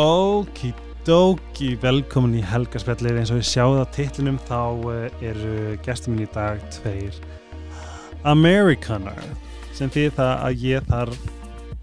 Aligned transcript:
Okidoki, 0.00 1.74
velkomin 1.82 2.38
í 2.38 2.44
helgarspjallið 2.46 3.18
eins 3.20 3.32
og 3.34 3.40
við 3.40 3.48
sjáum 3.50 3.74
það 3.76 3.90
titlinum 3.96 4.38
þá 4.48 4.60
eh, 4.94 5.24
eru 5.28 5.56
gestur 5.84 6.14
mín 6.14 6.24
í 6.24 6.28
dag 6.32 6.62
tveir 6.72 7.18
Amerikanar 8.30 9.18
sem 9.76 9.90
því 9.92 10.06
það 10.16 10.30
að 10.46 10.64
ég 10.64 10.86
þarf 10.88 11.26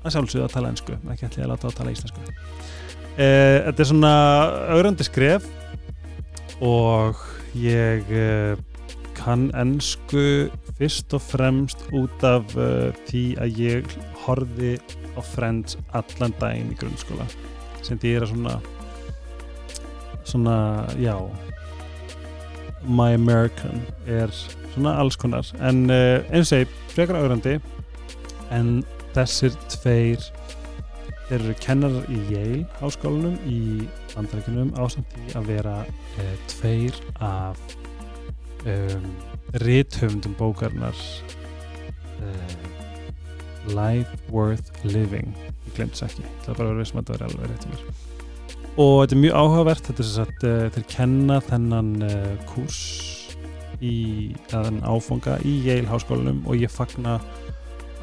að 0.02 0.16
sjálfsögða 0.16 0.48
að 0.48 0.56
tala 0.56 0.72
ennsku 0.74 0.96
ekki 0.98 1.28
ætla 1.28 1.44
ég 1.44 1.46
að 1.46 1.52
láta 1.52 1.70
að 1.70 1.76
tala 1.78 1.94
íslensku. 1.94 2.24
Eh, 3.22 3.58
Þetta 3.68 3.84
er 3.84 3.90
svona 3.92 4.14
augrandi 4.74 5.06
skref 5.06 5.46
og 6.66 7.22
ég 7.62 8.10
eh, 8.18 8.64
kann 9.20 9.52
ennsku 9.58 10.48
fyrst 10.80 11.14
og 11.14 11.22
fremst 11.28 11.86
út 11.98 12.26
af 12.26 12.50
uh, 12.54 12.90
því 13.10 13.24
að 13.42 13.62
ég 13.62 13.94
horfi 14.26 14.76
á 15.18 15.22
Friends 15.26 15.78
allan 15.98 16.36
daginn 16.38 16.74
í 16.74 16.78
grunnskóla 16.78 17.26
sem 17.88 18.00
því 18.02 18.18
er 18.18 18.28
að 18.28 18.36
svona 18.36 18.58
svona, 20.28 20.86
já 21.00 21.16
My 22.84 23.14
American 23.14 23.82
er 24.06 24.32
svona 24.74 24.94
alls 25.00 25.16
konar. 25.16 25.48
En 25.60 25.90
uh, 25.90 26.24
eins 26.32 26.52
og 26.54 26.64
ég, 26.64 26.76
frekar 26.94 27.20
augrandi 27.20 27.58
en 28.54 28.84
þessir 29.16 29.56
tveir 29.72 30.24
eru 31.34 31.56
kennar 31.60 31.98
í 32.08 32.20
Yale 32.32 32.62
háskólanum 32.80 33.36
í 33.50 33.88
bandarækjunum 34.14 34.72
ásamt 34.80 35.18
í 35.20 35.34
að 35.36 35.50
vera 35.52 35.76
uh, 35.84 36.36
tveir 36.54 36.96
af 37.20 37.60
um, 38.64 39.10
rithöfundum 39.66 40.38
bókarnar 40.40 40.96
uh, 42.22 42.56
Life 43.68 44.32
Worth 44.32 44.72
Living 44.88 45.36
ég 45.78 45.84
glemt 45.84 45.98
þess 45.98 46.08
ekki, 46.10 46.30
það 46.44 46.54
er 46.54 46.60
bara 46.60 46.70
að 46.70 46.78
vera 46.78 46.90
sem 46.90 47.00
að 47.00 47.10
það 47.10 47.18
er 47.18 47.26
alveg 47.28 47.52
rétt 47.52 47.68
mér. 47.72 47.82
Og 48.78 48.94
þetta 49.02 49.16
er 49.16 49.22
mjög 49.22 49.36
áhugavert 49.42 49.90
þetta 49.90 50.04
er 50.04 50.08
þess 50.08 50.22
að 50.24 50.48
uh, 50.48 50.70
þeir 50.74 50.88
kenna 50.94 51.38
þennan 51.48 51.92
uh, 52.08 52.32
kurs 52.50 52.82
í 53.78 53.98
þennan 54.50 54.80
áfanga 54.90 55.38
í 55.46 55.54
Yale 55.68 55.90
háskólanum 55.92 56.42
og 56.50 56.58
ég 56.58 56.74
fagna 56.74 57.20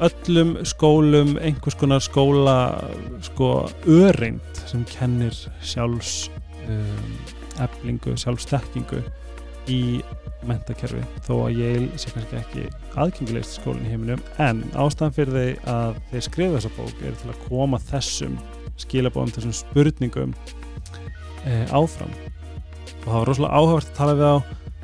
öllum 0.05 0.55
skólum 0.67 1.35
einhvers 1.39 1.75
konar 1.79 2.03
skóla 2.03 2.57
sko 3.23 3.67
öreind 3.87 4.63
sem 4.67 4.83
kennir 4.87 5.35
sjálfs 5.63 6.29
um, 6.67 7.13
eflingu, 7.63 8.15
sjálfstekkingu 8.19 9.03
í 9.71 10.01
mentakerfi 10.45 11.01
þó 11.25 11.33
að 11.47 11.61
Yale 11.61 12.01
sé 12.01 12.11
kannski 12.13 12.37
ekki 12.39 12.65
aðgengilegst 13.01 13.57
skólinn 13.59 13.87
í 13.87 13.93
heiminum 13.93 14.21
en 14.43 14.61
ástæðan 14.77 15.15
fyrir 15.15 15.37
þeir 15.39 15.71
að 15.71 15.97
þeir 16.11 16.25
skrifa 16.27 16.59
þessa 16.59 16.73
bók 16.75 17.01
er 17.01 17.17
til 17.21 17.31
að 17.31 17.41
koma 17.47 17.79
þessum 17.87 18.37
skilabóðum, 18.81 19.33
þessum 19.33 19.55
spurningum 19.55 20.35
e, 21.47 21.63
áfram. 21.71 22.13
Og 23.05 23.07
það 23.07 23.17
var 23.17 23.27
rosalega 23.29 23.61
áhugavert 23.61 23.89
að 23.89 23.97
tala 23.97 24.17
við 24.19 24.29
á 24.29 24.37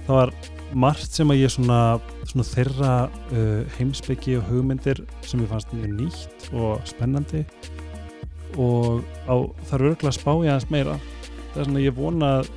það 0.08 0.18
var 0.18 0.34
margt 0.72 1.16
sem 1.16 1.32
að 1.32 1.42
ég 1.42 1.52
svona, 1.52 1.80
svona 2.30 2.48
þeirra 2.48 2.92
uh, 3.36 3.78
heimsbyggi 3.78 4.38
og 4.40 4.48
hugmyndir 4.50 5.02
sem 5.28 5.44
ég 5.44 5.52
fannst 5.52 5.74
mjög 5.76 5.96
nýtt 5.98 6.48
og 6.56 6.86
spennandi. 6.88 7.44
Og 8.59 9.04
á, 9.28 9.36
það 9.68 9.76
eru 9.78 9.92
örgulega 9.92 10.12
að 10.12 10.18
spá 10.18 10.32
ég 10.32 10.52
aðeins 10.54 10.70
meira. 10.72 10.98
Það 11.52 11.62
er 11.62 11.70
svona 11.70 11.84
ég 11.84 11.98
vona 11.98 12.32
að 12.40 12.52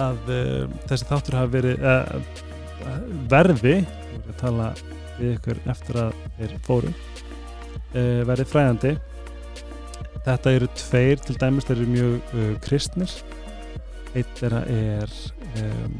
að 0.00 0.30
uh, 0.32 0.74
þessi 0.88 1.08
þáttur 1.08 1.38
hafi 1.38 1.52
verið 1.54 1.84
uh, 1.86 2.14
verði 3.30 3.74
að 3.84 4.30
tala 4.40 4.68
við 5.18 5.34
ykkur 5.36 5.60
eftir 5.70 6.00
að 6.02 6.14
þeir 6.38 6.54
fóru 6.66 6.92
uh, 6.92 8.22
verið 8.28 8.50
fræðandi 8.50 8.94
þetta 10.24 10.54
eru 10.56 10.68
tveir 10.80 11.22
til 11.22 11.36
dæmis 11.40 11.66
þeir 11.68 11.76
eru 11.76 11.90
mjög 11.92 12.36
kristnir. 12.64 13.12
Eitt 14.16 14.40
er 14.46 14.54
að 14.56 14.70
er 14.72 15.10
um, 15.60 15.98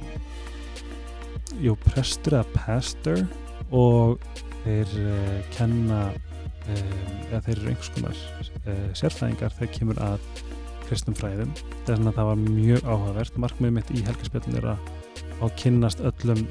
jú, 1.60 1.74
prestur 1.82 2.38
eða 2.38 2.54
pastor 2.54 3.20
og 3.74 4.22
þeir 4.62 4.94
kenna 5.52 6.06
eða 6.64 7.42
þeir 7.44 7.58
eru 7.58 7.68
einhvers 7.74 7.92
konar 7.98 8.22
sérfræðingar. 8.96 9.52
Þegar 9.58 9.74
kemur 9.76 10.00
að 10.00 10.24
kristnum 10.94 11.16
fræðum. 11.18 11.54
Þess 11.84 11.98
að 11.98 12.12
það 12.14 12.28
var 12.30 12.42
mjög 12.44 12.84
áhugavert. 12.86 13.38
Markmiðið 13.42 13.74
mitt 13.78 13.90
í 13.90 14.02
helgarspjallin 14.06 14.58
er 14.60 14.68
að 14.74 14.92
á 15.42 15.46
kynnast 15.58 16.02
öllum 16.06 16.44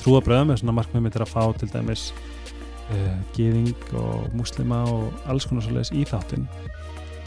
trúabröðum 0.00 0.52
eða 0.52 0.62
svona 0.62 0.76
markmiðið 0.78 1.04
mitt 1.04 1.18
er 1.18 1.24
að 1.24 1.34
fá 1.34 1.42
til 1.60 1.68
dæmis 1.72 2.06
uh, 2.92 3.18
geðing 3.36 3.92
og 4.00 4.32
muslima 4.36 4.80
og 4.88 5.28
alls 5.28 5.48
konar 5.48 5.66
svo 5.66 5.76
leiðis 5.76 5.92
í 5.92 6.04
þáttinn. 6.08 6.46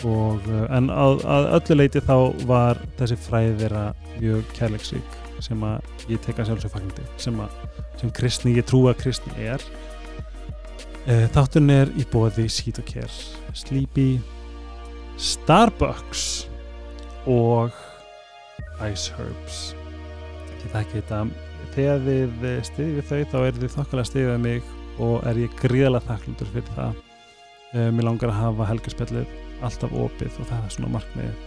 Og 0.08 0.46
uh, 0.50 0.66
en 0.78 0.90
að, 0.94 1.22
að 1.26 1.50
öllu 1.60 1.80
leiti 1.80 2.04
þá 2.06 2.18
var 2.50 2.82
þessi 3.00 3.20
fræðið 3.28 3.64
þeirra 3.64 3.86
mjög 4.18 4.54
kærleiksvík 4.58 5.18
sem 5.46 5.66
að 5.66 6.08
ég 6.10 6.22
teka 6.26 6.46
sjálfsögfagndi 6.48 7.06
sem 7.22 7.38
að 7.44 7.54
sem 7.98 8.10
kristni, 8.14 8.54
ég 8.58 8.66
trú 8.70 8.84
að 8.90 9.00
kristni 9.04 9.34
er. 9.42 9.62
Uh, 11.08 11.26
þáttun 11.34 11.70
er 11.74 11.94
í 11.98 12.06
bóði 12.10 12.50
Sít 12.52 12.82
og 12.82 12.90
Kér 12.90 13.14
Sleepy 13.58 14.18
Starbucks 15.18 16.46
og 17.26 17.74
Ice 18.86 19.10
Herbs. 19.18 19.72
Ég 20.62 20.68
þekki 20.70 21.00
þetta? 21.00 21.22
Þegar 21.74 22.04
þið 22.06 22.44
stiðið 22.68 22.92
við 23.00 23.08
þau 23.10 23.24
þá 23.32 23.38
er 23.40 23.58
þið 23.58 23.74
þokkalega 23.74 24.10
stiðið 24.12 24.30
við 24.30 24.44
mig 24.44 24.70
og 25.02 25.26
er 25.30 25.40
ég 25.42 25.56
gríðalega 25.58 26.06
þakklútur 26.12 26.52
fyrir 26.54 26.70
það. 26.76 27.00
Uh, 27.74 27.90
mér 27.98 28.06
langar 28.06 28.30
að 28.30 28.40
hafa 28.44 28.68
helgarspjallið 28.70 29.34
alltaf 29.66 29.98
opið 30.04 30.38
og 30.38 30.52
það 30.52 30.62
er 30.68 30.76
svona 30.76 30.92
markmið 30.94 31.42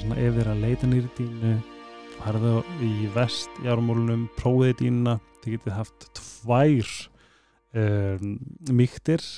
svona 0.00 0.16
ef 0.16 0.32
þið 0.32 0.40
er 0.46 0.50
að 0.54 0.64
leita 0.64 0.88
nýri 0.88 1.12
dínu 1.18 1.52
harðu 2.22 2.54
í 2.80 2.92
vest 3.12 3.60
í 3.60 3.68
árumólunum, 3.68 4.24
prófiði 4.38 4.78
dínuna 4.86 5.18
þið 5.42 5.58
getið 5.58 5.76
haft 5.76 6.08
tvær 6.16 6.96
um, 7.76 8.34
mýktir 8.72 9.28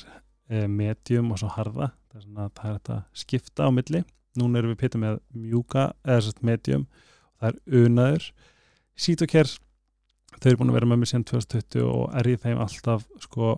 um, 0.46 0.78
medium 0.78 1.34
og 1.34 1.42
svo 1.42 1.50
harða 1.58 1.91
er 2.20 2.26
svona 2.26 2.48
það 2.54 2.70
er 2.70 2.78
þetta 2.78 2.98
skipta 3.25 3.69
á 3.69 3.70
milli. 3.75 4.02
Núna 4.38 4.60
erum 4.60 4.75
við 4.75 4.80
pitað 4.82 5.02
með 5.04 5.20
mjúka 5.38 5.84
eða 6.02 6.25
sérst 6.26 6.42
medium 6.47 6.86
og 6.86 7.44
það 7.44 7.50
er 7.50 7.84
unaður. 7.84 8.26
Sítokær 8.94 9.50
þau 10.38 10.48
eru 10.50 10.60
búin 10.60 10.72
að 10.72 10.78
vera 10.78 10.91
með 10.91 11.00
mig 11.03 11.10
síðan 11.10 11.28
2020 11.30 11.86
og 11.91 12.04
er 12.19 12.30
í 12.30 12.36
þeim 12.42 12.62
alltaf 12.64 13.06
sko 13.22 13.53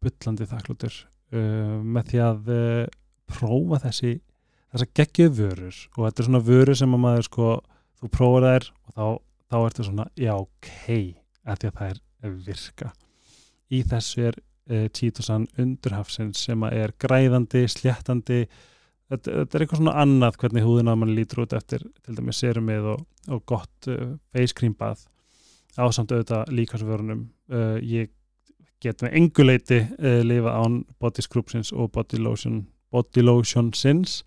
byllandi 0.00 0.48
þakklútur 0.50 0.96
uh, 0.96 1.78
með 1.84 2.10
því 2.10 2.22
að 2.26 2.52
uh, 2.54 2.84
prófa 3.30 3.80
þessi 3.86 4.12
þessa 4.70 4.90
geggið 5.00 5.34
vörur. 5.38 5.80
Og 5.96 6.06
þetta 6.06 6.22
er 6.22 6.28
svona 6.28 6.44
vörur 6.46 6.78
sem 6.78 6.94
að 6.96 7.04
maður 7.04 7.26
sko 7.28 7.48
þú 8.00 8.12
prófar 8.14 8.46
þær 8.46 8.68
og 8.70 8.94
þá, 8.94 9.06
þá 9.50 9.56
ertu 9.60 9.86
svona 9.86 10.06
já 10.18 10.32
ok, 10.36 10.70
að 11.44 11.62
því 11.62 11.70
að 11.70 11.80
það 11.80 11.90
er 11.90 12.38
virka. 12.46 12.92
Í 13.70 13.82
þessu 13.86 14.24
er 14.30 14.40
eh, 14.70 15.62
undurhafsins 15.62 16.44
sem 16.46 16.62
er 16.70 16.94
græðandi, 17.00 17.64
sléttandi. 17.70 18.44
Þetta, 19.10 19.32
þetta 19.40 19.56
er 19.56 19.64
eitthvað 19.64 19.80
svona 19.80 19.96
annað 19.98 20.38
hvernig 20.38 20.66
húðina 20.66 20.94
mann 20.98 21.14
lítur 21.16 21.42
út 21.44 21.54
eftir 21.58 21.82
til 22.04 22.14
dæmis 22.14 22.38
serumið 22.42 22.92
og, 22.92 23.00
og 23.34 23.42
gott 23.50 23.88
uh, 23.90 24.12
face 24.30 24.54
cream 24.54 24.76
bað 24.78 25.02
ásamt 25.74 26.12
auðvitað 26.14 26.52
líkasvörunum 26.54 27.24
uh, 27.50 27.78
ég 27.82 28.12
get 28.82 29.02
með 29.02 29.16
enguleiti 29.18 29.80
uh, 29.82 30.20
lifa 30.22 30.54
án 30.62 30.84
body 31.02 31.26
scrubsins 31.26 31.72
og 31.74 31.90
body 31.96 32.22
lotion 32.22 32.62
body 32.94 33.26
lotion 33.26 33.74
sins 33.74 34.20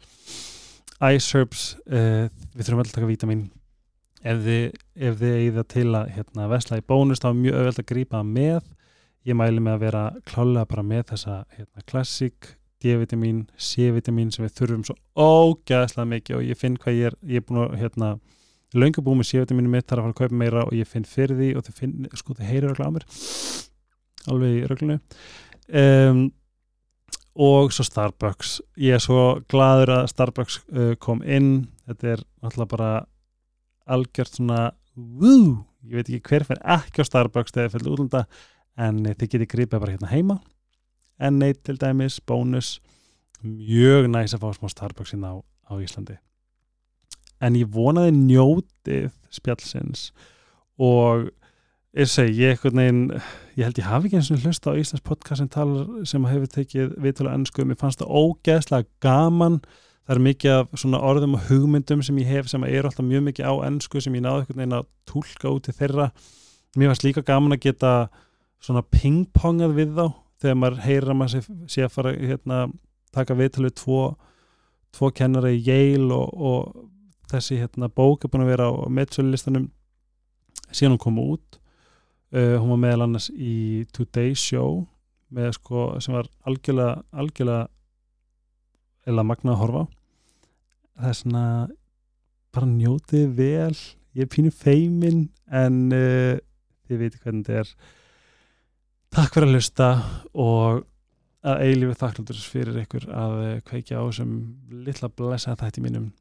ice 1.04 1.32
herbs 1.32 1.74
við 1.88 2.64
þurfum 2.64 2.84
alltaf 2.84 2.94
að 2.94 3.00
taka 3.00 3.10
vítamin. 3.10 3.48
Ef 4.24 4.38
þið, 4.44 4.76
ef 4.96 5.18
þið 5.20 5.34
eigið 5.40 5.66
til 5.74 5.90
að 6.00 6.12
hérna, 6.16 6.46
vesla 6.52 6.80
í 6.80 6.86
bónus 6.88 7.20
þá 7.20 7.28
er 7.32 7.40
mjög 7.42 7.58
auðvitað 7.58 7.82
að 7.84 7.90
grípa 7.90 8.22
með 8.24 8.62
ég 9.28 9.38
mæli 9.40 9.64
með 9.64 9.78
að 9.78 9.86
vera 9.88 10.04
klálega 10.28 10.70
bara 10.70 10.84
með 10.88 11.08
þessa 11.14 11.40
hérna, 11.56 11.86
klassík 11.90 12.54
D-vitamin, 12.84 13.46
C-vitamin 13.56 14.32
sem 14.34 14.44
við 14.44 14.56
þurfum 14.58 14.86
svo 14.88 14.96
ógæðslega 15.16 16.10
mikið 16.12 16.38
og 16.40 16.46
ég 16.50 16.60
finn 16.60 16.78
hvað 16.80 16.98
ég 16.98 17.12
er, 17.12 17.18
ég 17.32 17.40
er 17.40 17.46
búin 17.48 17.62
að 17.64 17.78
hérna, 17.80 18.10
löngu 18.76 19.04
búið 19.06 19.22
með 19.22 19.30
C-vitaminu 19.32 19.72
mitt 19.72 19.88
þar 19.88 20.02
að 20.02 20.08
fara 20.08 20.16
að 20.16 20.20
kaupa 20.20 20.40
meira 20.42 20.66
og 20.68 20.76
ég 20.76 20.90
finn 20.90 21.08
fyrir 21.08 21.40
því 21.40 21.50
og 21.56 21.68
þið 21.68 21.80
finn, 21.80 22.08
sko 22.20 22.36
þið 22.36 22.50
heyrir 22.50 22.74
öll 22.74 22.84
á 22.84 22.90
mér. 22.92 23.08
Alveg 24.34 24.56
í 24.58 24.64
röglunu 24.72 25.00
um, 25.80 26.22
og 27.34 27.74
svo 27.76 27.88
Starbucks. 27.88 28.58
Ég 28.80 28.98
er 28.98 29.04
svo 29.04 29.24
gladur 29.52 29.96
að 29.98 30.10
Starbucks 30.12 30.60
uh, 30.72 30.94
kom 31.02 31.24
inn. 31.24 31.68
Þetta 31.88 32.16
er 32.16 32.24
alltaf 32.44 32.72
bara 32.72 32.92
algjört 33.90 34.38
svona 34.38 34.72
wú, 34.96 35.64
ég 35.88 36.00
veit 36.00 36.10
ekki 36.10 36.30
hver 36.30 36.46
fyrir 36.48 36.66
ekki 36.76 37.04
á 37.04 37.10
Starbucks 37.10 37.56
þegar 37.56 37.72
það 37.72 37.78
fyrir 37.78 37.96
útlunda 37.96 38.26
en 38.78 39.04
þið 39.06 39.30
getið 39.30 39.50
gripið 39.54 39.84
bara 39.84 39.96
hérna 39.96 40.12
heima. 40.12 40.40
En 41.20 41.40
neitt 41.40 41.64
til 41.64 41.78
dæmis, 41.80 42.20
bónus 42.20 42.80
mjög 43.44 44.10
næst 44.12 44.38
að 44.38 44.46
fá 44.46 44.58
smá 44.58 44.72
Starbucks 44.72 45.14
inn 45.16 45.28
á, 45.28 45.34
á 45.70 45.74
Íslandi. 45.78 46.18
En 47.44 47.58
ég 47.60 47.70
vonaði 47.70 48.14
njótið 48.16 49.12
spjallsins. 49.34 50.12
Og 50.80 51.30
ég 51.94 52.10
segi, 52.10 52.40
ég 52.42 52.56
eitthvað 52.56 52.78
neginn 52.80 53.02
ég 53.58 53.66
held 53.68 53.80
ég 53.82 53.90
hafi 53.90 54.10
ekki 54.10 54.20
eins 54.20 54.32
og 54.34 54.46
hlusta 54.46 54.74
á 54.74 54.80
Íslands 54.80 55.06
podcast 55.06 55.44
sem 55.44 55.50
talar 55.52 55.90
sem 56.10 56.28
hefur 56.30 56.54
tekið 56.56 56.94
viðtölu 57.04 57.34
ennsku, 57.34 57.66
mér 57.68 57.80
fannst 57.80 58.02
það 58.02 58.16
ógeðslega 58.24 58.90
gaman. 59.04 59.60
Það 60.04 60.16
er 60.18 60.24
mikið 60.26 60.58
af 60.58 60.72
svona 60.82 61.00
orðum 61.06 61.38
og 61.38 61.46
hugmyndum 61.48 62.02
sem 62.04 62.18
ég 62.20 62.32
hef 62.32 62.50
sem 62.52 62.64
eru 62.68 62.90
alltaf 62.90 63.06
mjög 63.08 63.28
mikið 63.30 63.48
á 63.48 63.54
ennsku 63.70 64.02
sem 64.04 64.16
ég 64.18 64.24
náðu 64.26 64.42
einhvern 64.42 64.60
veginn 64.60 64.80
að 64.80 64.90
tólka 65.08 65.54
út 65.54 65.70
í 65.72 65.76
þeirra. 65.78 66.10
Mér 66.76 66.92
fannst 66.92 67.06
líka 67.06 67.24
gaman 67.24 67.56
að 67.56 67.64
geta 67.68 67.94
svona 68.64 68.84
pingpongað 68.94 69.76
við 69.78 69.96
þá 69.98 70.06
þegar 70.44 70.60
maður 70.60 70.84
heyrir 70.84 71.12
að 71.12 71.20
maður 71.20 71.46
sé, 71.72 71.84
að 71.84 71.94
fara 71.94 72.14
hérna, 72.16 72.60
taka 73.16 73.38
viðtalið 73.38 73.76
tvo, 73.80 74.00
tvo 74.96 75.10
kennara 75.16 75.52
í 75.54 75.62
Yale 75.64 76.16
og, 76.16 76.34
og 76.34 77.32
þessi 77.32 77.60
hérna, 77.62 77.90
bók 77.90 78.24
er 78.24 78.32
búin 78.34 78.46
að 78.46 78.54
vera 78.54 78.70
á 78.70 78.74
meðsölulistanum 78.94 79.70
síðan 80.70 80.96
hún 80.96 81.04
kom 81.04 81.20
út 81.22 81.60
uh, 82.36 82.58
hún 82.60 82.74
var 82.74 82.82
meðal 82.86 83.08
annars 83.08 83.30
í 83.34 83.86
Today 83.96 84.36
Show 84.38 84.84
með 85.34 85.56
sko 85.58 85.86
sem 86.04 86.16
var 86.16 86.30
algjörlega 86.48 87.02
algjörlega 87.24 87.68
eða 89.10 89.26
magna 89.28 89.56
að 89.56 89.62
horfa 89.64 89.84
það 90.94 91.10
er 91.10 91.20
svona 91.20 91.46
bara 92.54 92.70
njótið 92.70 93.36
vel 93.40 93.74
ég 94.14 94.26
er 94.26 94.32
pínu 94.32 94.54
feimin 94.54 95.26
en 95.50 95.84
uh, 95.96 96.38
þið 96.88 97.06
veitir 97.06 97.24
hvernig 97.24 97.48
þetta 97.48 97.64
er 97.64 97.76
takk 99.14 99.38
fyrir 99.38 99.50
að 99.50 99.56
hlusta 99.56 99.88
og 100.34 100.84
að 101.44 101.64
eilífi 101.68 101.98
þakklútur 102.00 102.44
fyrir 102.48 102.80
ykkur 102.84 103.10
að 103.12 103.34
uh, 103.40 103.56
kveikja 103.68 104.00
á 104.00 104.04
þessum 104.08 104.36
litla 104.86 105.10
blessa 105.12 105.58
þætti 105.60 105.84
mínum 105.84 106.12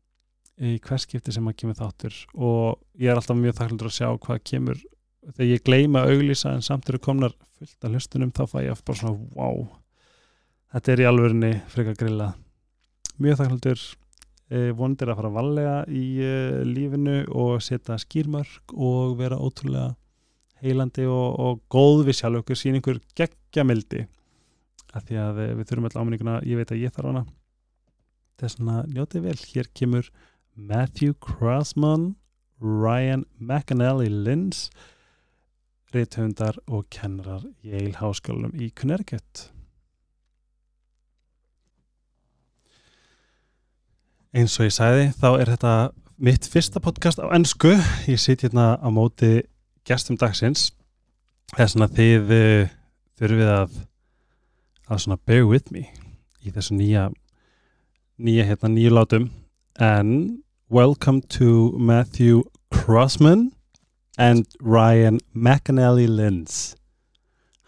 í 0.62 0.77
hverskipti 0.83 1.33
sem 1.35 1.47
að 1.49 1.59
kemur 1.62 1.79
þáttur. 1.79 2.17
Og 2.35 2.81
ég 3.00 3.11
er 3.11 3.19
alltaf 3.19 3.39
mjög 3.39 3.56
þakklútur 3.61 3.91
að 3.91 3.97
sjá 3.97 4.09
hvað 4.27 4.43
kemur. 4.50 4.83
Þegar 5.23 5.49
ég 5.49 5.65
gleyma 5.65 6.03
að 6.03 6.17
auglýsa 6.17 6.53
en 6.53 6.67
samt 6.67 6.91
eru 6.91 7.00
komnar 7.03 7.35
fullt 7.62 7.87
af 7.87 7.94
hlustunum 7.94 8.33
þá 8.35 8.44
fæ 8.50 8.59
ég 8.67 8.81
bara 8.83 8.99
svona 8.99 9.19
wow 9.39 9.67
þetta 10.73 10.93
er 10.93 11.03
í 11.03 11.09
alvörunni 11.09 11.53
freka 11.71 11.94
grilla 11.99 12.33
mjög 13.23 13.39
þakklútur 13.39 13.83
eh, 14.50 14.71
vondir 14.77 15.12
að 15.12 15.21
fara 15.21 15.33
valega 15.37 15.75
í 15.87 16.05
eh, 16.25 16.62
lífinu 16.67 17.19
og 17.29 17.62
setja 17.65 17.99
skýrmörk 18.00 18.75
og 18.75 19.15
vera 19.21 19.39
ótrúlega 19.39 19.93
heilandi 20.62 21.06
og, 21.11 21.29
og 21.43 21.62
góð 21.73 22.06
við 22.09 22.19
sjálf 22.20 22.43
okkur 22.43 22.59
sín 22.59 22.79
einhver 22.79 23.00
geggjamildi. 23.19 24.06
Af 24.93 25.06
því 25.09 25.20
að 25.23 25.43
eh, 25.43 25.55
við 25.59 25.69
þurfum 25.69 25.88
alltaf 25.88 26.03
áminninguna 26.03 26.41
ég 26.49 26.61
veit 26.61 26.75
að 26.75 26.82
ég 26.85 26.94
þarf 26.94 27.11
hana. 27.12 27.25
Þess 28.43 28.59
að 28.62 28.91
njótið 28.97 29.29
vel, 29.29 29.38
hér 29.53 29.70
kemur 29.76 30.11
Matthew 30.56 31.14
Crossman 31.23 32.12
Ryan 32.62 33.25
McAnally 33.38 34.09
Lins 34.09 34.69
reythundar 35.93 36.56
og 36.67 36.87
kennarar 36.91 37.44
Yale 37.65 37.97
Háskólanum 37.99 38.55
í 38.56 38.70
Connecticut. 38.76 39.49
Eins 44.32 44.56
og 44.56 44.70
ég 44.70 44.73
sæði 44.73 45.08
þá 45.19 45.29
er 45.35 45.53
þetta 45.53 45.73
mitt 46.23 46.47
fyrsta 46.49 46.81
podcast 46.81 47.20
á 47.20 47.29
ennsku 47.37 47.75
ég 48.08 48.20
sitt 48.20 48.47
hérna 48.47 48.79
á 48.81 48.88
móti 48.88 49.43
gestum 49.88 50.19
dagsins 50.20 50.70
þess 51.56 51.76
að 51.76 51.96
þið 51.99 52.34
uh, 52.37 52.75
þurfið 53.20 53.55
að 53.55 53.81
að 54.93 55.02
svona 55.05 55.20
bear 55.26 55.46
with 55.49 55.70
me 55.73 55.87
í 56.43 56.52
þessu 56.52 56.76
nýja 56.76 57.08
nýja 58.19 58.46
hérna 58.50 58.73
nýju 58.73 58.93
látum 58.93 59.31
en 59.81 60.43
welcome 60.69 61.23
to 61.32 61.73
Matthew 61.79 62.43
Croasmun 62.75 63.50
and 64.19 64.46
Ryan 64.61 65.20
McAnnally-Linz 65.34 66.76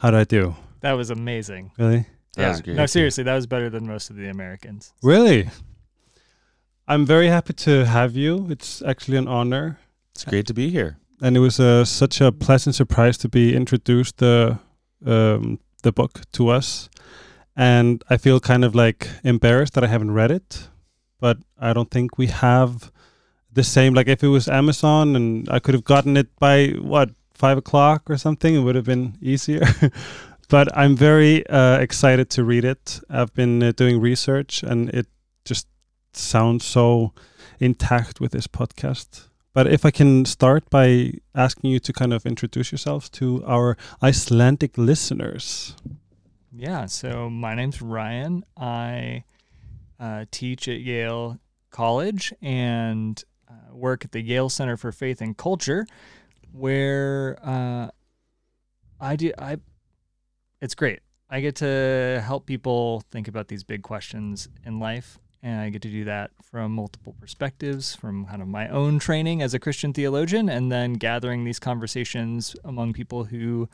how 0.05 0.11
do 0.11 0.19
I 0.19 0.25
do? 0.25 0.55
That 0.81 0.93
was 0.93 1.09
amazing. 1.09 1.71
Really? 1.79 2.05
That 2.37 2.43
yeah. 2.43 2.51
was. 2.51 2.67
No, 2.67 2.85
seriously, 2.85 3.25
that 3.25 3.35
was 3.35 3.47
better 3.47 3.71
than 3.71 3.87
most 3.87 4.11
of 4.11 4.17
the 4.17 4.29
Americans. 4.29 4.93
Really? 5.03 5.49
I'm 6.87 7.07
very 7.07 7.29
happy 7.29 7.55
to 7.55 7.87
have 7.87 8.15
you. 8.15 8.47
It's 8.51 8.83
actually 8.83 9.17
an 9.17 9.27
honor. 9.27 9.79
It's 10.15 10.27
great 10.27 10.47
to 10.49 10.53
be 10.53 10.69
here. 10.69 10.99
And 11.21 11.37
it 11.37 11.41
was 11.41 11.61
uh, 11.61 11.85
such 11.85 12.21
a 12.21 12.33
pleasant 12.33 12.75
surprise 12.75 13.17
to 13.19 13.29
be 13.29 13.55
introduced 13.55 14.19
the 14.19 14.59
um, 15.07 15.59
the 15.83 15.93
book 15.93 16.21
to 16.33 16.49
us. 16.49 16.89
And 17.57 18.03
i 18.11 18.17
feel 18.17 18.41
kind 18.41 18.65
of 18.65 18.75
like 18.75 19.09
embarrassed 19.23 19.75
that 19.75 19.85
i 19.85 19.87
haven't 19.87 20.11
read 20.11 20.33
it 20.33 20.69
but 21.21 21.39
i 21.57 21.73
don't 21.73 21.91
think 21.91 22.19
we 22.19 22.27
have 22.27 22.91
the 23.53 23.63
same. 23.63 23.95
Like 23.95 24.09
if 24.09 24.25
it 24.25 24.29
was 24.29 24.49
amazon 24.49 25.15
and 25.15 25.49
i 25.49 25.61
could 25.61 25.75
have 25.75 25.85
gotten 25.85 26.17
it 26.17 26.29
by 26.41 26.69
what 26.81 27.11
five 27.33 27.59
o'clock 27.59 28.11
or 28.11 28.17
something 28.17 28.57
it 28.57 28.61
would 28.61 28.75
have 28.75 28.87
been 28.87 29.17
easier. 29.21 29.67
But 30.51 30.69
i'm 30.77 30.95
very 30.95 31.47
uh, 31.47 31.79
excited 31.79 32.29
to 32.31 32.45
read 32.45 32.65
it. 32.65 33.01
I've 33.09 33.33
been 33.33 33.63
uh, 33.63 33.73
doing 33.73 34.01
research 34.01 34.63
and 34.63 34.91
it 34.91 35.07
just 35.45 35.67
sounds 36.13 36.65
so 36.65 37.13
intact 37.61 38.21
with 38.21 38.33
this 38.33 38.47
podcast 38.47 39.29
but 39.55 39.69
if 39.69 39.87
I 39.87 39.91
can 39.93 40.25
start 40.25 40.69
by 40.69 41.13
asking 41.35 41.71
you 41.71 41.79
to 41.79 41.93
kind 41.93 42.13
of 42.13 42.27
introduce 42.27 42.73
yourselves 42.73 43.09
to 43.11 43.43
our 43.47 43.77
Icelandic 44.03 44.77
listeners. 44.77 45.77
Yeah. 46.53 46.87
So 46.87 47.31
my 47.31 47.55
name's 47.55 47.81
Ryan. 47.81 48.45
I 48.57 49.25
uh, 49.99 50.27
teach 50.31 50.69
at 50.69 50.81
Yale 50.81 51.39
College 51.71 52.35
and 52.43 53.23
uh, 53.49 53.75
work 53.75 54.05
at 54.05 54.13
the 54.13 54.21
Yale 54.21 54.49
Center 54.49 54.77
for 54.77 54.91
Faith 54.93 55.21
and 55.21 55.37
Culture, 55.37 55.87
where 56.53 57.39
uh, 57.43 57.89
I 59.01 59.17
do. 59.17 59.33
I. 59.39 59.59
It's 60.61 60.75
great. 60.75 61.01
I 61.31 61.41
get 61.41 61.57
to 61.57 62.23
help 62.25 62.47
people 62.47 63.03
think 63.11 63.29
about 63.29 63.49
these 63.49 63.65
big 63.65 63.83
questions 63.83 64.49
in 64.65 64.79
life 64.79 65.19
and 65.45 65.61
I 65.61 65.69
get 65.69 65.83
to 65.83 65.91
do 65.91 66.05
that 66.05 66.31
from 66.43 66.73
multiple 66.73 67.15
perspectives, 67.21 67.95
from 67.95 68.25
kind 68.25 68.41
of 68.41 68.49
my 68.49 68.67
own 68.69 68.99
training 68.99 69.43
as 69.43 69.53
a 69.53 69.59
Christian 69.59 69.93
theologian, 69.93 70.49
and 70.49 70.73
then 70.73 70.95
gathering 70.95 71.45
these 71.45 71.59
conversations 71.59 72.57
among 72.65 72.95
people 72.95 73.25
who 73.25 73.69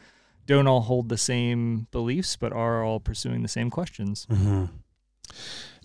don't 0.47 0.67
all 0.67 0.81
hold 0.81 1.09
the 1.09 1.17
same 1.17 1.87
beliefs, 1.93 2.35
but 2.37 2.53
are 2.53 2.83
all 2.83 2.99
pursuing 2.99 3.43
the 3.43 3.49
same 3.49 3.71
questions. 3.71 4.27
Mm-hmm. 4.29 4.65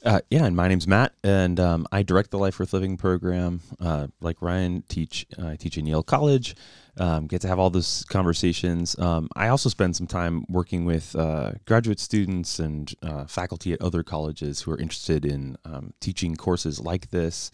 Uh, 0.05 0.21
yeah, 0.29 0.45
and 0.45 0.55
my 0.55 0.67
name's 0.67 0.87
Matt, 0.87 1.13
and 1.23 1.59
um, 1.59 1.87
I 1.91 2.03
direct 2.03 2.29
the 2.29 2.37
Life 2.37 2.59
Worth 2.59 2.73
Living 2.73 2.95
program. 2.95 3.61
Uh, 3.79 4.05
like 4.21 4.39
Ryan, 4.39 4.83
teach 4.87 5.25
uh, 5.41 5.47
I 5.47 5.55
teach 5.55 5.79
in 5.79 5.87
Yale 5.87 6.03
College. 6.03 6.55
Um, 6.97 7.25
get 7.25 7.41
to 7.41 7.47
have 7.47 7.57
all 7.57 7.71
those 7.71 8.05
conversations. 8.07 8.97
Um, 8.99 9.29
I 9.35 9.47
also 9.47 9.67
spend 9.67 9.95
some 9.95 10.05
time 10.05 10.45
working 10.47 10.85
with 10.85 11.15
uh, 11.15 11.53
graduate 11.65 12.00
students 12.00 12.59
and 12.59 12.93
uh, 13.01 13.25
faculty 13.25 13.74
at 13.74 13.81
other 13.81 14.03
colleges 14.03 14.62
who 14.62 14.71
are 14.71 14.77
interested 14.79 15.25
in 15.25 15.57
um, 15.65 15.93
teaching 16.00 16.35
courses 16.35 16.79
like 16.79 17.09
this. 17.09 17.50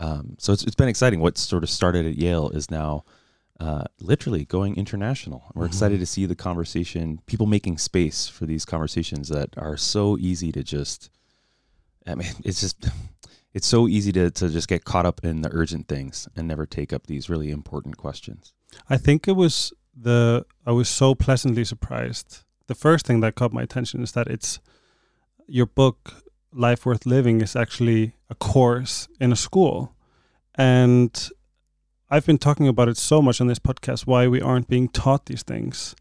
Um, 0.00 0.34
so 0.40 0.52
it's, 0.52 0.64
it's 0.64 0.74
been 0.74 0.88
exciting. 0.88 1.20
What 1.20 1.38
sort 1.38 1.62
of 1.62 1.70
started 1.70 2.04
at 2.04 2.16
Yale 2.16 2.50
is 2.50 2.68
now 2.68 3.04
uh, 3.60 3.84
literally 4.00 4.44
going 4.44 4.74
international. 4.76 5.44
We're 5.54 5.66
Mhm. 5.66 5.68
excited 5.68 6.00
to 6.00 6.06
see 6.06 6.26
the 6.26 6.34
conversation, 6.34 7.20
people 7.26 7.46
making 7.46 7.78
space 7.78 8.26
for 8.26 8.44
these 8.44 8.64
conversations 8.64 9.28
that 9.28 9.50
are 9.56 9.76
so 9.76 10.18
easy 10.18 10.50
to 10.50 10.64
just. 10.64 11.08
I 12.06 12.14
mean, 12.14 12.32
it's 12.44 12.60
just 12.60 12.88
it's 13.54 13.66
so 13.66 13.88
easy 13.88 14.12
to 14.12 14.30
to 14.30 14.48
just 14.48 14.68
get 14.68 14.84
caught 14.84 15.06
up 15.06 15.24
in 15.24 15.42
the 15.42 15.50
urgent 15.52 15.88
things 15.88 16.28
and 16.36 16.48
never 16.48 16.66
take 16.66 16.92
up 16.92 17.06
these 17.06 17.28
really 17.30 17.50
important 17.50 17.96
questions. 17.96 18.54
I 18.88 18.96
think 18.96 19.28
it 19.28 19.32
was 19.32 19.72
the 19.94 20.46
I 20.66 20.72
was 20.72 20.88
so 20.88 21.14
pleasantly 21.14 21.64
surprised. 21.64 22.44
The 22.66 22.74
first 22.74 23.06
thing 23.06 23.20
that 23.20 23.34
caught 23.34 23.52
my 23.52 23.62
attention 23.62 24.02
is 24.02 24.12
that 24.12 24.28
it's 24.28 24.60
your 25.46 25.66
book 25.66 26.22
Life 26.52 26.86
Worth 26.86 27.06
Living 27.06 27.40
is 27.40 27.56
actually 27.56 28.14
a 28.30 28.34
course 28.34 29.08
in 29.20 29.32
a 29.32 29.36
school. 29.36 29.94
And 30.54 31.30
I've 32.10 32.26
been 32.26 32.38
talking 32.38 32.68
about 32.68 32.88
it 32.88 32.96
so 32.96 33.22
much 33.22 33.40
on 33.40 33.46
this 33.46 33.58
podcast 33.58 34.06
why 34.06 34.28
we 34.28 34.40
aren't 34.40 34.68
being 34.68 34.88
taught 34.88 35.26
these 35.26 35.42
things. 35.42 35.94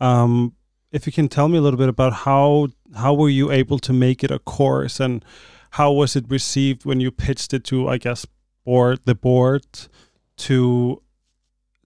Um, 0.00 0.54
if 0.92 1.06
you 1.06 1.12
can 1.12 1.28
tell 1.28 1.48
me 1.48 1.58
a 1.58 1.60
little 1.60 1.78
bit 1.78 1.88
about 1.88 2.12
how 2.12 2.68
how 2.96 3.14
were 3.14 3.28
you 3.28 3.50
able 3.50 3.78
to 3.78 3.92
make 3.92 4.24
it 4.24 4.30
a 4.30 4.38
course 4.38 5.00
and 5.00 5.24
how 5.72 5.92
was 5.92 6.16
it 6.16 6.24
received 6.28 6.84
when 6.84 7.00
you 7.00 7.10
pitched 7.10 7.54
it 7.54 7.64
to 7.64 7.88
I 7.88 7.98
guess 7.98 8.26
board 8.64 9.00
the 9.04 9.14
board 9.14 9.64
to 10.38 11.02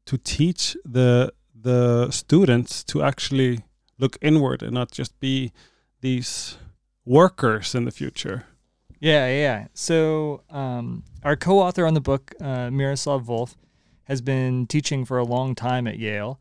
to 0.06 0.16
teach 0.18 0.76
the 0.84 1.32
the 1.54 2.10
students 2.10 2.84
to 2.84 3.02
actually 3.02 3.60
look 3.98 4.18
inward 4.20 4.62
and 4.62 4.72
not 4.72 4.90
just 4.90 5.18
be 5.20 5.52
these 6.00 6.58
workers 7.04 7.74
in 7.74 7.84
the 7.84 7.90
future. 7.90 8.44
Yeah, 9.00 9.28
yeah. 9.28 9.66
So 9.74 10.42
um, 10.50 11.04
our 11.22 11.36
co-author 11.36 11.86
on 11.86 11.94
the 11.94 12.00
book, 12.00 12.34
uh, 12.40 12.70
Miroslav 12.70 13.24
Volf, 13.24 13.54
has 14.04 14.20
been 14.20 14.66
teaching 14.66 15.04
for 15.04 15.18
a 15.18 15.24
long 15.24 15.54
time 15.54 15.86
at 15.86 15.98
Yale, 15.98 16.38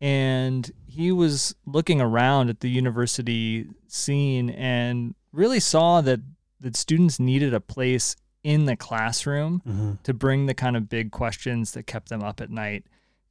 and 0.00 0.70
he 0.86 1.12
was 1.12 1.54
looking 1.66 2.00
around 2.00 2.48
at 2.48 2.60
the 2.60 2.68
university 2.70 3.66
scene 3.88 4.50
and 4.50 5.14
really 5.32 5.60
saw 5.60 6.00
that 6.00 6.20
that 6.60 6.76
students 6.76 7.18
needed 7.18 7.54
a 7.54 7.60
place 7.60 8.16
in 8.42 8.64
the 8.66 8.76
classroom 8.76 9.62
Mm-hmm. 9.66 9.92
to 10.02 10.14
bring 10.14 10.46
the 10.46 10.54
kind 10.54 10.76
of 10.76 10.88
big 10.88 11.10
questions 11.10 11.72
that 11.72 11.86
kept 11.86 12.08
them 12.08 12.22
up 12.22 12.40
at 12.40 12.50
night 12.50 12.84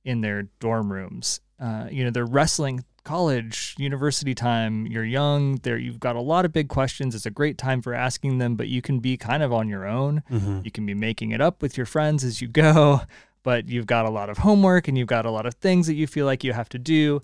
in 0.05 0.21
their 0.21 0.43
dorm 0.59 0.91
rooms. 0.91 1.39
Uh, 1.59 1.87
you 1.91 2.03
know, 2.03 2.09
they're 2.09 2.25
wrestling 2.25 2.83
college, 3.03 3.75
university 3.77 4.33
time, 4.35 4.85
you're 4.87 5.03
young, 5.03 5.55
there 5.63 5.77
you've 5.77 5.99
got 5.99 6.15
a 6.15 6.21
lot 6.21 6.45
of 6.45 6.53
big 6.53 6.69
questions. 6.69 7.15
It's 7.15 7.25
a 7.25 7.31
great 7.31 7.57
time 7.57 7.81
for 7.81 7.93
asking 7.93 8.37
them, 8.37 8.55
but 8.55 8.67
you 8.67 8.81
can 8.81 8.99
be 8.99 9.17
kind 9.17 9.41
of 9.43 9.51
on 9.51 9.67
your 9.67 9.85
own. 9.87 10.21
Mm-hmm. 10.31 10.61
You 10.63 10.71
can 10.71 10.85
be 10.85 10.93
making 10.93 11.31
it 11.31 11.41
up 11.41 11.61
with 11.61 11.75
your 11.75 11.85
friends 11.87 12.23
as 12.23 12.41
you 12.41 12.47
go, 12.47 13.01
but 13.43 13.69
you've 13.69 13.87
got 13.87 14.05
a 14.05 14.09
lot 14.09 14.29
of 14.29 14.39
homework 14.39 14.87
and 14.87 14.97
you've 14.97 15.07
got 15.07 15.25
a 15.25 15.31
lot 15.31 15.45
of 15.45 15.53
things 15.55 15.87
that 15.87 15.95
you 15.95 16.07
feel 16.07 16.25
like 16.25 16.43
you 16.43 16.53
have 16.53 16.69
to 16.69 16.79
do. 16.79 17.21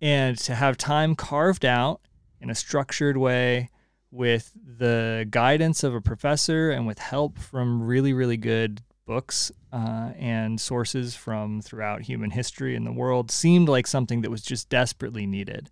And 0.00 0.38
to 0.38 0.54
have 0.54 0.76
time 0.76 1.16
carved 1.16 1.64
out 1.64 2.00
in 2.40 2.50
a 2.50 2.54
structured 2.54 3.16
way 3.16 3.68
with 4.10 4.52
the 4.54 5.26
guidance 5.30 5.82
of 5.82 5.94
a 5.94 6.00
professor 6.00 6.70
and 6.70 6.86
with 6.86 6.98
help 6.98 7.38
from 7.38 7.82
really, 7.82 8.12
really 8.12 8.36
good 8.36 8.80
books 9.06 9.50
uh, 9.72 10.12
and 10.18 10.60
sources 10.60 11.14
from 11.14 11.60
throughout 11.60 12.02
human 12.02 12.30
history 12.30 12.76
and 12.76 12.86
the 12.86 12.92
world 12.92 13.30
seemed 13.30 13.68
like 13.68 13.86
something 13.86 14.20
that 14.20 14.30
was 14.30 14.42
just 14.42 14.68
desperately 14.68 15.26
needed. 15.26 15.70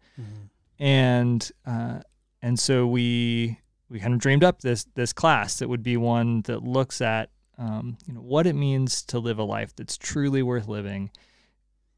And 0.79 1.51
uh, 1.67 2.01
and 2.43 2.59
so 2.59 2.87
we 2.87 3.61
we 3.89 4.01
kind 4.01 4.13
of 4.13 4.21
dreamed 4.21 4.45
up 4.45 4.61
this 4.61 4.87
this 4.95 5.13
class 5.13 5.59
that 5.59 5.69
would 5.69 5.83
be 5.83 5.97
one 5.97 6.43
that 6.43 6.63
looks 6.63 7.01
at 7.01 7.31
um, 7.59 7.97
you 8.07 8.15
know 8.15 8.21
what 8.21 8.47
it 8.47 8.55
means 8.55 9.03
to 9.03 9.19
live 9.19 9.39
a 9.39 9.45
life 9.45 9.75
that's 9.75 9.97
truly 9.97 10.43
worth 10.43 10.69
living, 10.69 11.11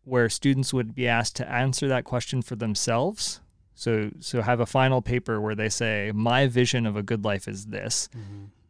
where 0.05 0.29
students 0.29 0.73
would 0.73 0.95
be 0.95 1.09
asked 1.09 1.37
to 1.37 1.51
answer 1.51 1.89
that 1.89 2.05
question 2.05 2.43
for 2.43 2.57
themselves. 2.57 3.41
So 3.75 4.11
so 4.21 4.43
have 4.43 4.61
a 4.61 4.67
final 4.67 5.03
paper 5.03 5.41
where 5.41 5.55
they 5.55 5.69
say 5.69 6.13
my 6.15 6.47
vision 6.47 6.87
of 6.87 6.97
a 6.97 7.03
good 7.03 7.25
life 7.25 7.47
is 7.49 7.67
this, 7.67 8.09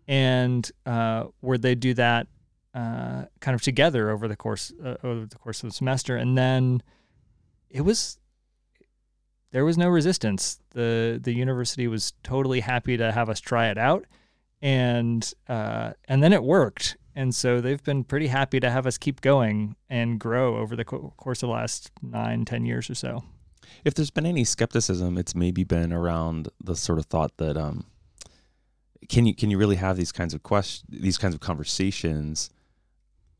and 0.07 0.71
uh, 0.87 1.25
where 1.40 1.59
they 1.59 1.75
do 1.75 1.95
that 1.95 2.26
uh, 2.75 3.25
kind 3.40 3.54
of 3.54 3.62
together 3.62 4.11
over 4.11 4.28
the 4.28 4.37
course 4.37 4.73
uh, 4.85 4.97
over 5.02 5.26
the 5.26 5.37
course 5.37 5.62
of 5.62 5.71
the 5.71 5.75
semester, 5.75 6.16
and 6.16 6.37
then 6.37 6.83
it 7.71 7.83
was 7.83 8.18
there 9.50 9.64
was 9.64 9.78
no 9.78 9.88
resistance. 9.88 10.61
the 10.71 11.18
The 11.23 11.33
university 11.33 11.88
was 11.88 12.12
totally 12.23 12.61
happy 12.61 12.97
to 12.99 13.12
have 13.12 13.30
us 13.30 13.40
try 13.40 13.68
it 13.68 13.78
out, 13.78 14.04
and 14.62 15.33
uh, 15.49 15.93
and 16.09 16.23
then 16.23 16.33
it 16.33 16.43
worked. 16.43 16.97
And 17.15 17.35
so 17.35 17.61
they've 17.61 17.83
been 17.83 18.05
pretty 18.05 18.29
happy 18.29 18.61
to 18.61 18.71
have 18.71 18.87
us 18.87 18.97
keep 18.97 19.21
going 19.21 19.75
and 19.91 20.21
grow 20.21 20.57
over 20.57 20.77
the 20.77 20.85
co- 20.85 21.12
course 21.17 21.43
of 21.43 21.49
the 21.49 21.53
last 21.53 21.91
nine, 22.00 22.45
ten 22.45 22.65
years 22.65 22.88
or 22.88 22.95
so. 22.95 23.25
If 23.85 23.95
there's 23.95 24.11
been 24.11 24.25
any 24.27 24.45
skepticism, 24.45 25.19
it's 25.19 25.35
maybe 25.35 25.65
been 25.65 25.93
around 25.93 26.49
the 26.62 26.77
sort 26.77 26.99
of 27.00 27.07
thought 27.07 27.37
that 27.38 27.57
um, 27.57 27.87
can 29.09 29.27
you 29.27 29.35
can 29.35 29.50
you 29.50 29.59
really 29.59 29.77
have 29.77 29.97
these 29.97 30.12
kinds 30.12 30.33
of 30.35 30.43
questions, 30.43 30.85
these 30.88 31.19
kinds 31.19 31.35
of 31.35 31.41
conversations 31.41 32.50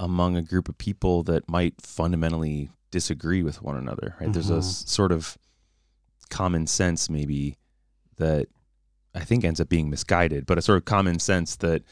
among 0.01 0.37
a 0.37 0.43
group 0.43 0.69
of 0.69 0.77
people 0.79 1.23
that 1.25 1.49
might 1.49 1.81
fundamentally 1.81 2.71
disagree 2.91 3.43
with 3.43 3.63
one 3.63 3.77
another? 3.77 4.17
Right? 4.21 4.33
There's 4.33 4.51
a 4.51 4.55
Mhm. 4.55 4.59
s- 4.59 4.85
sort 4.91 5.13
of 5.13 5.39
common 6.31 6.67
sense 6.67 7.09
maybe 7.09 7.57
that 8.17 8.49
I 9.19 9.25
think 9.25 9.45
ends 9.45 9.61
up 9.61 9.69
being 9.69 9.91
misguided, 9.91 10.47
but 10.47 10.59
a 10.59 10.63
sort 10.63 10.79
of 10.79 10.85
common 10.85 11.19
sense 11.19 11.57
that 11.57 11.83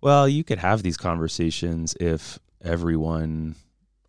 well, 0.00 0.28
you 0.28 0.42
could 0.42 0.58
have 0.58 0.82
these 0.82 0.96
conversations 0.96 1.94
if 2.00 2.38
everyone 2.60 3.54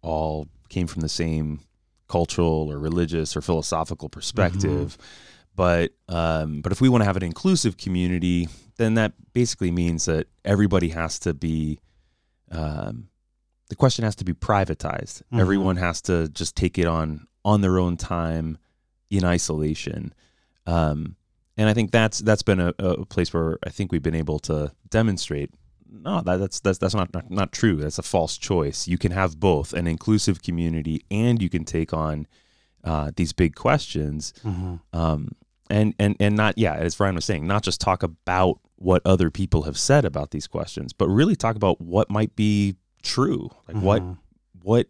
all 0.02 0.48
came 0.70 0.88
from 0.88 1.02
the 1.02 1.10
same 1.10 1.60
cultural 2.08 2.72
or 2.72 2.80
religious 2.80 3.38
or 3.38 3.42
philosophical 3.42 4.10
perspective. 4.10 4.98
But 5.56 5.92
um, 6.10 6.62
but 6.62 6.72
if 6.72 6.82
we 6.82 6.90
want 6.90 7.02
to 7.02 7.06
have 7.06 7.18
an 7.18 7.24
inclusive 7.24 7.78
community, 7.78 8.50
then 8.78 8.96
that 8.96 9.14
basically 9.34 9.72
means 9.72 10.06
that 10.06 10.28
everybody 10.44 10.90
has 10.90 11.20
to 11.20 11.34
be 11.34 11.80
um, 12.52 13.10
the 13.70 13.76
question 13.76 14.04
has 14.04 14.16
to 14.16 14.26
be 14.26 14.34
privatized. 14.34 15.22
Mhm. 15.32 15.40
Everyone 15.40 15.78
has 15.78 16.02
to 16.04 16.28
just 16.30 16.56
take 16.56 16.78
it 16.80 16.88
on 16.88 17.28
on 17.46 17.62
their 17.62 17.78
own 17.78 17.98
time 17.98 18.58
in 19.12 19.24
isolation. 19.24 20.14
Um, 20.66 21.18
and 21.58 21.70
I 21.70 21.74
think 21.74 21.92
that's 21.92 22.20
that's 22.20 22.44
been 22.44 22.60
a, 22.60 22.74
a 22.80 23.06
place 23.06 23.34
where 23.34 23.58
I 23.66 23.70
think 23.70 23.92
we've 23.92 24.02
been 24.04 24.16
able 24.16 24.40
to 24.40 24.72
demonstrate 24.90 25.52
no, 25.96 26.22
that, 26.22 26.38
that's 26.38 26.60
that's 26.60 26.80
that's 26.80 26.96
not, 26.96 27.14
not 27.14 27.30
not 27.30 27.52
true. 27.52 27.76
That's 27.78 28.00
a 28.00 28.04
false 28.04 28.38
choice. 28.38 28.88
You 28.88 28.98
can 28.98 29.12
have 29.12 29.40
both 29.40 29.74
an 29.74 29.86
inclusive 29.86 30.42
community, 30.42 31.06
and 31.12 31.40
you 31.42 31.50
can 31.50 31.66
take 31.66 31.94
on 31.94 32.26
uh, 32.84 33.12
these 33.16 33.32
big 33.32 33.54
questions, 33.56 34.34
Mm-hmm. 34.44 34.76
um, 35.00 35.30
and 35.70 35.94
and 36.00 36.16
and 36.20 36.36
not 36.36 36.58
yeah, 36.58 36.74
as 36.74 37.00
Ryan 37.00 37.14
was 37.16 37.26
saying, 37.26 37.46
not 37.46 37.62
just 37.62 37.80
talk 37.80 38.02
about 38.02 38.60
what 38.78 39.02
other 39.06 39.30
people 39.30 39.64
have 39.64 39.78
said 39.78 40.04
about 40.04 40.32
these 40.32 40.48
questions, 40.48 40.94
but 40.94 41.08
really 41.10 41.36
talk 41.36 41.56
about 41.56 41.80
what 41.80 42.10
might 42.10 42.36
be 42.36 42.76
true. 43.04 43.52
Like 43.68 43.78
what 43.78 44.02
Mm-hmm. 44.02 44.14
what 44.64 44.88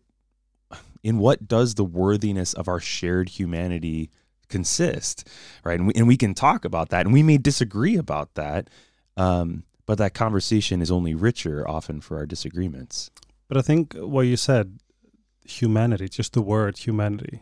in 1.03 1.17
what 1.17 1.47
does 1.49 1.75
the 1.75 1.83
worthiness 1.83 2.53
of 2.53 2.69
our 2.69 2.79
shared 2.79 3.27
humanity 3.27 4.09
consist, 4.53 5.27
right? 5.65 5.79
And 5.79 5.87
we 5.87 5.93
and 5.95 6.07
we 6.07 6.17
can 6.23 6.33
talk 6.33 6.63
about 6.63 6.87
that, 6.89 7.05
and 7.05 7.13
we 7.13 7.23
may 7.23 7.37
disagree 7.37 7.97
about 7.97 8.29
that. 8.35 8.69
Um, 9.17 9.63
but 9.85 9.97
that 9.97 10.13
conversation 10.13 10.81
is 10.81 10.91
only 10.91 11.13
richer 11.13 11.67
often 11.67 11.99
for 11.99 12.17
our 12.17 12.25
disagreements. 12.25 13.11
But 13.47 13.57
I 13.57 13.61
think 13.61 13.93
what 14.15 14.21
you 14.31 14.37
said, 14.37 14.79
humanity, 15.45 16.07
just 16.07 16.33
the 16.33 16.41
word 16.41 16.77
humanity, 16.77 17.41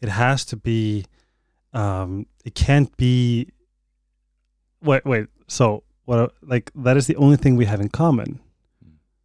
it 0.00 0.10
has 0.10 0.44
to 0.46 0.56
be, 0.56 1.06
um, 1.72 2.26
it 2.44 2.54
can't 2.54 2.94
be. 2.96 3.48
Wait, 4.82 5.04
wait. 5.04 5.26
So 5.46 5.84
what? 6.04 6.34
Like 6.42 6.70
that 6.74 6.96
is 6.96 7.06
the 7.06 7.16
only 7.16 7.36
thing 7.36 7.56
we 7.56 7.66
have 7.72 7.80
in 7.80 7.88
common, 7.88 8.40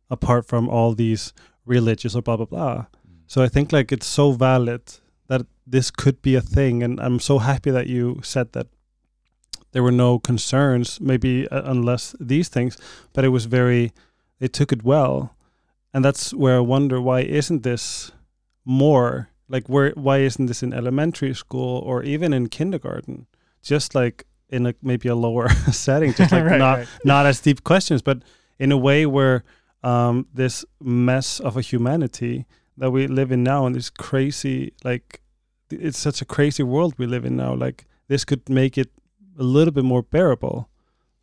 apart 0.09 0.45
from 0.45 0.69
all 0.69 0.93
these 0.95 1.33
religious 1.65 2.15
or 2.15 2.21
blah 2.21 2.37
blah 2.37 2.51
blah. 2.53 2.85
So 3.27 3.41
I 3.41 3.49
think 3.49 3.71
like 3.71 3.91
it's 3.91 4.07
so 4.19 4.31
valid 4.33 4.83
that 5.27 5.45
this 5.65 5.91
could 5.91 6.21
be 6.21 6.35
a 6.35 6.41
thing, 6.41 6.83
and 6.83 6.99
I'm 6.99 7.19
so 7.19 7.39
happy 7.39 7.71
that 7.71 7.87
you 7.87 8.19
said 8.23 8.51
that 8.53 8.67
there 9.71 9.83
were 9.83 9.91
no 9.91 10.19
concerns, 10.19 10.99
maybe 11.01 11.47
uh, 11.47 11.61
unless 11.65 12.15
these 12.19 12.49
things, 12.49 12.77
but 13.13 13.25
it 13.25 13.29
was 13.29 13.45
very. 13.45 13.91
They 14.39 14.47
took 14.47 14.71
it 14.73 14.83
well, 14.83 15.35
and 15.93 16.03
that's 16.03 16.33
where 16.33 16.57
I 16.57 16.59
wonder 16.59 16.99
why 16.99 17.21
isn't 17.21 17.63
this 17.63 18.11
more 18.65 19.29
like 19.47 19.67
where 19.67 19.91
why 19.91 20.19
isn't 20.19 20.47
this 20.47 20.63
in 20.63 20.73
elementary 20.73 21.33
school 21.33 21.79
or 21.79 22.03
even 22.03 22.33
in 22.33 22.49
kindergarten? 22.49 23.27
Just 23.61 23.95
like 23.95 24.25
in 24.49 24.65
a 24.67 24.73
maybe 24.81 25.07
a 25.07 25.15
lower 25.15 25.49
setting, 25.71 26.13
just 26.13 26.31
like 26.33 26.43
Right, 26.43 26.59
not 26.59 26.77
right. 26.79 26.87
not 27.05 27.25
as 27.25 27.39
deep 27.39 27.63
questions, 27.63 28.01
but 28.01 28.21
in 28.59 28.71
a 28.71 28.77
way 28.77 29.05
where 29.05 29.43
um, 29.83 30.27
this 30.33 30.65
mess 30.81 31.39
of 31.39 31.57
a 31.57 31.61
humanity 31.61 32.45
that 32.77 32.91
we 32.91 33.07
live 33.07 33.31
in 33.31 33.43
now 33.43 33.65
and 33.65 33.75
this 33.75 33.89
crazy 33.89 34.73
like 34.83 35.21
it's 35.69 35.97
such 35.97 36.21
a 36.21 36.25
crazy 36.25 36.63
world 36.63 36.93
we 36.97 37.05
live 37.05 37.25
in 37.25 37.35
now 37.35 37.53
like 37.53 37.85
this 38.07 38.25
could 38.25 38.47
make 38.49 38.77
it 38.77 38.91
a 39.37 39.43
little 39.43 39.71
bit 39.71 39.83
more 39.83 40.03
bearable. 40.03 40.69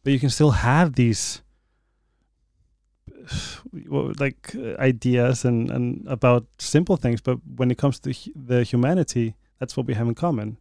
But 0.03 0.13
you 0.13 0.19
can 0.19 0.31
still 0.31 0.53
have 0.53 0.95
these 0.95 1.43
like 3.73 4.55
uh, 4.57 4.77
ideas 4.79 5.45
and, 5.45 5.71
and 5.71 6.05
about 6.09 6.47
simple 6.59 6.97
things 6.97 7.21
but 7.21 7.39
when 7.57 7.71
it 7.71 7.79
comes 7.79 8.01
to 8.01 8.15
the 8.35 8.65
humanity 8.65 9.37
that's 9.59 9.77
what 9.77 9.87
we 9.87 9.95
have 9.95 10.09
in 10.09 10.15
common. 10.15 10.57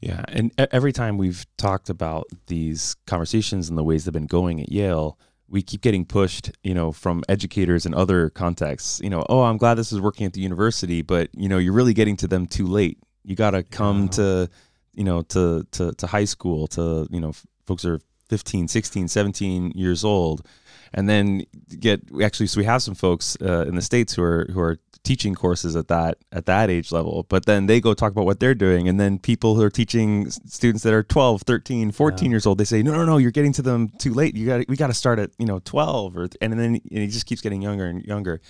Yeah, 0.00 0.24
and 0.28 0.52
every 0.58 0.92
time 0.92 1.16
we've 1.16 1.46
talked 1.56 1.88
about 1.88 2.26
these 2.48 2.96
conversations 3.06 3.68
and 3.68 3.78
the 3.78 3.84
ways 3.84 4.04
they've 4.04 4.12
been 4.12 4.26
going 4.26 4.60
at 4.60 4.70
Yale, 4.70 5.16
we 5.52 5.60
keep 5.62 5.82
getting 5.82 6.04
pushed, 6.06 6.50
you 6.64 6.72
know, 6.72 6.90
from 6.92 7.22
educators 7.28 7.84
and 7.86 7.94
other 7.94 8.30
contexts. 8.30 9.00
You 9.04 9.10
know, 9.10 9.22
oh, 9.28 9.42
I'm 9.42 9.58
glad 9.58 9.74
this 9.74 9.92
is 9.92 10.00
working 10.00 10.24
at 10.26 10.32
the 10.32 10.40
university, 10.40 11.02
but 11.02 11.28
you 11.36 11.48
know, 11.48 11.58
you're 11.58 11.74
really 11.74 11.92
getting 11.94 12.16
to 12.16 12.26
them 12.26 12.46
too 12.46 12.66
late. 12.66 12.98
You 13.22 13.36
got 13.36 13.50
to 13.50 13.62
come 13.62 14.04
Yeah. 14.04 14.08
to, 14.18 14.50
you 14.94 15.04
know, 15.04 15.22
to 15.34 15.64
to 15.72 15.92
to 15.92 16.06
high 16.06 16.24
school 16.24 16.66
to, 16.68 17.06
you 17.10 17.20
know, 17.20 17.28
f- 17.30 17.46
folks 17.66 17.84
are 17.84 18.00
15, 18.30 18.66
16, 18.66 19.08
17 19.08 19.72
years 19.76 20.04
old. 20.04 20.46
And 20.94 21.06
then 21.08 21.44
get 21.78 22.00
actually 22.22 22.46
so 22.46 22.58
we 22.58 22.64
have 22.64 22.82
some 22.82 22.94
folks 22.94 23.36
uh, 23.42 23.66
in 23.68 23.74
the 23.74 23.82
states 23.82 24.14
who 24.14 24.22
are 24.22 24.46
who 24.52 24.60
are 24.60 24.78
teaching 25.04 25.34
courses 25.34 25.74
at 25.74 25.88
that 25.88 26.16
at 26.30 26.46
that 26.46 26.70
age 26.70 26.92
level 26.92 27.26
but 27.28 27.44
then 27.44 27.66
they 27.66 27.80
go 27.80 27.92
talk 27.92 28.12
about 28.12 28.24
what 28.24 28.38
they're 28.38 28.54
doing 28.54 28.86
and 28.88 29.00
then 29.00 29.18
people 29.18 29.56
who 29.56 29.62
are 29.62 29.70
teaching 29.70 30.30
students 30.30 30.84
that 30.84 30.94
are 30.94 31.02
12 31.02 31.42
13 31.42 31.90
14 31.90 32.24
Yeah. 32.24 32.30
years 32.30 32.46
old 32.46 32.58
they 32.58 32.64
say 32.64 32.84
no 32.84 32.92
no 32.92 33.04
no 33.04 33.16
you're 33.16 33.32
getting 33.32 33.52
to 33.54 33.62
them 33.62 33.88
too 33.98 34.14
late 34.14 34.36
you 34.36 34.46
got 34.46 34.64
we 34.68 34.76
got 34.76 34.86
to 34.86 34.94
start 34.94 35.18
at 35.18 35.30
you 35.38 35.46
know 35.46 35.60
12 35.64 36.16
or 36.16 36.28
and 36.40 36.52
then 36.52 36.60
and 36.60 36.80
it 36.84 37.08
just 37.08 37.26
keeps 37.26 37.40
getting 37.40 37.60
younger 37.60 37.84
and 37.86 38.04
younger 38.04 38.40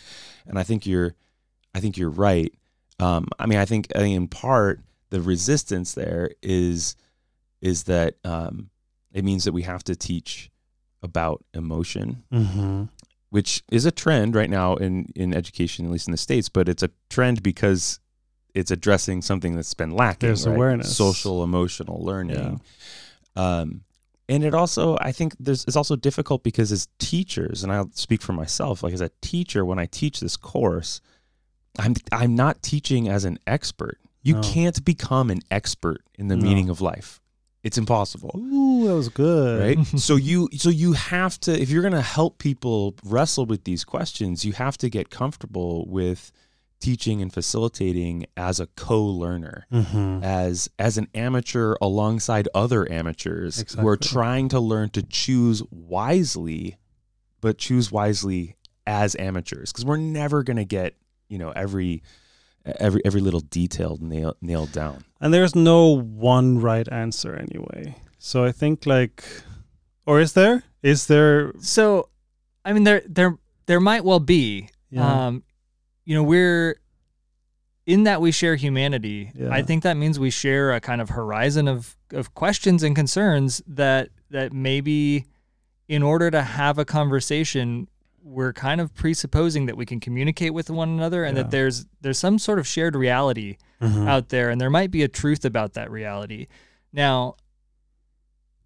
and 0.46 0.58
i 0.58 0.62
think 0.62 0.84
you're 0.86 1.14
i 1.74 1.80
think 1.80 1.96
you're 1.96 2.10
right 2.10 2.52
um, 3.00 3.28
i 3.38 3.46
mean 3.46 3.58
i 3.58 3.64
think, 3.64 3.86
I 3.96 4.00
think 4.00 4.14
in 4.14 4.28
part 4.28 4.80
the 5.08 5.22
resistance 5.22 5.94
there 5.94 6.32
is 6.42 6.96
is 7.62 7.84
that 7.84 8.16
um, 8.24 8.68
it 9.14 9.24
means 9.24 9.44
that 9.44 9.52
we 9.52 9.62
have 9.62 9.84
to 9.84 9.96
teach 9.96 10.50
about 11.02 11.42
emotion 11.54 12.24
mm-hmm. 12.32 12.84
Which 13.32 13.64
is 13.72 13.86
a 13.86 13.90
trend 13.90 14.34
right 14.34 14.50
now 14.50 14.76
in 14.76 15.06
in 15.16 15.32
education, 15.34 15.86
at 15.86 15.90
least 15.90 16.06
in 16.06 16.12
the 16.12 16.18
states. 16.18 16.50
But 16.50 16.68
it's 16.68 16.82
a 16.82 16.90
trend 17.08 17.42
because 17.42 17.98
it's 18.54 18.70
addressing 18.70 19.22
something 19.22 19.56
that's 19.56 19.72
been 19.72 19.90
lacking. 19.90 20.28
There's 20.28 20.46
right? 20.46 20.54
awareness. 20.54 20.94
social 20.94 21.42
emotional 21.42 22.04
learning. 22.04 22.60
Um, 23.34 23.84
and 24.28 24.44
it 24.44 24.54
also, 24.54 24.98
I 25.00 25.12
think, 25.12 25.34
there's 25.40 25.64
it's 25.64 25.76
also 25.76 25.96
difficult 25.96 26.42
because 26.42 26.70
as 26.72 26.88
teachers, 26.98 27.64
and 27.64 27.72
I'll 27.72 27.90
speak 27.94 28.20
for 28.20 28.34
myself, 28.34 28.82
like 28.82 28.92
as 28.92 29.00
a 29.00 29.10
teacher, 29.22 29.64
when 29.64 29.78
I 29.78 29.86
teach 29.86 30.20
this 30.20 30.36
course, 30.36 31.00
I'm 31.78 31.94
I'm 32.12 32.34
not 32.34 32.62
teaching 32.62 33.08
as 33.08 33.24
an 33.24 33.38
expert. 33.46 33.98
You 34.22 34.34
No. 34.34 34.42
can't 34.42 34.84
become 34.84 35.30
an 35.30 35.40
expert 35.50 36.02
in 36.18 36.28
the 36.28 36.36
No. 36.36 36.42
meaning 36.42 36.68
of 36.68 36.82
life. 36.82 37.21
It's 37.62 37.78
impossible. 37.78 38.32
Ooh, 38.36 38.88
that 38.88 38.94
was 38.94 39.08
good. 39.08 39.78
Right? 39.78 39.86
so 39.98 40.16
you 40.16 40.48
so 40.56 40.68
you 40.68 40.94
have 40.94 41.38
to 41.40 41.60
if 41.60 41.70
you're 41.70 41.82
going 41.82 41.92
to 41.94 42.00
help 42.02 42.38
people 42.38 42.96
wrestle 43.04 43.46
with 43.46 43.64
these 43.64 43.84
questions, 43.84 44.44
you 44.44 44.52
have 44.52 44.76
to 44.78 44.90
get 44.90 45.10
comfortable 45.10 45.86
with 45.86 46.32
teaching 46.80 47.22
and 47.22 47.32
facilitating 47.32 48.26
as 48.36 48.58
a 48.58 48.66
co-learner. 48.66 49.66
Mm-hmm. 49.72 50.24
as 50.24 50.68
as 50.78 50.98
an 50.98 51.06
amateur 51.14 51.76
alongside 51.80 52.48
other 52.54 52.90
amateurs 52.90 53.64
who 53.78 53.86
are 53.86 53.96
trying 53.96 54.48
to 54.48 54.58
learn 54.58 54.90
to 54.90 55.02
choose 55.02 55.62
wisely 55.70 56.76
but 57.40 57.58
choose 57.58 57.92
wisely 57.92 58.56
as 58.86 59.14
amateurs 59.16 59.70
because 59.70 59.84
we're 59.84 59.96
never 59.96 60.42
going 60.42 60.56
to 60.56 60.64
get 60.64 60.96
you 61.28 61.38
know 61.38 61.50
every 61.50 62.02
every 62.64 63.02
every 63.04 63.20
little 63.20 63.40
detail 63.40 63.98
nail, 64.00 64.36
nailed 64.40 64.72
down 64.72 65.04
And 65.20 65.32
there's 65.32 65.54
no 65.54 66.00
one 66.00 66.60
right 66.60 66.88
answer 66.90 67.34
anyway. 67.34 67.96
So 68.18 68.44
I 68.44 68.52
think 68.52 68.86
like, 68.86 69.24
or 70.06 70.20
is 70.20 70.32
there? 70.34 70.62
Is 70.82 71.06
there? 71.06 71.52
So, 71.60 72.08
I 72.64 72.72
mean, 72.72 72.84
there 72.84 73.02
there 73.08 73.38
there 73.66 73.80
might 73.80 74.04
well 74.04 74.20
be. 74.20 74.68
Yeah. 74.90 75.26
Um, 75.26 75.42
you 76.04 76.14
know, 76.14 76.22
we're 76.22 76.80
in 77.86 78.04
that 78.04 78.20
we 78.20 78.30
share 78.30 78.54
humanity. 78.54 79.32
Yeah. 79.34 79.48
I 79.50 79.62
think 79.62 79.82
that 79.82 79.96
means 79.96 80.18
we 80.18 80.30
share 80.30 80.72
a 80.72 80.80
kind 80.80 81.00
of 81.00 81.10
horizon 81.10 81.68
of 81.68 81.96
of 82.12 82.34
questions 82.34 82.82
and 82.82 82.94
concerns 82.94 83.62
that 83.66 84.10
that 84.30 84.52
maybe 84.52 85.26
in 85.88 86.02
order 86.02 86.30
to 86.30 86.42
have 86.42 86.78
a 86.78 86.84
conversation 86.84 87.88
we're 88.24 88.52
kind 88.52 88.80
of 88.80 88.94
presupposing 88.94 89.66
that 89.66 89.76
we 89.76 89.84
can 89.84 89.98
communicate 90.00 90.54
with 90.54 90.70
one 90.70 90.88
another 90.90 91.24
and 91.24 91.36
Yeah. 91.36 91.42
that 91.44 91.50
there's 91.50 91.86
there's 92.00 92.18
some 92.18 92.38
sort 92.38 92.58
of 92.58 92.66
shared 92.66 92.94
reality 92.94 93.56
Mhm. 93.80 94.06
out 94.08 94.28
there 94.28 94.48
and 94.50 94.60
there 94.60 94.70
might 94.70 94.90
be 94.92 95.02
a 95.02 95.08
truth 95.08 95.44
about 95.44 95.72
that 95.74 95.90
reality. 95.90 96.46
Now, 96.92 97.34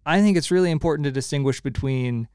I 0.05 0.21
think 0.21 0.37
it's 0.37 0.51
really 0.51 0.71
important 0.71 1.05
to 1.05 1.11
distinguish 1.11 1.59
between 1.61 2.27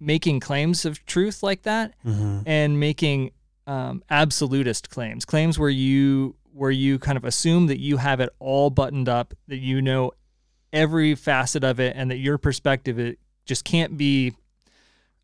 making 0.00 0.40
claims 0.40 0.84
of 0.84 1.04
truth 1.06 1.42
like 1.42 1.62
that 1.62 1.94
Mhm. 2.04 2.42
and 2.46 2.78
making 2.80 3.30
um, 3.64 4.02
absolutist 4.10 4.90
claims, 4.90 5.24
claims 5.24 5.56
where 5.58 5.70
you 5.70 6.34
where 6.52 6.72
you 6.72 6.98
kind 6.98 7.16
of 7.16 7.24
assume 7.24 7.68
that 7.68 7.78
you 7.78 7.96
have 7.96 8.18
it 8.20 8.28
all 8.40 8.68
buttoned 8.68 9.08
up, 9.08 9.32
that 9.46 9.58
you 9.58 9.80
know 9.80 10.10
every 10.72 11.14
facet 11.14 11.62
of 11.64 11.78
it, 11.78 11.94
and 11.96 12.10
that 12.10 12.16
your 12.18 12.36
perspective 12.38 12.98
it 12.98 13.18
just 13.46 13.64
can't 13.64 13.96
be 13.96 14.34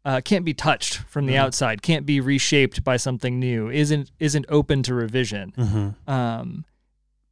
uh, 0.05 0.21
can't 0.25 0.45
be 0.45 0.55
touched 0.55 0.99
from 0.99 1.27
the 1.27 1.35
Mhm. 1.35 1.39
outside, 1.39 1.83
can't 1.83 2.07
be 2.07 2.21
reshaped 2.21 2.83
by 2.85 2.97
something 2.97 3.39
new, 3.39 3.69
isn't 3.71 4.11
isn't 4.19 4.47
open 4.49 4.83
to 4.85 4.95
revision. 4.95 5.53
Mhm. 5.57 5.95
Um, 6.09 6.65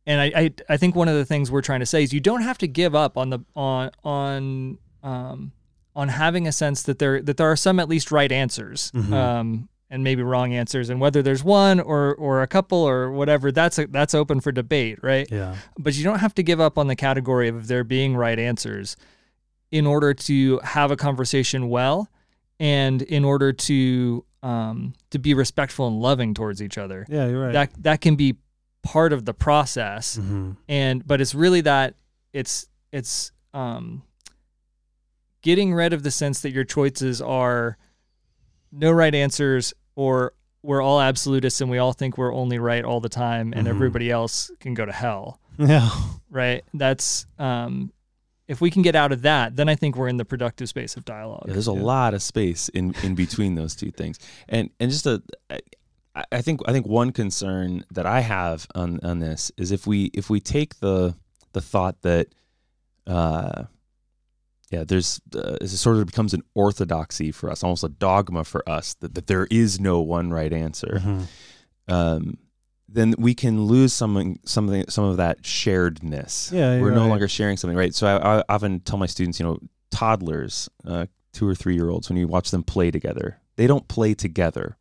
and 0.06 0.20
I, 0.20 0.32
I 0.36 0.50
I 0.68 0.76
think 0.76 0.94
one 0.94 1.08
of 1.08 1.14
the 1.14 1.24
things 1.24 1.50
we're 1.50 1.62
trying 1.62 1.80
to 1.80 1.86
say 1.86 2.02
is 2.02 2.12
you 2.12 2.20
don't 2.20 2.42
have 2.42 2.58
to 2.58 2.68
give 2.68 2.94
up 2.94 3.16
on 3.16 3.30
the 3.30 3.40
on 3.54 3.90
on 4.04 4.78
um, 5.02 5.52
on 5.94 6.08
having 6.08 6.46
a 6.46 6.52
sense 6.52 6.82
that 6.82 6.98
there 6.98 7.22
that 7.22 7.36
there 7.38 7.50
are 7.50 7.56
some 7.56 7.78
at 7.80 7.88
least 7.88 8.10
right 8.12 8.30
answers. 8.30 8.90
Mhm. 8.94 9.12
Um, 9.12 9.68
and 9.88 10.02
maybe 10.02 10.20
wrong 10.20 10.52
answers, 10.52 10.90
and 10.90 11.00
whether 11.00 11.22
there's 11.22 11.44
one 11.44 11.78
or 11.78 12.12
or 12.16 12.42
a 12.42 12.46
couple 12.48 12.78
or 12.78 13.12
whatever, 13.12 13.52
that's 13.52 13.78
a, 13.78 13.86
that's 13.86 14.14
open 14.14 14.40
for 14.40 14.50
debate, 14.50 14.98
right? 15.00 15.28
Yeah. 15.30 15.54
But 15.78 15.96
you 15.96 16.02
don't 16.02 16.18
have 16.18 16.34
to 16.34 16.42
give 16.42 16.60
up 16.60 16.76
on 16.76 16.88
the 16.88 16.96
category 16.96 17.48
of 17.48 17.68
there 17.68 17.84
being 17.84 18.16
right 18.16 18.38
answers 18.38 18.96
in 19.70 19.86
order 19.86 20.12
to 20.12 20.58
have 20.64 20.90
a 20.90 20.96
conversation 20.96 21.68
well, 21.68 22.08
and 22.60 23.02
in 23.02 23.24
order 23.24 23.52
to 23.52 24.24
um, 24.42 24.94
to 25.10 25.18
be 25.18 25.34
respectful 25.34 25.88
and 25.88 26.00
loving 26.00 26.32
towards 26.34 26.62
each 26.62 26.78
other 26.78 27.04
Yeah, 27.08 27.26
you're 27.26 27.42
right. 27.46 27.52
that 27.52 27.70
that 27.82 28.00
can 28.00 28.16
be 28.16 28.36
part 28.82 29.12
of 29.12 29.24
the 29.24 29.34
process 29.34 30.16
Mhm. 30.16 30.56
and 30.68 31.04
but 31.06 31.20
it's 31.20 31.34
really 31.34 31.60
that 31.62 31.94
it's 32.32 32.68
it's 32.92 33.32
um 33.52 34.02
getting 35.42 35.74
rid 35.74 35.92
of 35.92 36.02
the 36.02 36.10
sense 36.10 36.40
that 36.42 36.50
your 36.52 36.64
choices 36.64 37.20
are 37.20 37.76
no 38.72 38.90
right 38.92 39.14
answers 39.14 39.74
or 39.94 40.32
we're 40.62 40.82
all 40.82 41.00
absolutists 41.00 41.60
and 41.60 41.70
we 41.70 41.78
all 41.78 41.92
think 41.92 42.18
we're 42.18 42.34
only 42.34 42.58
right 42.58 42.84
all 42.84 43.00
the 43.00 43.08
time 43.08 43.52
and 43.56 43.66
Mhm. 43.66 43.70
everybody 43.70 44.10
else 44.10 44.50
can 44.60 44.74
go 44.74 44.84
to 44.84 44.92
hell 44.92 45.40
Yeah. 45.58 45.88
right 46.30 46.62
that's 46.74 47.26
um 47.38 47.92
if 48.48 48.60
we 48.60 48.70
can 48.70 48.82
get 48.82 48.94
out 48.94 49.12
of 49.12 49.22
that 49.22 49.56
then 49.56 49.68
i 49.68 49.74
think 49.74 49.96
we're 49.96 50.08
in 50.08 50.16
the 50.16 50.24
productive 50.24 50.68
space 50.68 50.96
of 50.96 51.04
dialogue 51.04 51.44
Yeah, 51.46 51.52
there's 51.54 51.68
a 51.68 51.72
Yeah. 51.72 51.82
lot 51.82 52.14
of 52.14 52.22
space 52.22 52.68
in 52.70 52.94
in 53.02 53.14
between 53.14 53.54
those 53.56 53.74
two 53.76 53.90
things, 53.90 54.18
and 54.48 54.70
and 54.80 54.90
just 54.90 55.06
a, 55.06 55.22
I- 55.50 55.60
I 56.32 56.40
think 56.40 56.60
I 56.66 56.72
think 56.72 56.86
one 56.86 57.12
concern 57.12 57.84
that 57.90 58.06
I 58.06 58.20
have 58.20 58.66
on 58.74 59.00
on 59.02 59.18
this 59.18 59.52
is 59.58 59.70
if 59.70 59.86
we 59.86 60.04
if 60.14 60.30
we 60.30 60.40
take 60.40 60.80
the 60.80 61.14
the 61.52 61.60
thought 61.60 62.00
that, 62.02 62.28
uh, 63.06 63.64
yeah, 64.70 64.84
there's 64.84 65.20
uh, 65.34 65.58
it 65.60 65.68
sort 65.68 65.96
of 65.98 66.06
becomes 66.06 66.32
an 66.32 66.42
orthodoxy 66.54 67.32
for 67.32 67.50
us, 67.50 67.62
almost 67.62 67.84
a 67.84 67.90
dogma 67.90 68.44
for 68.44 68.66
us 68.66 68.94
that 69.00 69.14
that 69.14 69.26
there 69.26 69.46
is 69.50 69.78
no 69.78 70.00
one 70.00 70.30
right 70.30 70.52
answer. 70.54 71.00
Mhm. 71.04 71.26
Um, 71.88 72.38
then 72.88 73.14
we 73.18 73.34
can 73.34 73.64
lose 73.64 73.92
something, 73.92 74.38
something, 74.44 74.84
some 74.88 75.04
of 75.04 75.16
that 75.16 75.42
sharedness. 75.42 76.52
Yeah, 76.52 76.80
we're 76.80 76.90
no 76.90 77.02
right. 77.02 77.08
longer 77.08 77.28
sharing 77.28 77.56
something, 77.56 77.76
right? 77.76 77.94
So 77.94 78.06
I, 78.06 78.38
I 78.38 78.44
often 78.48 78.80
tell 78.80 78.98
my 78.98 79.06
students, 79.06 79.40
you 79.40 79.46
know, 79.46 79.58
toddlers, 79.90 80.68
uh, 80.86 81.06
two 81.32 81.48
or 81.48 81.54
three 81.54 81.74
year 81.74 81.90
olds, 81.90 82.08
when 82.08 82.16
you 82.16 82.28
watch 82.28 82.50
them 82.50 82.62
play 82.62 82.90
together, 82.90 83.40
they 83.56 83.66
don't 83.66 83.88
play 83.88 84.14
together; 84.14 84.76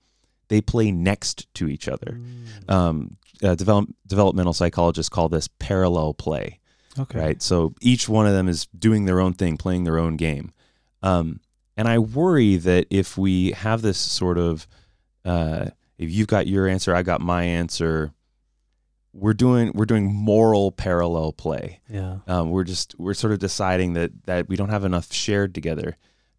they 0.47 0.61
play 0.61 0.91
next 0.91 1.53
to 1.55 1.67
each 1.67 1.87
other. 1.87 2.19
Mm. 2.19 2.71
Um, 2.71 3.17
uh, 3.43 3.55
develop, 3.55 3.89
developmental 4.07 4.53
psychologists 4.53 5.09
call 5.09 5.27
this 5.27 5.49
parallel 5.59 6.13
play 6.13 6.59
Okay. 6.97 7.19
right? 7.19 7.41
So 7.41 7.73
each 7.81 8.07
one 8.07 8.25
of 8.27 8.33
them 8.33 8.47
is 8.47 8.67
doing 8.67 9.05
their 9.05 9.19
own 9.19 9.33
thing, 9.33 9.57
playing 9.57 9.83
their 9.83 9.97
own 9.97 10.15
game. 10.15 10.51
Um, 11.03 11.39
and 11.77 11.87
I 11.87 11.99
worry 11.99 12.55
that 12.57 12.87
if 12.89 13.17
we 13.17 13.51
have 13.51 13.81
this 13.81 13.97
sort 13.97 14.37
of, 14.37 14.67
uh, 15.25 15.67
if 15.97 16.11
you've 16.11 16.27
got 16.27 16.47
your 16.47 16.67
answer, 16.67 16.93
I 16.95 17.03
got 17.03 17.21
my 17.21 17.43
answer, 17.43 18.11
we're 19.13 19.33
doing 19.33 19.71
we're 19.73 19.85
doing 19.85 20.13
moral 20.13 20.71
parallel 20.71 21.31
play. 21.31 21.79
Yeah. 21.89 22.17
Um, 22.27 22.51
we're 22.51 22.65
just 22.65 22.95
we're 22.99 23.13
sort 23.13 23.31
of 23.33 23.39
deciding 23.39 23.93
that 23.93 24.11
that 24.25 24.49
we 24.49 24.55
don't 24.55 24.69
have 24.69 24.83
enough 24.83 25.11
shared 25.13 25.53
together. 25.55 25.97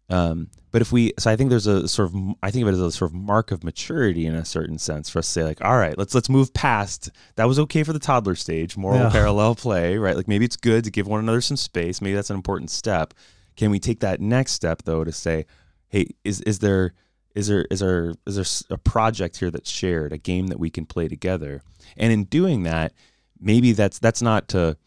Um, 0.09 0.49
but 0.71 0.81
if 0.81 0.91
we, 0.93 1.11
so 1.19 1.29
I 1.29 1.35
think 1.35 1.49
there's 1.49 1.67
a 1.67 1.85
sort 1.85 2.09
of, 2.13 2.15
I 2.41 2.49
think 2.49 2.61
of 2.63 2.69
it 2.69 2.73
as 2.75 2.79
a 2.79 2.91
sort 2.93 3.11
of 3.11 3.15
mark 3.15 3.51
of 3.51 3.63
maturity 3.65 4.25
in 4.25 4.35
a 4.35 4.45
certain 4.45 4.77
sense 4.77 5.09
for 5.09 5.19
us 5.19 5.25
to 5.25 5.31
say 5.31 5.43
like, 5.43 5.61
all 5.61 5.75
right, 5.77 5.97
let's 5.97 6.15
let's 6.15 6.29
move 6.29 6.53
past. 6.53 7.09
That 7.35 7.45
was 7.45 7.59
okay 7.59 7.83
for 7.83 7.91
the 7.91 7.99
toddler 7.99 8.35
stage, 8.35 8.77
moral 8.77 8.99
Yeah. 8.99 9.09
parallel 9.09 9.55
play, 9.55 9.97
right? 9.97 10.15
Like 10.15 10.27
maybe 10.29 10.45
it's 10.45 10.55
good 10.55 10.83
to 10.85 10.91
give 10.91 11.07
one 11.07 11.19
another 11.19 11.41
some 11.41 11.57
space. 11.57 11.99
Maybe 12.01 12.13
that's 12.15 12.29
an 12.29 12.37
important 12.37 12.69
step. 12.69 13.13
Can 13.57 13.69
we 13.69 13.79
take 13.79 13.99
that 14.01 14.21
next 14.21 14.53
step 14.53 14.83
though 14.85 15.03
to 15.03 15.11
say, 15.11 15.45
hey, 15.89 16.07
is 16.23 16.39
is 16.41 16.59
there 16.59 16.93
is 17.37 17.79
there 17.79 18.15
is 18.25 18.35
there 18.35 18.45
a 18.75 18.77
project 18.77 19.37
here 19.37 19.51
that's 19.51 19.69
shared, 19.69 20.11
a 20.13 20.17
game 20.17 20.47
that 20.47 20.59
we 20.59 20.69
can 20.69 20.85
play 20.85 21.07
together? 21.07 21.61
And 21.95 22.11
in 22.11 22.23
doing 22.25 22.63
that, 22.63 22.93
maybe 23.39 23.71
that's 23.73 23.99
that's 23.99 24.21
not 24.21 24.47
to 24.49 24.77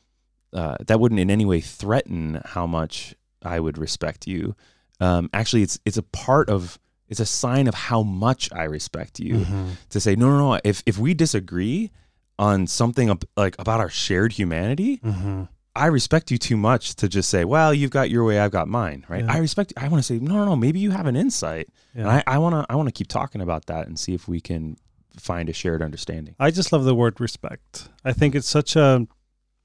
uh, 0.53 0.77
that 0.87 0.99
wouldn't 1.01 1.21
in 1.21 1.31
any 1.31 1.45
way 1.45 1.61
threaten 1.61 2.41
how 2.45 2.67
much 2.67 3.15
I 3.43 3.61
would 3.61 3.79
respect 3.79 4.27
you. 4.27 4.55
Um, 5.01 5.31
actually, 5.33 5.63
it's 5.63 5.79
it's 5.87 5.97
a 5.97 6.03
part 6.03 6.51
of 6.51 6.79
it's 7.09 7.21
a 7.21 7.27
sign 7.27 7.67
of 7.69 7.75
how 7.75 8.03
much 8.03 8.53
I 8.53 8.65
respect 8.65 9.19
you 9.21 9.35
Mhm. 9.45 9.71
to 9.91 10.01
say 10.01 10.15
no, 10.17 10.29
no, 10.31 10.39
no. 10.55 10.61
If 10.65 10.83
if 10.87 10.99
we 10.99 11.15
disagree 11.15 11.91
on 12.39 12.67
something 12.67 13.17
like 13.37 13.55
about 13.59 13.81
our 13.81 13.89
shared 13.91 14.33
humanity, 14.33 14.99
Mhm. 14.99 15.49
I 15.77 15.87
respect 15.87 16.31
you 16.31 16.39
too 16.39 16.57
much 16.57 16.97
to 16.97 17.09
just 17.09 17.29
say, 17.31 17.45
well, 17.45 17.73
you've 17.73 17.91
got 17.93 18.11
your 18.11 18.25
way, 18.25 18.41
I've 18.41 18.51
got 18.51 18.67
mine, 18.67 19.05
right? 19.09 19.25
Yeah. 19.25 19.33
I 19.33 19.39
respect. 19.39 19.73
I 19.77 19.87
want 19.89 20.03
to 20.03 20.07
say, 20.07 20.19
no, 20.19 20.35
no, 20.35 20.45
no. 20.45 20.57
Maybe 20.57 20.81
you 20.81 20.91
have 20.91 21.07
an 21.07 21.15
insight, 21.17 21.69
Yeah. 21.95 22.03
and 22.03 22.11
I, 22.11 22.25
I 22.27 22.39
want 22.39 22.55
to 22.55 22.67
I 22.69 22.75
want 22.77 22.89
to 22.89 22.93
keep 22.93 23.07
talking 23.09 23.41
about 23.41 23.67
that 23.67 23.87
and 23.87 23.99
see 23.99 24.13
if 24.15 24.27
we 24.27 24.41
can 24.41 24.77
find 25.19 25.49
a 25.49 25.53
shared 25.53 25.83
understanding. 25.83 26.35
I 26.41 26.51
just 26.51 26.73
love 26.73 26.85
the 26.85 26.95
word 26.95 27.21
respect. 27.21 27.89
I 28.05 28.13
think 28.13 28.35
it's 28.35 28.49
such 28.49 28.75
a 28.77 29.07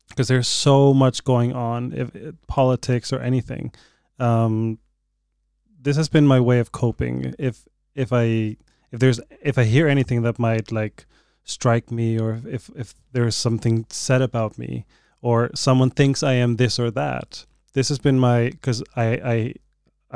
because 0.09 0.27
there's 0.27 0.47
so 0.47 0.93
much 0.93 1.23
going 1.23 1.53
on, 1.53 1.91
if, 1.93 2.15
if 2.15 2.35
politics 2.47 3.11
or 3.11 3.19
anything. 3.19 3.73
Um, 4.19 4.77
this 5.81 5.97
has 5.97 6.09
been 6.09 6.27
my 6.27 6.39
way 6.39 6.59
of 6.59 6.71
coping. 6.71 7.33
If 7.39 7.67
if 7.95 8.13
I 8.13 8.57
if 8.91 8.99
there's 8.99 9.19
if 9.41 9.57
I 9.57 9.63
hear 9.63 9.87
anything 9.87 10.21
that 10.21 10.37
might 10.37 10.71
like 10.71 11.05
strike 11.43 11.89
me, 11.91 12.19
or 12.19 12.41
if 12.47 12.69
if 12.75 12.93
there's 13.11 13.35
something 13.35 13.85
said 13.89 14.21
about 14.21 14.57
me, 14.59 14.85
or 15.25 15.49
someone 15.55 15.89
thinks 15.91 16.23
I 16.23 16.33
am 16.43 16.55
this 16.55 16.79
or 16.79 16.91
that, 16.91 17.45
this 17.73 17.89
has 17.89 17.99
been 17.99 18.19
my 18.19 18.49
because 18.51 18.83
I 18.95 19.05
I 19.35 19.53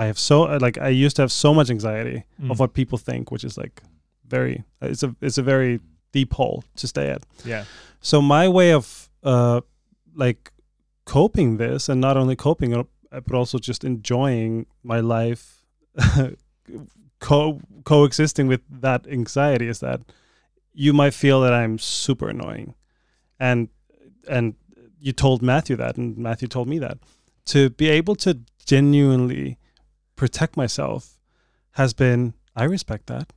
I 0.04 0.06
have 0.06 0.18
so 0.20 0.42
like 0.66 0.78
I 0.90 1.06
used 1.06 1.16
to 1.16 1.22
have 1.22 1.32
so 1.32 1.54
much 1.54 1.70
anxiety 1.70 2.24
Mm. 2.42 2.52
of 2.52 2.60
what 2.60 2.74
people 2.74 2.98
think, 2.98 3.32
which 3.32 3.44
is 3.44 3.58
like 3.58 3.82
very 4.28 4.64
it's 4.82 5.04
a 5.04 5.10
it's 5.22 5.38
a 5.40 5.44
very 5.44 5.80
deep 6.14 6.34
hole 6.34 6.64
to 6.76 6.88
stay 6.88 7.10
at. 7.16 7.22
yeah 7.46 7.64
So 8.02 8.22
my 8.22 8.48
way 8.48 8.74
of 8.76 9.10
uh 9.24 9.62
like 10.16 10.52
coping 11.06 11.58
this 11.58 11.90
and 11.90 12.00
not 12.02 12.16
only 12.18 12.36
coping 12.36 12.74
uh, 12.76 12.84
but 13.12 13.34
also 13.40 13.58
just 13.58 13.84
enjoying 13.84 14.66
my 14.84 15.00
life 15.02 15.44
co 17.20 17.60
coexisting 17.84 18.48
with 18.50 18.62
that 18.82 19.08
anxiety 19.08 19.68
is 19.68 19.80
that 19.80 20.00
you 20.74 20.94
might 20.94 21.14
feel 21.14 21.42
that 21.42 21.54
I'm 21.54 21.78
super 21.78 22.30
annoying 22.30 22.74
and 23.40 23.68
and 24.28 24.54
you 25.00 25.14
told 25.14 25.42
Matthew 25.42 25.76
that, 25.78 25.98
and 25.98 26.18
Matthew 26.18 26.48
told 26.48 26.68
me 26.68 26.80
that. 26.80 26.98
To 27.48 27.70
be 27.70 27.90
able 27.90 28.16
to 28.18 28.40
genuinely 28.66 29.58
protect 30.16 30.58
myself 30.58 31.18
has 31.72 31.94
been. 31.94 32.34
I 32.56 32.66
respect 32.66 33.08
that. 33.08 33.32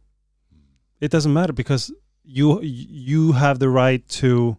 It 1.01 1.11
doesn't 1.11 1.33
matter 1.33 1.53
because 1.53 1.93
you 2.25 2.61
you 2.63 3.33
have 3.33 3.59
the 3.59 3.69
right 3.69 4.07
to 4.09 4.57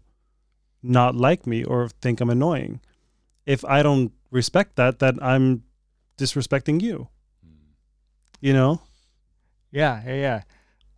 not 0.81 1.15
like 1.15 1.47
me 1.47 1.63
or 1.63 1.89
think 2.01 2.21
I'm 2.21 2.29
annoying. 2.29 2.81
If 3.45 3.65
I 3.65 3.83
don't 3.83 4.11
respect 4.31 4.75
that, 4.75 4.99
then 4.99 5.19
I'm 5.21 5.63
disrespecting 6.17 6.81
you. 6.81 7.07
You 8.41 8.53
know? 8.53 8.81
Yeah, 9.71 10.01
yeah, 10.05 10.15
yeah. 10.15 10.41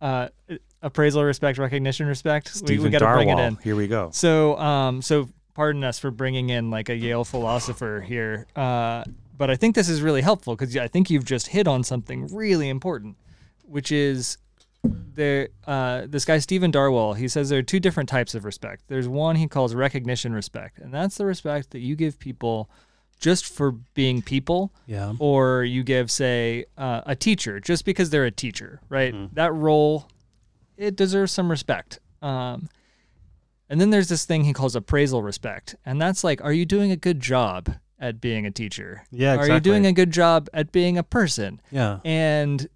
Uh, 0.00 0.56
appraisal, 0.82 1.24
respect, 1.24 1.58
recognition, 1.58 2.06
respect. 2.06 2.48
Stephen 2.48 2.84
we 2.84 2.88
we 2.88 2.90
got 2.90 2.98
to 2.98 3.14
bring 3.14 3.28
it 3.28 3.38
in. 3.38 3.56
Here 3.56 3.76
we 3.76 3.86
go. 3.86 4.10
So, 4.12 4.58
um, 4.58 5.00
so 5.00 5.28
pardon 5.56 5.82
us 5.84 5.98
for 5.98 6.10
bringing 6.10 6.50
in 6.50 6.70
like 6.70 6.90
a 6.90 6.94
Yale 6.94 7.24
philosopher 7.24 8.04
here, 8.06 8.46
uh, 8.54 9.02
but 9.38 9.50
I 9.50 9.56
think 9.56 9.74
this 9.74 9.88
is 9.88 10.02
really 10.02 10.20
helpful 10.20 10.54
because 10.54 10.76
I 10.76 10.86
think 10.86 11.08
you've 11.08 11.24
just 11.24 11.46
hit 11.48 11.66
on 11.66 11.82
something 11.82 12.26
really 12.30 12.68
important, 12.68 13.16
which 13.64 13.90
is 13.90 14.36
there. 14.84 15.48
Uh, 15.66 16.02
this 16.06 16.26
guy 16.26 16.38
Stephen 16.38 16.70
Darwall, 16.70 17.16
he 17.16 17.26
says 17.26 17.48
there 17.48 17.58
are 17.60 17.62
two 17.62 17.80
different 17.80 18.08
types 18.10 18.34
of 18.34 18.44
respect. 18.44 18.82
There's 18.88 19.08
one 19.08 19.36
he 19.36 19.48
calls 19.48 19.74
recognition 19.74 20.34
respect, 20.34 20.78
and 20.78 20.92
that's 20.92 21.16
the 21.16 21.24
respect 21.24 21.70
that 21.70 21.80
you 21.80 21.96
give 21.96 22.18
people 22.18 22.68
just 23.18 23.46
for 23.46 23.72
being 23.94 24.20
people 24.20 24.72
Yeah. 24.86 25.14
or 25.18 25.64
you 25.64 25.82
give 25.84 26.10
say 26.10 26.66
uh, 26.76 27.00
a 27.06 27.16
teacher 27.16 27.60
just 27.60 27.86
because 27.86 28.10
they're 28.10 28.26
a 28.26 28.30
teacher 28.30 28.80
right 28.90 29.14
Mhm. 29.14 29.30
that 29.32 29.54
role 29.54 30.06
it 30.76 30.96
deserves 30.96 31.32
some 31.32 31.50
respect 31.50 31.98
um, 32.20 32.68
and 33.68 33.80
then 33.80 33.90
there's 33.90 34.08
this 34.08 34.24
thing 34.24 34.44
he 34.44 34.52
calls 34.52 34.74
appraisal 34.76 35.22
respect 35.22 35.74
and 35.84 36.00
that's 36.00 36.22
like 36.24 36.42
are 36.44 36.52
you 36.52 36.64
doing 36.64 36.90
a 36.90 36.96
good 36.96 37.20
job 37.20 37.70
at 37.98 38.20
being 38.20 38.44
a 38.46 38.50
teacher 38.50 39.04
Yeah, 39.10 39.32
exactly. 39.34 39.50
are 39.50 39.54
you 39.54 39.60
doing 39.60 39.86
a 39.86 39.92
good 39.92 40.10
job 40.10 40.48
at 40.52 40.70
being 40.72 40.98
a 40.98 41.02
person 41.02 41.60
Yeah. 41.70 41.98
and 42.04 42.68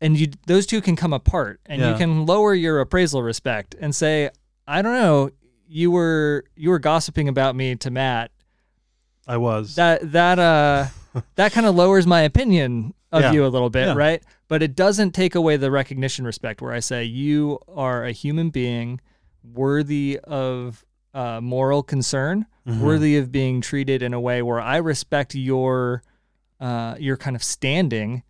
and 0.00 0.18
you 0.18 0.28
those 0.46 0.66
two 0.66 0.80
can 0.80 0.96
come 0.96 1.12
apart 1.12 1.60
and 1.66 1.80
you 1.80 1.94
can 1.94 2.26
lower 2.26 2.54
your 2.54 2.80
appraisal 2.80 3.22
respect 3.22 3.74
and 3.80 3.94
say 3.94 4.30
i 4.66 4.82
don't 4.82 4.94
know 4.94 5.30
you 5.68 5.90
were 5.90 6.44
you 6.56 6.70
were 6.70 6.78
gossiping 6.78 7.28
about 7.28 7.56
me 7.56 7.74
to 7.76 7.90
matt 7.90 8.30
I 9.26 9.38
was. 9.38 9.76
that 9.76 10.12
that 10.12 10.38
uh 10.38 10.86
that 11.36 11.52
kind 11.52 11.66
of 11.66 11.74
lowers 11.74 12.06
my 12.06 12.20
opinion 12.20 12.92
of 13.10 13.22
Yeah. 13.22 13.32
you 13.32 13.46
a 13.46 13.48
little 13.48 13.70
bit, 13.70 13.86
Yeah. 13.86 13.94
right? 13.94 14.22
But 14.48 14.60
it 14.62 14.74
doesn't 14.74 15.12
take 15.12 15.34
away 15.36 15.56
the 15.56 15.70
recognition 15.70 16.24
respect 16.26 16.60
where 16.60 16.72
I 16.72 16.80
say 16.80 17.04
you 17.04 17.60
are 17.68 18.04
a 18.04 18.10
human 18.12 18.50
being 18.50 19.00
worthy 19.52 20.18
of 20.24 20.84
uh, 21.12 21.40
moral 21.40 21.82
concern, 21.82 22.46
Mhm. 22.66 22.80
worthy 22.80 23.16
of 23.18 23.30
being 23.30 23.60
treated 23.60 24.02
in 24.02 24.12
a 24.14 24.20
way 24.20 24.40
where 24.42 24.60
I 24.60 24.78
respect 24.78 25.34
your 25.34 26.02
uh, 26.60 26.96
your 26.98 27.16
kind 27.16 27.36
of 27.36 27.44
standing 27.44 28.22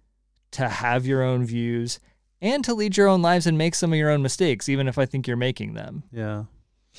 to 0.51 0.69
have 0.69 1.07
your 1.07 1.23
own 1.23 1.45
views 1.45 2.01
and 2.43 2.65
to 2.65 2.75
lead 2.75 2.97
your 2.97 3.07
own 3.07 3.23
lives 3.23 3.47
and 3.47 3.57
make 3.57 3.75
some 3.75 3.93
of 3.93 3.99
your 3.99 4.11
own 4.11 4.23
mistakes, 4.23 4.69
even 4.69 4.89
if 4.89 4.99
I 4.99 5.07
think 5.07 5.27
you're 5.29 5.37
making 5.37 5.75
them. 5.75 6.03
Yeah. 6.13 6.45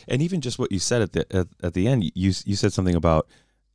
And 0.07 0.21
even 0.21 0.39
just 0.41 0.57
what 0.59 0.71
you 0.71 0.79
said 0.79 1.01
at 1.01 1.11
the 1.13 1.25
at, 1.35 1.47
at 1.61 1.73
the 1.73 1.87
end, 1.87 2.03
you 2.15 2.33
you 2.45 2.55
said 2.55 2.73
something 2.73 2.95
about 2.95 3.27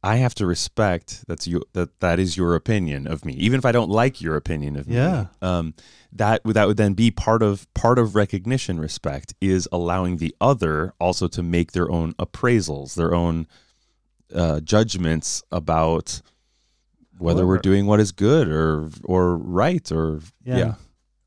I 0.03 0.17
have 0.17 0.35
to 0.37 0.47
respect 0.47 1.25
that's 1.29 1.47
you 1.47 1.63
that 1.75 2.01
that 2.01 2.19
is 2.19 2.37
your 2.37 2.55
opinion 2.55 3.07
of 3.07 3.25
me, 3.25 3.35
even 3.35 3.59
if 3.59 3.67
I 3.67 3.73
don't 3.73 3.91
like 3.91 4.21
your 4.23 4.35
opinion 4.37 4.77
of 4.77 4.89
Yeah. 4.89 5.27
me. 5.43 5.49
Um, 5.49 5.75
that 6.13 6.43
would 6.45 6.57
that 6.57 6.67
would 6.67 6.77
then 6.79 6.95
be 6.95 7.11
part 7.11 7.43
of 7.43 7.73
part 7.75 7.99
of 7.99 8.15
recognition. 8.15 8.81
Respect 8.81 9.35
is 9.41 9.69
allowing 9.71 10.17
the 10.17 10.35
other 10.41 10.95
also 10.99 11.29
to 11.29 11.43
make 11.43 11.73
their 11.73 11.91
own 11.91 12.15
appraisals, 12.15 12.95
their 12.95 13.15
own 13.15 13.47
uh, 14.35 14.61
judgments 14.61 15.43
about 15.53 16.23
whether 17.19 17.47
we're 17.47 17.59
doing 17.59 17.85
what 17.87 18.01
is 18.01 18.13
good 18.13 18.49
or 18.49 18.89
or 19.05 19.37
right 19.37 19.93
or 19.93 20.21
Yeah. 20.45 20.57
yeah. 20.59 20.75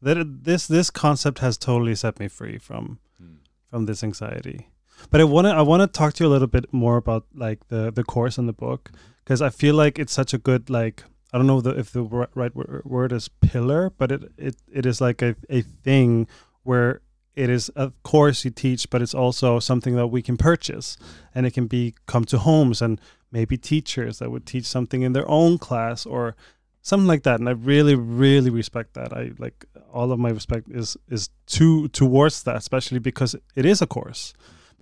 That 0.02 0.44
this 0.44 0.66
this 0.68 0.90
concept 0.90 1.40
has 1.40 1.58
totally 1.58 1.96
set 1.96 2.20
me 2.20 2.28
free 2.28 2.58
from 2.58 2.98
Hmm. 3.20 3.36
from 3.70 3.86
this 3.86 4.04
anxiety. 4.04 4.68
But 5.10 5.21
I 5.21 5.25
want 5.25 5.45
to 5.45 5.51
I 5.51 5.62
want 5.62 5.82
to 5.82 5.88
talk 5.88 6.13
to 6.15 6.23
you 6.23 6.29
a 6.29 6.32
little 6.32 6.47
bit 6.47 6.73
more 6.73 6.97
about 6.97 7.25
like 7.34 7.67
the 7.67 7.91
the 7.91 8.03
course 8.03 8.38
and 8.38 8.47
the 8.47 8.53
book 8.53 8.89
mm-hmm. 8.91 8.97
because 9.23 9.41
I 9.41 9.49
feel 9.49 9.75
like 9.75 9.99
it's 9.99 10.13
such 10.13 10.34
a 10.34 10.38
good 10.38 10.69
like 10.69 11.03
I 11.34 11.38
don't 11.38 11.47
know 11.47 11.62
the, 11.62 11.71
if 11.71 11.91
the 11.91 12.03
ri- 12.03 12.27
right 12.36 12.56
word 12.56 13.12
is 13.12 13.27
pillar, 13.27 13.91
but 13.97 14.12
it 14.12 14.32
it, 14.38 14.56
it 14.71 14.86
is 14.86 15.01
like 15.01 15.21
a, 15.21 15.36
a 15.49 15.62
thing 15.62 16.27
where 16.63 17.01
it 17.36 17.49
is 17.49 17.71
a 17.75 17.91
course 18.03 18.45
you 18.45 18.51
teach, 18.51 18.89
but 18.89 19.01
it's 19.01 19.15
also 19.15 19.60
something 19.60 19.95
that 19.95 20.08
we 20.08 20.21
can 20.21 20.38
purchase, 20.38 20.97
and 21.34 21.45
it 21.45 21.51
can 21.51 21.67
be 21.67 21.95
come 22.06 22.25
to 22.25 22.38
homes 22.38 22.82
and 22.82 23.01
maybe 23.32 23.58
teachers 23.58 24.19
that 24.19 24.29
would 24.29 24.45
teach 24.45 24.65
something 24.65 25.01
in 25.01 25.13
their 25.13 25.27
own 25.27 25.58
class 25.58 26.06
or 26.06 26.36
something 26.84 27.08
like 27.08 27.23
that. 27.23 27.39
And 27.39 27.49
I 27.49 27.53
really 27.53 27.95
really 27.95 28.51
respect 28.51 28.93
that. 28.93 29.12
I 29.12 29.32
like 29.39 29.65
all 29.91 30.12
of 30.12 30.19
my 30.19 30.29
respect 30.29 30.69
is 30.69 30.95
is 31.10 31.29
to 31.47 31.88
towards 31.89 32.43
that, 32.43 32.58
especially 32.58 32.99
because 32.99 33.36
it 33.56 33.65
is 33.65 33.82
a 33.82 33.88
course. 33.88 34.34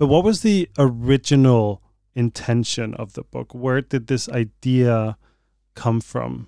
But 0.02 0.08
what 0.08 0.24
was 0.24 0.42
the 0.42 0.68
original 0.80 1.84
intention 2.16 2.96
of 2.96 3.14
the 3.14 3.22
book? 3.22 3.54
Where 3.54 3.82
did 3.82 4.08
this 4.08 4.28
idea 4.28 5.16
come 5.76 6.02
from? 6.02 6.48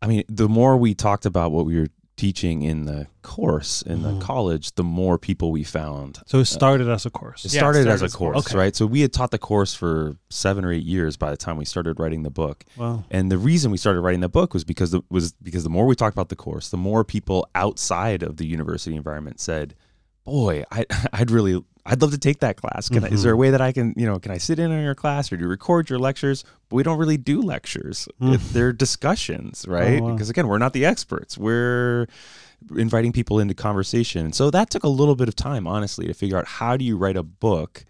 I 0.00 0.06
mean, 0.06 0.24
the 0.30 0.48
more 0.48 0.78
we 0.78 0.94
talked 0.94 1.26
about 1.26 1.52
what 1.52 1.66
we 1.66 1.78
were 1.78 1.88
teaching 2.16 2.62
in 2.62 2.86
the 2.86 3.06
course 3.20 3.82
in 3.82 4.00
the 4.00 4.12
mm. 4.12 4.20
college, 4.22 4.74
the 4.76 4.82
more 4.82 5.18
people 5.18 5.52
we 5.52 5.62
found. 5.62 6.20
So 6.24 6.38
it 6.38 6.46
started 6.46 6.88
as 6.88 7.04
a 7.04 7.10
course. 7.10 7.44
It 7.44 7.52
Yeah, 7.52 7.58
started, 7.58 7.82
started 7.82 7.92
as 7.96 8.00
a 8.00 8.04
as 8.06 8.14
a 8.14 8.16
course. 8.16 8.34
course, 8.34 8.46
Okay. 8.46 8.58
right? 8.58 8.74
So 8.74 8.86
we 8.86 9.02
had 9.02 9.12
taught 9.12 9.30
the 9.30 9.38
course 9.38 9.74
for 9.74 10.16
seven 10.30 10.64
or 10.64 10.72
eight 10.72 10.84
years 10.84 11.18
by 11.18 11.30
the 11.30 11.36
time 11.36 11.58
we 11.58 11.66
started 11.66 12.00
writing 12.00 12.22
the 12.22 12.30
book. 12.30 12.64
Wow. 12.78 13.04
And 13.10 13.30
the 13.30 13.36
reason 13.36 13.72
we 13.72 13.76
started 13.76 14.00
writing 14.00 14.20
the 14.20 14.30
book 14.30 14.54
was 14.54 14.64
because 14.64 14.92
the, 14.92 15.02
was 15.10 15.32
because 15.32 15.64
the 15.64 15.68
more 15.68 15.84
we 15.84 15.94
talked 15.94 16.14
about 16.14 16.30
the 16.30 16.36
course, 16.36 16.70
the 16.70 16.78
more 16.78 17.04
people 17.04 17.46
outside 17.54 18.22
of 18.22 18.38
the 18.38 18.46
university 18.46 18.96
environment 18.96 19.38
said, 19.38 19.74
"Boy, 20.24 20.64
I, 20.72 20.86
I'd 21.12 21.30
really, 21.30 21.62
I'd 21.86 22.00
love 22.00 22.12
to 22.12 22.18
take 22.18 22.40
that 22.40 22.56
class. 22.56 22.88
Can 22.88 23.04
I, 23.04 23.08
is 23.08 23.22
there 23.22 23.32
a 23.32 23.36
way 23.36 23.50
that 23.50 23.60
I 23.60 23.70
can, 23.72 23.92
you 23.96 24.06
know, 24.06 24.18
can 24.18 24.32
I 24.32 24.38
sit 24.38 24.58
in 24.58 24.72
on 24.72 24.82
your 24.82 24.94
class 24.94 25.30
or 25.30 25.36
do 25.36 25.42
you 25.42 25.48
record 25.48 25.90
your 25.90 25.98
lectures? 25.98 26.42
But 26.70 26.76
we 26.76 26.82
don't 26.82 26.96
really 26.98 27.18
do 27.18 27.42
lectures. 27.42 28.08
Mm. 28.22 28.40
They're 28.52 28.72
discussions, 28.72 29.66
right? 29.68 30.00
wow. 30.00 30.12
Because 30.12 30.30
again, 30.30 30.48
we're 30.48 30.56
not 30.58 30.72
the 30.72 30.86
experts. 30.86 31.36
We're 31.36 32.06
inviting 32.74 33.12
people 33.12 33.38
into 33.38 33.52
conversation. 33.54 34.32
So 34.32 34.50
that 34.50 34.70
took 34.70 34.82
a 34.84 34.88
little 34.88 35.14
bit 35.14 35.28
of 35.28 35.36
time, 35.36 35.66
honestly, 35.66 36.06
to 36.06 36.14
figure 36.14 36.38
out 36.38 36.46
how 36.46 36.78
do 36.78 36.84
you 36.86 36.96
write 36.96 37.16
a 37.18 37.22
book 37.22 37.84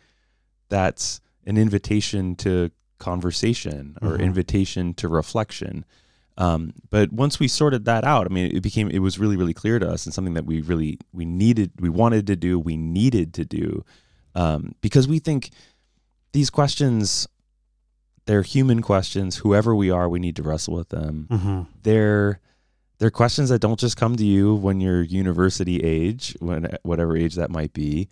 that's 0.69 1.21
an 1.47 1.57
invitation 1.57 2.35
to 2.37 2.71
conversation 2.99 3.97
or 4.03 4.17
Mhm. 4.19 4.21
invitation 4.23 4.95
to 4.95 5.09
reflection. 5.09 5.85
Um, 6.37 6.73
but 6.91 7.13
once 7.13 7.39
we 7.39 7.47
sorted 7.47 7.85
that 7.85 8.05
out, 8.05 8.27
I 8.29 8.35
mean, 8.35 8.55
it 8.57 8.63
became 8.63 8.91
it 8.91 8.99
was 8.99 9.19
really 9.19 9.37
really 9.37 9.55
clear 9.55 9.79
to 9.79 9.89
us 9.89 10.05
and 10.05 10.13
something 10.13 10.35
that 10.35 10.47
we 10.47 10.61
really 10.63 10.99
we 11.13 11.25
needed, 11.25 11.71
we 11.79 11.89
wanted 11.89 12.27
to 12.27 12.37
do, 12.37 12.59
we 12.59 12.77
needed 12.77 13.35
to 13.35 13.45
do, 13.45 13.85
um, 14.35 14.75
because 14.81 15.07
we 15.07 15.21
think 15.21 15.51
these 16.33 16.51
questions, 16.51 17.29
they're 18.27 18.43
human 18.43 18.83
questions. 18.83 19.37
Whoever 19.37 19.75
we 19.77 19.91
are, 19.91 20.09
we 20.09 20.19
need 20.19 20.37
to 20.37 20.43
wrestle 20.43 20.75
with 20.75 20.89
them 20.89 21.29
Mm-hmm. 21.31 21.61
they're 21.83 22.41
they're 22.99 23.11
questions 23.11 23.49
that 23.51 23.61
don't 23.61 23.79
just 23.79 23.97
come 23.97 24.17
to 24.17 24.25
you 24.25 24.55
when 24.55 24.81
you're 24.81 25.03
university 25.03 25.81
age, 25.83 26.37
when 26.41 26.77
whatever 26.85 27.17
age 27.17 27.35
that 27.35 27.51
might 27.51 27.73
be. 27.73 28.09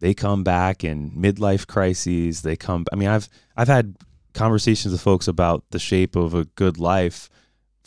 They 0.00 0.14
come 0.14 0.44
back 0.44 0.84
in 0.84 1.10
midlife 1.10 1.66
crises. 1.66 2.42
They 2.42 2.54
come. 2.54 2.84
I 2.92 2.96
mean, 2.96 3.08
I've 3.08 3.28
I've 3.56 3.68
had 3.68 3.96
conversations 4.34 4.92
with 4.92 5.00
folks 5.00 5.26
about 5.28 5.64
the 5.70 5.78
shape 5.78 6.14
of 6.14 6.34
a 6.34 6.44
good 6.44 6.78
life 6.78 7.28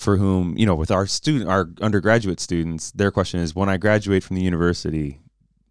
for 0.01 0.17
whom 0.17 0.57
you 0.57 0.65
know 0.65 0.75
with 0.75 0.91
our 0.91 1.05
student 1.05 1.49
our 1.49 1.69
undergraduate 1.81 2.39
students 2.39 2.91
their 2.91 3.11
question 3.11 3.39
is 3.39 3.55
when 3.55 3.69
i 3.69 3.77
graduate 3.77 4.23
from 4.23 4.35
the 4.35 4.41
university 4.41 5.19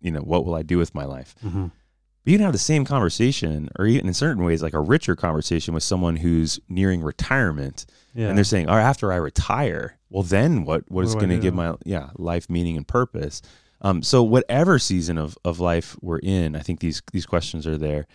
you 0.01 0.11
know 0.11 0.21
what 0.21 0.45
will 0.45 0.55
i 0.55 0.63
do 0.63 0.79
with 0.79 0.95
my 0.95 1.05
life 1.05 1.35
Mm-hmm. 1.45 1.65
but 1.67 2.31
you 2.31 2.37
can 2.39 2.45
have 2.45 2.53
the 2.53 2.59
same 2.59 2.85
conversation 2.85 3.69
or 3.79 3.87
even 3.87 4.07
in 4.07 4.15
certain 4.15 4.45
ways 4.45 4.63
like 4.63 4.75
a 4.75 4.81
richer 4.81 5.17
conversation 5.17 5.75
with 5.75 5.83
someone 5.83 6.17
who's 6.17 6.61
nearing 6.69 7.03
retirement 7.03 7.87
Yeah. 8.15 8.29
and 8.29 8.37
they're 8.37 8.45
saying, 8.45 8.69
"Oh, 8.69 8.75
after 8.91 9.13
I 9.13 9.17
retire, 9.17 9.99
well, 10.11 10.23
then 10.23 10.65
what? 10.65 10.83
What 10.83 10.93
What 10.93 11.05
is 11.07 11.15
going 11.15 11.31
to 11.31 11.39
give 11.39 11.55
my 11.55 11.75
yeah 11.85 12.11
life 12.17 12.49
meaning 12.51 12.77
and 12.77 12.87
purpose?" 12.87 13.41
Um, 13.83 14.03
so 14.03 14.23
whatever 14.23 14.79
season 14.79 15.17
of 15.19 15.39
of 15.45 15.59
life 15.61 15.97
we're 16.03 16.19
in, 16.23 16.55
I 16.55 16.61
think 16.61 16.81
these 16.81 17.01
these 17.13 17.27
questions 17.27 17.67
are 17.67 17.79
there, 17.79 18.07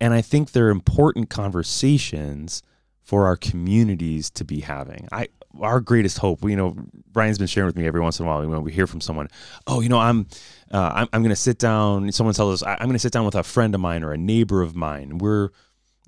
and 0.00 0.12
I 0.12 0.22
think 0.22 0.50
they're 0.52 0.68
important 0.70 1.30
conversations 1.30 2.62
for 3.04 3.26
our 3.26 3.36
communities 3.36 4.30
to 4.30 4.44
be 4.44 4.60
having. 4.60 5.06
I 5.12 5.28
our 5.60 5.80
greatest 5.80 6.18
hope, 6.18 6.42
you 6.42 6.56
know, 6.56 6.74
Ryan's 7.14 7.38
been 7.38 7.46
sharing 7.46 7.66
with 7.68 7.76
me 7.76 7.86
every 7.86 8.00
once 8.00 8.18
in 8.18 8.26
a 8.26 8.28
while 8.28 8.44
when 8.44 8.64
we 8.64 8.72
hear 8.72 8.88
from 8.88 9.00
someone, 9.00 9.28
oh, 9.68 9.80
you 9.80 9.88
know, 9.88 10.00
I'm, 10.00 10.26
uh, 10.72 10.90
I'm, 10.92 11.08
I'm 11.12 11.22
going 11.22 11.30
to 11.30 11.36
sit 11.36 11.58
down. 11.60 12.10
Someone 12.10 12.34
tells 12.34 12.60
us 12.60 12.66
I- 12.66 12.72
I'm 12.74 12.86
going 12.88 12.94
to 12.94 12.98
sit 12.98 13.12
down 13.12 13.24
with 13.24 13.36
a 13.36 13.44
friend 13.44 13.72
of 13.72 13.80
mine 13.80 14.02
or 14.02 14.12
a 14.12 14.16
neighbor 14.18 14.62
of 14.62 14.74
mine. 14.74 15.18
We're 15.18 15.50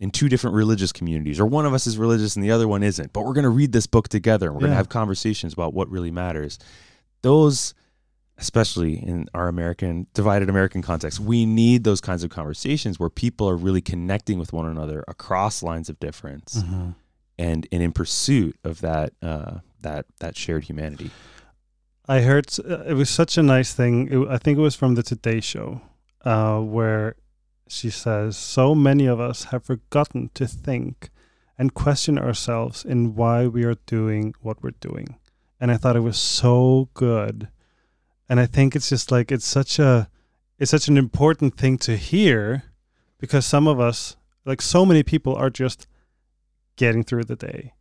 in 0.01 0.11
two 0.11 0.29
different 0.29 0.57
religious 0.57 0.91
communities, 0.91 1.39
or 1.39 1.47
one 1.47 1.65
of 1.65 1.73
us 1.75 1.87
is 1.87 1.97
religious 1.97 2.35
and 2.35 2.45
the 2.45 2.51
other 2.51 2.67
one 2.67 2.83
isn't. 2.83 3.13
But 3.13 3.25
we're 3.25 3.35
going 3.35 3.45
to 3.45 3.51
read 3.51 3.71
this 3.71 3.87
book 3.87 4.09
together. 4.09 4.47
and 4.47 4.57
We're 4.57 4.61
going 4.63 4.73
to 4.73 4.77
have 4.77 4.89
conversations 4.89 5.53
about 5.53 5.75
what 5.75 5.89
really 5.91 6.11
matters. 6.11 6.59
Those, 7.23 7.73
especially 8.39 8.95
in 9.03 9.29
our 9.35 9.49
American 9.49 10.07
divided 10.15 10.49
American 10.49 10.83
context, 10.83 11.19
we 11.21 11.47
need 11.47 11.85
those 11.85 12.01
kinds 12.01 12.23
of 12.25 12.31
conversations 12.31 12.99
where 13.01 13.09
people 13.11 13.49
are 13.49 13.57
really 13.57 13.81
connecting 13.81 14.39
with 14.39 14.53
one 14.53 14.67
another 14.67 15.05
across 15.09 15.63
lines 15.63 15.89
of 15.89 15.99
difference 16.01 16.63
Mhm. 16.63 16.95
and 17.39 17.67
and 17.73 17.83
in 17.83 17.93
pursuit 17.93 18.57
of 18.65 18.81
that 18.81 19.13
uh, 19.23 19.59
that 19.83 20.07
that 20.21 20.37
shared 20.37 20.65
humanity. 20.65 21.11
I 22.09 22.21
heard 22.21 22.47
uh, 22.59 22.85
it 22.87 22.95
was 22.95 23.11
such 23.11 23.37
a 23.39 23.43
nice 23.43 23.73
thing. 23.75 24.09
It, 24.11 24.29
I 24.29 24.39
think 24.39 24.59
it 24.59 24.63
was 24.63 24.77
from 24.77 24.95
the 24.95 25.03
Today 25.03 25.41
Show, 25.41 25.81
uh, 26.25 26.61
where 26.61 27.17
she 27.69 27.91
says, 27.91 28.37
"So 28.37 28.75
many 28.75 29.07
of 29.07 29.19
us 29.19 29.45
have 29.45 29.65
forgotten 29.65 30.31
to 30.35 30.47
think 30.47 31.11
and 31.59 31.73
question 31.75 32.19
ourselves 32.19 32.85
in 32.85 33.15
why 33.17 33.47
we 33.49 33.65
are 33.65 33.77
doing 33.87 34.35
what 34.41 34.63
we're 34.63 34.79
doing." 34.81 35.17
And 35.59 35.71
I 35.73 35.77
thought 35.79 35.97
it 35.97 36.01
was 36.01 36.19
so 36.19 36.91
good, 36.95 37.49
and 38.29 38.41
I 38.41 38.47
think 38.47 38.75
it's 38.77 38.89
just 38.89 39.11
like 39.11 39.31
it's 39.33 39.47
such 39.47 39.79
a 39.79 40.09
it's 40.59 40.71
such 40.71 40.89
an 40.89 40.97
important 40.97 41.57
thing 41.57 41.79
to 41.79 41.97
hear 41.97 42.63
because 43.19 43.45
some 43.47 43.67
of 43.69 43.79
us, 43.81 44.17
like 44.45 44.63
so 44.63 44.85
many 44.87 45.03
people, 45.03 45.35
are 45.35 45.51
just 45.51 45.87
getting 46.77 47.03
through 47.05 47.25
the 47.25 47.37
day, 47.37 47.73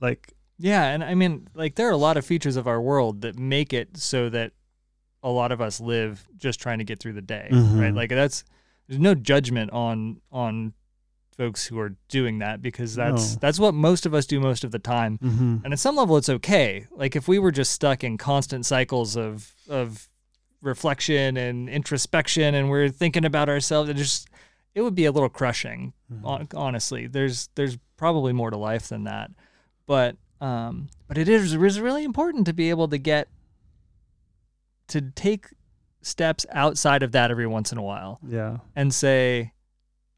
like 0.00 0.32
Yeah, 0.58 0.84
and 0.86 1.02
I 1.02 1.14
mean, 1.14 1.48
like 1.54 1.74
there 1.76 1.88
are 1.88 1.92
a 1.92 1.96
lot 1.96 2.16
of 2.16 2.24
features 2.26 2.56
of 2.56 2.66
our 2.66 2.80
world 2.80 3.22
that 3.22 3.38
make 3.38 3.72
it 3.72 3.96
so 3.96 4.28
that 4.30 4.52
a 5.22 5.30
lot 5.30 5.50
of 5.52 5.60
us 5.60 5.80
live 5.80 6.28
just 6.36 6.60
trying 6.60 6.78
to 6.78 6.84
get 6.84 7.00
through 7.00 7.14
the 7.14 7.22
day, 7.22 7.48
Mhm. 7.50 7.80
right? 7.80 7.94
Like 7.94 8.10
that's 8.10 8.44
there's 8.88 9.00
no 9.00 9.14
judgment 9.14 9.70
on 9.72 10.20
on 10.30 10.74
folks 11.36 11.66
who 11.66 11.78
are 11.78 11.94
doing 12.08 12.38
that 12.38 12.62
because 12.62 12.94
that's 12.94 13.34
No. 13.34 13.38
that's 13.40 13.58
what 13.58 13.74
most 13.74 14.06
of 14.06 14.14
us 14.14 14.24
do 14.26 14.40
most 14.40 14.64
of 14.64 14.70
the 14.70 14.78
time. 14.78 15.18
mhm. 15.18 15.64
And 15.64 15.72
at 15.72 15.78
some 15.78 15.96
level 15.96 16.16
it's 16.16 16.28
okay. 16.28 16.86
Like 16.92 17.14
if 17.16 17.26
we 17.28 17.38
were 17.38 17.52
just 17.52 17.72
stuck 17.72 18.02
in 18.04 18.16
constant 18.18 18.64
cycles 18.66 19.16
of 19.16 19.52
of 19.68 20.08
reflection 20.62 21.36
and 21.36 21.68
introspection 21.68 22.54
and 22.54 22.70
we're 22.70 22.88
thinking 22.88 23.24
about 23.24 23.48
ourselves, 23.48 23.90
it 23.90 23.96
just 23.96 24.28
it 24.74 24.82
would 24.82 24.94
be 24.94 25.04
a 25.04 25.12
little 25.12 25.28
crushing 25.28 25.92
Mhm. 26.12 26.54
honestly 26.54 27.06
there's 27.06 27.48
there's 27.54 27.76
probably 27.96 28.32
more 28.32 28.50
to 28.50 28.56
life 28.56 28.88
than 28.88 29.04
that 29.04 29.30
but 29.86 30.16
um 30.40 30.88
but 31.06 31.16
it 31.18 31.28
is, 31.28 31.52
it 31.54 31.62
is 31.62 31.80
really 31.80 32.02
important 32.04 32.44
to 32.46 32.52
be 32.52 32.70
able 32.70 32.88
to 32.88 32.98
get 32.98 33.28
to 34.88 35.00
take 35.00 35.46
steps 36.02 36.44
outside 36.52 37.02
of 37.02 37.12
that 37.12 37.30
every 37.30 37.46
once 37.46 37.72
in 37.72 37.78
a 37.78 37.82
while 37.82 38.20
yeah. 38.28 38.58
and 38.76 38.92
say 38.92 39.52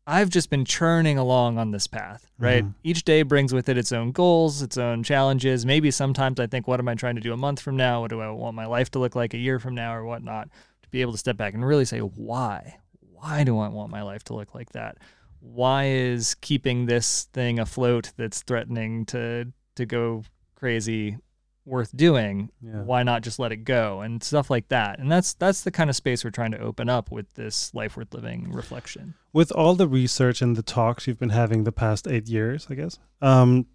i've 0.06 0.30
just 0.30 0.50
been 0.50 0.64
churning 0.64 1.18
along 1.18 1.58
on 1.58 1.70
this 1.72 1.86
path 1.86 2.30
right? 2.38 2.64
Mhm. 2.64 2.74
each 2.84 3.02
day 3.04 3.22
brings 3.22 3.52
with 3.54 3.68
it 3.68 3.76
its 3.78 3.92
own 3.92 4.12
goals 4.12 4.62
its 4.62 4.76
own 4.78 5.02
challenges. 5.02 5.64
Maybe 5.66 5.90
sometimes 5.90 6.38
i 6.38 6.46
think 6.46 6.68
what 6.68 6.78
am 6.80 6.88
i 6.88 6.94
trying 6.94 7.16
to 7.16 7.20
do 7.20 7.32
a 7.32 7.36
month 7.36 7.60
from 7.60 7.76
now? 7.76 8.02
What 8.02 8.10
do 8.10 8.20
i 8.20 8.28
want 8.30 8.54
my 8.54 8.66
life 8.66 8.90
to 8.92 8.98
look 8.98 9.16
like 9.16 9.34
a 9.34 9.38
year 9.38 9.58
from 9.58 9.74
now 9.74 9.94
or 9.94 10.04
whatnot? 10.04 10.48
To 10.82 10.88
be 10.90 11.00
able 11.00 11.12
to 11.12 11.18
step 11.18 11.36
back 11.36 11.54
and 11.54 11.64
really 11.66 11.84
say 11.84 11.98
why? 12.00 12.76
Why 13.00 13.42
do 13.44 13.58
i 13.58 13.68
want 13.68 13.90
my 13.90 14.02
life 14.02 14.22
to 14.24 14.34
look 14.34 14.54
like 14.54 14.70
that? 14.72 14.98
Why 15.40 15.86
is 15.86 16.34
keeping 16.36 16.86
this 16.86 17.24
thing 17.32 17.58
afloat 17.58 18.12
that's 18.16 18.42
threatening 18.42 19.06
to 19.06 19.52
to 19.76 19.86
go 19.86 20.24
crazy 20.54 21.18
worth 21.66 21.94
doing 21.96 22.50
Yeah. 22.62 22.82
why 22.82 23.02
not 23.02 23.22
just 23.22 23.38
let 23.38 23.50
it 23.52 23.64
go 23.64 24.00
and 24.00 24.22
stuff 24.22 24.48
like 24.50 24.68
that 24.68 24.98
and 25.00 25.10
that's 25.10 25.34
that's 25.34 25.62
the 25.62 25.70
kind 25.72 25.90
of 25.90 25.96
space 25.96 26.24
we're 26.24 26.30
trying 26.30 26.52
to 26.52 26.58
open 26.60 26.88
up 26.88 27.10
with 27.10 27.34
this 27.34 27.74
life 27.74 27.96
worth 27.96 28.14
living 28.14 28.50
reflection 28.52 29.14
with 29.32 29.50
all 29.52 29.74
the 29.74 29.88
research 29.88 30.40
and 30.40 30.54
the 30.56 30.62
talks 30.62 31.06
you've 31.06 31.18
been 31.18 31.30
having 31.30 31.64
the 31.64 31.72
past 31.72 32.06
eight 32.08 32.26
years, 32.28 32.66
I 32.70 32.74
guess, 32.74 32.98
um, 33.20 33.66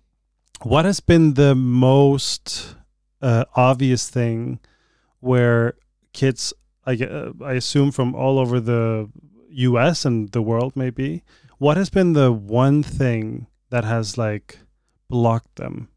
what 0.63 0.85
has 0.85 0.99
been 0.99 1.35
the 1.35 1.53
most 1.53 2.75
uh, 3.21 3.45
obvious 3.55 4.09
thing 4.09 4.59
where 5.19 5.75
kids, 6.13 6.51
I, 6.85 6.93
uh, 6.95 7.33
I 7.43 7.53
assume 7.53 7.91
from 7.91 8.15
all 8.15 8.39
over 8.39 8.59
the 8.59 9.09
U.S. 9.51 10.03
and 10.05 10.31
the 10.31 10.41
world, 10.41 10.75
maybe, 10.75 11.21
what 11.59 11.77
has 11.77 11.91
been 11.91 12.13
the 12.13 12.31
one 12.31 12.81
thing 12.81 13.45
that 13.69 13.83
has 13.83 14.17
like 14.17 14.57
blocked 15.09 15.57
them 15.57 15.89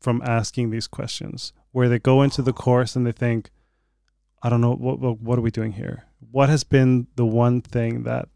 from 0.00 0.22
asking 0.24 0.70
these 0.70 0.86
questions, 0.86 1.52
where 1.72 1.88
they 1.88 1.98
go 1.98 2.22
into 2.22 2.42
the 2.42 2.52
course 2.52 2.96
and 2.96 3.06
they 3.06 3.12
think, 3.12 3.50
I 4.42 4.48
don't 4.48 4.60
know 4.60 4.74
what 4.74 4.98
what, 4.98 5.20
what 5.20 5.38
are 5.38 5.42
we 5.42 5.50
doing 5.50 5.72
here? 5.72 6.04
What 6.30 6.48
has 6.48 6.64
been 6.64 7.06
the 7.16 7.26
one 7.26 7.60
thing 7.60 8.04
that 8.04 8.28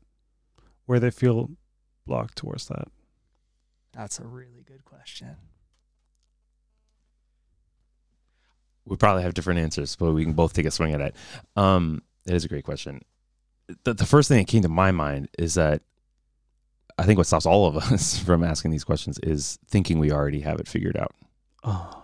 where 0.87 1.01
they 1.01 1.11
feel 1.11 1.51
blocked 2.07 2.37
towards 2.37 2.67
that? 2.69 2.89
that's 3.93 4.19
a 4.19 4.25
really 4.25 4.65
good 4.67 4.85
question 4.85 5.37
we 8.87 8.97
probably 8.97 9.23
have 9.23 9.35
different 9.35 9.61
answers, 9.61 9.97
but 9.97 10.13
we 10.13 10.25
can 10.25 10.35
both 10.35 10.53
take 10.53 10.67
a 10.67 10.71
swing 10.71 10.93
at 10.93 11.01
it. 11.01 11.17
Um, 11.57 12.03
it 12.27 12.35
is 12.35 12.45
a 12.45 12.49
great 12.49 12.65
question. 12.65 13.03
The, 13.85 13.95
the 13.95 14.07
first 14.07 14.29
thing 14.29 14.39
that 14.39 14.47
came 14.47 14.63
to 14.63 14.69
my 14.69 14.93
mind 14.93 15.29
is 15.39 15.55
that 15.55 15.83
I 16.99 17.05
think 17.05 17.17
what 17.17 17.27
stops 17.27 17.47
all 17.47 17.67
of 17.67 17.77
us 17.93 18.19
from 18.19 18.45
asking 18.45 18.71
these 18.71 18.85
questions 18.85 19.19
is 19.21 19.59
thinking 19.69 19.99
we 19.99 20.13
already 20.13 20.41
have 20.41 20.61
it 20.61 20.69
figured 20.69 20.97
out, 20.97 21.15
Oh, 21.65 22.03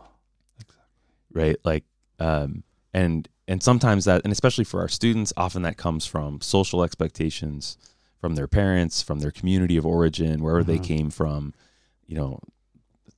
right? 1.33 1.57
Like, 1.65 1.85
um, 2.19 2.65
and 2.93 3.29
and 3.49 3.63
sometimes 3.63 4.05
that, 4.05 4.23
and 4.25 4.33
especially 4.33 4.65
for 4.65 4.81
our 4.81 4.89
students, 4.89 5.33
often 5.37 5.63
that 5.63 5.77
comes 5.77 6.07
from 6.07 6.41
social 6.41 6.83
expectations, 6.83 7.77
from 8.21 8.35
their 8.37 8.47
parents, 8.49 9.03
from 9.03 9.21
their 9.21 9.31
community 9.33 9.77
of 9.77 9.85
origin, 9.87 10.43
wherever 10.43 10.63
they 10.65 10.79
Mhm. 10.79 10.85
came 10.85 11.11
from. 11.11 11.55
You 12.07 12.17
know, 12.17 12.41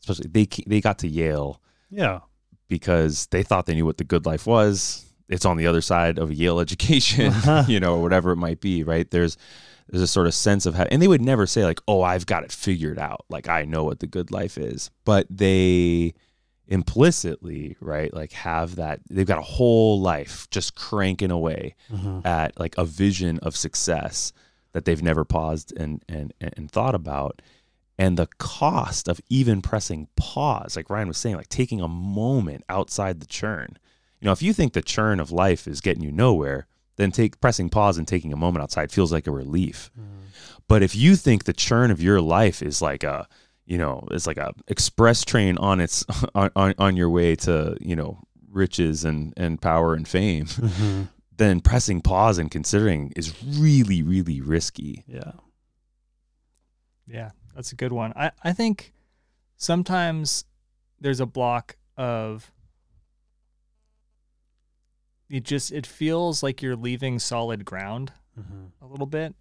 especially 0.01 0.29
they 0.31 0.47
they 0.67 0.81
got 0.81 0.99
to 1.01 1.09
Yale 1.09 1.61
yeah. 1.91 2.21
because 2.69 3.27
they 3.29 3.43
thought 3.43 3.67
they 3.67 3.75
knew 3.75 3.87
what 3.87 3.99
the 3.99 4.05
good 4.05 4.27
life 4.27 4.47
was. 4.47 5.07
It's 5.29 5.47
on 5.47 5.57
the 5.57 5.67
other 5.67 5.81
side 5.81 6.19
of 6.19 6.31
a 6.31 6.35
Yale 6.35 6.61
education, 6.67 7.33
you 7.69 7.81
know, 7.81 7.97
or 7.97 8.03
whatever 8.03 8.33
it 8.33 8.37
might 8.37 8.61
be, 8.61 8.83
right? 8.83 9.11
There's 9.11 9.37
there's 9.89 10.03
a 10.03 10.07
sort 10.07 10.27
of 10.27 10.35
sense 10.35 10.65
of 10.67 10.75
how, 10.75 10.85
and 10.85 11.03
they 11.03 11.09
would 11.09 11.21
never 11.23 11.47
say 11.47 11.65
like, 11.65 11.81
"Oh, 11.89 12.03
I've 12.03 12.25
got 12.27 12.45
it 12.45 12.53
figured 12.53 12.99
out. 12.99 13.25
Like 13.29 13.49
I 13.49 13.65
know 13.65 13.85
what 13.85 14.01
the 14.01 14.07
good 14.07 14.31
life 14.31 14.57
is," 14.57 14.91
but 15.05 15.27
they 15.29 16.15
implicitly, 16.69 17.77
right, 17.81 18.13
like 18.13 18.33
have 18.33 18.77
that. 18.77 19.01
They've 19.11 19.27
got 19.27 19.39
a 19.39 19.43
whole 19.43 20.01
life 20.01 20.49
just 20.51 20.75
cranking 20.75 21.31
away 21.31 21.75
Mhm. 21.93 22.25
at 22.27 22.59
like 22.59 22.77
a 22.79 22.85
vision 22.85 23.39
of 23.41 23.57
success 23.57 24.33
that 24.73 24.85
they've 24.85 25.03
never 25.03 25.25
paused 25.25 25.73
and 25.77 26.03
and 26.09 26.33
and 26.41 26.71
thought 26.71 26.95
about 26.95 27.43
and 27.99 28.17
the 28.19 28.27
cost 28.39 29.07
of 29.07 29.21
even 29.29 29.61
pressing 29.61 30.09
pause 30.17 30.77
like 30.77 30.89
Ryan 30.89 31.09
was 31.09 31.19
saying 31.19 31.37
like 31.37 31.49
taking 31.51 31.81
a 31.83 31.89
moment 31.89 32.65
outside 32.71 33.21
the 33.21 33.27
churn 33.27 33.77
you 34.21 34.25
know 34.27 34.33
if 34.33 34.41
you 34.41 34.55
think 34.55 34.73
the 34.73 34.81
churn 34.81 35.21
of 35.21 35.31
life 35.31 35.69
is 35.69 35.83
getting 35.83 36.03
you 36.03 36.11
nowhere 36.11 36.67
then 36.97 37.13
take 37.13 37.39
pressing 37.41 37.69
pause 37.69 37.99
and 37.99 38.09
taking 38.09 38.33
a 38.33 38.37
moment 38.37 38.63
outside 38.63 38.91
feels 38.91 39.13
like 39.13 39.27
a 39.27 39.31
relief 39.31 39.91
but 40.69 40.83
if 40.83 40.97
you 40.97 41.17
think 41.17 41.45
the 41.45 41.53
churn 41.53 41.91
of 41.91 42.03
your 42.03 42.23
life 42.23 42.63
is 42.63 42.81
like 42.81 43.05
a 43.05 43.29
you 43.73 43.79
know 43.79 43.95
it's 44.11 44.27
like 44.27 44.37
a 44.49 44.53
express 44.69 45.25
train 45.25 45.57
on 45.59 45.81
its 45.81 46.05
on, 46.35 46.51
on, 46.63 46.75
on 46.79 46.97
your 46.97 47.11
way 47.19 47.35
to 47.47 47.77
you 47.81 47.97
know 47.97 48.11
riches 48.51 49.05
and 49.05 49.33
and 49.37 49.61
power 49.63 49.95
and 49.95 50.07
fame 50.07 50.47
Mhm. 50.69 51.09
then 51.43 51.61
pressing 51.61 52.01
pause 52.03 52.37
and 52.41 52.51
considering 52.51 53.13
is 53.17 53.33
really, 53.43 54.03
really 54.03 54.41
risky. 54.43 55.03
Yeah. 55.09 55.33
Yeah, 57.07 57.31
that's 57.55 57.73
a 57.73 57.77
good 57.77 57.93
one. 57.93 58.13
I, 58.15 58.31
I 58.45 58.53
think 58.53 58.93
sometimes 59.57 60.45
there's 61.01 61.21
a 61.21 61.27
block 61.27 61.77
of 61.97 62.53
it 65.29 65.45
just 65.45 65.73
it 65.73 65.87
feels 65.87 66.43
like 66.43 66.63
you're 66.63 66.77
leaving 66.77 67.19
solid 67.19 67.65
ground 67.65 68.13
Mhm. 68.39 68.71
a 68.81 68.87
little 68.87 69.07
bit. 69.07 69.35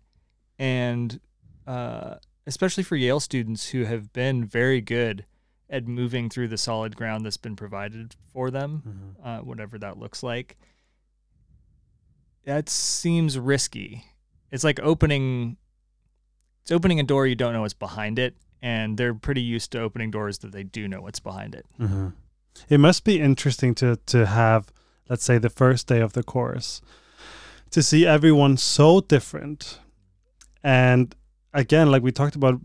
And 0.58 1.20
uh, 1.68 2.16
especially 2.48 2.84
for 2.84 2.96
Yale 2.96 3.20
students 3.20 3.70
who 3.70 3.84
have 3.86 4.12
been 4.14 4.44
very 4.46 4.82
good 4.82 5.26
at 5.70 5.88
moving 5.88 6.30
through 6.30 6.48
the 6.50 6.58
solid 6.58 6.96
ground 6.96 7.26
that's 7.26 7.38
been 7.38 7.56
provided 7.56 8.16
for 8.34 8.52
them, 8.52 9.16
Mhm. 9.22 9.26
uh, 9.26 9.42
whatever 9.44 9.78
that 9.80 9.98
looks 9.98 10.22
like. 10.22 10.58
That 12.46 12.70
seems 12.70 13.38
risky. 13.38 14.06
It's 14.52 14.64
like 14.64 14.80
opening 14.82 15.58
it's 16.64 16.72
opening 16.72 17.00
a 17.00 17.04
door 17.04 17.26
you 17.26 17.34
don't 17.36 17.54
know 17.54 17.62
what's 17.62 17.74
behind 17.74 18.20
it, 18.20 18.36
and 18.62 18.96
they're 18.96 19.16
pretty 19.16 19.42
used 19.42 19.72
to 19.72 19.80
opening 19.82 20.12
doors 20.12 20.38
that 20.40 20.52
they 20.52 20.62
do 20.64 20.88
know 20.88 21.02
what's 21.02 21.20
behind 21.20 21.56
it. 21.56 21.66
Mhm. 21.80 22.14
It 22.70 22.80
must 22.80 23.04
be 23.04 23.20
interesting 23.20 23.74
to 23.76 23.96
to 24.08 24.26
have, 24.28 24.72
let's 25.10 25.24
say, 25.24 25.38
the 25.40 25.50
first 25.50 25.88
day 25.88 26.02
of 26.02 26.14
the 26.14 26.22
course, 26.24 26.82
to 27.72 27.82
see 27.82 28.06
everyone 28.06 28.58
so 28.58 29.00
different, 29.02 29.80
and 30.64 31.16
again, 31.54 31.92
like 31.92 32.04
we 32.04 32.12
talked 32.12 32.36
about, 32.36 32.60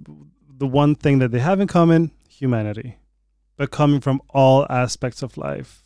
the 0.58 0.66
one 0.66 0.94
thing 0.94 1.18
that 1.18 1.30
they 1.30 1.40
have 1.40 1.60
in 1.60 1.66
common: 1.66 2.10
humanity, 2.28 2.96
but 3.56 3.70
coming 3.70 4.00
from 4.00 4.20
all 4.30 4.66
aspects 4.70 5.22
of 5.22 5.36
life. 5.36 5.82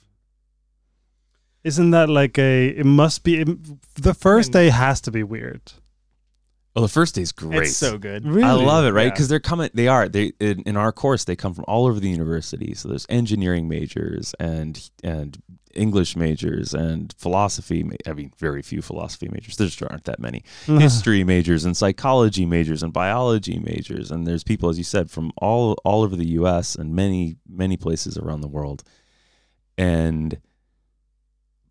Isn't 1.63 1.91
that 1.91 2.09
like 2.09 2.39
a? 2.39 2.69
It 2.69 2.87
must 2.87 3.23
be. 3.23 3.41
It, 3.41 3.49
the 3.97 4.15
first 4.15 4.55
mean- 4.55 4.65
day 4.65 4.71
has 4.71 5.01
to 5.03 5.11
be 5.11 5.23
weird. 5.23 5.73
Oh, 6.77 6.83
the 6.83 6.89
first 6.89 7.17
day's 7.17 7.33
great. 7.33 7.63
It's 7.63 7.77
so 7.77 7.99
good. 7.99 8.25
Really? 8.25 8.45
I 8.45 8.53
love 8.53 8.85
it, 8.85 8.93
right? 8.93 9.05
Yeah. 9.05 9.11
Because 9.11 9.29
they're 9.29 9.41
coming. 9.41 9.71
They 9.75 9.89
are. 9.89 10.09
They 10.09 10.33
in, 10.39 10.61
in 10.63 10.77
our 10.77 10.93
course. 10.93 11.25
They 11.25 11.35
come 11.35 11.53
from 11.53 11.65
all 11.67 11.87
over 11.87 11.99
the 11.99 12.09
university. 12.09 12.75
So 12.75 12.89
there's 12.89 13.07
engineering 13.09 13.69
majors 13.69 14.35
and 14.39 14.91
and 15.03 15.43
English 15.75 16.15
majors 16.15 16.73
and 16.73 17.13
philosophy. 17.19 17.83
ma- 17.83 17.97
I 18.07 18.13
mean, 18.13 18.33
very 18.39 18.63
few 18.63 18.83
philosophy 18.83 19.29
majors. 19.29 19.57
There 19.57 19.67
just 19.67 19.83
aren't 19.83 20.05
that 20.05 20.21
many. 20.21 20.45
Uh-huh. 20.69 20.79
History 20.79 21.25
majors 21.25 21.65
and 21.65 21.77
psychology 21.77 22.47
majors 22.47 22.85
and 22.85 22.93
biology 22.93 23.59
majors. 23.59 24.13
And 24.13 24.25
there's 24.25 24.45
people, 24.45 24.69
as 24.69 24.79
you 24.79 24.85
said, 24.85 25.11
from 25.11 25.33
all 25.39 25.73
all 25.85 26.03
over 26.03 26.15
the 26.15 26.29
U.S. 26.29 26.77
and 26.77 26.95
many 26.95 27.35
many 27.49 27.77
places 27.77 28.17
around 28.17 28.43
the 28.43 28.49
world. 28.49 28.85
And 29.77 30.39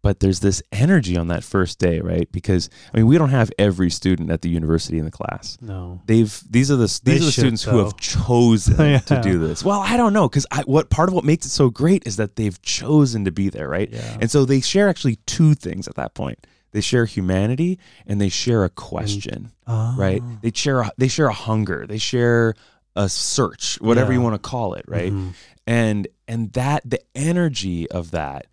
but 0.01 0.19
there's 0.21 0.39
this 0.39 0.63
energy 0.71 1.17
on 1.17 1.27
that 1.27 1.43
first 1.43 1.77
day, 1.79 1.99
right? 1.99 2.31
Because 2.31 2.69
I 2.93 2.97
mean, 2.97 3.07
we 3.07 3.17
don't 3.17 3.29
have 3.31 3.51
every 3.59 3.89
student 3.89 4.31
at 4.31 4.41
the 4.41 4.49
university 4.49 4.97
in 4.97 5.05
the 5.05 5.11
class 5.11 5.57
No. 5.61 6.01
they've 6.05 6.41
these 6.49 6.71
are 6.71 6.77
the 6.77 6.99
They 7.03 7.13
these 7.13 7.21
are 7.21 7.25
the 7.25 7.31
should, 7.31 7.41
students 7.41 7.63
who 7.63 7.77
have 7.79 7.97
chosen 7.97 8.77
Yeah. 8.79 8.99
to 8.99 9.21
do 9.21 9.37
this. 9.39 9.63
Well, 9.63 9.81
I 9.81 9.97
don't 9.97 10.13
know 10.13 10.29
because 10.29 10.45
I 10.51 10.61
what 10.61 10.89
part 10.89 11.09
of 11.09 11.15
what 11.15 11.25
makes 11.25 11.45
it 11.45 11.49
so 11.49 11.69
great 11.69 12.03
is 12.05 12.15
that 12.15 12.35
they've 12.37 12.59
chosen 12.61 13.25
to 13.25 13.31
be 13.31 13.49
there, 13.49 13.67
right? 13.67 13.89
Yeah. 13.91 14.17
And 14.21 14.31
so 14.31 14.45
they 14.45 14.61
share 14.61 14.87
actually 14.89 15.17
two 15.25 15.53
things 15.53 15.87
at 15.87 15.95
that 15.95 16.13
point. 16.13 16.47
They 16.71 16.81
share 16.81 17.05
humanity 17.05 17.79
and 18.05 18.21
they 18.21 18.29
share 18.29 18.63
a 18.63 18.69
question, 18.69 19.51
Ah. 19.67 19.95
right? 19.97 20.21
They 20.41 20.51
share 20.53 20.81
a, 20.81 20.91
they 20.97 21.07
share 21.07 21.27
a 21.27 21.33
hunger, 21.33 21.85
they 21.87 21.97
share 21.97 22.53
a 22.95 23.09
search, 23.09 23.77
whatever 23.81 24.13
you 24.13 24.21
want 24.21 24.35
to 24.35 24.49
call 24.49 24.75
it, 24.75 24.85
right? 24.87 25.11
Mhm. 25.11 25.33
and 25.67 26.07
and 26.27 26.53
that 26.53 26.81
the 26.89 26.99
energy 27.15 27.89
of 27.91 28.11
that 28.11 28.47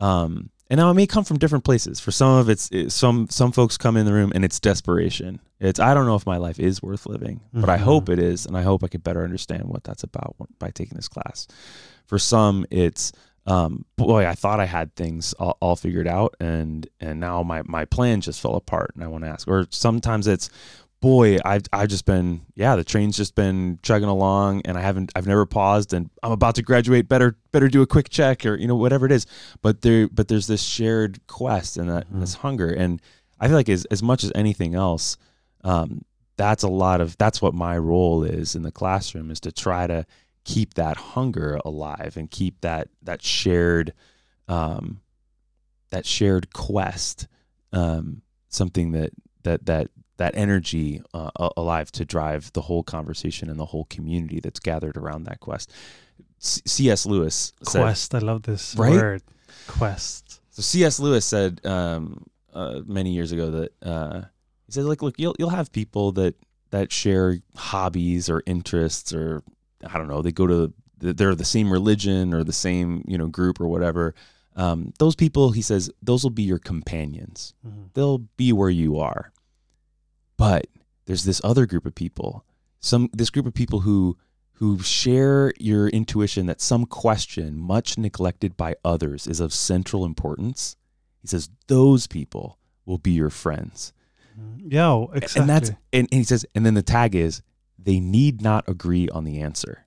um 0.00 0.50
and 0.72 0.78
now 0.78 0.90
it 0.90 0.94
may 0.94 1.06
come 1.06 1.22
from 1.22 1.36
different 1.36 1.64
places. 1.64 2.00
For 2.00 2.12
some 2.12 2.38
of 2.38 2.48
it's 2.48 2.70
it, 2.72 2.92
some 2.92 3.28
some 3.28 3.52
folks 3.52 3.76
come 3.76 3.94
in 3.94 4.06
the 4.06 4.12
room 4.14 4.32
and 4.34 4.42
it's 4.42 4.58
desperation. 4.58 5.38
It's 5.60 5.78
i 5.78 5.92
don't 5.92 6.06
know 6.06 6.14
if 6.14 6.24
my 6.24 6.38
life 6.38 6.58
is 6.58 6.82
worth 6.82 7.04
living 7.04 7.42
but 7.52 7.68
i 7.68 7.76
hope 7.76 8.08
it 8.08 8.18
is 8.18 8.46
and 8.46 8.56
i 8.56 8.62
hope 8.62 8.82
i 8.82 8.88
could 8.88 9.04
better 9.04 9.22
understand 9.22 9.64
what 9.66 9.84
that's 9.84 10.02
about 10.02 10.34
by 10.58 10.70
taking 10.70 10.96
this 10.96 11.08
class. 11.08 11.46
For 12.06 12.18
some 12.18 12.64
it's 12.70 13.12
um 13.44 13.84
boy 13.96 14.26
i 14.26 14.34
thought 14.34 14.60
i 14.60 14.64
had 14.64 14.94
things 14.96 15.34
all, 15.34 15.58
all 15.60 15.76
figured 15.76 16.08
out 16.08 16.34
and 16.40 16.88
and 17.00 17.20
now 17.20 17.42
my 17.42 17.60
my 17.66 17.84
plan 17.84 18.20
just 18.22 18.40
fell 18.40 18.54
apart 18.54 18.92
and 18.94 19.04
i 19.04 19.08
want 19.08 19.24
to 19.24 19.30
ask 19.30 19.48
or 19.48 19.66
sometimes 19.70 20.26
it's 20.26 20.48
boy, 21.02 21.36
I've 21.44 21.64
I've 21.70 21.88
just 21.90 22.06
been 22.06 22.40
yeah, 22.54 22.76
the 22.76 22.84
train's 22.84 23.18
just 23.18 23.34
been 23.34 23.78
chugging 23.82 24.08
along, 24.08 24.62
and 24.64 24.78
I 24.78 24.80
haven't 24.80 25.12
I've 25.14 25.26
never 25.26 25.44
paused, 25.44 25.92
and 25.92 26.08
I'm 26.22 26.32
about 26.32 26.54
to 26.54 26.62
graduate. 26.62 27.06
Better 27.08 27.36
better 27.52 27.68
do 27.68 27.82
a 27.82 27.86
quick 27.86 28.08
check 28.08 28.46
or 28.46 28.54
you 28.54 28.66
know 28.66 28.76
whatever 28.76 29.04
it 29.04 29.12
is. 29.12 29.26
But 29.60 29.82
there 29.82 30.08
but 30.08 30.28
there's 30.28 30.46
this 30.46 30.62
shared 30.62 31.26
quest 31.26 31.76
and 31.76 31.90
that 31.90 32.10
Mhm. 32.10 32.20
this 32.20 32.34
hunger, 32.36 32.70
and 32.70 33.02
I 33.38 33.48
feel 33.48 33.56
like 33.56 33.68
as 33.68 33.84
as 33.90 34.02
much 34.02 34.24
as 34.24 34.32
anything 34.34 34.74
else, 34.74 35.18
um, 35.64 36.02
that's 36.38 36.62
a 36.62 36.68
lot 36.68 37.02
of 37.02 37.18
that's 37.18 37.42
what 37.42 37.52
my 37.52 37.76
role 37.76 38.24
is 38.24 38.54
in 38.54 38.62
the 38.62 38.72
classroom 38.72 39.30
is 39.30 39.40
to 39.40 39.52
try 39.52 39.86
to 39.86 40.06
keep 40.44 40.74
that 40.74 40.96
hunger 40.96 41.60
alive 41.64 42.16
and 42.16 42.30
keep 42.30 42.60
that 42.62 42.88
that 43.02 43.22
shared 43.22 43.92
um, 44.48 45.00
that 45.90 46.06
shared 46.06 46.52
quest 46.52 47.28
um, 47.72 48.22
something 48.48 48.92
that 48.92 49.10
that 49.42 49.66
that 49.66 49.88
that 50.22 50.34
energy 50.36 51.02
uh, 51.14 51.30
alive 51.56 51.90
to 51.98 52.04
drive 52.04 52.52
the 52.52 52.60
whole 52.68 52.84
conversation 52.84 53.50
and 53.50 53.58
the 53.58 53.66
whole 53.72 53.86
community 53.96 54.38
that's 54.40 54.60
gathered 54.60 54.96
around 54.96 55.24
that 55.24 55.40
quest. 55.40 55.72
C- 56.38 56.62
C.S. 56.74 57.06
Lewis 57.06 57.52
said, 57.62 57.80
Quest. 57.82 58.14
I 58.14 58.18
love 58.18 58.42
this 58.42 58.74
Right? 58.76 58.92
word. 58.92 59.22
Quest. 59.66 60.40
so 60.50 60.62
C.S. 60.62 61.00
Lewis 61.00 61.24
said 61.24 61.60
um, 61.66 62.24
uh, 62.54 62.80
many 62.86 63.10
years 63.12 63.32
ago 63.32 63.50
that 63.50 63.70
uh, 63.82 64.20
he 64.66 64.72
said, 64.72 64.84
like, 64.84 65.02
look, 65.02 65.16
you'll 65.18 65.34
you'll 65.38 65.50
have 65.60 65.72
people 65.72 66.12
that 66.12 66.34
that 66.70 66.92
share 66.92 67.38
hobbies 67.56 68.30
or 68.30 68.42
interests 68.46 69.12
or 69.12 69.42
I 69.92 69.98
don't 69.98 70.08
know, 70.08 70.22
they 70.22 70.32
go 70.32 70.46
to 70.46 70.72
they're 70.98 71.34
the 71.34 71.44
same 71.44 71.68
religion 71.72 72.32
or 72.32 72.44
the 72.44 72.52
same 72.52 73.04
you 73.08 73.18
know 73.18 73.26
group 73.26 73.60
or 73.60 73.66
whatever. 73.66 74.14
Um, 74.54 74.92
those 74.98 75.16
people, 75.16 75.50
he 75.50 75.62
says, 75.62 75.90
those 76.02 76.22
will 76.22 76.30
be 76.30 76.42
your 76.44 76.58
companions. 76.60 77.54
Mhm. 77.66 77.88
They'll 77.94 78.18
be 78.36 78.52
where 78.52 78.70
you 78.70 78.98
are. 79.00 79.31
But 80.42 80.66
there's 81.06 81.22
this 81.22 81.40
other 81.44 81.66
group 81.66 81.86
of 81.86 81.94
people, 81.94 82.44
some 82.80 83.08
this 83.12 83.30
group 83.30 83.46
of 83.46 83.54
people 83.54 83.80
who 83.80 84.18
who 84.54 84.80
share 84.80 85.52
your 85.60 85.86
intuition 85.88 86.46
that 86.46 86.60
some 86.60 86.84
question 86.84 87.56
much 87.56 87.96
neglected 87.96 88.56
by 88.56 88.74
others 88.84 89.28
is 89.28 89.38
of 89.38 89.54
central 89.54 90.04
importance. 90.04 90.74
He 91.20 91.28
says 91.28 91.48
those 91.68 92.08
people 92.08 92.58
will 92.86 92.98
be 92.98 93.12
your 93.12 93.30
friends. 93.30 93.92
Mhm. 94.36 94.72
Yeah, 94.72 95.04
exactly. 95.14 95.40
And 95.42 95.48
that's 95.48 95.68
and, 95.92 96.08
and 96.10 96.18
he 96.18 96.24
says 96.24 96.44
and 96.56 96.66
then 96.66 96.74
the 96.74 96.82
tag 96.82 97.14
is 97.14 97.42
they 97.78 98.00
need 98.00 98.42
not 98.42 98.68
agree 98.68 99.08
on 99.10 99.22
the 99.22 99.40
answer. 99.40 99.86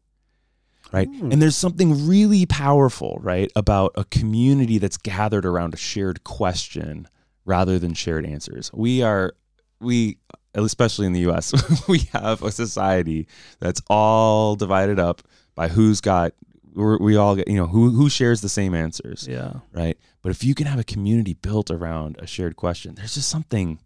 Right? 0.94 1.10
Hmm. 1.10 1.34
And 1.34 1.42
there's 1.42 1.58
something 1.58 2.08
really 2.08 2.46
powerful, 2.46 3.18
right, 3.22 3.52
about 3.58 3.92
a 3.96 4.06
community 4.06 4.78
that's 4.78 4.98
gathered 4.98 5.46
around 5.46 5.74
a 5.74 5.78
shared 5.78 6.24
question 6.24 7.10
rather 7.44 7.78
than 7.78 7.94
shared 7.94 8.26
answers. 8.26 8.72
We 8.74 9.02
are 9.02 9.34
we 9.82 10.18
especially 10.64 11.06
in 11.06 11.14
the 11.14 11.30
US, 11.30 11.88
we 11.88 12.00
have 12.14 12.44
a 12.44 12.52
society 12.52 13.28
that's 13.60 13.82
all 13.90 14.56
divided 14.56 15.00
up 15.00 15.22
by 15.56 15.68
who's 15.68 16.02
got 16.02 16.34
we're, 16.76 17.18
all 17.18 17.36
get, 17.36 17.48
you 17.48 17.56
know, 17.56 17.68
who 17.68 17.90
who 17.92 18.10
shares 18.10 18.42
the 18.42 18.50
same 18.50 18.74
answers 18.76 19.28
yeah. 19.30 19.54
right? 19.72 19.98
But 20.22 20.32
if 20.32 20.44
you 20.44 20.54
can 20.54 20.68
have 20.68 20.80
a 20.80 20.84
community 20.84 21.34
built 21.34 21.72
around 21.72 22.18
a 22.20 22.28
shared 22.28 22.56
question, 22.56 22.96
there's 22.96 23.14
just 23.14 23.30
something 23.30 23.80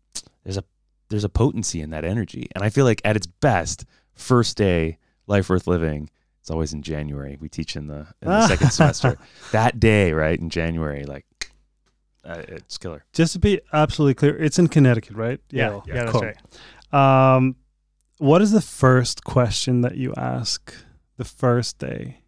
there's 0.43 0.57
a 0.57 0.63
there's 1.09 1.23
a 1.23 1.29
potency 1.29 1.81
in 1.81 1.89
that 1.91 2.05
energy. 2.05 2.47
And 2.55 2.63
I 2.63 2.69
feel 2.69 2.85
like 2.85 3.01
at 3.03 3.15
its 3.15 3.27
best, 3.27 3.85
first 4.13 4.57
day, 4.57 4.97
life 5.27 5.49
worth 5.49 5.67
living, 5.67 6.09
it's 6.41 6.49
always 6.49 6.73
in 6.73 6.81
January. 6.81 7.37
We 7.39 7.49
teach 7.49 7.75
in 7.75 7.87
the 7.87 8.07
in 8.21 8.27
the 8.27 8.47
second 8.47 8.69
semester. 8.71 9.17
That 9.51 9.79
day, 9.79 10.13
right, 10.13 10.39
in 10.39 10.49
January, 10.49 11.03
like 11.03 11.25
uh, 12.29 12.43
it's 12.47 12.77
killer. 12.77 13.03
Just 13.13 13.33
to 13.33 13.39
be 13.39 13.59
absolutely 13.73 14.13
clear, 14.13 14.37
it's 14.37 14.59
in 14.59 14.67
Connecticut, 14.67 15.15
right? 15.15 15.39
Yeah, 15.49 15.69
Yale. 15.69 15.83
yeah, 15.87 15.93
that's 15.95 16.11
Cool. 16.11 16.21
right. 16.91 17.35
Um, 17.35 17.55
what 18.17 18.41
is 18.41 18.51
the 18.51 18.61
first 18.61 19.23
question 19.23 19.81
that 19.81 19.95
you 19.95 20.13
ask 20.15 20.73
the 21.17 21.25
first 21.25 21.77
day? 21.79 22.19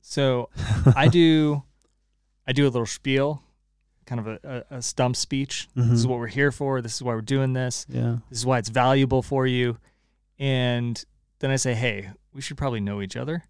So 0.00 0.48
I 0.96 1.08
do, 1.08 1.62
I 2.46 2.52
do 2.52 2.64
a 2.64 2.70
little 2.70 2.86
spiel, 2.86 3.42
kind 4.06 4.20
of 4.20 4.26
a, 4.26 4.64
a, 4.70 4.76
a 4.78 4.82
stump 4.82 5.16
speech. 5.16 5.68
This 5.74 5.86
is 6.00 6.06
Mhm. 6.06 6.10
what 6.10 6.18
we're 6.18 6.26
here 6.28 6.50
for. 6.50 6.80
This 6.80 6.94
is 6.94 7.02
why 7.02 7.14
we're 7.14 7.20
doing 7.20 7.52
this. 7.52 7.84
Yeah. 7.88 8.18
This 8.30 8.38
is 8.38 8.46
why 8.46 8.58
it's 8.58 8.70
valuable 8.70 9.22
for 9.22 9.46
you. 9.46 9.78
And 10.38 11.02
then 11.40 11.50
I 11.50 11.56
say, 11.56 11.74
hey, 11.74 12.10
we 12.32 12.40
should 12.40 12.56
probably 12.56 12.80
know 12.80 13.02
each 13.02 13.16
other. 13.16 13.44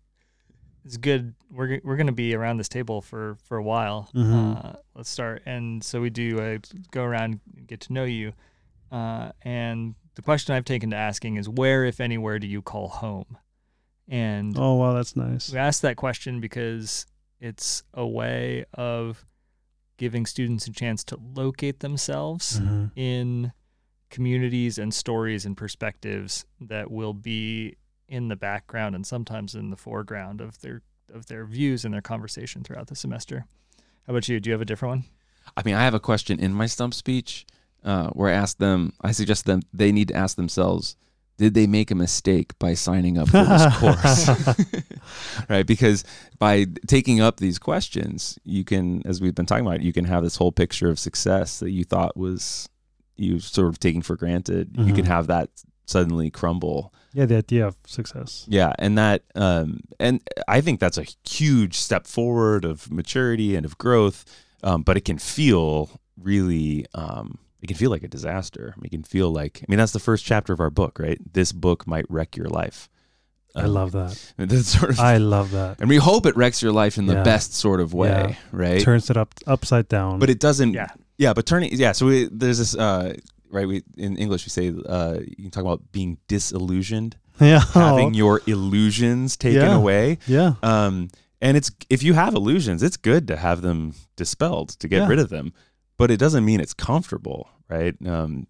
It's 0.88 0.96
good. 0.96 1.35
We're 1.51 1.81
we're 1.85 1.98
gonna 1.98 2.12
be 2.12 2.35
around 2.35 2.57
this 2.57 2.68
table 2.70 3.03
for 3.03 3.37
for 3.44 3.59
a 3.59 3.62
while. 3.62 4.09
Mhm. 4.14 4.64
Uh, 4.64 4.72
let's 4.94 5.11
start. 5.11 5.42
And 5.44 5.85
so 5.85 6.01
we 6.01 6.09
do 6.09 6.59
go 6.92 7.05
around, 7.05 7.40
and 7.55 7.66
get 7.66 7.81
to 7.83 7.92
know 7.92 8.05
you. 8.05 8.33
Uh, 8.90 9.33
and 9.42 9.96
the 10.14 10.22
question 10.22 10.55
I've 10.55 10.64
taken 10.64 10.88
to 10.92 10.96
asking 10.96 11.37
is, 11.37 11.46
where, 11.46 11.85
if 11.85 12.01
anywhere, 12.01 12.38
do 12.38 12.46
you 12.46 12.62
call 12.62 12.88
home? 12.88 13.37
And 14.09 14.57
Oh 14.59 14.77
wow, 14.77 14.94
that's 14.94 15.14
nice. 15.14 15.53
we 15.53 15.59
ask 15.59 15.83
that 15.83 15.96
question 15.96 16.40
because 16.40 17.05
it's 17.38 17.83
a 17.92 18.07
way 18.07 18.64
of 18.72 19.27
giving 19.98 20.24
students 20.24 20.66
a 20.68 20.72
chance 20.72 21.05
to 21.05 21.18
locate 21.35 21.81
themselves 21.81 22.61
Mhm. 22.61 22.92
in 22.96 23.53
communities 24.09 24.79
and 24.79 24.94
stories 24.94 25.44
and 25.44 25.55
perspectives 25.55 26.46
that 26.62 26.90
will 26.90 27.12
be 27.12 27.77
in 28.09 28.29
the 28.29 28.37
background 28.37 28.94
and 28.94 29.07
sometimes 29.07 29.55
in 29.55 29.71
the 29.71 29.77
foreground 29.77 30.40
of 30.40 30.61
their 30.61 30.83
of 31.12 31.27
their 31.27 31.44
views 31.47 31.85
and 31.85 31.94
their 31.94 32.03
conversation 32.03 32.62
throughout 32.62 32.87
the 32.88 32.94
semester. 32.97 33.47
How 34.07 34.12
about 34.12 34.29
you? 34.29 34.40
Do 34.40 34.49
you 34.51 34.53
have 34.53 34.61
a 34.61 34.66
different 34.66 34.90
one? 34.90 35.05
I 35.57 35.62
mean, 35.64 35.75
I 35.75 35.83
have 35.85 35.94
a 35.94 36.01
question 36.01 36.38
in 36.38 36.53
my 36.53 36.66
stump 36.66 36.92
speech 36.92 37.47
uh, 37.83 38.09
where 38.11 38.29
I 38.31 38.35
ask 38.37 38.59
them, 38.59 38.92
I 39.01 39.12
suggest 39.12 39.47
them 39.47 39.62
they 39.73 39.90
need 39.92 40.09
to 40.09 40.14
ask 40.14 40.37
themselves, 40.37 40.97
did 41.38 41.55
they 41.55 41.66
make 41.66 41.90
a 41.90 41.94
mistake 41.94 42.59
by 42.59 42.75
signing 42.75 43.16
up 43.16 43.29
for 43.31 43.42
this 43.42 43.77
course? 43.79 44.68
right? 45.49 45.67
Because 45.67 46.04
by 46.38 46.67
taking 46.87 47.21
up 47.21 47.38
these 47.38 47.59
questions, 47.59 48.38
you 48.44 48.65
can, 48.65 49.00
as 49.06 49.21
we've 49.23 49.35
been 49.35 49.46
talking 49.46 49.67
about, 49.67 49.81
you 49.81 49.92
can 49.94 50.04
have 50.04 50.23
this 50.23 50.37
whole 50.37 50.52
picture 50.52 50.90
of 50.90 50.98
success 50.98 51.61
that 51.61 51.71
you 51.71 51.85
thought 51.85 52.17
was 52.17 52.69
you 53.17 53.38
sort 53.40 53.69
of 53.69 53.79
taking 53.79 54.02
for 54.02 54.17
granted. 54.17 54.71
You 54.77 54.92
can 54.92 55.04
Mhm. 55.04 55.09
have 55.09 55.27
that 55.29 55.48
suddenly 55.87 56.31
crumble. 56.31 56.92
Yeah, 57.19 57.27
the 57.27 57.37
idea 57.38 57.66
of 57.66 57.77
success. 57.87 58.46
Yeah, 58.48 58.73
and 58.79 58.96
that 58.96 59.23
um 59.35 59.81
and 59.98 60.21
I 60.46 60.60
think 60.60 60.79
that's 60.79 60.98
a 60.98 61.04
huge 61.29 61.75
step 61.75 62.06
forward 62.06 62.64
of 62.64 62.90
maturity 62.92 63.56
and 63.56 63.66
of 63.66 63.77
growth. 63.77 64.25
Um, 64.62 64.83
but 64.83 64.96
it 64.96 65.04
can 65.04 65.19
feel 65.19 65.90
really 66.16 66.87
um 66.94 67.38
it 67.60 67.66
can 67.66 67.77
feel 67.77 67.90
like 67.90 68.04
a 68.04 68.08
disaster. 68.08 68.75
It 68.85 68.90
can 68.90 69.02
feel 69.02 69.31
like 69.33 69.58
I 69.62 69.64
mean 69.69 69.79
that's 69.79 69.92
the 69.92 69.98
first 70.10 70.25
chapter 70.25 70.52
of 70.52 70.60
our 70.60 70.71
book, 70.71 70.98
right? 71.00 71.19
This 71.33 71.50
book 71.52 71.87
might 71.88 72.06
wreck 72.08 72.37
your 72.37 72.46
life. 72.48 72.88
I 73.56 73.62
Um, 73.62 73.73
love 73.75 73.90
that. 73.98 74.12
sort 74.64 74.90
of 74.90 75.00
I 75.00 75.16
love 75.16 75.50
that. 75.50 75.81
and 75.81 75.88
we 75.88 75.96
hope 75.96 76.25
it 76.27 76.37
wrecks 76.37 76.62
your 76.62 76.71
life 76.73 76.98
in 76.98 77.06
the 77.06 77.14
Yeah. 77.14 77.25
best 77.25 77.52
sort 77.54 77.81
of 77.81 77.92
way, 77.94 78.08
Yeah. 78.10 78.35
right? 78.52 78.81
Turns 78.81 79.10
it 79.10 79.16
up 79.16 79.35
upside 79.46 79.88
down. 79.88 80.21
But 80.21 80.31
it 80.31 80.38
doesn't 80.38 80.73
Yeah. 80.75 80.90
Yeah, 81.19 81.33
but 81.35 81.46
turning 81.46 81.71
yeah, 81.73 81.90
so 81.92 82.06
we, 82.06 82.29
there's 82.31 82.58
this 82.58 82.77
uh 82.77 83.14
right 83.51 83.67
we 83.69 83.83
in 83.96 84.17
English 84.17 84.44
we 84.46 84.51
say 84.51 84.69
uh 84.88 85.19
you 85.21 85.37
can 85.44 85.51
talk 85.51 85.63
about 85.63 85.83
being 85.92 86.19
disillusioned, 86.29 87.17
Yeah. 87.40 87.61
having 87.73 88.15
your 88.15 88.40
illusions 88.46 89.37
taken 89.37 89.63
Yeah. 89.63 89.77
away. 89.77 90.19
yeah. 90.27 90.55
Um 90.63 91.09
and 91.40 91.57
it's 91.57 91.71
if 91.88 92.03
you 92.03 92.15
have 92.15 92.35
illusions, 92.35 92.83
it's 92.83 92.96
good 92.96 93.29
to 93.29 93.37
have 93.37 93.63
them 93.63 93.94
dispelled 94.17 94.71
to 94.81 94.88
get 94.88 95.03
Yeah. 95.03 95.09
rid 95.09 95.19
of 95.19 95.29
them, 95.29 95.53
but 95.96 96.11
it 96.11 96.19
doesn't 96.19 96.44
mean 96.44 96.61
it's 96.61 96.75
comfortable, 96.75 97.49
right? 97.69 97.94
Um 98.07 98.46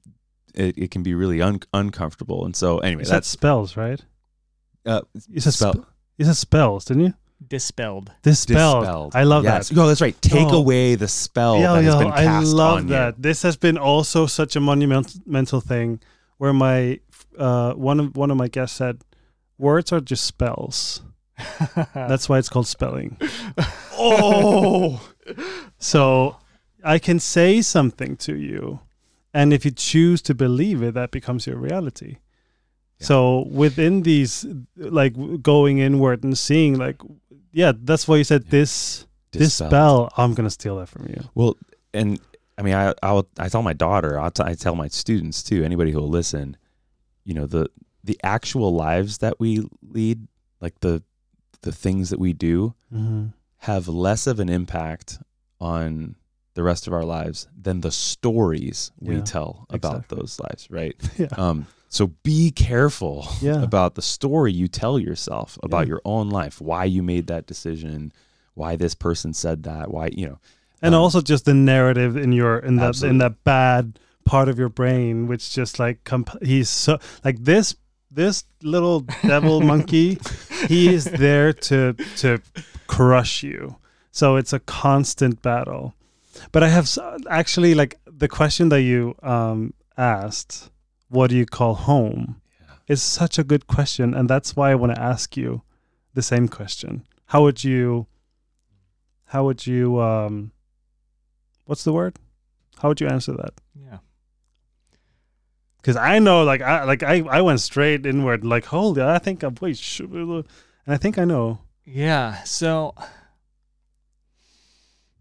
it, 0.55 0.77
it 0.79 0.91
can 0.91 1.03
be 1.03 1.15
really 1.15 1.41
un- 1.43 1.61
uncomfortable. 1.73 2.45
And 2.45 2.57
so 2.57 2.79
anyway, 2.79 3.03
You 3.05 3.11
that's 3.11 3.29
spells, 3.29 3.77
right? 3.77 4.01
uh 4.87 5.03
You 5.29 5.41
said 5.41 5.55
spell- 5.55 5.75
sp- 5.77 5.87
you 6.19 6.25
said 6.25 6.37
spells, 6.37 6.85
didn't 6.87 7.05
you? 7.05 7.15
Dispelled. 7.47 8.11
Dispelled. 8.23 8.83
dispelled. 8.85 9.17
I 9.17 9.23
love 9.23 9.45
yes. 9.45 9.69
that. 9.69 9.79
Oh, 9.79 9.87
that's 9.87 10.01
right. 10.01 10.21
Take 10.21 10.49
Oh. 10.49 10.59
away 10.59 10.97
the 10.97 11.09
spell 11.09 11.57
Yo, 11.61 11.75
that 11.75 11.85
has 11.85 11.95
yo, 11.95 11.99
been 12.01 12.13
I 12.13 12.41
love 12.41 12.79
on 12.79 12.87
that. 12.89 13.17
you. 13.17 13.23
This 13.23 13.43
has 13.43 13.57
been 13.57 13.79
also 13.79 14.27
such 14.27 14.57
a 14.57 14.61
monumental 14.61 15.61
thing 15.61 16.01
where 16.39 16.53
my 16.53 17.01
uh, 17.39 17.73
one 17.75 18.01
of 18.01 18.17
one 18.17 18.31
of 18.33 18.37
my 18.37 18.49
guests 18.49 18.77
said 18.77 19.03
words 19.57 19.93
are 19.93 20.01
just 20.01 20.25
spells. 20.25 21.03
That's 21.95 22.29
why 22.29 22.39
it's 22.39 22.49
called 22.49 22.67
spelling. 22.67 23.17
Oh. 24.01 25.01
So 25.81 26.37
I 26.83 26.99
can 26.99 27.21
say 27.21 27.61
something 27.63 28.17
to 28.19 28.35
you, 28.35 28.81
and 29.35 29.53
if 29.53 29.65
you 29.65 29.71
choose 29.71 30.21
to 30.23 30.35
believe 30.35 30.83
it, 30.83 30.95
that 30.95 31.11
becomes 31.13 31.47
your 31.47 31.57
reality. 31.57 32.17
Yeah. 32.99 33.07
So 33.07 33.47
within 33.51 34.03
these, 34.03 34.45
like 34.77 35.15
going 35.43 35.79
inward 35.79 36.25
and 36.25 36.37
seeing, 36.37 36.77
like, 36.77 36.97
yeah, 37.53 37.73
that's 37.77 38.07
why 38.09 38.17
you 38.17 38.25
said 38.25 38.45
Yeah. 38.45 38.51
this 38.51 39.07
this 39.33 39.55
spell. 39.55 40.11
I'm 40.17 40.35
gonna 40.35 40.51
steal 40.51 40.77
that 40.79 40.89
from 40.89 41.07
you. 41.09 41.23
Well, 41.35 41.57
and 41.95 42.19
I 42.57 42.63
mean, 42.63 42.75
I 42.75 42.95
I'll, 43.03 43.29
I 43.39 43.49
tell 43.49 43.63
my 43.63 43.73
daughter, 43.75 44.19
I'll 44.19 44.31
t- 44.31 44.43
I 44.45 44.55
tell 44.55 44.75
my 44.75 44.89
students 44.89 45.43
too, 45.43 45.63
anybody 45.65 45.91
who 45.93 46.01
will 46.01 46.09
listen, 46.09 46.57
you 47.25 47.35
know, 47.35 47.47
the 47.47 47.69
the 48.05 48.19
actual 48.25 48.75
lives 48.75 49.19
that 49.19 49.39
we 49.39 49.67
lead, 49.83 50.27
like 50.61 50.81
the 50.81 51.03
the 51.63 51.73
things 51.73 52.11
that 52.11 52.19
we 52.19 52.33
do, 52.33 52.75
Mm-hmm. 52.95 53.27
have 53.59 53.87
less 53.89 54.27
of 54.27 54.41
an 54.41 54.49
impact 54.49 55.19
on 55.61 56.15
the 56.59 56.65
rest 56.65 56.87
of 56.89 56.93
our 56.93 57.05
lives 57.05 57.47
than 57.67 57.81
the 57.83 57.93
stories 57.93 58.91
we 59.01 59.15
Yeah, 59.15 59.23
tell 59.23 59.65
about 59.71 59.99
exactly. 59.99 60.17
those 60.19 60.41
lives, 60.41 60.63
right? 60.71 60.97
Yeah. 61.19 61.29
Um, 61.45 61.67
so 61.89 62.09
be 62.25 62.51
careful 62.51 63.27
Yeah. 63.41 63.63
about 63.63 63.95
the 63.95 64.03
story 64.03 64.53
you 64.53 64.67
tell 64.69 64.99
yourself 64.99 65.57
about 65.63 65.83
Yeah. 65.87 65.93
your 65.93 66.03
own 66.05 66.31
life, 66.31 66.61
why 66.61 66.85
you 66.85 67.03
made 67.03 67.27
that 67.29 67.47
decision, 67.47 68.13
why 68.55 68.77
this 68.77 68.95
person 68.97 69.33
said 69.35 69.63
that, 69.71 69.85
why 69.95 70.07
you 70.21 70.27
know. 70.29 70.39
and 70.83 70.95
Um, 70.95 71.01
also 71.03 71.21
just 71.21 71.45
the 71.45 71.55
narrative 71.55 72.17
in 72.25 72.33
your 72.33 72.59
in 72.69 72.75
that 72.83 73.01
in 73.03 73.19
that 73.19 73.35
bad 73.45 73.99
part 74.25 74.49
of 74.49 74.59
your 74.59 74.69
brain 74.81 75.29
which 75.31 75.45
just 75.55 75.79
like 75.79 75.97
comp- 76.05 76.43
he's 76.43 76.69
so 76.69 76.99
like 77.25 77.39
this 77.45 77.75
this 78.11 78.45
little 78.63 79.01
devil 79.33 79.61
monkey 79.73 80.19
he 80.69 80.81
is 80.93 81.05
there 81.05 81.53
to 81.69 81.95
to 82.23 82.31
crush 82.87 83.43
you 83.43 83.77
so 84.11 84.37
it's 84.41 84.53
a 84.53 84.59
constant 84.61 85.41
battle 85.43 85.95
but 86.53 86.63
i 86.63 86.69
have 86.69 86.89
actually 87.31 87.75
like 87.75 87.99
the 88.07 88.29
question 88.29 88.69
that 88.69 88.83
you 88.83 89.15
um 89.23 89.73
asked 89.97 90.71
what 91.09 91.31
do 91.31 91.37
you 91.37 91.47
call 91.47 91.75
home 91.75 92.41
is 92.87 93.03
such 93.03 93.39
a 93.39 93.45
good 93.45 93.67
question 93.67 94.15
and 94.15 94.29
that's 94.29 94.57
why 94.57 94.71
i 94.71 94.75
want 94.75 94.95
to 94.95 95.01
ask 95.01 95.37
you 95.37 95.63
the 96.15 96.23
same 96.23 96.49
question 96.49 97.07
how 97.27 97.43
would 97.43 97.63
you 97.65 98.07
how 99.27 99.45
would 99.45 99.67
you 99.67 100.01
um 100.01 100.53
what's 101.65 101.85
the 101.85 101.93
word 101.93 102.17
how 102.79 102.89
would 102.89 103.01
you 103.01 103.09
answer 103.09 103.33
that 103.33 103.55
yeah. 103.75 103.99
because 105.79 105.97
i 105.97 106.19
know 106.19 106.43
like 106.45 106.63
i 106.63 106.85
like 106.85 107.03
i 107.03 107.21
i 107.29 107.41
went 107.41 107.61
straight 107.61 108.07
inward 108.07 108.45
like 108.45 108.67
holy 108.67 109.03
i 109.03 109.19
think 109.19 109.43
i'm 109.43 109.55
wait 109.61 110.01
and 110.01 110.45
i 110.87 110.97
think 110.97 111.19
i 111.19 111.25
know 111.25 111.59
Yeah. 111.91 112.43
So, 112.45 112.95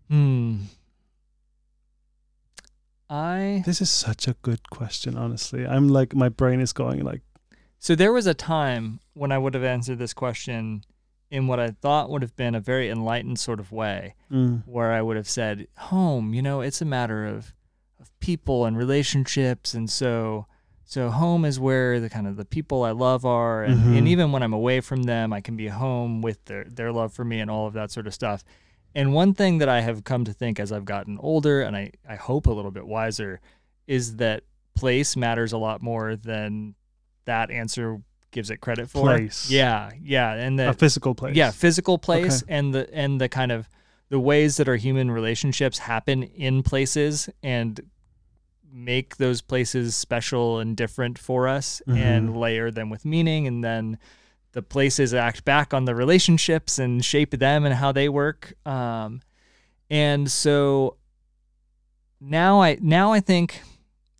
hmm. 0.09 0.63
I 3.09 3.63
this 3.65 3.81
is 3.81 3.89
such 3.89 4.27
a 4.27 4.35
good 4.41 4.69
question 4.69 5.15
honestly 5.17 5.65
i'm 5.65 5.87
like 5.87 6.13
my 6.13 6.27
brain 6.29 6.59
is 6.59 6.73
going 6.73 7.03
like 7.05 7.21
so 7.79 7.95
there 7.95 8.11
was 8.11 8.25
a 8.27 8.33
time 8.33 8.99
when 9.13 9.31
I 9.31 9.37
would 9.37 9.53
have 9.53 9.63
answered 9.63 9.99
this 9.99 10.13
question 10.13 10.83
in 11.29 11.45
what 11.47 11.59
I 11.59 11.69
thought 11.69 12.09
would 12.09 12.23
have 12.23 12.35
been 12.35 12.55
a 12.55 12.59
very 12.59 12.89
enlightened 12.89 13.37
sort 13.39 13.59
of 13.59 13.71
way, 13.71 14.15
mm, 14.31 14.63
where 14.65 14.91
I 14.93 15.01
would 15.03 15.15
have 15.15 15.29
said, 15.29 15.67
"Home, 15.77 16.33
you 16.33 16.41
know, 16.41 16.61
it's 16.61 16.81
a 16.81 16.85
matter 16.85 17.25
of 17.25 17.53
of 17.99 18.09
people 18.19 18.65
and 18.65 18.75
relationships, 18.75 19.73
and 19.75 19.89
so." 19.91 20.47
So 20.85 21.11
home 21.11 21.45
is 21.45 21.59
where 21.59 21.99
the 21.99 22.09
kind 22.09 22.25
of 22.27 22.35
the 22.37 22.45
people 22.45 22.83
I 22.83 22.91
love 22.91 23.25
are, 23.25 23.63
and, 23.63 23.79
Mhm. 23.81 23.97
and 23.99 24.07
even 24.07 24.31
when 24.31 24.41
I'm 24.41 24.53
away 24.53 24.79
from 24.81 25.03
them, 25.03 25.31
I 25.33 25.41
can 25.41 25.55
be 25.55 25.67
home 25.67 26.21
with 26.21 26.43
their 26.45 26.63
their 26.63 26.91
love 26.91 27.13
for 27.13 27.23
me 27.25 27.39
and 27.39 27.51
all 27.51 27.67
of 27.67 27.73
that 27.73 27.91
sort 27.91 28.07
of 28.07 28.13
stuff. 28.15 28.43
And 28.97 29.13
one 29.13 29.35
thing 29.35 29.59
that 29.59 29.69
I 29.69 29.81
have 29.81 30.03
come 30.03 30.25
to 30.25 30.33
think 30.33 30.59
as 30.59 30.71
I've 30.71 30.83
gotten 30.85 31.19
older, 31.19 31.61
and 31.61 31.77
I 31.77 31.91
I 32.09 32.15
hope 32.15 32.47
a 32.47 32.51
little 32.51 32.71
bit 32.71 32.87
wiser, 32.87 33.39
is 33.85 34.15
that 34.15 34.41
place 34.75 35.15
matters 35.15 35.53
a 35.53 35.57
lot 35.59 35.83
more 35.83 36.15
than 36.15 36.73
that 37.25 37.51
answer 37.51 38.01
gives 38.31 38.49
it 38.49 38.57
credit 38.57 38.89
for. 38.89 39.01
Place. 39.03 39.51
Yeah, 39.51 39.91
yeah, 40.01 40.33
and 40.33 40.59
a 40.59 40.73
physical 40.73 41.13
place 41.13 41.35
yeah, 41.35 41.51
physical 41.51 41.99
place 41.99 42.43
and 42.47 42.73
the 42.73 42.91
and 42.93 43.21
the 43.21 43.29
kind 43.29 43.51
of 43.51 43.69
the 44.09 44.19
ways 44.19 44.57
that 44.57 44.67
our 44.67 44.75
human 44.77 45.11
relationships 45.11 45.77
happen 45.77 46.23
in 46.23 46.63
places 46.63 47.29
and 47.43 47.79
make 48.71 49.17
those 49.17 49.41
places 49.41 49.95
special 49.95 50.57
and 50.59 50.75
different 50.75 51.19
for 51.19 51.47
us 51.47 51.81
and 51.87 52.29
Mhm. 52.29 52.37
layer 52.37 52.71
them 52.71 52.89
with 52.89 53.05
meaning 53.05 53.45
and 53.47 53.63
then 53.63 53.97
the 54.57 54.61
places 54.63 55.13
act 55.13 55.45
back 55.45 55.71
on 55.71 55.85
the 55.85 55.93
relationships 55.93 56.79
and 56.79 57.05
shape 57.05 57.29
them 57.29 57.63
and 57.63 57.75
how 57.75 57.91
they 57.91 58.09
work 58.09 58.53
um, 58.65 59.21
and 59.91 60.31
so 60.31 60.97
now 62.19 62.59
i 62.59 62.75
now 62.81 63.11
i 63.13 63.19
think 63.19 63.61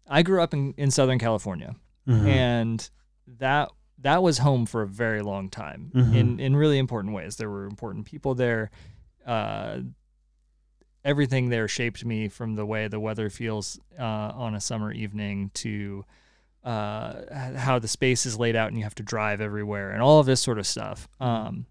i 0.08 0.22
grew 0.22 0.40
up 0.40 0.54
in, 0.54 0.76
in 0.78 0.92
southern 0.92 1.18
california 1.18 1.76
Mhm. 2.08 2.28
and 2.28 2.90
that 3.40 3.70
that 3.98 4.22
was 4.22 4.38
home 4.38 4.68
for 4.68 4.84
a 4.84 4.88
very 4.88 5.24
long 5.24 5.50
time 5.50 5.92
Mhm. 5.96 6.16
in 6.16 6.40
in 6.40 6.56
really 6.56 6.78
important 6.78 7.16
ways. 7.16 7.36
There 7.38 7.50
were 7.50 7.66
important 7.66 8.06
people 8.06 8.36
there. 8.36 8.70
Uh, 9.26 9.80
everything 11.04 11.50
there 11.50 11.68
shaped 11.68 12.06
me 12.06 12.30
from 12.30 12.54
the 12.56 12.66
way 12.66 12.88
the 12.88 13.00
weather 13.00 13.30
feels 13.30 13.80
uh, 14.00 14.04
on 14.46 14.54
a 14.56 14.62
summer 14.62 14.92
evening 14.92 15.50
to 15.56 16.06
uh, 16.68 17.56
how 17.58 17.80
the 17.80 17.88
space 17.88 18.26
is 18.26 18.38
laid 18.38 18.56
out 18.56 18.68
and 18.68 18.78
you 18.78 18.84
have 18.84 18.96
to 18.96 19.04
drive 19.04 19.40
everywhere 19.40 19.92
and 19.92 20.02
all 20.02 20.20
of 20.20 20.26
this 20.26 20.42
sort 20.42 20.60
of 20.60 20.68
stuff. 20.68 21.08
Um, 21.20 21.66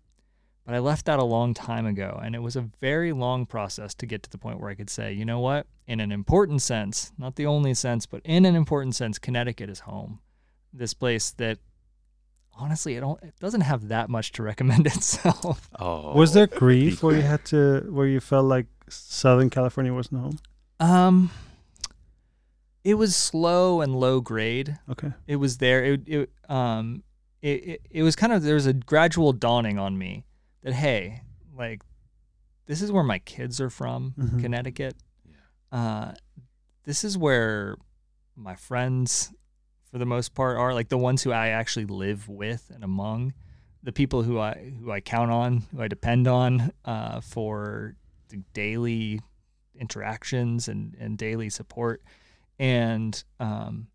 but 0.65 0.75
I 0.75 0.79
left 0.79 1.05
that 1.07 1.19
a 1.19 1.25
long 1.25 1.55
time 1.55 1.87
ago, 1.87 2.19
and 2.25 2.35
it 2.35 2.41
was 2.41 2.57
a 2.57 2.63
very 2.81 3.13
long 3.13 3.47
process 3.47 3.95
to 3.95 4.07
get 4.07 4.23
to 4.25 4.31
the 4.31 4.39
point 4.39 4.59
where 4.59 4.71
I 4.71 4.75
could 4.75 4.91
say, 4.91 5.13
you 5.13 5.25
know 5.25 5.39
what, 5.39 5.67
in 5.87 6.01
an 6.01 6.11
important 6.11 6.61
sense, 6.63 7.13
not 7.19 7.37
the 7.37 7.47
only 7.47 7.73
sense, 7.75 8.07
but 8.07 8.21
in 8.25 8.45
an 8.45 8.57
important 8.57 8.97
sense, 8.97 9.19
Connecticut 9.19 9.71
is 9.71 9.81
home. 9.81 10.19
This 10.73 10.93
place 10.93 11.31
that 11.33 11.59
honestly, 12.59 12.97
it 12.97 13.01
don't 13.01 13.23
it 13.23 13.35
doesn't 13.39 13.61
have 13.61 13.89
that 13.89 14.09
much 14.09 14.33
to 14.33 14.43
recommend 14.43 14.87
itself. 14.95 15.69
Oh, 15.79 16.15
was 16.15 16.33
there 16.33 16.47
grief 16.47 17.03
where 17.03 17.15
you 17.15 17.23
had 17.23 17.45
to 17.47 17.87
where 17.91 18.07
you 18.07 18.19
felt 18.21 18.47
like 18.47 18.67
southern 18.89 19.51
california 19.51 19.93
wasn't 19.93 20.21
home 20.21 20.39
Um, 20.79 21.31
it 22.91 22.95
was 22.95 23.17
slow 23.17 23.81
and 23.83 23.95
low 23.97 24.21
grade. 24.21 24.79
okay 24.93 25.13
It 25.27 25.37
was 25.37 25.59
there. 25.59 25.81
It, 25.85 26.01
it 26.07 26.31
um, 26.49 27.03
it, 27.43 27.59
it 27.73 27.81
it 27.99 28.03
was 28.03 28.15
kind 28.17 28.33
of 28.33 28.43
there 28.43 28.55
was 28.55 28.67
a 28.67 28.73
gradual 28.93 29.33
dawning 29.33 29.79
on 29.79 29.99
me 29.99 30.25
that 30.63 30.73
hey, 30.75 31.23
like 31.57 31.83
this 32.67 32.81
is 32.83 32.91
where 32.93 33.05
my 33.05 33.19
kids 33.19 33.61
are 33.61 33.71
from, 33.71 34.15
Mhm. 34.19 34.41
Connecticut. 34.41 34.95
Uh, 35.73 36.13
this 36.85 37.03
is 37.05 37.19
where 37.19 37.77
my 38.37 38.55
friends, 38.55 39.33
for 39.91 39.99
the 39.99 40.07
most 40.07 40.35
part, 40.35 40.57
are 40.57 40.73
like 40.75 40.89
the 40.89 40.99
ones 41.09 41.23
who 41.25 41.33
I 41.33 41.49
actually 41.49 41.87
live 41.87 42.29
with 42.29 42.71
and 42.75 42.85
among, 42.85 43.35
the 43.83 43.93
people 43.93 44.23
who 44.23 44.39
I 44.39 44.73
who 44.81 44.91
I 44.93 45.01
count 45.01 45.31
on, 45.33 45.51
who 45.73 45.83
I 45.83 45.89
depend 45.89 46.27
on 46.29 46.73
uh, 46.85 47.21
for 47.21 47.97
the 48.29 48.39
daily 48.55 49.21
interactions 49.79 50.69
and 50.69 50.95
and 51.01 51.19
daily 51.19 51.51
support, 51.51 52.03
and 52.59 53.23
um, 53.41 53.89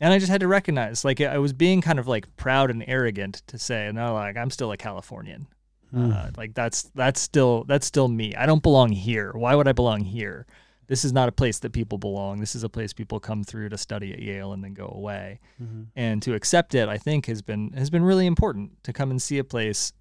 and 0.00 0.12
I 0.12 0.18
just 0.18 0.30
had 0.30 0.40
to 0.40 0.48
recognize 0.48 1.04
like 1.04 1.20
I 1.20 1.38
was 1.38 1.52
being 1.52 1.80
kind 1.80 1.98
of 1.98 2.06
like 2.06 2.34
proud 2.36 2.70
and 2.70 2.84
arrogant 2.86 3.42
to 3.46 3.58
say 3.58 3.90
no, 3.92 4.14
like 4.14 4.36
I'm 4.36 4.50
still 4.50 4.72
a 4.72 4.76
Californian. 4.76 5.46
Mm. 5.94 6.14
Uh, 6.14 6.30
like 6.36 6.54
that's 6.54 6.82
that's 6.94 7.20
still 7.20 7.64
that's 7.64 7.86
still 7.86 8.08
me. 8.08 8.34
I 8.34 8.46
don't 8.46 8.62
belong 8.62 8.90
here. 8.90 9.32
Why 9.32 9.54
would 9.54 9.68
I 9.68 9.72
belong 9.72 10.00
here? 10.00 10.46
This 10.86 11.04
is 11.04 11.12
not 11.12 11.28
a 11.28 11.32
place 11.32 11.60
that 11.60 11.72
people 11.72 11.96
belong. 11.96 12.40
This 12.40 12.54
is 12.54 12.62
a 12.62 12.68
place 12.68 12.92
people 12.92 13.18
come 13.18 13.42
through 13.42 13.70
to 13.70 13.78
study 13.78 14.12
at 14.12 14.18
Yale 14.18 14.52
and 14.52 14.62
then 14.62 14.74
go 14.74 14.92
away. 14.94 15.40
Mhm. 15.62 15.86
And 15.96 16.20
to 16.22 16.34
accept 16.34 16.74
it, 16.74 16.88
I 16.88 16.98
think 16.98 17.26
has 17.26 17.42
been 17.42 17.72
has 17.72 17.90
been 17.90 18.02
really 18.02 18.26
important 18.26 18.82
to 18.84 18.92
come 18.92 19.10
and 19.10 19.22
see 19.22 19.38
a 19.38 19.44
place 19.44 19.92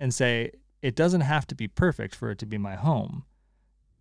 and 0.00 0.12
say 0.12 0.50
it 0.80 0.96
doesn't 0.96 1.20
have 1.20 1.46
to 1.46 1.54
be 1.54 1.68
perfect 1.68 2.14
for 2.14 2.30
it 2.30 2.38
to 2.38 2.46
be 2.46 2.58
my 2.58 2.74
home. 2.74 3.24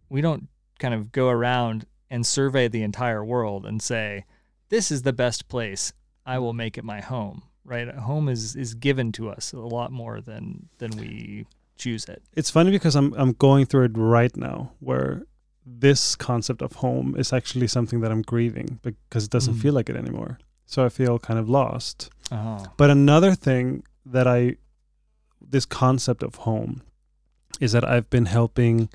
We 0.09 0.21
don't 0.21 0.47
kind 0.79 0.93
of 0.93 1.11
go 1.11 1.29
around 1.29 1.85
and 2.11 2.25
survey 2.25 2.67
the 2.67 2.83
entire 2.83 3.23
world 3.25 3.65
and 3.65 3.81
say, 3.81 4.25
"This 4.69 4.91
is 4.91 5.01
the 5.01 5.13
best 5.13 5.47
place. 5.47 5.93
I 6.25 6.37
will 6.37 6.53
make 6.53 6.77
it 6.77 6.83
my 6.83 7.01
home." 7.01 7.41
Right? 7.65 7.87
Home 7.95 8.27
is 8.29 8.55
is 8.55 8.73
given 8.75 9.11
to 9.13 9.29
us 9.29 9.53
a 9.53 9.59
lot 9.77 9.91
more 9.91 10.21
than 10.21 10.69
than 10.79 10.91
we 10.97 11.45
choose 11.77 12.05
it. 12.13 12.21
It's 12.35 12.51
funny 12.51 12.71
because 12.71 12.95
I'm 12.95 13.13
I'm 13.21 13.33
going 13.33 13.65
through 13.65 13.85
it 13.85 13.97
right 13.97 14.35
now 14.35 14.71
where 14.79 15.23
this 15.65 16.15
concept 16.15 16.61
of 16.61 16.73
home 16.73 17.15
is 17.17 17.31
actually 17.31 17.67
something 17.67 18.01
that 18.01 18.11
I'm 18.11 18.23
grieving 18.23 18.79
because 18.81 19.25
it 19.25 19.31
doesn't 19.31 19.55
Mm. 19.55 19.61
feel 19.61 19.73
like 19.73 19.89
it 19.91 19.95
anymore. 19.95 20.37
So 20.65 20.83
I 20.85 20.89
feel 20.89 21.19
kind 21.19 21.39
of 21.39 21.47
lost. 21.49 22.09
Oh. 22.31 22.65
But 22.77 22.89
another 22.89 23.35
thing 23.35 23.83
that 24.05 24.25
I, 24.27 24.55
this 25.39 25.65
concept 25.67 26.23
of 26.23 26.35
home, 26.35 26.81
is 27.59 27.73
that 27.73 27.83
I've 27.87 28.09
been 28.09 28.25
helping 28.25 28.89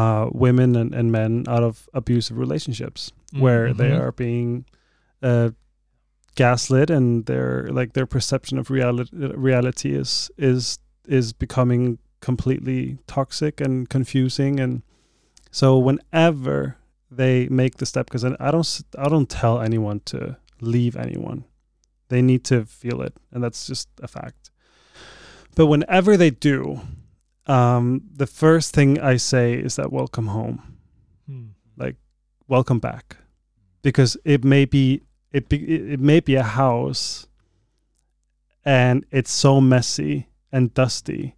uh, 0.00 0.28
women 0.44 0.76
and, 0.76 0.94
and 0.94 1.10
men 1.10 1.44
out 1.48 1.62
of 1.62 1.88
abusive 1.94 2.36
relationships 2.38 3.12
where 3.44 3.72
they 3.74 3.90
Mhm. 3.90 4.00
are 4.02 4.12
being 4.12 4.64
uh, 5.22 5.50
gaslit 6.34 6.90
and 6.90 7.24
their 7.26 7.66
like 7.78 7.92
their 7.94 8.06
perception 8.06 8.58
of 8.58 8.70
reality 8.70 9.10
reality 9.50 9.90
is 10.02 10.30
is 10.36 10.78
is 11.08 11.32
becoming 11.32 11.98
completely 12.20 12.98
toxic 13.06 13.60
and 13.60 13.88
confusing. 13.88 14.60
And 14.60 14.82
so 15.50 15.78
whenever 15.78 16.76
they 17.10 17.48
make 17.48 17.76
the 17.78 17.86
step 17.86 18.06
because 18.06 18.24
I 18.24 18.50
don't 18.50 18.82
I 18.98 19.08
don't 19.08 19.30
tell 19.30 19.60
anyone 19.60 20.00
to 20.12 20.36
leave 20.60 20.96
anyone. 21.06 21.44
They 22.08 22.22
need 22.22 22.44
to 22.44 22.64
feel 22.66 23.00
it 23.06 23.14
and 23.32 23.42
that's 23.42 23.66
just 23.66 23.88
a 24.02 24.08
fact. 24.08 24.50
But 25.54 25.66
whenever 25.66 26.16
they 26.16 26.30
do 26.30 26.80
um, 27.46 28.02
the 28.12 28.26
first 28.26 28.74
thing 28.74 29.00
I 29.00 29.16
say 29.16 29.54
is 29.54 29.76
that 29.76 29.92
welcome 29.92 30.28
home. 30.28 30.76
Hmm. 31.26 31.46
welcome 32.48 32.78
back. 32.78 33.16
Because 33.82 34.16
it 34.24 34.44
may 34.44 34.64
be 34.64 35.02
it 35.32 35.48
be, 35.48 35.58
it 35.58 35.92
it 35.92 36.00
may 36.00 36.20
be 36.20 36.34
a 36.34 36.42
house 36.42 37.26
and 38.64 39.04
it's 39.10 39.30
so 39.30 39.60
messy 39.60 40.28
and 40.50 40.74
dusty 40.74 41.36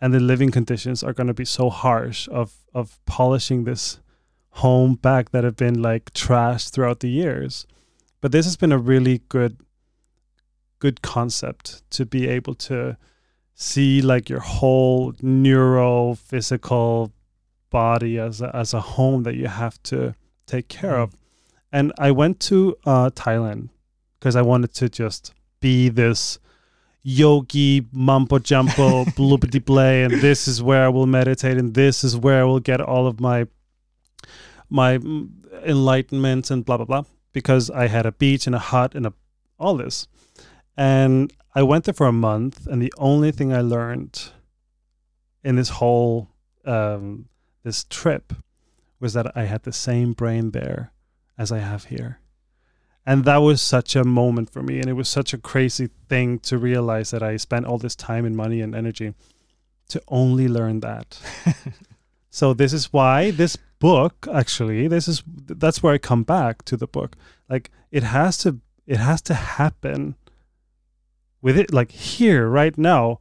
and 0.00 0.14
the 0.14 0.20
living 0.20 0.50
conditions 0.50 1.02
are 1.02 1.12
going 1.12 1.26
to 1.26 1.34
be 1.34 1.44
so 1.44 1.70
harsh 1.70 2.28
of 2.30 2.54
of 2.74 3.04
polishing 3.04 3.64
this 3.64 4.00
home 4.50 4.94
back 4.94 5.30
that 5.30 5.44
have 5.44 5.56
been 5.56 5.82
like 5.82 6.12
trashed 6.12 6.70
throughout 6.70 7.00
the 7.00 7.10
years. 7.10 7.66
But 8.20 8.32
this 8.32 8.46
has 8.46 8.56
been 8.56 8.72
a 8.72 8.78
really 8.78 9.22
good 9.28 9.58
good 10.78 11.02
concept 11.02 11.82
to 11.90 12.06
be 12.06 12.28
able 12.28 12.54
to 12.54 12.96
see 13.60 14.00
like 14.00 14.28
your 14.28 14.38
whole 14.38 15.12
neuro 15.20 16.14
physical 16.14 17.12
body 17.70 18.16
as 18.16 18.40
a, 18.40 18.54
as 18.54 18.72
a 18.72 18.80
home 18.80 19.24
that 19.24 19.34
you 19.34 19.48
have 19.48 19.82
to 19.82 20.14
take 20.46 20.68
care 20.68 20.96
of. 20.96 21.16
And 21.72 21.92
I 21.98 22.12
went 22.12 22.38
to 22.40 22.76
uh, 22.86 23.10
Thailand 23.10 23.70
because 24.18 24.36
I 24.36 24.42
wanted 24.42 24.72
to 24.74 24.88
just 24.88 25.34
be 25.58 25.88
this 25.88 26.38
yogi 27.02 27.84
mumbo 27.90 28.38
jumbo 28.38 29.04
bloopity 29.16 29.64
play, 29.64 30.04
and 30.04 30.20
this 30.20 30.46
is 30.46 30.62
where 30.62 30.84
I 30.84 30.88
will 30.88 31.06
meditate, 31.06 31.58
and 31.58 31.74
this 31.74 32.04
is 32.04 32.16
where 32.16 32.40
I 32.40 32.44
will 32.44 32.60
get 32.60 32.80
all 32.80 33.08
of 33.08 33.18
my 33.18 33.48
my 34.70 34.98
mm, 34.98 35.30
enlightenment 35.64 36.52
and 36.52 36.64
blah 36.64 36.76
blah 36.76 36.86
blah. 36.86 37.02
Because 37.32 37.70
I 37.70 37.88
had 37.88 38.06
a 38.06 38.12
beach 38.12 38.46
and 38.46 38.54
a 38.54 38.60
hut 38.60 38.94
and 38.94 39.04
a 39.04 39.12
all 39.58 39.76
this, 39.76 40.06
and 40.76 41.32
I 41.54 41.62
went 41.62 41.84
there 41.84 41.94
for 41.94 42.06
a 42.06 42.12
month, 42.12 42.66
and 42.66 42.80
the 42.80 42.92
only 42.98 43.32
thing 43.32 43.52
I 43.52 43.60
learned 43.60 44.30
in 45.42 45.56
this 45.56 45.70
whole 45.70 46.28
um, 46.64 47.28
this 47.64 47.84
trip 47.84 48.32
was 49.00 49.12
that 49.14 49.36
I 49.36 49.44
had 49.44 49.62
the 49.62 49.72
same 49.72 50.12
brain 50.12 50.50
there 50.50 50.92
as 51.36 51.52
I 51.52 51.58
have 51.58 51.84
here. 51.84 52.20
And 53.06 53.24
that 53.24 53.38
was 53.38 53.62
such 53.62 53.96
a 53.96 54.04
moment 54.04 54.50
for 54.50 54.62
me. 54.62 54.80
And 54.80 54.88
it 54.88 54.92
was 54.92 55.08
such 55.08 55.32
a 55.32 55.38
crazy 55.38 55.88
thing 56.08 56.38
to 56.40 56.58
realize 56.58 57.10
that 57.10 57.22
I 57.22 57.38
spent 57.38 57.64
all 57.64 57.78
this 57.78 57.96
time 57.96 58.26
and 58.26 58.36
money 58.36 58.60
and 58.60 58.74
energy 58.74 59.14
to 59.88 60.02
only 60.08 60.48
learn 60.48 60.80
that. 60.80 61.18
so 62.30 62.52
this 62.52 62.72
is 62.72 62.92
why 62.92 63.30
this 63.30 63.56
book 63.78 64.26
actually 64.34 64.88
this 64.88 65.06
is 65.06 65.22
that's 65.26 65.82
where 65.82 65.94
I 65.94 65.98
come 65.98 66.22
back 66.22 66.64
to 66.64 66.76
the 66.76 66.86
book. 66.86 67.16
Like 67.48 67.70
it 67.90 68.02
has 68.02 68.36
to 68.38 68.58
it 68.86 68.98
has 68.98 69.22
to 69.22 69.34
happen 69.34 70.16
with 71.42 71.58
it 71.58 71.72
like 71.72 71.92
here 71.92 72.48
right 72.48 72.76
now 72.76 73.18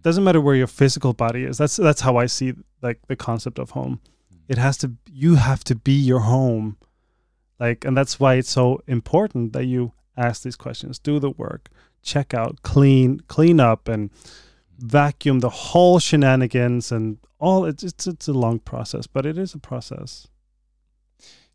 doesn't 0.00 0.24
matter 0.24 0.40
where 0.40 0.56
your 0.56 0.66
physical 0.66 1.12
body 1.12 1.44
is 1.44 1.58
that's 1.58 1.76
that's 1.76 2.00
how 2.00 2.16
i 2.16 2.26
see 2.26 2.54
like 2.82 3.00
the 3.06 3.16
concept 3.16 3.58
of 3.58 3.70
home. 3.70 4.00
It 4.48 4.58
has 4.58 4.76
to 4.78 4.92
you 5.10 5.36
have 5.36 5.64
to 5.64 5.74
be 5.74 5.92
your 5.92 6.20
home. 6.20 6.76
Like 7.58 7.84
and 7.84 7.96
that's 7.96 8.18
why 8.20 8.34
it's 8.34 8.50
so 8.50 8.82
important 8.86 9.52
that 9.52 9.64
you 9.64 9.92
ask 10.16 10.42
these 10.42 10.56
questions 10.56 10.98
do 10.98 11.18
the 11.18 11.30
work 11.30 11.70
check 12.02 12.34
out 12.34 12.60
clean 12.62 13.18
clean 13.28 13.58
up 13.58 13.88
and 13.88 14.10
vacuum 14.76 15.38
the 15.38 15.48
whole 15.48 15.98
shenanigans 15.98 16.92
and 16.92 17.16
all 17.38 17.64
it's 17.64 17.82
it's, 17.82 18.06
it's 18.06 18.28
a 18.28 18.32
long 18.32 18.58
process 18.58 19.06
but 19.06 19.24
it 19.24 19.38
is 19.38 19.54
a 19.54 19.58
process. 19.58 20.28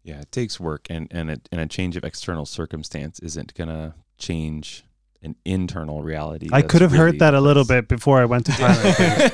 Yeah, 0.04 0.22
it 0.22 0.32
takes 0.32 0.58
work, 0.58 0.88
and 0.90 1.10
and 1.12 1.30
it, 1.30 1.50
and 1.52 1.60
a 1.60 1.68
change 1.68 1.98
of 1.98 2.06
external 2.06 2.46
circumstance 2.46 3.20
isn't 3.20 3.54
gonna 3.56 3.94
change 4.18 4.86
an 5.24 5.36
internal 5.46 6.04
reality. 6.04 6.48
i 6.52 6.62
could 6.62 6.82
have 6.82 6.92
really- 6.94 7.04
heard 7.14 7.20
that 7.20 7.34
a 7.34 7.42
little 7.42 7.66
bit 7.66 7.88
before 7.88 8.20
i 8.22 8.26
went 8.26 8.46
to 8.46 8.52
thailand 8.62 9.34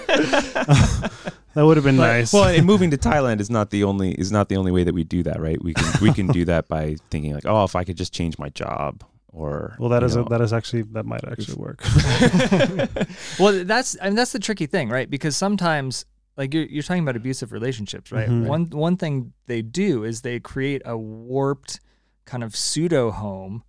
that 1.54 1.66
would 1.66 1.78
have 1.78 1.84
been 1.84 1.98
But- 1.98 2.08
nice 2.08 2.34
Well, 2.34 2.46
and 2.46 2.66
moving 2.66 2.90
to 2.92 2.98
Thailand 2.98 3.40
is 3.40 3.50
not 3.50 3.70
the 3.70 3.84
only 3.84 4.14
is 4.14 4.32
not 4.32 4.50
the 4.50 4.58
only 4.58 4.72
way 4.72 4.84
that 4.84 4.94
we 4.96 5.04
do 5.04 5.22
that, 5.24 5.40
right? 5.40 5.62
We 5.64 5.74
can 5.76 6.02
we 6.02 6.12
can 6.12 6.28
do 6.28 6.46
that 6.46 6.68
by 6.68 6.96
thinking 7.12 7.34
like, 7.36 7.46
oh, 7.46 7.64
if 7.64 7.76
I 7.76 7.84
could 7.84 7.96
just 7.98 8.12
change 8.12 8.40
my 8.40 8.50
job, 8.50 9.04
or 9.32 9.76
well 9.78 9.90
that 9.90 10.02
you 10.02 10.08
is 10.08 10.16
know, 10.16 10.24
a, 10.24 10.30
that 10.30 10.42
is 10.42 10.52
actually 10.52 10.82
that 10.94 11.06
might 11.06 11.24
actually 11.28 11.56
work 11.62 11.84
well, 13.40 13.64
that's 13.66 13.96
I 14.02 14.06
mean 14.06 14.16
that's 14.16 14.32
the 14.32 14.40
tricky 14.40 14.66
thing, 14.66 14.90
right? 14.90 15.10
Because 15.10 15.36
sometimes 15.38 16.06
like 16.38 16.54
you're 16.54 16.66
you're 16.66 16.84
talking 16.84 17.04
about 17.04 17.16
abusive 17.16 17.52
relationships, 17.52 18.12
right? 18.12 18.30
Mhm. 18.30 18.46
One 18.48 18.66
one 18.72 18.98
thing 18.98 19.34
they 19.46 19.62
do 19.62 20.04
is 20.04 20.22
they 20.22 20.40
create 20.40 20.82
a 20.86 20.98
warped 20.98 21.80
kind 22.26 22.44
of 22.44 22.56
pseudo 22.56 23.12
home 23.12 23.64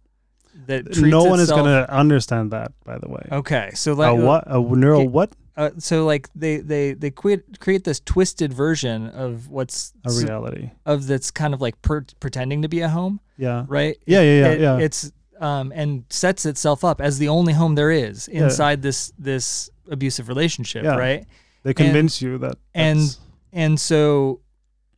that 0.66 0.96
no 0.98 1.24
one 1.24 1.40
is 1.40 1.50
going 1.50 1.64
to 1.64 1.90
understand 1.92 2.50
that 2.52 2.72
by 2.84 2.98
the 2.98 3.08
way 3.08 3.26
Okay, 3.32 3.70
so 3.74 3.92
like 3.94 4.12
a 4.12 4.14
what 4.14 4.44
a 4.46 4.60
neural 4.60 5.08
what 5.08 5.32
Uh, 5.56 5.70
so 5.78 6.04
like 6.04 6.28
they 6.34 6.56
they 6.58 6.94
they 6.94 7.10
create 7.10 7.42
create 7.60 7.84
this 7.84 8.00
twisted 8.00 8.52
version 8.52 9.08
of 9.10 9.48
what's 9.48 9.92
a 10.04 10.10
reality 10.10 10.70
of 10.84 11.06
that's 11.06 11.30
kind 11.30 11.54
of 11.54 11.60
like 11.60 11.80
per- 11.82 12.06
pretending 12.20 12.62
to 12.62 12.68
be 12.68 12.80
a 12.80 12.88
home, 12.88 13.20
yeah 13.36 13.64
right? 13.68 13.96
Yeah, 14.06 14.20
yeah, 14.22 14.40
yeah, 14.40 14.48
It- 14.52 14.60
yeah. 14.60 14.78
It's 14.86 15.12
um 15.40 15.72
and 15.74 16.04
sets 16.10 16.44
itself 16.46 16.84
up 16.84 17.00
as 17.00 17.18
the 17.18 17.28
only 17.28 17.52
home 17.52 17.74
there 17.76 17.90
is 18.08 18.28
Yeah. 18.32 18.44
inside 18.44 18.82
this 18.82 19.12
this 19.18 19.70
abusive 19.90 20.28
relationship, 20.28 20.82
Yeah. 20.84 20.96
right? 20.96 21.24
they 21.62 21.74
convince 21.74 22.20
you 22.24 22.38
that 22.38 22.56
and- 22.74 23.16
and 23.52 23.78
so 23.80 24.40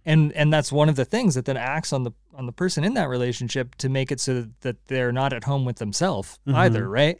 and 0.04 0.32
and 0.32 0.52
that's 0.52 0.70
one 0.72 0.88
of 0.88 0.96
the 0.96 1.04
things 1.04 1.34
that 1.34 1.44
then 1.44 1.56
acts 1.56 1.92
on 1.92 2.02
the 2.04 2.12
on 2.36 2.46
the 2.46 2.52
person 2.52 2.84
in 2.84 2.94
that 2.94 3.08
relationship 3.08 3.74
to 3.76 3.88
make 3.88 4.12
it 4.12 4.20
so 4.20 4.46
that 4.60 4.76
they're 4.86 5.12
not 5.12 5.32
at 5.32 5.44
home 5.44 5.64
with 5.64 5.76
themselves 5.76 6.38
Mhm. 6.46 6.54
either 6.54 6.88
right 6.88 7.18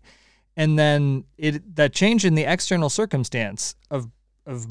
and 0.57 0.79
then 0.79 1.25
it 1.39 1.75
that 1.77 1.93
change 1.93 2.25
in 2.25 2.35
the 2.35 2.45
external 2.45 2.89
circumstance 2.91 3.75
of 3.91 4.09
of 4.47 4.67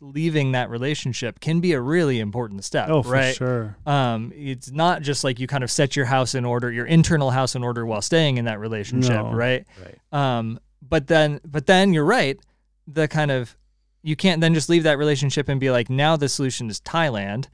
leaving 0.00 0.52
that 0.52 0.68
relationship 0.68 1.40
can 1.40 1.60
be 1.60 1.72
a 1.72 1.80
really 1.80 2.20
important 2.20 2.62
step 2.62 2.88
oh 2.90 3.02
for 3.02 3.12
right 3.12 3.34
sure 3.34 3.76
um 3.86 4.30
it's 4.36 4.70
not 4.70 5.00
just 5.00 5.24
like 5.24 5.40
you 5.40 5.46
kind 5.46 5.64
of 5.64 5.70
set 5.70 5.96
your 5.96 6.04
house 6.04 6.34
in 6.34 6.44
order 6.44 6.70
your 6.70 6.84
internal 6.86 7.30
house 7.30 7.54
in 7.54 7.64
order 7.64 7.86
while 7.86 8.02
staying 8.02 8.36
in 8.36 8.44
that 8.44 8.60
relationship 8.60 9.12
No. 9.24 9.32
right 9.32 9.64
Right. 9.82 9.98
um, 10.38 10.60
but 10.88 11.06
then, 11.08 11.40
but 11.44 11.66
then 11.66 11.92
you're 11.94 12.04
right. 12.04 12.38
The 12.86 13.08
kind 13.08 13.30
of 13.32 13.56
you 14.02 14.14
can't 14.14 14.40
then 14.40 14.54
just 14.54 14.68
leave 14.68 14.84
that 14.84 14.98
relationship 14.98 15.48
and 15.48 15.58
be 15.58 15.70
like, 15.72 15.90
now 15.90 16.16
the 16.16 16.28
solution 16.28 16.70
is 16.70 16.80
Thailand, 16.80 17.46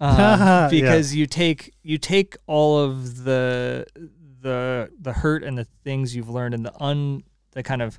um, 0.00 0.18
Yeah. 0.18 0.68
because 0.70 1.14
you 1.14 1.26
take 1.26 1.72
you 1.82 1.98
take 1.98 2.36
all 2.46 2.78
of 2.78 3.24
the 3.24 3.86
the 4.40 4.90
the 5.00 5.12
hurt 5.12 5.42
and 5.42 5.56
the 5.58 5.66
things 5.84 6.14
you've 6.14 6.28
learned 6.30 6.54
and 6.54 6.64
the 6.64 6.74
un 6.82 7.22
the 7.52 7.62
kind 7.62 7.82
of 7.82 7.98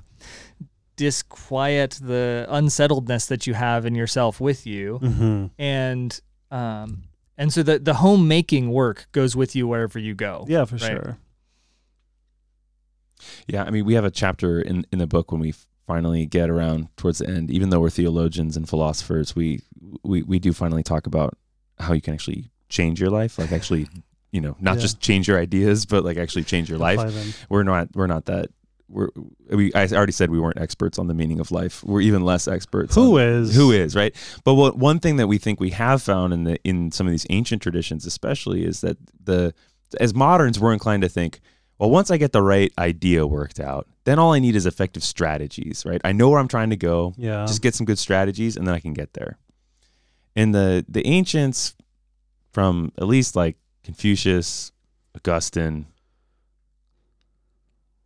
disquiet, 0.96 1.98
the 2.02 2.46
unsettledness 2.48 3.26
that 3.26 3.46
you 3.46 3.54
have 3.54 3.86
in 3.86 3.94
yourself 3.94 4.40
with 4.40 4.66
you, 4.66 4.98
hmm 4.98 5.46
and 5.58 6.20
um, 6.50 7.04
and 7.36 7.52
so 7.52 7.62
the 7.62 7.78
the 7.78 7.94
homemaking 7.94 8.70
work 8.70 9.06
goes 9.12 9.36
with 9.36 9.54
you 9.54 9.66
wherever 9.68 9.98
you 9.98 10.14
go. 10.14 10.44
yeah 10.48 10.64
for 10.64 10.76
Right. 10.76 10.90
sure 10.90 11.18
Yeah, 13.46 13.64
I 13.64 13.70
mean, 13.70 13.84
we 13.84 13.94
have 13.94 14.04
a 14.04 14.10
chapter 14.10 14.60
in 14.60 14.86
in 14.92 14.98
the 14.98 15.06
book 15.06 15.30
when 15.32 15.40
we 15.40 15.54
finally 15.86 16.26
get 16.26 16.50
around 16.50 16.88
towards 16.96 17.18
the 17.18 17.28
end. 17.28 17.50
Even 17.50 17.70
though 17.70 17.80
we're 17.80 17.90
theologians 17.90 18.56
and 18.56 18.68
philosophers, 18.68 19.34
we 19.36 19.62
we 20.02 20.22
we 20.22 20.38
do 20.38 20.52
finally 20.52 20.82
talk 20.82 21.06
about 21.06 21.37
how 21.80 21.92
you 21.92 22.00
can 22.00 22.14
actually 22.14 22.50
change 22.68 23.00
your 23.00 23.10
life, 23.10 23.38
like 23.38 23.52
actually, 23.52 23.88
you 24.32 24.40
know, 24.40 24.56
not 24.60 24.76
Yeah. 24.76 24.82
just 24.82 25.00
change 25.00 25.26
your 25.28 25.38
ideas, 25.38 25.86
but 25.86 26.04
like 26.04 26.16
actually 26.18 26.44
change 26.44 26.68
your 26.68 26.78
life. 26.78 26.98
Them. 26.98 27.32
We're 27.48 27.62
not 27.62 27.88
we're 27.94 28.06
not 28.06 28.26
that 28.26 28.50
we're 28.90 29.08
we 29.50 29.72
I 29.74 29.86
already 29.88 30.12
said 30.12 30.30
we 30.30 30.40
weren't 30.40 30.58
experts 30.60 30.98
on 30.98 31.06
the 31.08 31.14
meaning 31.14 31.40
of 31.40 31.50
life. 31.50 31.82
We're 31.84 32.00
even 32.00 32.22
less 32.24 32.48
experts. 32.48 32.94
Who 32.94 33.18
is? 33.18 33.54
who 33.54 33.70
is 33.72 33.94
right? 33.94 34.14
But 34.44 34.54
what 34.54 34.76
one 34.78 34.98
thing 34.98 35.16
that 35.16 35.26
we 35.28 35.38
think 35.38 35.60
we 35.60 35.70
have 35.70 36.02
found 36.02 36.32
in 36.32 36.44
the 36.44 36.58
in 36.64 36.90
some 36.92 37.06
of 37.06 37.10
these 37.10 37.26
ancient 37.30 37.62
traditions, 37.62 38.06
especially, 38.06 38.64
is 38.64 38.80
that 38.82 38.96
the 39.24 39.54
as 40.00 40.14
moderns 40.14 40.58
we're 40.60 40.72
inclined 40.72 41.02
to 41.02 41.08
think, 41.08 41.40
well, 41.78 41.90
once 41.90 42.10
I 42.10 42.16
get 42.18 42.32
the 42.32 42.42
right 42.42 42.72
idea 42.78 43.26
worked 43.26 43.60
out, 43.60 43.86
then 44.04 44.18
all 44.18 44.32
I 44.32 44.38
need 44.38 44.56
is 44.56 44.66
effective 44.66 45.02
strategies. 45.02 45.84
Right? 45.86 46.00
I 46.04 46.12
know 46.12 46.28
where 46.30 46.38
I'm 46.40 46.48
trying 46.48 46.70
to 46.70 46.76
go. 46.76 47.14
Yeah. 47.16 47.46
Just 47.46 47.62
get 47.62 47.74
some 47.74 47.86
good 47.86 47.98
strategies, 47.98 48.56
and 48.56 48.66
then 48.66 48.74
I 48.74 48.80
can 48.80 48.92
get 48.94 49.12
there. 49.14 49.38
And 50.36 50.54
the 50.54 50.84
the 50.88 51.06
ancients, 51.06 51.74
from 52.52 52.92
at 52.98 53.06
least 53.06 53.36
like 53.36 53.56
Confucius, 53.84 54.72
Augustine, 55.14 55.86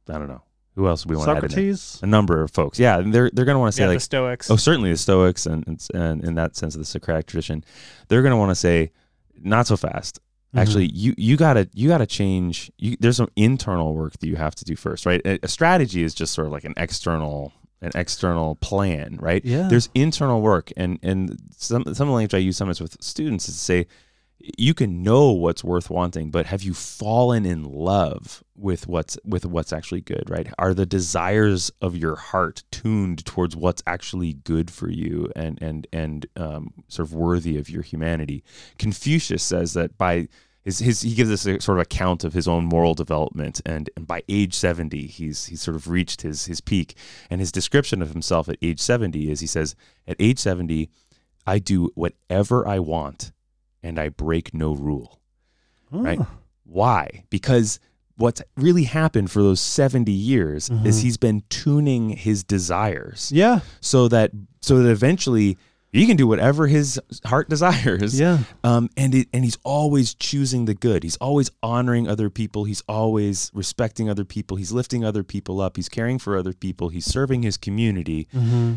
I 0.09 0.15
don't 0.15 0.29
know 0.29 0.43
who 0.75 0.89
else 0.89 1.05
we 1.05 1.17
want 1.17 1.27
to 1.27 1.33
add? 1.33 1.51
Socrates. 1.51 2.01
A 2.03 2.07
number 2.07 2.43
of 2.43 2.51
folks. 2.51 2.79
Yeah, 2.79 2.99
and 2.99 3.13
they're 3.13 3.31
they're 3.33 3.45
going 3.45 3.57
to 3.57 3.61
want 3.61 3.73
to 3.73 3.77
say 3.77 3.83
yeah, 3.85 3.89
like 3.89 3.97
the 3.97 4.01
Stoics. 4.01 4.51
Oh, 4.51 4.57
certainly 4.57 4.91
the 4.91 4.97
Stoics, 4.97 5.47
and, 5.47 5.67
and, 5.67 5.87
and 5.95 6.25
in 6.25 6.35
that 6.37 6.57
sense 6.57 6.75
of 6.75 6.81
the 6.81 6.87
Socratic 6.87 7.27
tradition, 7.27 7.65
they're 8.09 8.23
going 8.23 8.33
to 8.33 8.37
want 8.37 8.51
to 8.51 8.55
say, 8.55 8.91
not 9.37 9.67
so 9.67 9.77
fast. 9.77 10.21
Mm-hmm. 10.49 10.59
Actually, 10.59 10.87
you 10.87 11.15
you 11.17 11.37
gotta 11.37 11.69
you 11.73 11.89
gotta 11.89 12.07
change. 12.07 12.71
You, 12.79 12.97
there's 13.01 13.17
some 13.17 13.31
internal 13.37 13.95
work 13.95 14.19
that 14.19 14.27
you 14.27 14.37
have 14.37 14.55
to 14.57 14.65
do 14.65 14.77
first, 14.77 15.07
right? 15.07 15.21
A, 15.25 15.39
a 15.43 15.49
strategy 15.49 16.03
is 16.03 16.15
just 16.15 16.35
sort 16.35 16.47
of 16.47 16.53
like 16.53 16.65
an 16.65 16.75
external 16.77 17.53
an 17.83 17.91
external 17.95 18.55
plan, 18.57 19.19
right? 19.21 19.45
Yeah. 19.45 19.69
There's 19.69 19.91
internal 19.95 20.41
work, 20.41 20.73
and 20.77 20.99
and 21.03 21.37
some 21.57 21.83
some 21.83 21.89
of 21.89 21.97
the 21.97 22.13
language 22.13 22.35
I 22.35 22.39
use 22.39 22.57
sometimes 22.57 22.81
with 22.81 23.03
students 23.03 23.49
is 23.49 23.57
to 23.57 23.61
say, 23.61 23.87
you 24.59 24.75
can 24.75 25.03
know 25.03 25.31
what's 25.33 25.63
worth 25.63 25.91
wanting, 25.91 26.31
but 26.31 26.47
have 26.47 26.63
you 26.63 26.75
fallen 26.75 27.45
in 27.45 27.65
love 27.65 28.43
with 28.57 28.87
what's 28.87 29.19
with 29.25 29.45
what's 29.45 29.73
actually 29.73 30.01
good, 30.01 30.25
right? 30.29 30.49
Are 30.59 30.75
the 30.75 30.87
desires 30.87 31.71
of 31.81 31.97
your 31.97 32.17
heart 32.17 32.63
tuned 32.71 33.25
towards 33.25 33.57
what's 33.57 33.83
actually 33.87 34.35
good 34.35 34.71
for 34.71 34.89
you 34.89 35.31
and 35.37 35.61
and 35.61 35.87
and 35.93 36.27
um, 36.37 36.73
sort 36.89 37.09
of 37.09 37.15
worthy 37.15 37.59
of 37.59 37.69
your 37.69 37.83
humanity? 37.83 38.43
Confucius 38.79 39.43
says 39.43 39.75
that 39.75 39.99
by 39.99 40.29
his, 40.65 40.79
his 40.79 41.03
he 41.03 41.15
gives 41.15 41.31
us 41.31 41.45
a 41.47 41.61
sort 41.61 41.79
of 41.79 41.83
account 41.83 42.25
of 42.25 42.33
his 42.35 42.47
own 42.47 42.65
moral 42.65 42.95
development, 42.95 43.61
and, 43.67 43.91
and 43.97 44.07
by 44.07 44.23
age 44.29 44.55
seventy, 44.55 45.07
he's 45.07 45.47
he's 45.47 45.61
sort 45.63 45.77
of 45.77 45.89
reached 45.89 46.23
his 46.23 46.47
his 46.47 46.61
peak. 46.61 46.95
And 47.31 47.41
his 47.41 47.51
description 47.53 48.01
of 48.03 48.11
himself 48.13 48.49
at 48.49 48.59
age 48.63 48.81
seventy 48.81 49.31
is 49.31 49.41
he 49.41 49.47
says, 49.47 49.75
at 50.07 50.17
age 50.21 50.39
seventy, 50.39 50.89
I 51.47 51.59
do 51.59 51.91
whatever 51.95 52.67
I 52.67 52.79
want 52.79 53.33
and 53.83 53.99
I 53.99 54.09
break 54.09 54.55
no 54.55 54.75
rule. 54.75 55.21
Right? 55.91 56.21
Why? 56.65 57.25
Because 57.29 57.81
what's 58.17 58.41
really 58.57 58.85
happened 58.85 59.31
for 59.31 59.43
those 59.43 59.61
70 59.61 60.13
years 60.13 60.71
is 60.85 60.99
Mhm. 60.99 61.03
he's 61.03 61.17
been 61.17 61.43
tuning 61.49 62.11
his 62.11 62.45
desires 62.45 63.31
Yeah. 63.35 63.61
so 63.81 64.07
that 64.09 64.31
so 64.61 64.79
that 64.81 64.89
eventually 64.89 65.59
he 65.93 66.07
can 66.07 66.17
do 66.17 66.27
whatever 66.27 66.67
his 66.67 66.99
heart 67.25 67.49
desires. 67.55 68.19
Yeah. 68.19 68.39
Um, 68.65 68.89
and 68.97 69.15
it, 69.15 69.29
and 69.33 69.45
he's 69.45 69.59
always 69.63 70.15
choosing 70.15 70.65
the 70.65 70.75
good. 70.75 71.03
He's 71.03 71.17
always 71.19 71.51
honoring 71.63 72.09
other 72.09 72.31
people. 72.31 72.65
He's 72.65 72.83
always 72.89 73.51
respecting 73.55 74.09
other 74.09 74.25
people. 74.25 74.57
He's 74.57 74.73
lifting 74.73 75.05
other 75.05 75.23
people 75.23 75.61
up. 75.61 75.77
He's 75.77 75.89
caring 75.91 76.19
for 76.19 76.37
other 76.37 76.53
people. 76.55 76.89
He's 76.89 77.05
serving 77.07 77.43
his 77.43 77.57
community 77.57 78.27
Mm-hmm. 78.35 78.75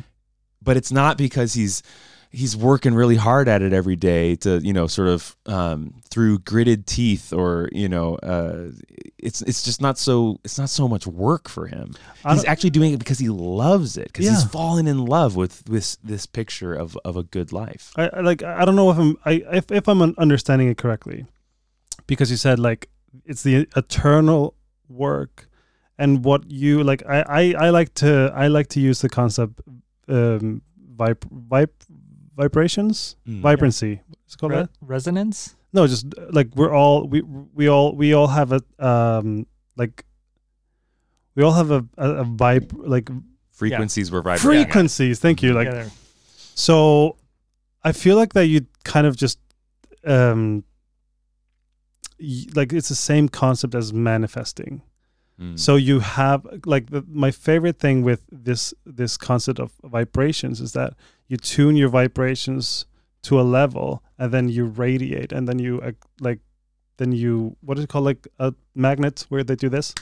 but 0.61 0.76
it's 0.78 0.91
not 0.91 1.18
because 1.18 1.53
he's 1.53 1.82
he's 2.36 2.55
working 2.55 2.93
really 2.93 3.15
hard 3.15 3.47
at 3.47 3.61
it 3.61 3.71
every 3.71 3.95
day 3.95 4.36
to 4.36 4.59
you 4.59 4.73
know 4.73 4.88
sort 4.88 5.07
of 5.07 5.36
um, 5.45 5.93
through 6.09 6.39
gritted 6.39 6.86
teeth 6.86 7.31
or 7.31 7.69
you 7.71 7.88
know 7.88 8.15
uh, 8.15 8.71
it's 9.17 9.41
it's 9.43 9.63
just 9.63 9.81
not 9.81 9.97
so 9.97 10.39
it's 10.43 10.59
not 10.59 10.69
so 10.69 10.88
much 10.88 11.07
work 11.07 11.47
for 11.47 11.67
him. 11.67 11.93
He's 12.29 12.45
actually 12.45 12.71
doing 12.71 12.93
it 12.93 12.97
because 12.97 13.19
he 13.19 13.29
loves 13.29 13.97
it 13.97 14.07
because 14.07 14.27
he's 14.27 14.43
fallen 14.43 14.88
in 14.88 15.05
love 15.05 15.36
with 15.36 15.63
this 15.63 15.95
this 16.03 16.25
picture 16.25 16.73
of 16.73 16.97
of 17.05 17.15
a 17.15 17.23
good 17.23 17.53
life. 17.53 17.93
I, 17.95 18.09
I 18.09 18.19
like 18.19 18.43
I 18.43 18.65
don't 18.65 18.75
know 18.75 18.91
if 18.91 18.97
I'm 18.97 19.17
I 19.25 19.43
if, 19.53 19.71
if 19.71 19.88
I'm 19.88 20.01
understanding 20.01 20.67
it 20.67 20.77
correctly, 20.77 21.25
because 22.05 22.29
you 22.29 22.38
said 22.38 22.59
like 22.59 22.89
it's 23.25 23.43
the 23.43 23.67
eternal 23.77 24.55
work, 24.89 25.47
and 25.97 26.25
what 26.25 26.51
you 26.51 26.83
like 26.83 27.01
I 27.07 27.21
I, 27.21 27.67
I 27.67 27.69
like 27.69 27.93
to 27.95 28.31
I 28.36 28.47
like 28.47 28.67
to 28.69 28.81
use 28.81 28.99
the 28.99 29.09
concept 29.09 29.61
um 30.09 30.61
vib 30.97 31.17
vib 31.49 31.69
vibrations 32.36 33.15
Mm. 33.27 33.41
vibrancy. 33.41 34.01
It's 34.25 34.36
called 34.36 34.51
Re- 34.51 34.57
that. 34.63 34.69
resonance. 34.81 35.55
No, 35.73 35.88
just 35.88 36.05
like 36.31 36.55
we're 36.55 36.73
all 36.73 37.07
we 37.07 37.21
we 37.21 37.67
all 37.69 37.95
we 37.95 38.13
all 38.13 38.27
have 38.27 38.51
a 38.51 38.61
um 38.79 39.45
like 39.75 40.05
we 41.36 41.43
all 41.43 41.53
have 41.53 41.71
a 41.71 41.86
a, 41.97 42.09
a 42.21 42.25
vibe 42.25 42.71
like 42.75 43.09
Frequencies 43.51 44.11
were 44.11 44.21
vibrating. 44.21 44.61
at. 44.61 44.65
frequencies. 44.65 45.19
Thank 45.19 45.41
you. 45.43 45.53
Like 45.53 45.67
Yeah, 45.67 45.89
so 46.55 47.15
I 47.83 47.91
feel 47.93 48.15
like 48.17 48.33
that 48.33 48.47
you 48.47 48.65
kind 48.83 49.07
of 49.07 49.15
just 49.15 49.39
um 50.05 50.63
y- 52.19 52.45
like 52.55 52.73
it's 52.73 52.89
the 52.89 52.95
same 52.95 53.29
concept 53.29 53.75
as 53.75 53.93
manifesting. 53.93 54.81
Mm. 55.39 55.59
So 55.59 55.75
you 55.75 55.99
have 55.99 56.45
like 56.65 56.89
the, 56.89 57.03
my 57.09 57.31
favorite 57.31 57.77
thing 57.79 58.03
with 58.03 58.21
this 58.31 58.73
this 58.86 59.17
concept 59.17 59.59
of 59.59 59.71
vibrations 59.83 60.61
is 60.61 60.71
that 60.73 60.93
you 61.28 61.38
tune 61.38 61.76
your 61.76 61.89
vibrations 61.89 62.86
to 63.23 63.39
a 63.39 63.43
level 63.43 64.03
and 64.19 64.32
then 64.32 64.49
you 64.49 64.65
radiate 64.65 65.32
and 65.32 65.47
then 65.47 65.59
you 65.59 65.82
uh, 65.82 65.91
like 66.19 66.39
then 66.97 67.11
you 67.11 67.55
what 67.61 67.78
is 67.78 67.84
it 67.86 67.89
called 67.89 68.05
like 68.05 68.28
a 68.39 68.53
magnet 68.73 69.26
where 69.30 69.43
they 69.43 69.55
do 69.55 69.69
this? 69.69 69.93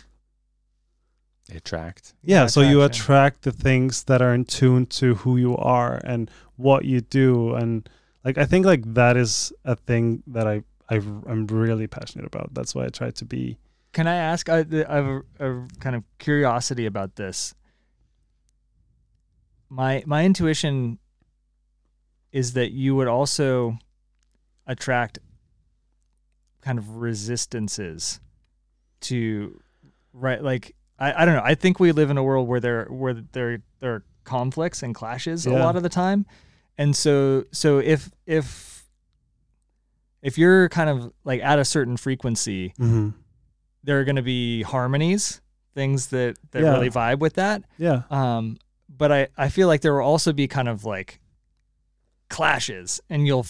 attract. 1.54 2.14
Yeah, 2.24 2.46
so 2.48 2.62
you 2.62 2.82
attraction. 2.82 3.04
attract 3.04 3.42
the 3.42 3.52
things 3.52 4.04
that 4.06 4.22
are 4.22 4.34
in 4.34 4.46
tune 4.46 4.86
to 4.88 5.16
who 5.16 5.38
you 5.38 5.58
are 5.58 6.00
and 6.04 6.32
what 6.56 6.86
you 6.86 7.02
do 7.02 7.54
and 7.56 7.90
like 8.24 8.38
I 8.38 8.46
think 8.46 8.66
like 8.66 8.94
that 8.94 9.18
is 9.18 9.52
a 9.66 9.76
thing 9.76 10.24
that 10.28 10.48
I 10.48 10.64
I 10.90 10.96
I'm 10.96 11.48
really 11.48 11.88
passionate 11.88 12.26
about. 12.26 12.54
That's 12.54 12.74
why 12.74 12.86
I 12.86 12.90
try 12.90 13.12
to 13.12 13.26
be 13.26 13.58
Can 13.92 14.08
I 14.08 14.16
ask? 14.16 14.50
I, 14.50 14.60
I 14.60 14.96
have 14.96 15.06
a, 15.06 15.22
a 15.40 15.68
kind 15.80 15.96
of 15.96 16.04
curiosity 16.20 16.86
about 16.86 17.16
this. 17.16 17.54
My 19.70 20.04
my 20.06 20.24
intuition 20.24 21.00
is 22.34 22.54
that 22.54 22.72
you 22.72 22.96
would 22.96 23.08
also 23.08 23.78
attract 24.68 25.20
kind 26.62 26.78
of 26.78 26.98
resistances 26.98 28.20
to 29.02 29.60
right 30.14 30.44
like 30.44 30.76
I, 31.00 31.22
I 31.24 31.26
don't 31.26 31.36
know. 31.36 31.42
I 31.44 31.56
think 31.56 31.80
we 31.80 31.92
live 31.92 32.10
in 32.10 32.18
a 32.18 32.24
world 32.24 32.48
where 32.48 32.60
there 32.60 32.86
where 32.86 33.14
there 33.14 33.62
there 33.80 33.94
are 33.96 34.04
conflicts 34.26 34.84
and 34.84 34.94
clashes 34.96 35.46
a 35.46 35.52
lot 35.52 35.76
of 35.76 35.84
the 35.84 35.90
time. 35.90 36.26
And 36.78 36.96
so 36.96 37.46
so 37.52 37.78
if 37.80 38.10
if 38.26 38.86
if 40.22 40.38
you're 40.38 40.70
kind 40.70 40.90
of 40.90 41.12
like 41.24 41.42
at 41.42 41.60
a 41.60 41.66
certain 41.66 41.98
frequency, 41.98 42.74
there 43.84 44.00
are 44.00 44.04
going 44.06 44.16
to 44.16 44.22
be 44.22 44.62
harmonies, 44.64 45.42
things 45.76 46.08
that 46.08 46.38
that 46.52 46.62
Yeah. 46.64 46.72
really 46.72 46.90
vibe 46.90 47.20
with 47.20 47.34
that. 47.34 47.64
yeah. 47.78 48.04
Um, 48.10 48.58
but 48.90 49.12
I 49.12 49.28
I 49.38 49.50
feel 49.50 49.68
like 49.68 49.82
there 49.82 49.94
will 49.94 50.06
also 50.06 50.32
be 50.32 50.48
kind 50.48 50.70
of 50.70 50.86
like 50.86 51.20
clashes, 52.34 53.00
and 53.10 53.28
you'll 53.28 53.46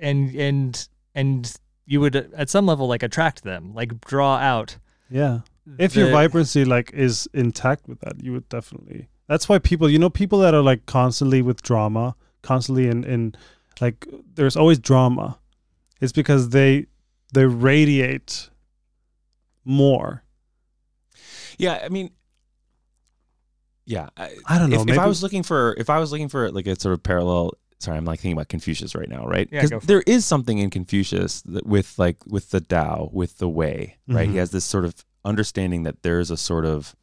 and 0.00 0.34
and 0.34 0.88
and 1.14 1.54
you 1.86 2.00
would 2.00 2.16
uh, 2.16 2.22
at 2.34 2.48
some 2.48 2.66
level 2.66 2.86
like 2.86 3.02
attract 3.02 3.42
them, 3.42 3.74
like 3.74 4.00
draw 4.02 4.36
out. 4.36 4.78
Yeah. 5.10 5.40
If 5.78 5.94
your 5.94 6.10
vibrancy 6.10 6.64
like 6.64 6.92
is 6.92 7.28
intact 7.34 7.88
with 7.88 8.00
that, 8.00 8.22
you 8.22 8.32
would 8.32 8.48
definitely. 8.48 9.08
That's 9.28 9.48
why 9.48 9.58
people, 9.58 9.88
you 9.88 9.98
know, 9.98 10.10
people 10.10 10.38
that 10.40 10.54
are 10.54 10.62
like 10.62 10.86
constantly 10.86 11.42
with 11.42 11.62
drama, 11.62 12.16
constantly 12.42 12.86
in 12.88 13.04
in 13.04 13.34
like 13.80 14.06
there's 14.34 14.56
always 14.56 14.78
drama. 14.78 15.38
It's 16.00 16.12
because 16.12 16.50
they 16.50 16.86
they 17.32 17.46
radiate 17.46 18.50
more. 19.64 20.22
Yeah, 21.58 21.80
I 21.84 21.88
mean, 21.88 22.10
yeah. 23.84 24.08
I, 24.16 24.30
I 24.46 24.58
don't 24.58 24.70
know. 24.70 24.82
if, 24.82 24.88
if 24.88 24.98
I 24.98 25.06
was 25.06 25.22
looking 25.22 25.42
for 25.42 25.74
if 25.78 25.90
I 25.90 25.98
was 25.98 26.10
looking 26.10 26.28
for 26.28 26.50
like 26.50 26.66
a 26.66 26.78
sort 26.78 26.94
of 26.94 27.02
parallel 27.02 27.52
sorry 27.82 27.96
i'm 27.98 28.04
like 28.04 28.20
thinking 28.20 28.32
about 28.36 28.48
confucius 28.48 28.94
right 28.94 29.08
now 29.08 29.26
right 29.26 29.48
Yeah, 29.52 29.66
go 29.66 29.80
for 29.80 29.86
there 29.86 30.02
is 30.06 30.24
something 30.24 30.58
in 30.58 30.70
confucius 30.70 31.42
that 31.42 31.66
with 31.66 31.98
like 31.98 32.16
with 32.26 32.50
the 32.50 32.60
tao 32.60 33.10
with 33.12 33.38
the 33.38 33.48
way 33.48 33.96
right 34.08 34.28
Mhm. 34.28 34.32
he 34.32 34.36
has 34.38 34.50
this 34.50 34.64
sort 34.64 34.84
of 34.84 34.94
understanding 35.24 35.82
that 35.84 36.02
there's 36.02 36.30
a 36.30 36.36
sort 36.36 36.64
of 36.64 36.94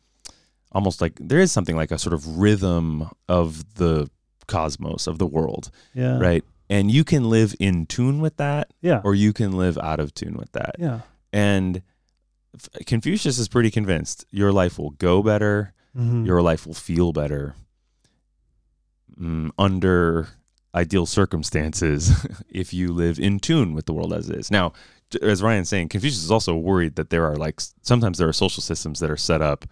almost 0.72 1.02
like 1.02 1.14
there 1.20 1.40
is 1.40 1.52
something 1.52 1.76
like 1.76 1.92
a 1.92 1.98
sort 1.98 2.14
of 2.14 2.38
rhythm 2.38 3.10
of 3.28 3.76
the 3.76 4.10
cosmos 4.48 5.08
of 5.08 5.18
the 5.20 5.26
world 5.28 5.70
yeah. 5.94 6.18
right 6.20 6.44
and 6.70 6.92
you 6.92 7.04
can 7.04 7.30
live 7.30 7.56
in 7.60 7.86
tune 7.86 8.20
with 8.22 8.38
that 8.38 8.72
Yeah. 8.82 9.02
or 9.04 9.16
you 9.16 9.34
can 9.34 9.52
live 9.54 9.78
out 9.78 10.00
of 10.00 10.14
tune 10.14 10.36
with 10.38 10.52
that 10.54 10.76
yeah. 10.80 11.02
and 11.34 11.82
confucius 12.86 13.38
is 13.40 13.48
pretty 13.48 13.72
convinced 13.72 14.26
your 14.32 14.52
life 14.52 14.78
will 14.80 14.92
go 14.92 15.22
better 15.24 15.74
Mhm. 15.98 16.26
your 16.26 16.42
life 16.42 16.66
will 16.68 16.74
feel 16.76 17.12
better 17.14 17.56
mm, 19.20 19.50
under 19.58 20.28
ideal 20.76 21.06
circumstances 21.06 22.12
if 22.50 22.74
you 22.74 22.94
live 22.94 23.20
in 23.20 23.40
tune 23.40 23.74
with 23.74 23.86
the 23.86 23.94
world 23.94 24.14
as 24.14 24.30
it 24.30 24.36
is. 24.38 24.52
Now, 24.52 24.74
as 25.22 25.42
Ryan's 25.42 25.70
saying, 25.70 25.90
Confucius 25.90 26.24
is 26.24 26.30
also 26.32 26.56
worried 26.56 26.96
that 26.96 27.10
there 27.10 27.26
are 27.26 27.36
like 27.36 27.60
sometimes 27.82 28.18
there 28.18 28.28
are 28.30 28.34
social 28.34 28.62
systems 28.62 29.00
that 29.00 29.10
are 29.10 29.18
set 29.18 29.42
up 29.42 29.66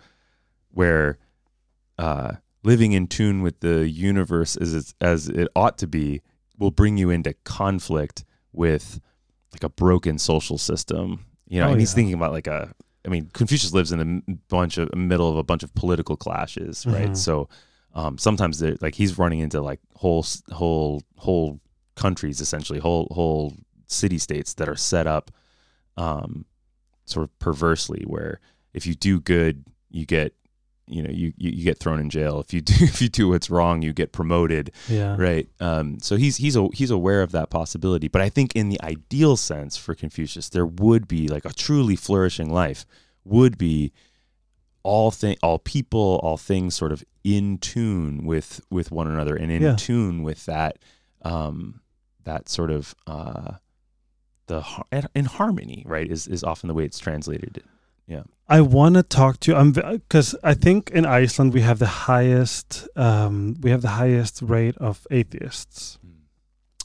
where 0.72 1.18
uh, 1.98 2.34
living 2.64 2.94
in 2.94 3.08
tune 3.08 3.42
with 3.42 3.60
the 3.60 3.88
universe 3.90 4.56
as 4.58 4.94
as 5.02 5.30
it 5.30 5.48
ought 5.56 5.78
to 5.80 5.88
be 5.88 6.22
will 6.58 6.72
bring 6.72 6.98
you 6.98 7.10
into 7.12 7.34
conflict 7.44 8.24
with 8.52 9.00
like 9.54 9.64
a 9.64 9.70
broken 9.70 10.18
social 10.18 10.58
system. 10.58 11.26
You 11.48 11.62
know, 11.62 11.68
Oh, 11.68 11.72
and 11.72 11.80
he's 11.80 11.92
yeah. 11.92 11.96
thinking 11.96 12.14
about 12.16 12.32
like 12.34 12.48
a. 12.48 12.74
I 13.06 13.10
mean, 13.10 13.30
Confucius 13.32 13.74
lives 13.74 13.92
in 13.94 14.24
a 14.28 14.32
bunch 14.50 14.78
of 14.78 14.94
middle 14.94 15.30
of 15.30 15.38
a 15.38 15.44
bunch 15.44 15.64
of 15.64 15.74
political 15.76 16.18
clashes, 16.18 16.86
right? 16.86 17.12
Mhm. 17.12 17.16
So 17.18 17.48
um, 17.94 18.18
sometimes 18.18 18.60
they're 18.60 18.78
like 18.82 18.96
he's 18.96 19.18
running 19.18 19.40
into 19.40 19.62
like 19.62 19.80
whole 19.96 20.26
whole 20.52 21.02
whole 21.18 21.60
countries 21.96 22.42
essentially 22.42 22.80
whole 22.80 23.08
whole 23.12 23.54
city 23.88 24.18
states 24.20 24.54
that 24.56 24.70
are 24.70 24.76
set 24.76 25.08
up 25.08 25.32
um, 25.98 26.46
sort 27.06 27.24
of 27.24 27.40
perversely 27.40 28.04
where 28.06 28.40
if 28.74 28.86
you 28.86 28.94
do 28.94 29.20
good 29.20 29.64
you 29.90 30.06
get 30.06 30.34
you 30.90 31.02
know 31.04 31.10
you, 31.10 31.34
you 31.38 31.52
you 31.52 31.64
get 31.66 31.78
thrown 31.80 32.00
in 32.00 32.10
jail. 32.10 32.40
If 32.40 32.54
you 32.54 32.62
do 32.62 32.74
if 32.86 33.02
you 33.02 33.10
do 33.10 33.30
what's 33.30 33.50
wrong 33.50 33.82
you 33.82 33.92
get 33.94 34.12
promoted 34.12 34.72
Yeah. 34.88 35.16
right? 35.18 35.48
Um 35.60 36.00
so 36.00 36.16
he's 36.18 36.38
he's 36.38 36.56
a, 36.56 36.68
he's 36.74 36.92
aware 36.92 37.22
of 37.24 37.32
that 37.32 37.50
possibility. 37.50 38.08
But 38.08 38.22
i 38.22 38.30
think 38.30 38.56
in 38.56 38.70
the 38.70 38.80
ideal 38.82 39.36
sense 39.38 39.76
for 39.76 39.96
confucius 39.96 40.50
there 40.50 40.66
would 40.66 41.08
be 41.08 41.28
like 41.28 41.46
a 41.46 41.54
truly 41.54 41.96
flourishing 41.96 42.50
life 42.54 42.86
would 43.26 43.58
be 43.58 43.92
all 44.92 45.12
thing 45.22 45.36
all 45.46 45.60
people 45.76 46.08
all 46.24 46.38
things 46.52 46.70
sort 46.82 46.92
of 46.96 47.00
in 47.24 47.58
tune 47.72 48.14
with 48.32 48.50
with 48.78 48.88
one 49.00 49.08
another 49.16 49.36
and 49.42 49.50
in 49.52 49.62
Yeah. 49.62 49.76
tune 49.88 50.18
with 50.28 50.42
that 50.54 50.74
um 51.34 51.58
that 52.30 52.44
sort 52.58 52.72
of 52.78 52.84
uh 53.16 53.52
the 54.52 54.60
in 55.20 55.26
harmony 55.26 55.80
right 55.94 56.10
is 56.16 56.28
is 56.36 56.42
often 56.44 56.68
the 56.70 56.74
way 56.78 56.86
it's 56.90 57.00
translated 57.08 57.56
Yeah, 58.16 58.24
I 58.58 58.60
want 58.62 58.96
to 58.96 59.04
talk 59.04 59.34
to 59.42 59.52
you. 59.52 59.58
I'm 59.60 59.72
because 59.74 60.30
I 60.52 60.54
think 60.66 60.80
in 60.98 61.06
Iceland 61.24 61.50
we 61.54 61.62
have 61.70 61.80
the 61.86 61.94
highest 62.08 62.88
um, 62.96 63.36
we 63.64 63.70
have 63.74 63.82
the 63.82 63.96
highest 64.04 64.36
rate 64.56 64.78
of 64.90 64.96
atheists. 65.12 66.00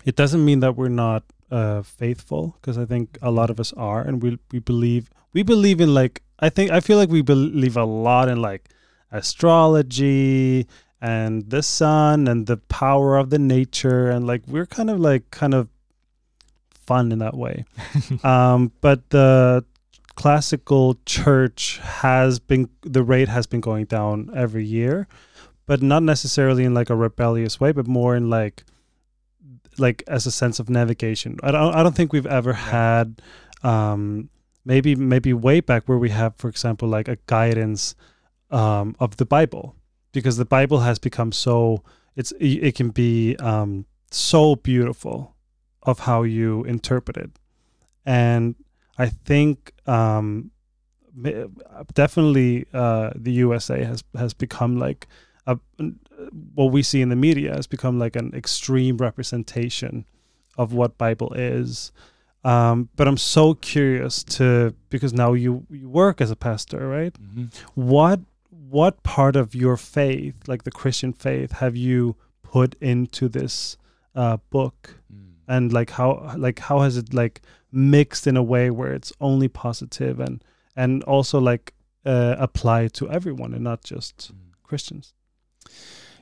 It 0.04 0.16
doesn't 0.20 0.44
mean 0.44 0.60
that 0.64 0.74
we're 0.78 0.96
not 1.06 1.22
uh, 1.58 1.82
faithful 2.00 2.42
because 2.56 2.76
I 2.82 2.86
think 2.92 3.06
a 3.22 3.30
lot 3.30 3.50
of 3.50 3.60
us 3.60 3.72
are, 3.76 4.02
and 4.08 4.14
we 4.24 4.30
we 4.52 4.58
believe 4.70 5.04
we 5.36 5.42
believe 5.44 5.78
in 5.84 5.94
like 5.94 6.22
I 6.42 6.48
think 6.48 6.72
I 6.72 6.80
feel 6.80 6.98
like 6.98 7.08
we 7.08 7.22
believe 7.22 7.76
a 7.76 7.84
lot 7.84 8.28
in 8.28 8.42
like 8.42 8.68
astrology 9.12 10.66
and 11.00 11.48
the 11.48 11.62
sun 11.62 12.26
and 12.26 12.46
the 12.46 12.56
power 12.56 13.16
of 13.16 13.30
the 13.30 13.38
nature 13.38 14.10
and 14.10 14.26
like 14.26 14.42
we're 14.48 14.66
kind 14.66 14.90
of 14.90 14.98
like 14.98 15.30
kind 15.30 15.54
of 15.54 15.68
fun 16.74 17.12
in 17.12 17.20
that 17.20 17.36
way. 17.36 17.64
um, 18.24 18.72
but 18.80 19.08
the 19.10 19.64
classical 20.16 20.98
church 21.06 21.78
has 21.78 22.38
been 22.38 22.68
the 22.82 23.02
rate 23.02 23.28
has 23.28 23.46
been 23.46 23.60
going 23.60 23.86
down 23.86 24.30
every 24.36 24.64
year 24.64 25.08
but 25.64 25.80
not 25.80 26.02
necessarily 26.02 26.64
in 26.64 26.74
like 26.74 26.90
a 26.90 26.94
rebellious 26.94 27.58
way 27.58 27.72
but 27.72 27.86
more 27.86 28.14
in 28.14 28.28
like 28.28 28.62
like 29.78 30.04
as 30.06 30.26
a 30.26 30.30
sense 30.30 30.60
of 30.60 30.68
navigation 30.68 31.38
i 31.42 31.50
don't 31.50 31.74
i 31.74 31.82
don't 31.82 31.96
think 31.96 32.12
we've 32.12 32.26
ever 32.26 32.52
had 32.52 33.22
um 33.62 34.28
maybe 34.64 34.94
maybe 34.94 35.32
way 35.32 35.60
back 35.60 35.84
where 35.86 35.98
we 35.98 36.10
have 36.10 36.36
for 36.36 36.48
example 36.48 36.88
like 36.88 37.08
a 37.08 37.18
guidance 37.26 37.94
um 38.50 38.94
of 39.00 39.16
the 39.16 39.24
bible 39.24 39.74
because 40.12 40.36
the 40.36 40.44
bible 40.44 40.80
has 40.80 40.98
become 40.98 41.32
so 41.32 41.82
it's 42.16 42.32
it 42.38 42.74
can 42.74 42.90
be 42.90 43.36
um 43.36 43.84
so 44.10 44.56
beautiful 44.56 45.34
of 45.82 46.00
how 46.00 46.22
you 46.22 46.62
interpret 46.64 47.16
it 47.16 47.30
and 48.04 48.54
I 48.98 49.08
think 49.08 49.72
um, 49.86 50.50
definitely 51.94 52.66
uh, 52.72 53.10
the 53.14 53.32
USA 53.32 53.84
has 53.84 54.04
has 54.16 54.34
become 54.34 54.78
like 54.78 55.06
a, 55.46 55.58
what 56.54 56.72
we 56.72 56.82
see 56.82 57.00
in 57.00 57.08
the 57.08 57.16
media 57.16 57.54
has 57.54 57.66
become 57.66 57.98
like 57.98 58.16
an 58.16 58.32
extreme 58.34 58.96
representation 58.96 60.04
of 60.58 60.72
what 60.72 60.98
Bible 60.98 61.32
is. 61.34 61.92
Um, 62.44 62.88
but 62.96 63.06
I'm 63.06 63.16
so 63.16 63.54
curious 63.54 64.24
to 64.24 64.74
because 64.90 65.12
now 65.12 65.32
you 65.32 65.66
you 65.70 65.88
work 65.88 66.20
as 66.20 66.30
a 66.30 66.36
pastor, 66.36 66.88
right? 66.88 67.14
What 67.74 68.20
what 68.50 69.02
part 69.02 69.36
of 69.36 69.54
your 69.54 69.76
faith, 69.76 70.34
like 70.48 70.64
the 70.64 70.72
Christian 70.72 71.12
faith, 71.12 71.52
have 71.52 71.76
you 71.76 72.16
put 72.42 72.74
into 72.80 73.28
this 73.28 73.76
uh, 74.14 74.38
book? 74.50 74.96
and 75.48 75.72
like 75.72 75.90
how 75.90 76.32
like 76.36 76.60
how 76.60 76.80
has 76.80 76.96
it 76.96 77.12
like 77.12 77.42
mixed 77.70 78.26
in 78.26 78.36
a 78.36 78.42
way 78.42 78.70
where 78.70 78.92
it's 78.92 79.12
only 79.20 79.48
positive 79.48 80.20
and 80.20 80.42
and 80.76 81.02
also 81.04 81.38
like 81.38 81.74
uh, 82.06 82.34
apply 82.38 82.88
to 82.88 83.10
everyone 83.10 83.52
and 83.52 83.62
not 83.62 83.84
just 83.84 84.32
Christians. 84.62 85.12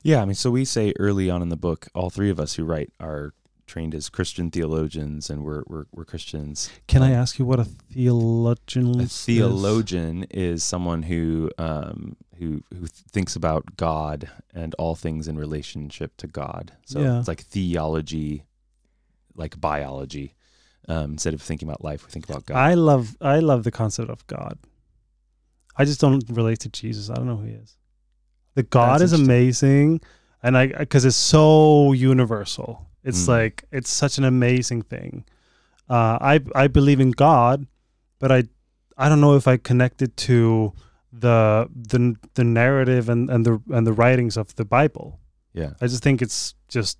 Yeah, 0.02 0.22
I 0.22 0.24
mean, 0.24 0.34
so 0.34 0.50
we 0.50 0.64
say 0.64 0.92
early 0.98 1.30
on 1.30 1.42
in 1.42 1.50
the 1.50 1.56
book, 1.56 1.88
all 1.94 2.10
three 2.10 2.30
of 2.30 2.40
us 2.40 2.54
who 2.54 2.64
write 2.64 2.92
are 2.98 3.32
trained 3.70 3.94
as 3.94 4.08
Christian 4.08 4.50
theologians, 4.50 5.30
and 5.30 5.44
we're 5.44 5.62
we're, 5.70 5.86
we're 5.92 6.04
Christians. 6.04 6.68
Can 6.88 7.02
I 7.02 7.12
Um, 7.14 7.20
ask 7.22 7.38
you 7.38 7.44
what 7.46 7.60
a 7.60 7.64
theologian 7.64 9.00
A 9.00 9.04
is? 9.04 9.24
theologian 9.24 10.24
is 10.30 10.64
someone 10.64 11.02
who 11.04 11.50
um, 11.58 12.16
who 12.38 12.62
who 12.74 12.86
thinks 12.86 13.36
about 13.36 13.76
God 13.76 14.28
and 14.54 14.74
all 14.74 14.94
things 14.96 15.28
in 15.28 15.36
relationship 15.38 16.16
to 16.18 16.26
God. 16.26 16.72
So 16.84 17.00
Yeah. 17.00 17.18
it's 17.20 17.28
like 17.28 17.42
theology, 17.42 18.44
like 19.34 19.60
biology. 19.60 20.34
Um, 20.88 21.12
instead 21.12 21.34
of 21.34 21.42
thinking 21.42 21.68
about 21.68 21.84
life, 21.84 22.04
we 22.04 22.10
think 22.10 22.28
about 22.28 22.46
God. 22.46 22.56
I 22.56 22.74
love 22.74 23.16
I 23.20 23.38
love 23.38 23.62
the 23.64 23.70
concept 23.70 24.10
of 24.10 24.26
God. 24.26 24.58
I 25.76 25.84
just 25.84 26.00
don't 26.00 26.24
relate 26.28 26.58
to 26.60 26.68
Jesus. 26.68 27.08
I 27.10 27.14
don't 27.14 27.26
know 27.26 27.36
who 27.36 27.46
he 27.46 27.52
is. 27.54 27.76
The 28.54 28.64
God 28.64 29.00
That's 29.00 29.12
is 29.12 29.20
amazing, 29.20 30.00
and 30.42 30.58
I 30.58 30.66
because 30.66 31.04
it's 31.04 31.16
so 31.16 31.92
universal. 31.92 32.89
It's 33.04 33.24
Mm. 33.24 33.28
like 33.28 33.64
it's 33.72 33.90
such 33.90 34.18
an 34.18 34.24
amazing 34.24 34.82
thing. 34.82 35.24
Uh, 35.88 36.18
I 36.20 36.40
I 36.54 36.68
believe 36.68 37.00
in 37.00 37.10
God, 37.12 37.66
but 38.18 38.30
I 38.30 38.44
I 38.96 39.08
don't 39.08 39.20
know 39.20 39.36
if 39.36 39.46
I 39.48 39.56
connect 39.56 40.02
it 40.02 40.16
to 40.28 40.72
the 41.12 41.68
the 41.74 42.14
the 42.34 42.44
narrative 42.44 43.08
and 43.08 43.30
and 43.30 43.44
the 43.46 43.60
and 43.70 43.86
the 43.86 43.92
writings 43.92 44.36
of 44.36 44.54
the 44.54 44.64
Bible. 44.64 45.18
yeah, 45.52 45.72
I 45.80 45.86
just 45.86 46.02
think 46.02 46.22
it's 46.22 46.54
just 46.68 46.98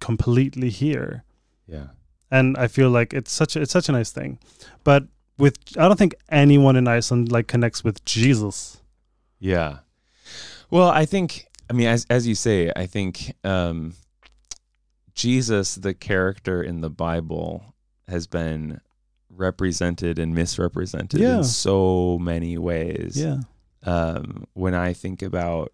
completely 0.00 0.70
here 0.70 1.24
yeah. 1.66 1.88
and 2.30 2.56
I 2.56 2.68
feel 2.68 2.88
like 2.90 3.12
it's 3.12 3.32
such 3.32 3.56
a, 3.56 3.60
it's 3.62 3.72
such 3.72 3.88
a 3.88 3.92
nice 3.92 4.12
thing. 4.12 4.38
But 4.84 5.02
with 5.38 5.56
I 5.76 5.88
don't 5.88 5.98
think 5.98 6.14
anyone 6.30 6.76
in 6.78 6.86
Iceland 6.86 7.32
like 7.32 7.48
connects 7.48 7.82
with 7.82 8.04
Jesus. 8.04 8.80
Yeah. 9.40 9.78
Well, 10.70 10.88
I 11.02 11.06
think 11.06 11.46
I 11.68 11.72
mean 11.72 11.88
as 11.88 12.06
as 12.10 12.26
you 12.28 12.34
say, 12.36 12.70
I 12.76 12.86
think 12.86 13.34
um 13.42 13.94
Jesus 15.18 15.74
the 15.74 15.94
character 15.94 16.62
in 16.62 16.80
the 16.80 16.90
Bible 16.90 17.74
has 18.06 18.26
been 18.26 18.80
represented 19.28 20.18
and 20.18 20.34
misrepresented 20.34 21.20
Yeah. 21.20 21.38
in 21.38 21.44
so 21.44 22.18
many 22.20 22.56
ways. 22.56 23.16
Yeah. 23.16 23.40
Um 23.82 24.44
when 24.54 24.74
I 24.74 24.92
think 24.92 25.20
about 25.22 25.72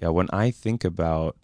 yeah, 0.00 0.08
when 0.08 0.28
I 0.32 0.50
think 0.50 0.84
about 0.84 1.36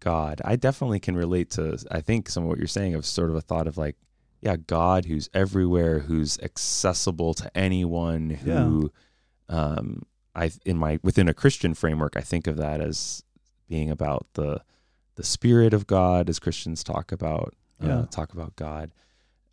God, 0.00 0.40
I 0.44 0.56
definitely 0.56 0.98
can 1.00 1.16
relate 1.16 1.50
to 1.50 1.78
I 1.90 2.00
think 2.00 2.28
some 2.28 2.42
of 2.42 2.48
what 2.48 2.58
you're 2.58 2.66
saying 2.66 2.94
of 2.94 3.06
sort 3.06 3.30
of 3.30 3.36
a 3.36 3.40
thought 3.40 3.66
of 3.68 3.78
like 3.78 3.96
yeah, 4.40 4.56
God 4.56 5.04
who's 5.04 5.30
everywhere, 5.32 6.00
who's 6.00 6.38
accessible 6.40 7.34
to 7.34 7.56
anyone 7.56 8.30
who 8.30 8.90
um 9.48 10.02
I 10.34 10.50
in 10.64 10.76
my 10.76 10.98
within 11.04 11.28
a 11.28 11.34
Christian 11.34 11.74
framework, 11.74 12.16
I 12.16 12.20
think 12.22 12.46
of 12.48 12.56
that 12.56 12.80
as 12.80 13.22
being 13.68 13.90
about 13.90 14.26
the 14.34 14.60
the 15.14 15.22
spirit 15.24 15.74
of 15.74 15.86
God 15.86 16.28
as 16.28 16.38
Christians 16.38 16.82
talk 16.84 17.12
about 17.12 17.54
uh, 17.80 18.06
talk 18.06 18.32
about 18.32 18.54
God. 18.56 18.92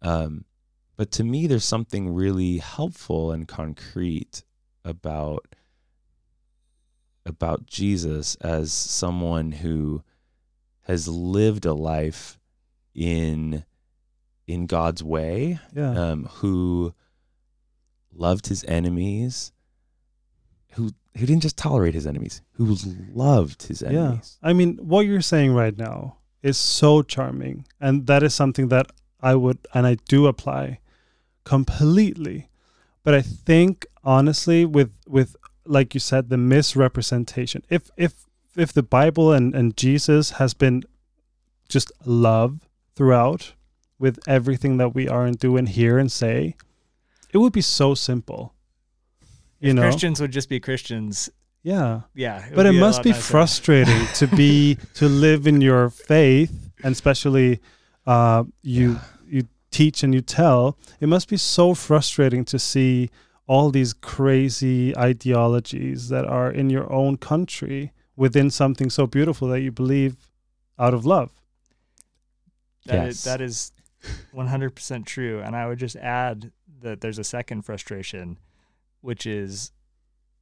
Um, 0.02 0.46
but 0.96 1.10
to 1.14 1.24
me, 1.24 1.48
there's 1.48 1.66
something 1.66 2.14
really 2.14 2.58
helpful 2.60 3.32
and 3.32 3.48
concrete 3.48 4.44
about 4.86 5.46
about 7.26 7.66
Jesus 7.66 8.36
as 8.36 8.72
someone 8.72 9.52
who 9.52 10.04
has 10.84 11.08
lived 11.08 11.66
a 11.66 11.74
life 11.74 12.40
in 12.96 13.64
in 14.48 14.66
God's 14.66 15.04
way, 15.04 15.60
Yeah. 15.76 15.92
um, 15.92 16.26
who 16.26 16.94
loved 18.12 18.48
his 18.48 18.64
enemies, 18.64 19.52
who 20.74 20.92
who 21.18 21.26
didn't 21.26 21.42
just 21.42 21.58
tolerate 21.58 21.94
his 21.94 22.08
enemies, 22.08 22.42
who 22.54 22.76
loved 23.14 23.64
his 23.64 23.84
enemies. 23.84 24.38
yeah. 24.42 24.50
I 24.50 24.54
mean, 24.54 24.78
what 24.78 25.06
you're 25.06 25.22
saying 25.22 25.54
right 25.54 25.78
now 25.78 26.18
is 26.42 26.58
so 26.58 27.02
charming, 27.02 27.66
and 27.80 28.08
that 28.08 28.24
is 28.24 28.34
something 28.34 28.70
that 28.70 28.92
I 29.22 29.36
would 29.36 29.60
and 29.74 29.86
I 29.86 29.98
do 30.08 30.28
apply 30.28 30.80
completely. 31.44 32.50
But 33.04 33.14
I 33.14 33.22
think 33.22 33.86
honestly, 34.04 34.66
with 34.66 34.92
with 35.08 35.36
like 35.66 35.94
you 35.94 36.00
said, 36.00 36.30
the 36.30 36.38
misrepresentation. 36.38 37.64
If 37.70 37.90
if 37.98 38.26
if 38.56 38.74
the 38.74 38.84
Bible 38.84 39.32
and 39.34 39.54
and 39.54 39.76
Jesus 39.76 40.32
has 40.32 40.54
been 40.54 40.84
just 41.68 41.92
love 42.06 42.68
throughout 42.96 43.54
with 44.00 44.20
everything 44.28 44.78
that 44.78 44.96
we 44.96 45.08
are 45.08 45.26
and 45.26 45.38
do 45.38 45.58
and 45.58 45.70
hear 45.70 45.98
and 45.98 46.12
say, 46.12 46.56
it 47.32 47.38
would 47.38 47.54
be 47.54 47.62
so 47.62 47.94
simple. 47.94 48.54
You 49.60 49.70
if 49.72 49.76
know, 49.76 49.82
Christians 49.82 50.22
would 50.22 50.32
just 50.32 50.50
be 50.50 50.60
Christians, 50.60 51.30
yeah. 51.64 52.02
yeah. 52.16 52.48
But 52.56 52.66
it 52.66 52.72
must 52.74 53.04
be 53.04 53.10
nicer. 53.12 53.22
frustrating 53.22 54.08
to 54.16 54.28
be 54.28 54.78
to 54.96 55.10
live 55.10 55.48
in 55.48 55.62
your 55.62 55.90
faith, 55.90 56.72
and 56.84 56.92
especially 56.94 57.60
uh, 58.08 58.44
you 58.62 59.00
you 59.28 59.48
teach 59.72 60.02
and 60.04 60.14
you 60.14 60.22
tell. 60.22 60.78
It 61.00 61.08
must 61.10 61.28
be 61.28 61.38
so 61.38 61.74
frustrating 61.74 62.46
to 62.46 62.58
see 62.60 63.10
all 63.48 63.70
these 63.72 63.94
crazy 63.94 64.96
ideologies 64.98 66.10
that 66.10 66.26
are 66.26 66.52
in 66.52 66.70
your 66.70 66.92
own 66.92 67.18
country 67.18 67.92
within 68.16 68.50
something 68.52 68.90
so 68.90 69.08
beautiful 69.08 69.48
that 69.50 69.62
you 69.62 69.72
believe 69.72 70.16
out 70.78 70.94
of 70.94 71.06
love. 71.06 71.32
That 72.86 73.06
Yes. 73.06 73.10
is, 73.16 73.24
that 73.24 73.42
is 73.42 73.72
100% 74.34 75.06
true. 75.06 75.42
And 75.42 75.56
I 75.56 75.68
would 75.68 75.80
just 75.80 75.96
add 75.96 76.52
that 76.82 77.02
there's 77.02 77.18
a 77.20 77.24
second 77.24 77.64
frustration, 77.64 78.38
which 79.02 79.26
is 79.26 79.72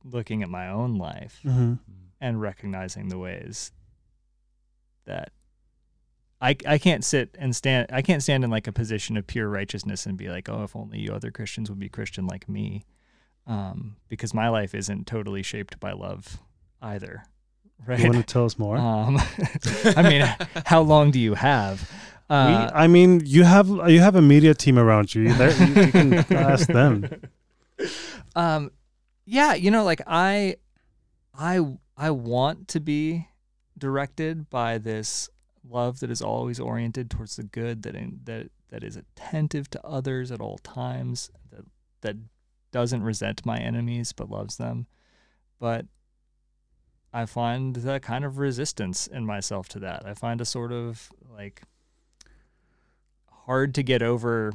looking 0.03 0.41
at 0.43 0.49
my 0.49 0.67
own 0.69 0.95
life 0.95 1.39
Mm-hmm. 1.45 1.73
and 2.21 2.41
recognizing 2.41 3.09
the 3.09 3.17
ways 3.17 3.71
that 5.05 5.31
I, 6.39 6.55
I 6.67 6.77
can't 6.77 7.03
sit 7.03 7.35
and 7.39 7.55
stand 7.55 7.87
I 7.91 8.01
can't 8.01 8.21
stand 8.21 8.43
in 8.43 8.49
like 8.51 8.67
a 8.67 8.71
position 8.71 9.17
of 9.17 9.25
pure 9.25 9.49
righteousness 9.49 10.05
and 10.05 10.17
be 10.17 10.29
like 10.29 10.49
oh 10.49 10.63
if 10.63 10.75
only 10.75 10.99
you 10.99 11.11
other 11.13 11.31
Christians 11.31 11.69
would 11.69 11.79
be 11.79 11.89
Christian 11.89 12.27
like 12.27 12.47
me 12.47 12.85
um, 13.47 13.95
because 14.09 14.33
my 14.33 14.49
life 14.49 14.75
isn't 14.75 15.07
totally 15.07 15.41
shaped 15.41 15.79
by 15.79 15.93
love 15.93 16.39
either 16.81 17.23
right 17.87 17.99
You 17.99 18.09
want 18.11 18.27
to 18.27 18.33
tell 18.33 18.45
us 18.45 18.59
more? 18.59 18.77
um, 18.77 19.17
I 19.95 20.01
mean 20.07 20.35
how 20.65 20.81
long 20.81 21.11
do 21.11 21.19
you 21.19 21.33
have 21.33 21.89
we, 22.29 22.35
uh, 22.35 22.69
I 22.73 22.87
mean, 22.87 23.21
you 23.25 23.43
have 23.45 23.69
you 23.89 24.01
have 24.01 24.17
a 24.17 24.21
media 24.21 24.53
team 24.53 24.77
around 24.77 25.15
you. 25.15 25.33
There, 25.33 25.49
you, 25.65 25.73
you 25.85 25.91
can 25.93 26.13
ask 26.35 26.67
them. 26.67 27.09
Um 28.37 28.71
yeah 29.25 29.53
you 29.53 29.69
know 29.69 29.83
like 29.83 30.01
i 30.07 30.55
i 31.37 31.59
i 31.97 32.09
want 32.09 32.67
to 32.67 32.79
be 32.79 33.27
directed 33.77 34.49
by 34.49 34.77
this 34.77 35.29
love 35.69 35.99
that 35.99 36.09
is 36.11 36.21
always 36.21 36.59
oriented 36.59 37.09
towards 37.09 37.35
the 37.35 37.43
good 37.43 37.83
that 37.83 37.95
in, 37.95 38.19
that 38.23 38.49
that 38.69 38.83
is 38.83 38.95
attentive 38.95 39.69
to 39.69 39.85
others 39.85 40.31
at 40.31 40.41
all 40.41 40.57
times 40.59 41.29
that 41.51 41.65
that 42.01 42.15
doesn't 42.71 43.03
resent 43.03 43.45
my 43.45 43.57
enemies 43.57 44.11
but 44.11 44.29
loves 44.29 44.57
them. 44.57 44.87
But 45.59 45.85
i 47.13 47.25
find 47.25 47.75
that 47.77 48.01
kind 48.01 48.25
of 48.25 48.37
resistance 48.37 49.07
in 49.07 49.25
myself 49.25 49.67
to 49.69 49.79
that. 49.79 50.05
I 50.05 50.13
find 50.13 50.41
a 50.41 50.45
sort 50.45 50.71
of 50.71 51.09
like 51.31 51.63
hard 53.45 53.73
to 53.75 53.83
get 53.83 54.01
over 54.01 54.53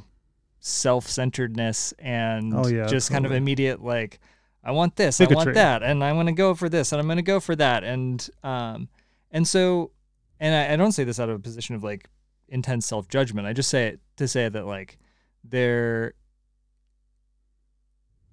self-centeredness 0.64 1.92
and 1.98 2.54
Oh, 2.54 2.66
yeah, 2.68 2.86
just 2.86 3.10
kind 3.10 3.26
of 3.26 3.32
immediate 3.32 3.82
like 3.82 4.20
I 4.64 4.70
want 4.70 4.94
this, 4.94 5.20
I 5.20 5.24
want 5.26 5.54
that, 5.54 5.82
and 5.82 6.04
I'm 6.04 6.14
going 6.14 6.26
to 6.26 6.32
go 6.32 6.54
for 6.54 6.68
this, 6.68 6.92
and 6.92 7.00
I'm 7.00 7.06
going 7.08 7.16
to 7.16 7.22
go 7.22 7.40
for 7.40 7.56
that, 7.56 7.82
and 7.82 8.26
um, 8.44 8.88
and 9.32 9.46
so, 9.46 9.90
and 10.38 10.54
I, 10.54 10.74
I 10.74 10.76
don't 10.76 10.92
say 10.92 11.02
this 11.02 11.18
out 11.18 11.28
of 11.28 11.34
a 11.34 11.40
position 11.40 11.74
of 11.74 11.82
like 11.82 12.08
intense 12.48 12.86
self 12.86 13.08
judgment. 13.08 13.46
I 13.48 13.52
just 13.54 13.68
say 13.68 13.88
it 13.88 14.00
to 14.18 14.28
say 14.28 14.48
that 14.48 14.64
like 14.64 14.98
there, 15.42 16.14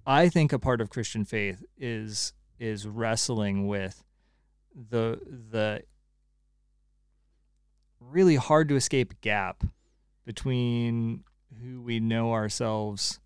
I 0.06 0.28
think 0.28 0.52
a 0.52 0.58
part 0.60 0.80
of 0.80 0.88
Christian 0.88 1.24
faith 1.24 1.64
is 1.76 2.32
is 2.60 2.86
wrestling 2.86 3.66
with 3.66 4.04
the 4.72 5.20
the 5.50 5.82
really 7.98 8.36
hard 8.36 8.68
to 8.68 8.76
escape 8.76 9.20
gap 9.20 9.64
between 10.24 11.24
who 11.62 11.80
we 11.80 12.00
know 12.00 12.32
ourselves 12.32 13.20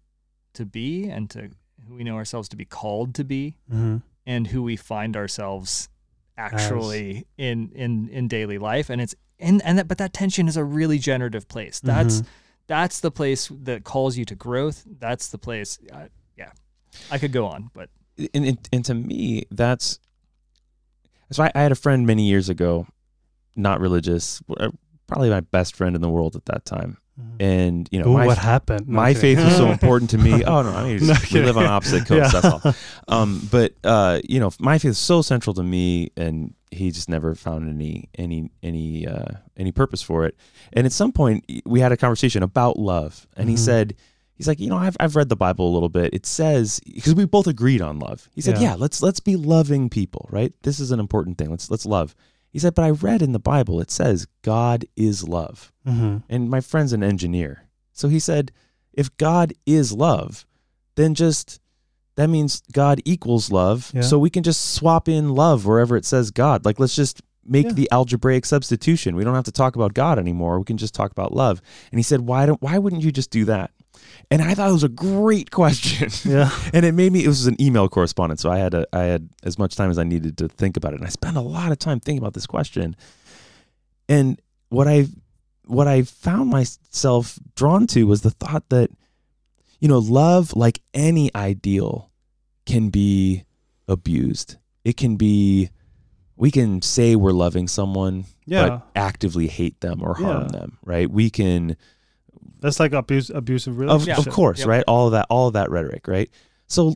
to 0.55 0.65
be 0.65 1.09
and 1.09 1.29
to 1.31 1.51
who 1.89 1.95
we 1.95 2.05
know 2.05 2.17
ourselves 2.17 2.49
to 2.49 2.57
be 2.57 2.65
called 2.65 3.15
to 3.15 3.25
be 3.25 3.57
hmm 3.69 3.97
and 4.27 4.47
who 4.47 4.63
we 4.63 4.75
find 4.75 5.17
ourselves 5.17 5.89
actually 6.39 7.27
in 7.37 7.71
in 7.75 8.09
in 8.09 8.27
daily 8.29 8.57
life. 8.59 8.89
And 8.91 9.01
it's 9.01 9.15
and 9.39 9.61
and 9.65 9.79
that 9.79 9.87
but 9.89 9.99
that 9.99 10.13
tension 10.13 10.49
is 10.49 10.57
a 10.57 10.65
really 10.65 10.99
generative 10.99 11.47
place. 11.49 11.79
That's 11.81 12.23
Mhm. 12.23 12.27
that's 12.67 13.01
the 13.01 13.11
place 13.11 13.51
that 13.63 13.85
calls 13.85 14.17
you 14.17 14.25
to 14.25 14.35
growth. 14.35 14.85
That's 14.99 15.29
the 15.29 15.39
place 15.39 15.79
uh, 15.93 16.07
yeah 16.37 16.53
i 17.11 17.19
could 17.19 17.33
go 17.33 17.47
on 17.47 17.71
but. 17.75 17.91
And, 18.33 18.47
and, 18.47 18.69
and 18.73 18.85
to 18.87 18.95
me 18.95 19.45
that's 19.51 19.99
so 21.31 21.43
I, 21.43 21.51
I 21.55 21.63
had 21.63 21.73
a 21.73 21.75
friend 21.77 22.07
many 22.07 22.23
years 22.27 22.49
ago 22.49 22.87
not 23.57 23.81
religious 23.81 24.41
uh, 24.57 24.71
probably 25.07 25.31
my 25.31 25.41
best 25.41 25.77
friend 25.77 25.95
in 25.95 26.01
the 26.03 26.09
world 26.09 26.35
at 26.37 26.47
that 26.47 26.65
time. 26.65 26.97
And 27.39 27.89
you 27.93 28.01
know 28.01 28.09
Ooh, 28.11 28.15
my, 28.15 28.27
what 28.27 28.39
happened? 28.39 28.89
No, 28.89 28.97
my 28.97 29.15
faith 29.15 29.39
was 29.39 29.57
so 29.57 29.71
important 29.71 30.11
to 30.11 30.19
me 30.19 30.43
oh 30.45 30.63
no 30.63 30.71
i 30.71 30.85
mean 30.85 31.07
No 31.07 31.15
we 31.33 31.41
live 31.43 31.57
on 31.57 31.65
opposite 31.67 32.07
coasts 32.09 32.33
Yeah. 32.35 32.41
that's 32.41 32.65
all 32.67 32.75
um 33.09 33.47
but 33.53 33.73
uh 33.85 34.21
you 34.29 34.41
know 34.41 34.51
my 34.59 34.79
faith 34.79 34.91
is 34.93 34.99
so 34.99 35.23
central 35.23 35.55
to 35.55 35.63
me 35.63 36.11
and 36.17 36.55
he 36.73 36.91
just 36.91 37.09
never 37.09 37.35
found 37.37 37.69
any 37.69 38.09
any 38.17 38.51
any 38.65 39.07
uh 39.07 39.27
any 39.57 39.71
purpose 39.71 40.03
for 40.03 40.25
it 40.27 40.37
and 40.73 40.87
at 40.87 40.93
some 40.93 41.13
point 41.13 41.45
we 41.65 41.79
had 41.79 41.93
a 41.93 41.97
conversation 41.97 42.43
about 42.43 42.79
love 42.81 43.29
and 43.37 43.49
he 43.49 43.55
Mhm. 43.55 43.59
said 43.61 43.95
he's 44.35 44.49
like 44.49 44.59
you 44.59 44.69
know 44.69 44.77
i've, 44.77 44.97
I've 44.99 45.15
read 45.15 45.29
the 45.29 45.37
bible 45.37 45.71
a 45.71 45.73
little 45.73 45.89
bit 45.89 46.13
it 46.15 46.27
says 46.27 46.81
because 46.81 47.15
we 47.15 47.27
both 47.27 47.47
agreed 47.47 47.81
on 47.81 48.01
love 48.01 48.29
he 48.35 48.41
said 48.41 48.57
Yeah. 48.57 48.71
yeah. 48.71 48.75
let's 48.75 49.03
let's 49.03 49.21
be 49.21 49.37
loving 49.37 49.89
people 49.89 50.29
right 50.33 50.53
this 50.63 50.81
is 50.81 50.91
an 50.91 50.99
important 50.99 51.39
thing 51.39 51.49
let's 51.51 51.71
let's 51.71 51.87
love 51.87 52.17
he 52.55 52.59
said 52.59 52.75
but 52.75 52.85
i 52.85 52.91
read 52.91 53.21
in 53.21 53.33
the 53.33 53.39
bible 53.39 53.79
it 53.83 53.91
says 53.91 54.27
god 54.43 54.87
is 54.97 55.29
love 55.29 55.71
Mhm. 55.87 56.23
and 56.31 56.49
my 56.49 56.63
friend's 56.63 56.95
an 56.95 57.03
engineer. 57.05 57.65
So 57.93 58.09
he 58.09 58.19
said, 58.19 58.51
if 58.95 59.15
God 59.19 59.53
is 59.67 59.93
love, 59.93 60.47
then 60.97 61.15
just 61.15 61.61
that 62.17 62.29
means 62.31 62.63
God 62.73 63.01
equals 63.05 63.53
love. 63.53 63.91
Yeah. 63.95 64.01
So 64.01 64.19
we 64.19 64.31
can 64.31 64.43
just 64.43 64.73
swap 64.75 65.09
in 65.09 65.35
love 65.35 65.67
wherever 65.67 65.95
it 65.97 66.05
says 66.07 66.31
God. 66.31 66.65
Like 66.65 66.81
let's 66.81 66.97
just 66.97 67.21
make 67.47 67.67
Yeah. 67.67 67.73
the 67.73 67.89
algebraic 67.93 68.47
substitution. 68.47 69.15
We 69.15 69.25
don't 69.25 69.35
have 69.35 69.45
to 69.45 69.53
talk 69.53 69.77
about 69.77 69.93
God 69.95 70.19
anymore. 70.19 70.59
We 70.59 70.65
can 70.65 70.77
just 70.79 70.95
talk 70.95 71.11
about 71.13 71.35
love. 71.35 71.61
And 71.93 71.99
he 71.99 72.03
said, 72.03 72.23
why 72.23 72.47
don't 72.47 72.63
why 72.63 72.79
wouldn't 72.79 73.03
you 73.03 73.13
just 73.13 73.31
do 73.31 73.45
that? 73.45 73.71
And 74.35 74.43
I 74.43 74.55
thought 74.55 74.69
it 74.69 74.73
was 74.73 74.83
a 74.85 74.89
great 74.89 75.51
question. 75.51 76.11
Yeah. 76.31 76.51
and 76.73 76.85
it 76.85 76.93
made 76.93 77.13
me 77.13 77.25
it 77.25 77.29
was 77.29 77.47
an 77.47 77.61
email 77.61 77.89
correspondence 77.89 78.41
so 78.43 78.51
i 78.51 78.59
had 78.59 78.75
a, 78.75 78.87
i 78.93 79.03
had 79.05 79.29
as 79.43 79.59
much 79.59 79.77
time 79.77 79.91
as 79.91 79.99
i 79.99 80.05
needed 80.05 80.37
to 80.39 80.49
think 80.49 80.77
about 80.77 80.93
it 80.93 80.97
and 81.01 81.07
i 81.07 81.11
spent 81.11 81.37
a 81.37 81.41
lot 81.41 81.71
of 81.73 81.79
time 81.79 82.01
thinking 82.01 82.19
about 82.19 82.35
this 82.35 82.47
question 82.47 82.97
and 84.09 84.41
what 84.71 84.89
i 84.89 85.07
what 85.67 85.87
i 85.87 86.03
found 86.03 86.51
myself 86.51 87.39
drawn 87.55 87.87
to 87.87 88.05
was 88.05 88.23
the 88.23 88.31
thought 88.31 88.69
that 88.71 88.91
you 89.81 89.89
know 89.89 89.99
love 89.99 90.55
like 90.57 90.81
any 90.95 91.31
ideal 91.35 92.11
can 92.67 92.89
be 92.91 93.45
abused 93.89 94.57
it 94.85 94.97
can 94.97 95.17
be 95.17 95.69
we 96.37 96.51
can 96.51 96.83
say 96.83 97.15
we're 97.17 97.33
loving 97.33 97.69
someone 97.69 98.25
Yeah. 98.47 98.69
but 98.69 98.87
actively 98.97 99.47
hate 99.47 99.81
them 99.81 100.03
or 100.03 100.15
harm 100.15 100.49
Yeah. 100.51 100.59
them 100.59 100.79
right 100.85 101.11
we 101.11 101.31
can 101.31 101.77
That's 102.65 102.81
like 102.81 102.93
abuse, 102.93 103.29
abusive 103.29 103.75
of, 103.75 103.79
relationship. 103.79 104.27
of 104.27 104.33
course 104.33 104.61
Yep. 104.61 104.69
right 104.69 104.85
all 104.89 105.07
of 105.07 105.13
that 105.13 105.27
all 105.29 105.49
of 105.49 105.53
that 105.53 105.71
rhetoric 105.71 106.09
right 106.09 106.31
so 106.67 106.95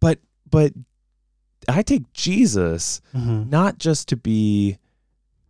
but 0.00 0.18
but 0.50 0.72
i 1.68 1.80
take 1.82 2.12
jesus 2.12 3.00
Mhm. 3.14 3.48
not 3.48 3.78
just 3.78 4.08
to 4.08 4.16
be 4.16 4.76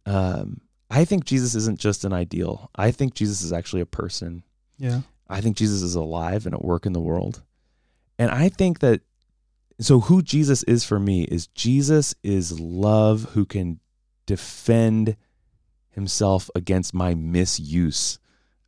um 0.06 0.60
i 0.90 1.04
think 1.04 1.24
jesus 1.24 1.54
isn't 1.56 1.80
just 1.80 2.04
an 2.04 2.12
ideal 2.12 2.70
i 2.76 2.92
think 2.92 3.14
jesus 3.14 3.42
is 3.42 3.52
actually 3.52 3.80
a 3.82 3.86
person 3.86 4.44
Yeah. 4.78 5.00
i 5.28 5.40
think 5.40 5.56
jesus 5.56 5.82
is 5.82 5.96
alive 5.96 6.46
and 6.46 6.54
at 6.54 6.64
work 6.64 6.86
in 6.86 6.92
the 6.92 7.00
world 7.00 7.42
and 8.16 8.30
i 8.30 8.48
think 8.48 8.78
that 8.78 9.00
so 9.80 9.98
who 10.00 10.22
jesus 10.22 10.62
is 10.64 10.84
for 10.84 11.00
me 11.00 11.24
is 11.24 11.48
jesus 11.48 12.14
is 12.22 12.60
love 12.60 13.30
who 13.32 13.44
can 13.44 13.80
defend 14.26 15.16
himself 15.90 16.48
against 16.54 16.94
my 16.94 17.14
misuse 17.14 18.18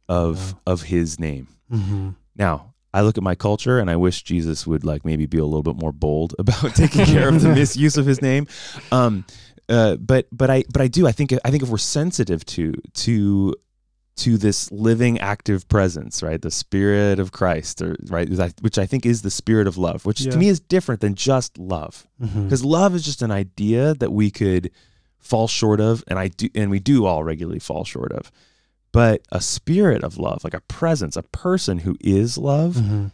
of 0.09 0.53
Wow. 0.53 0.61
of 0.67 0.83
his 0.83 1.19
name 1.19 1.49
hmm 1.71 2.11
now, 2.37 2.75
I 2.93 3.01
look 3.03 3.17
at 3.19 3.25
my 3.25 3.35
culture 3.35 3.79
and 3.79 3.91
I 3.91 3.97
wish 3.97 4.23
Jesus 4.23 4.67
would 4.67 4.85
like 4.85 5.05
maybe 5.05 5.25
be 5.27 5.39
a 5.39 5.45
little 5.45 5.63
bit 5.63 5.77
more 5.77 5.93
bold 5.93 6.35
about 6.39 6.75
taking 6.75 7.05
care 7.07 7.29
of 7.29 7.41
the 7.41 7.49
misuse 7.55 7.97
of 7.97 8.05
his 8.07 8.21
name. 8.23 8.47
Um, 8.93 9.25
uh, 9.69 9.97
but 9.97 10.27
but 10.31 10.49
I 10.51 10.65
but 10.73 10.81
I 10.83 10.89
do 10.89 11.07
I 11.07 11.13
think 11.13 11.33
I 11.45 11.51
think 11.51 11.63
if 11.63 11.69
we're 11.71 11.79
sensitive 11.79 12.45
to 12.47 12.75
to 13.05 13.55
to 14.17 14.39
this 14.39 14.71
living 14.73 15.19
active 15.21 15.67
presence, 15.69 16.23
right, 16.23 16.41
the 16.41 16.51
Spirit 16.51 17.19
of 17.19 17.33
Christ, 17.33 17.83
or 17.83 17.97
right, 18.09 18.29
which 18.63 18.79
I 18.79 18.87
think 18.87 19.05
is 19.05 19.21
the 19.23 19.31
Spirit 19.31 19.67
of 19.67 19.77
love, 19.77 20.07
which 20.07 20.21
Yeah. 20.23 20.31
to 20.33 20.39
me 20.39 20.49
is 20.49 20.61
different 20.61 21.01
than 21.03 21.15
just 21.15 21.59
love, 21.59 22.07
because 22.19 22.65
love 22.65 22.95
is 22.95 23.03
just 23.05 23.21
an 23.23 23.31
idea 23.31 23.95
that 23.95 24.13
we 24.13 24.31
could 24.31 24.71
fall 25.19 25.49
short 25.49 25.81
of, 25.81 26.03
and 26.07 26.19
I 26.19 26.29
do, 26.29 26.49
and 26.55 26.71
we 26.71 26.79
do 26.81 27.05
all 27.05 27.25
regularly 27.25 27.59
fall 27.61 27.85
short 27.85 28.13
of. 28.13 28.31
But 28.97 29.21
a 29.31 29.43
spirit 29.43 30.03
of 30.03 30.17
love, 30.17 30.43
like 30.43 30.55
a 30.55 30.61
presence, 30.63 31.17
a 31.17 31.23
person 31.23 31.77
who 31.79 31.97
is 32.01 32.39
love, 32.39 32.77
hmm 32.77 33.07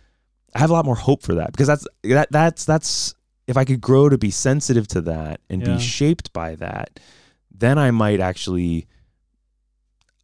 I 0.55 0.59
have 0.59 0.71
a 0.71 0.75
lot 0.75 0.85
more 0.85 0.95
hope 0.95 1.23
for 1.23 1.35
that 1.35 1.51
because 1.51 1.67
that's 1.67 1.87
that 2.05 2.31
that's 2.31 2.65
that's 2.67 3.15
if 3.47 3.57
I 3.57 3.65
could 3.65 3.81
grow 3.81 4.09
to 4.09 4.19
be 4.19 4.31
sensitive 4.31 4.87
to 4.89 5.01
that 5.01 5.41
and 5.51 5.63
Yeah. 5.63 5.75
be 5.77 5.79
shaped 5.81 6.33
by 6.35 6.55
that, 6.57 7.01
then 7.51 7.79
I 7.79 7.91
might 7.91 8.21
actually 8.21 8.87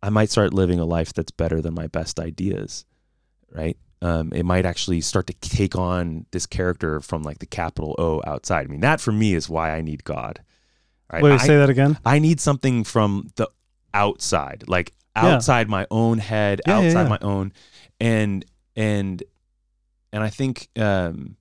I 0.03 0.11
might 0.11 0.31
start 0.31 0.55
living 0.55 0.79
a 0.79 0.85
life 0.85 1.13
that's 1.13 1.33
better 1.33 1.61
than 1.61 1.75
my 1.75 1.87
best 1.89 2.21
ideas, 2.21 2.85
right? 3.51 3.77
um, 4.01 4.33
it 4.33 4.45
might 4.45 4.65
actually 4.65 5.01
start 5.01 5.27
to 5.27 5.33
take 5.41 5.75
on 5.75 6.25
this 6.31 6.47
character 6.47 7.01
from 7.01 7.23
like 7.23 7.39
the 7.41 7.47
capital 7.47 7.97
O 7.99 8.23
outside. 8.25 8.67
I 8.67 8.69
mean, 8.71 8.81
that 8.81 9.01
for 9.01 9.11
me 9.11 9.35
is 9.35 9.49
why 9.49 9.73
I 9.77 9.81
need 9.81 10.05
God. 10.05 10.41
Right? 11.13 11.23
Wait, 11.23 11.33
I, 11.41 11.47
say 11.47 11.57
that 11.57 11.71
again. 11.71 11.99
I 12.05 12.21
need 12.21 12.39
something 12.41 12.85
from 12.85 13.31
the 13.35 13.51
outside, 13.93 14.65
like 14.69 14.93
Yeah. 15.23 15.35
outside 15.35 15.69
my 15.69 15.87
own 15.91 16.19
head, 16.19 16.61
Yeah, 16.67 16.81
yeah, 16.81 16.87
outside 16.87 17.03
yeah. 17.05 17.09
my 17.09 17.19
own, 17.23 17.53
and 18.01 18.45
and 18.77 19.23
and 20.13 20.23
I 20.23 20.31
think 20.31 20.69
um, 20.77 21.37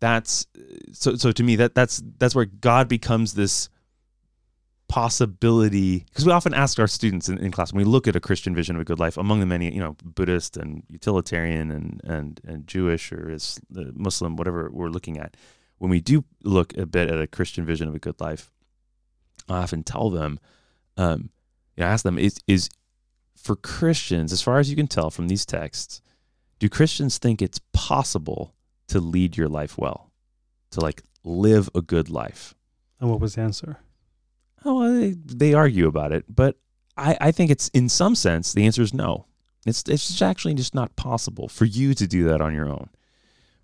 that's 0.00 0.46
so. 0.92 1.16
So 1.16 1.32
to 1.32 1.42
me, 1.42 1.56
that 1.56 1.74
that's 1.74 2.02
that's 2.18 2.34
where 2.34 2.44
God 2.44 2.88
becomes 2.88 3.34
this 3.34 3.68
possibility 4.88 6.00
because 6.00 6.26
we 6.26 6.32
often 6.32 6.52
ask 6.52 6.78
our 6.78 6.86
students 6.86 7.26
in, 7.26 7.38
in 7.38 7.50
class 7.50 7.72
when 7.72 7.78
we 7.78 7.90
look 7.90 8.06
at 8.06 8.14
a 8.14 8.20
Christian 8.20 8.54
vision 8.54 8.76
of 8.76 8.82
a 8.82 8.84
good 8.84 8.98
life 8.98 9.16
among 9.16 9.40
the 9.40 9.46
many 9.46 9.72
you 9.72 9.80
know 9.80 9.96
Buddhist 10.04 10.58
and 10.58 10.82
utilitarian 10.90 11.70
and 11.70 12.02
and 12.04 12.38
and 12.46 12.66
Jewish 12.66 13.10
or 13.10 13.30
is 13.30 13.58
uh, 13.74 13.84
Muslim 13.94 14.36
whatever 14.36 14.68
we're 14.70 14.90
looking 14.90 15.16
at 15.16 15.34
when 15.78 15.90
we 15.90 16.02
do 16.02 16.24
look 16.44 16.76
a 16.76 16.84
bit 16.84 17.10
at 17.10 17.18
a 17.18 17.26
Christian 17.26 17.64
vision 17.64 17.88
of 17.88 17.94
a 17.94 17.98
good 17.98 18.20
life 18.20 18.52
I 19.48 19.62
often 19.62 19.82
tell 19.82 20.10
them 20.10 20.38
um 20.98 21.30
you 21.74 21.84
know, 21.84 21.86
ask 21.86 22.04
them 22.04 22.18
is 22.18 22.38
is 22.46 22.68
for 23.42 23.56
Christians 23.56 24.32
as 24.32 24.40
far 24.42 24.58
as 24.58 24.70
you 24.70 24.76
can 24.76 24.86
tell 24.86 25.10
from 25.10 25.28
these 25.28 25.44
texts 25.46 26.00
do 26.58 26.68
Christians 26.68 27.18
think 27.18 27.42
it's 27.42 27.60
possible 27.72 28.54
to 28.88 29.00
lead 29.00 29.36
your 29.36 29.48
life 29.48 29.76
well 29.76 30.10
to 30.70 30.80
like 30.80 31.02
live 31.24 31.68
a 31.74 31.82
good 31.82 32.08
life 32.08 32.54
And 33.00 33.10
what 33.10 33.20
was 33.20 33.34
the 33.34 33.42
answer? 33.42 33.78
Oh, 34.64 34.78
well, 34.78 34.92
they, 35.00 35.10
they 35.10 35.54
argue 35.54 35.88
about 35.88 36.12
it, 36.12 36.24
but 36.28 36.56
I, 36.96 37.16
I 37.20 37.32
think 37.32 37.50
it's 37.50 37.68
in 37.74 37.88
some 37.88 38.14
sense 38.14 38.52
the 38.52 38.64
answer 38.64 38.82
is 38.82 38.94
no. 38.94 39.26
It's 39.66 39.82
it's 39.88 40.06
just 40.08 40.22
actually 40.22 40.54
just 40.54 40.74
not 40.74 40.94
possible 40.94 41.48
for 41.48 41.64
you 41.64 41.94
to 41.94 42.06
do 42.06 42.24
that 42.24 42.40
on 42.40 42.54
your 42.54 42.68
own. 42.68 42.88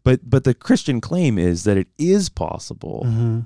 But 0.02 0.28
but 0.28 0.42
the 0.44 0.54
Christian 0.54 1.00
claim 1.00 1.38
is 1.38 1.62
that 1.64 1.76
it 1.76 1.86
is 1.98 2.28
possible 2.28 3.02
Mm-hmm. 3.06 3.40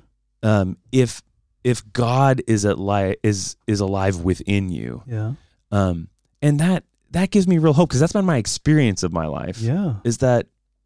um, 0.47 0.77
if 0.91 1.21
if 1.63 1.83
God 1.93 2.41
is 2.47 2.65
at 2.65 2.79
li- 2.79 3.17
is 3.23 3.55
is 3.67 3.79
alive 3.79 4.17
within 4.21 4.69
you, 4.69 5.03
Yeah. 5.07 5.33
um, 5.71 6.07
and 6.43 6.59
that 6.59 6.83
that 7.11 7.31
gives 7.31 7.47
me 7.47 7.57
real 7.57 7.73
hope 7.73 7.89
because 7.89 7.99
that's 7.99 8.13
been 8.13 8.25
my 8.25 8.37
experience 8.37 9.01
of 9.03 9.11
my 9.11 9.25
life 9.25 9.57
Yeah. 9.59 9.95
is 10.03 10.17
that 10.19 10.45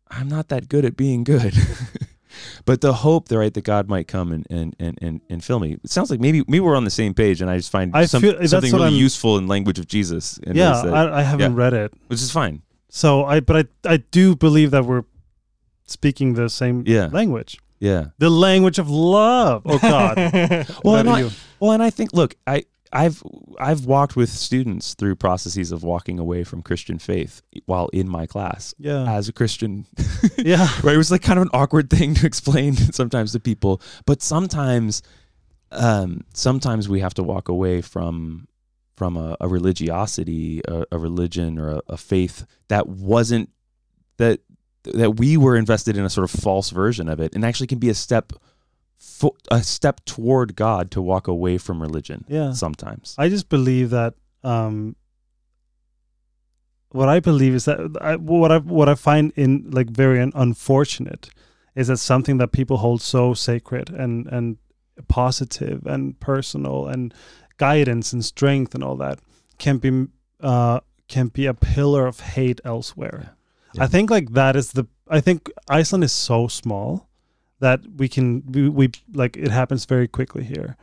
I'm 0.10 0.30
not 0.30 0.48
that 0.50 0.70
good 0.70 0.86
at 0.86 0.96
being 0.96 1.24
good. 1.26 1.54
but 2.66 2.82
the 2.82 2.94
hope, 2.94 3.28
the 3.30 3.38
right, 3.38 3.54
that 3.54 3.64
God 3.64 3.90
might 3.90 4.08
come 4.08 4.32
and 4.32 4.46
and, 4.50 4.76
and, 4.80 4.98
and 5.02 5.22
and 5.30 5.44
fill 5.44 5.60
me. 5.60 5.78
It 5.84 5.90
sounds 5.90 6.10
like 6.12 6.20
maybe 6.20 6.40
maybe 6.48 6.60
we're 6.62 6.76
on 6.78 6.84
the 6.86 6.90
same 7.02 7.14
page, 7.14 7.42
and 7.42 7.50
I 7.50 7.58
just 7.58 7.72
find 7.72 7.92
I 7.96 8.06
some, 8.06 8.22
feel- 8.22 8.48
something 8.48 8.72
really 8.72 8.86
I'm- 8.86 8.94
useful 8.94 9.38
in 9.38 9.48
language 9.48 9.80
of 9.80 9.88
Jesus. 9.88 10.40
yeah. 10.46 10.82
that- 10.84 10.94
I, 10.94 11.20
I 11.20 11.22
haven't 11.24 11.56
read 11.56 11.74
it, 11.74 11.92
which 12.08 12.22
is 12.22 12.32
fine. 12.32 12.62
so 12.90 13.26
I 13.26 13.40
but 13.42 13.56
I 13.86 13.94
I 13.94 13.98
do 13.98 14.36
believe 14.36 14.72
that 14.72 14.86
we're 14.86 15.04
speaking 15.86 16.34
the 16.36 16.50
same 16.50 16.84
Yeah. 16.86 17.08
language, 17.12 17.58
Yeah. 17.80 18.08
the 18.20 18.30
language 18.30 18.78
of 18.80 18.90
love. 18.90 19.62
Oh 19.66 19.80
God. 19.80 20.16
Well, 20.84 20.96
and 20.98 21.10
I, 21.10 21.30
well, 21.60 21.72
and 21.72 21.82
I 21.82 21.90
think, 21.90 22.14
look, 22.14 22.36
I 22.46 22.66
I've 22.94 23.22
I've 23.60 23.86
walked 23.86 24.16
with 24.16 24.30
students 24.30 24.94
through 24.94 25.16
processes 25.16 25.72
of 25.72 25.84
walking 25.84 26.20
away 26.20 26.44
from 26.44 26.62
Christian 26.62 27.00
faith 27.00 27.42
while 27.66 27.88
in 27.94 28.08
my 28.08 28.26
class 28.26 28.74
Yeah. 28.78 29.12
as 29.12 29.28
a 29.30 29.34
Christian 29.34 29.86
yeah. 30.38 30.68
right? 30.84 30.94
It 30.96 30.98
was 30.98 31.12
like 31.12 31.22
kind 31.22 31.40
of 31.40 31.44
an 31.44 31.50
awkward 31.54 31.90
thing 31.98 32.14
to 32.16 32.26
explain 32.26 32.76
sometimes 32.94 33.32
to 33.34 33.40
people, 33.40 33.82
but 34.06 34.22
sometimes, 34.22 35.02
um, 35.72 36.22
sometimes 36.34 36.88
we 36.88 37.00
have 37.02 37.14
to 37.16 37.24
walk 37.24 37.50
away 37.50 37.82
from 37.82 38.48
from 38.96 39.16
a, 39.16 39.38
a 39.40 39.48
religiosity, 39.48 40.62
a, 40.68 40.86
a 40.92 40.98
religion, 40.98 41.60
or 41.60 41.70
a, 41.70 41.82
a 41.90 41.98
faith 41.98 42.46
that 42.70 42.88
wasn't 42.88 43.50
that 44.18 44.40
that 44.86 45.18
we 45.18 45.36
were 45.38 45.58
invested 45.58 45.98
in 45.98 46.06
a 46.06 46.10
sort 46.10 46.24
of 46.24 46.32
false 46.32 46.70
version 46.70 47.10
of 47.10 47.20
it, 47.20 47.36
and 47.36 47.44
actually 47.46 47.68
can 47.68 47.80
be 47.80 47.90
a 47.90 47.94
step 47.94 48.34
fo- 48.98 49.36
a 49.50 49.64
step 49.64 50.04
toward 50.06 50.56
God 50.56 50.92
to 50.92 51.02
walk 51.02 51.28
away 51.28 51.58
from 51.58 51.82
religion. 51.82 52.26
Yeah. 52.28 52.54
Sometimes, 52.54 53.16
I 53.18 53.30
just 53.30 53.50
believe 53.50 53.90
that 53.92 54.16
um, 54.44 54.96
what 56.90 57.10
I 57.10 57.20
believe 57.20 57.54
is 57.56 57.66
that 57.66 57.98
I, 58.02 58.16
what 58.16 58.52
I 58.52 58.58
what 58.60 58.90
I 58.90 58.96
find 58.96 59.32
in 59.36 59.70
like 59.72 59.90
very 59.90 60.20
unfortunate 60.20 61.30
is 61.76 61.88
that 61.88 61.98
something 61.98 62.38
that 62.38 62.52
people 62.52 62.78
hold 62.78 63.02
so 63.02 63.34
sacred 63.34 63.90
and 63.90 64.28
and 64.28 64.58
positive 65.08 65.86
and 65.86 66.20
personal 66.20 66.88
and 66.88 67.14
guidance 67.58 68.14
and 68.14 68.26
strength 68.26 68.74
and 68.74 68.84
all 68.84 68.96
that 68.98 69.20
can 69.58 69.78
be 69.78 70.08
uh 70.42 70.80
can 71.08 71.28
be 71.28 71.46
a 71.46 71.54
pillar 71.54 72.08
of 72.08 72.20
hate 72.20 72.60
elsewhere. 72.66 73.36
Yeah. 73.74 73.84
I 73.84 73.88
think 73.88 74.10
like 74.10 74.32
that 74.32 74.56
is 74.56 74.72
the 74.72 74.88
I 75.10 75.22
think 75.22 75.52
Iceland 75.70 76.04
is 76.04 76.12
so 76.12 76.48
small 76.48 77.07
that 77.60 77.82
we 77.98 78.08
can 78.08 78.44
we, 78.52 78.70
we 78.70 78.92
like 79.14 79.36
it 79.38 79.52
happens 79.52 79.86
very 79.86 80.08
quickly 80.08 80.44
here. 80.44 80.76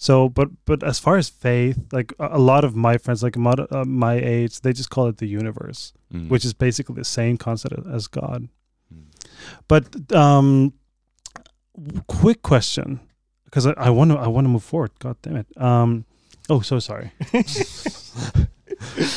So, 0.00 0.28
but 0.28 0.48
but 0.64 0.82
as 0.84 0.98
far 1.00 1.16
as 1.16 1.28
faith, 1.28 1.78
like 1.92 2.12
a, 2.20 2.28
a 2.32 2.38
lot 2.38 2.64
of 2.64 2.76
my 2.76 2.98
friends, 2.98 3.22
like 3.22 3.36
mod, 3.36 3.66
uh, 3.72 3.84
my 3.84 4.14
age, 4.14 4.60
they 4.60 4.72
just 4.72 4.90
call 4.90 5.08
it 5.08 5.16
the 5.18 5.26
universe, 5.26 5.92
Mm. 6.14 6.28
which 6.30 6.44
is 6.44 6.54
basically 6.54 6.94
the 6.94 7.04
same 7.04 7.36
concept 7.36 7.74
as 7.92 8.06
God. 8.06 8.48
Mm. 8.94 9.02
But 9.68 10.12
um, 10.14 10.72
quick 12.06 12.42
question, 12.42 13.00
because 13.44 13.66
I, 13.66 13.72
I 13.76 13.90
want 13.90 14.10
to 14.12 14.18
I 14.18 14.28
want 14.28 14.44
to 14.44 14.48
move 14.48 14.62
forward. 14.64 14.92
God 15.00 15.16
damn 15.22 15.36
it. 15.36 15.46
Um, 15.60 16.04
oh, 16.48 16.60
so 16.60 16.78
sorry. 16.78 17.10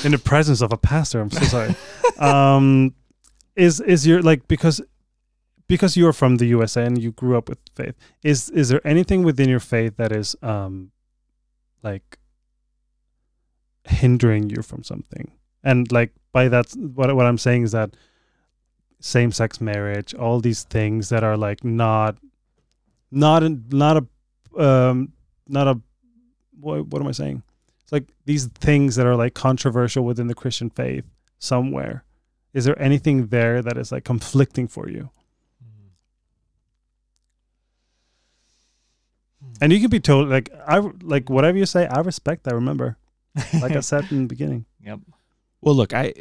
In 0.03 0.11
the 0.11 0.17
presence 0.23 0.61
of 0.61 0.73
a 0.73 0.77
pastor, 0.77 1.21
I'm 1.21 1.29
so 1.29 1.43
sorry. 1.45 1.75
um, 2.17 2.93
is 3.55 3.79
is 3.81 4.07
your 4.07 4.21
like 4.23 4.47
because 4.47 4.81
because 5.71 5.95
you're 5.95 6.11
from 6.11 6.35
the 6.35 6.47
USA 6.47 6.83
and 6.85 7.01
you 7.01 7.13
grew 7.13 7.37
up 7.37 7.47
with 7.47 7.59
faith, 7.75 7.95
is 8.23 8.49
is 8.49 8.67
there 8.67 8.85
anything 8.85 9.23
within 9.23 9.47
your 9.47 9.61
faith 9.61 9.95
that 9.95 10.11
is 10.11 10.35
um 10.41 10.91
like 11.81 12.19
hindering 13.85 14.49
you 14.49 14.61
from 14.63 14.83
something? 14.83 15.31
And 15.63 15.89
like 15.89 16.11
by 16.33 16.49
that 16.49 16.65
what 16.97 17.15
what 17.15 17.25
I'm 17.25 17.37
saying 17.37 17.63
is 17.63 17.71
that 17.71 17.95
same 18.99 19.31
sex 19.31 19.61
marriage, 19.61 20.13
all 20.13 20.41
these 20.41 20.63
things 20.63 21.07
that 21.07 21.23
are 21.23 21.37
like 21.37 21.63
not 21.63 22.17
not 23.09 23.41
a, 23.41 23.57
not 23.69 23.95
a 24.03 24.03
um 24.61 25.13
not 25.47 25.69
a 25.69 25.79
what 26.59 26.85
what 26.87 27.01
am 27.01 27.07
I 27.07 27.13
saying? 27.13 27.43
It's 27.81 27.93
like 27.93 28.09
these 28.25 28.47
things 28.47 28.97
that 28.97 29.07
are 29.07 29.15
like 29.15 29.35
controversial 29.35 30.03
within 30.03 30.27
the 30.27 30.35
Christian 30.35 30.69
faith 30.69 31.05
somewhere. 31.39 32.03
Is 32.53 32.65
there 32.65 32.77
anything 32.89 33.27
there 33.27 33.61
that 33.61 33.77
is 33.77 33.93
like 33.93 34.03
conflicting 34.03 34.67
for 34.67 34.89
you? 34.89 35.09
And 39.59 39.71
you 39.73 39.79
can 39.79 39.89
be 39.89 39.99
told 39.99 40.29
like 40.29 40.49
I 40.67 40.79
like 41.01 41.29
whatever 41.29 41.57
you 41.57 41.65
say, 41.65 41.87
I 41.87 41.99
respect. 42.01 42.47
I 42.47 42.51
remember, 42.51 42.97
like 43.61 43.73
I 43.75 43.79
said 43.91 44.11
in 44.11 44.23
the 44.23 44.27
beginning. 44.27 44.65
Yep. 44.83 44.99
Well, 45.61 45.75
look, 45.75 45.93
I, 45.93 46.13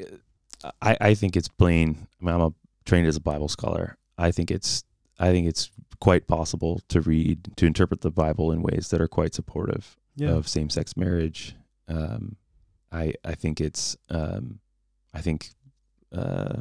I, 0.83 0.97
I 1.01 1.14
think 1.14 1.37
it's 1.37 1.49
plain. 1.49 2.07
I 2.20 2.24
mean, 2.24 2.35
I'm 2.35 2.41
a, 2.43 2.53
trained 2.85 3.07
as 3.07 3.16
a 3.16 3.20
Bible 3.20 3.49
scholar. 3.49 3.97
I 4.18 4.31
think 4.31 4.51
it's, 4.51 4.85
I 5.18 5.31
think 5.31 5.49
it's 5.49 5.70
quite 6.01 6.26
possible 6.26 6.83
to 6.89 7.01
read, 7.01 7.57
to 7.57 7.64
interpret 7.64 8.03
the 8.03 8.11
Bible 8.11 8.53
in 8.53 8.61
ways 8.61 8.89
that 8.89 9.01
are 9.01 9.09
quite 9.09 9.35
supportive 9.35 9.97
Yeah, 10.14 10.31
of 10.33 10.47
same-sex 10.47 10.95
marriage. 10.97 11.57
Um, 11.89 12.37
I, 12.93 13.14
I 13.24 13.35
think 13.35 13.61
it's, 13.62 13.97
um, 14.11 14.61
I 15.14 15.22
think, 15.22 15.49
uh, 16.14 16.57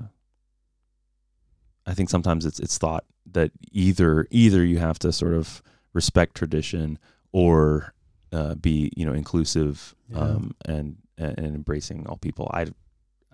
I 1.86 1.93
think 1.93 2.09
sometimes 2.09 2.45
it's 2.45 2.59
it's 2.59 2.78
thought 2.78 3.03
that 3.32 3.51
either 3.72 4.28
either 4.30 4.63
you 4.63 4.78
have 4.78 4.99
to 4.99 5.11
sort 5.11 5.34
of 5.34 5.63
respect 5.93 6.35
tradition 6.35 6.97
or 7.31 7.93
uh, 8.31 8.55
be 8.55 8.91
you 8.95 9.05
know 9.05 9.13
inclusive 9.13 9.95
Yeah. 10.09 10.19
um, 10.19 10.55
and 10.65 10.97
and 11.17 11.39
embracing 11.55 12.07
all 12.07 12.17
people. 12.17 12.49
I, 12.53 12.67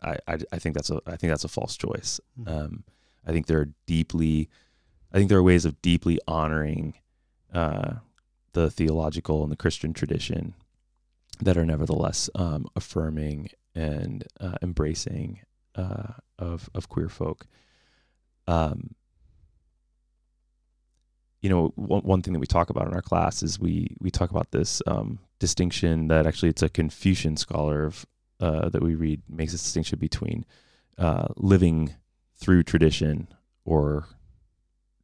I 0.04 0.38
I 0.52 0.60
think 0.60 0.76
that's 0.76 0.90
a 0.90 1.00
I 1.06 1.16
think 1.18 1.32
that's 1.32 1.44
a 1.44 1.48
false 1.50 1.76
choice. 1.78 2.20
Mhm. 2.40 2.48
Um, 2.48 2.84
I 3.28 3.32
think 3.32 3.48
there 3.48 3.60
are 3.60 3.70
deeply, 3.88 4.50
I 5.12 5.18
think 5.18 5.30
there 5.30 5.38
are 5.40 5.44
ways 5.44 5.66
of 5.66 5.82
deeply 5.82 6.20
honoring 6.28 6.94
uh, 7.54 7.96
the 8.54 8.70
theological 8.70 9.42
and 9.44 9.52
the 9.52 9.56
Christian 9.58 9.94
tradition 9.94 10.54
that 11.42 11.58
are 11.58 11.66
nevertheless 11.66 12.30
um, 12.36 12.68
affirming 12.76 13.50
and 13.74 14.26
uh, 14.40 14.58
embracing 14.62 15.40
uh, 15.76 16.14
of 16.40 16.70
of 16.76 16.88
queer 16.90 17.10
folk. 17.10 17.46
Um, 18.48 18.96
you 21.46 21.50
know, 21.50 21.72
one, 21.76 22.02
one 22.02 22.22
thing 22.24 22.34
that 22.34 22.40
we 22.40 22.48
talk 22.48 22.72
about 22.72 22.88
in 22.88 22.96
our 22.96 23.04
class 23.04 23.44
is 23.44 23.60
we 23.60 23.96
we 24.02 24.10
talk 24.10 24.32
about 24.32 24.50
this 24.50 24.82
um, 24.88 25.20
distinction 25.38 26.08
that 26.08 26.26
actually 26.26 26.50
it's 26.50 26.64
a 26.64 26.70
Confucian 26.70 27.38
scholar 27.38 27.84
of 27.84 28.04
uh, 28.40 28.68
that 28.70 28.82
we 28.82 28.96
read 28.96 29.22
makes 29.30 29.54
a 29.54 29.58
distinction 29.58 30.00
between 30.00 30.44
uh, 30.98 31.28
living 31.38 31.94
through 32.36 32.64
tradition 32.64 33.28
or 33.64 34.08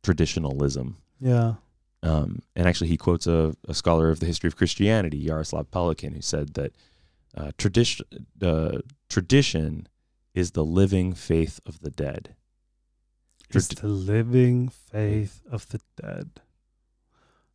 traditionalism. 0.02 0.98
yeah, 1.20 1.54
Um, 2.02 2.40
and 2.56 2.68
actually, 2.68 2.88
he 2.88 2.98
quotes 2.98 3.28
a, 3.28 3.56
a 3.68 3.76
scholar 3.76 4.10
of 4.10 4.20
the 4.20 4.26
history 4.26 4.48
of 4.48 4.56
Christianity, 4.56 5.24
Jaroslav 5.24 5.68
Pelikan, 5.68 6.16
who 6.16 6.22
said 6.24 6.56
that 6.56 6.74
uh, 7.38 7.52
tradition, 7.60 8.08
uh, 8.42 8.80
tradition 9.10 9.88
is 10.34 10.52
the 10.52 10.66
living 10.66 11.14
faith 11.14 11.60
of 11.68 11.82
the 11.82 11.92
dead. 11.92 12.36
It's 13.56 13.68
the 13.68 13.88
living 13.88 14.70
faith 14.70 15.42
of 15.52 15.68
the 15.70 15.80
dead. 16.02 16.30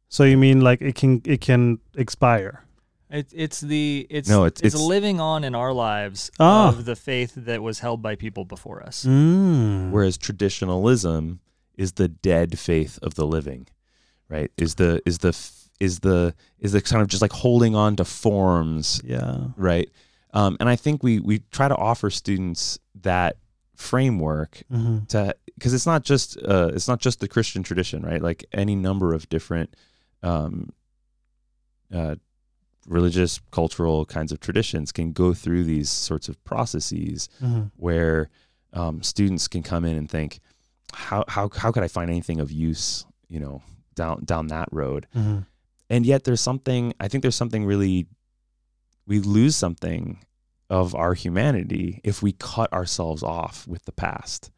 So 0.08 0.24
you 0.24 0.36
mean 0.36 0.60
like 0.60 0.80
it 0.80 0.94
can 0.94 1.20
it 1.24 1.40
can 1.40 1.78
expire? 1.96 2.62
It, 3.10 3.28
it's 3.32 3.60
the 3.60 4.06
it's 4.10 4.28
No, 4.28 4.44
it's- 4.46 4.60
it's, 4.64 4.74
it's- 4.74 4.88
living 4.88 5.20
on 5.20 5.44
in 5.44 5.54
our 5.54 5.72
lives 5.72 6.30
Ah. 6.40 6.68
of 6.68 6.84
the 6.84 6.96
faith 6.96 7.34
that 7.36 7.62
was 7.62 7.78
held 7.80 8.02
by 8.02 8.16
people 8.16 8.44
before 8.44 8.82
us. 8.82 9.04
Mm. 9.04 9.90
Whereas 9.90 10.16
traditionalism 10.18 11.40
is 11.76 11.92
the 11.92 12.08
dead 12.08 12.58
faith 12.58 12.98
of 13.02 13.14
the 13.14 13.26
living, 13.26 13.66
right? 14.28 14.50
Is 14.56 14.74
the 14.76 15.00
is 15.06 15.18
the 15.18 15.36
is 15.78 16.00
the 16.00 16.34
is 16.58 16.72
the 16.72 16.80
kind 16.80 17.02
of 17.02 17.08
just 17.08 17.22
like 17.22 17.32
holding 17.32 17.76
on 17.76 17.96
to 17.96 18.04
forms 18.04 19.00
Yeah. 19.04 19.48
right? 19.56 19.88
Um, 20.32 20.56
and 20.60 20.68
I 20.68 20.76
think 20.76 21.02
we 21.02 21.20
we 21.20 21.40
try 21.50 21.68
to 21.68 21.76
offer 21.76 22.10
students 22.10 22.78
that 23.02 23.36
framework 23.74 24.62
hmm 24.70 24.98
to 25.08 25.34
because 25.56 25.74
it's 25.74 25.86
not 25.86 26.04
just 26.04 26.36
uh, 26.42 26.70
it's 26.74 26.88
not 26.88 27.00
just 27.00 27.20
the 27.20 27.28
Christian 27.28 27.62
tradition, 27.62 28.02
right? 28.02 28.22
Like 28.22 28.44
any 28.52 28.74
number 28.76 29.12
of 29.14 29.28
different 29.28 29.74
um, 30.22 30.70
uh, 31.92 32.16
religious, 32.86 33.40
cultural 33.50 34.04
kinds 34.04 34.32
of 34.32 34.40
traditions 34.40 34.92
can 34.92 35.12
go 35.12 35.34
through 35.34 35.64
these 35.64 35.88
sorts 35.90 36.28
of 36.28 36.42
processes 36.44 37.28
hmm 37.40 37.64
where 37.76 38.30
um, 38.72 39.02
students 39.02 39.48
can 39.48 39.62
come 39.62 39.84
in 39.84 39.96
and 39.96 40.10
think, 40.10 40.40
how 40.92 41.24
how 41.28 41.50
how 41.54 41.72
could 41.72 41.82
I 41.82 41.88
find 41.88 42.10
anything 42.10 42.40
of 42.40 42.50
use, 42.52 43.04
you 43.28 43.40
know, 43.40 43.62
down 43.94 44.24
down 44.24 44.48
that 44.48 44.68
road? 44.72 45.06
hmm 45.12 45.38
and 45.88 46.04
yet 46.04 46.24
there's 46.24 46.40
something 46.40 46.92
i 46.98 47.06
think 47.06 47.22
there's 47.22 47.36
something 47.36 47.64
really 47.64 48.08
we 49.06 49.20
lose 49.20 49.54
something 49.54 50.18
of 50.68 50.96
our 50.96 51.14
humanity 51.14 52.00
if 52.02 52.24
we 52.24 52.32
cut 52.32 52.72
ourselves 52.72 53.22
off 53.22 53.68
with 53.68 53.84
the 53.84 53.92
past 53.92 54.50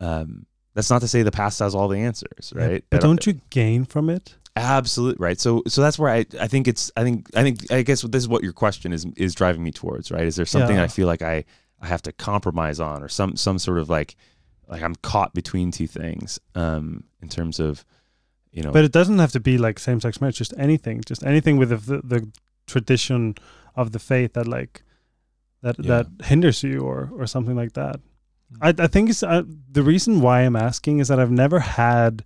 um 0.00 0.46
that's 0.74 0.90
not 0.90 1.00
to 1.00 1.08
say 1.08 1.22
the 1.22 1.30
past 1.30 1.58
has 1.60 1.74
all 1.74 1.88
the 1.88 1.98
answers 1.98 2.52
right 2.54 2.84
But 2.90 3.00
don't 3.00 3.26
you 3.26 3.40
gain 3.50 3.84
from 3.84 4.10
it? 4.10 4.34
absolutely 4.56 5.22
right 5.22 5.38
so 5.40 5.62
so 5.66 5.82
that's 5.82 5.98
where 5.98 6.10
i 6.10 6.24
i 6.40 6.46
think 6.46 6.66
it's 6.66 6.90
i 6.96 7.02
think 7.02 7.26
i 7.34 7.42
think 7.42 7.70
i 7.70 7.82
guess 7.82 8.00
this 8.02 8.22
is 8.22 8.28
what 8.28 8.42
your 8.42 8.52
question 8.54 8.92
is 8.92 9.06
is 9.16 9.34
driving 9.34 9.62
me 9.62 9.70
towards 9.70 10.10
right 10.10 10.24
is 10.26 10.36
there 10.36 10.46
something 10.46 10.76
Yeah. 10.76 10.84
i 10.84 10.88
feel 10.88 11.06
like 11.06 11.20
i 11.22 11.44
i 11.80 11.86
have 11.86 12.00
to 12.02 12.12
compromise 12.12 12.80
on 12.80 13.02
or 13.02 13.08
some 13.08 13.36
some 13.36 13.58
sort 13.58 13.78
of 13.78 13.90
like 13.90 14.16
like 14.66 14.82
i'm 14.82 14.94
caught 14.96 15.34
between 15.34 15.70
two 15.72 15.86
things 15.86 16.38
um 16.54 17.04
in 17.20 17.28
terms 17.28 17.60
of 17.60 17.84
you 18.50 18.62
know 18.62 18.72
But 18.72 18.84
it 18.84 18.92
doesn't 18.92 19.18
have 19.18 19.32
to 19.32 19.40
be 19.40 19.58
like 19.58 19.78
same-sex 19.78 20.18
marriage. 20.22 20.38
Just 20.38 20.54
anything. 20.56 21.02
Just 21.06 21.22
anything 21.22 21.58
with 21.58 21.68
the, 21.68 21.76
the, 21.76 22.00
the 22.02 22.28
tradition 22.66 23.34
of 23.74 23.92
the 23.92 23.98
faith 23.98 24.32
that 24.32 24.48
like 24.48 24.82
that 25.60 25.76
Yeah. 25.78 26.04
that 26.04 26.24
hinders 26.26 26.62
you 26.62 26.80
or 26.80 27.10
or 27.18 27.26
something 27.26 27.54
like 27.54 27.72
that. 27.74 28.00
I 28.60 28.68
I 28.78 28.86
think 28.86 29.10
it's 29.10 29.22
uh, 29.22 29.42
the 29.72 29.82
reason 29.82 30.20
why 30.20 30.40
I'm 30.42 30.56
asking 30.56 31.00
is 31.00 31.08
that 31.08 31.18
I've 31.20 31.30
never 31.32 31.58
had 31.60 32.24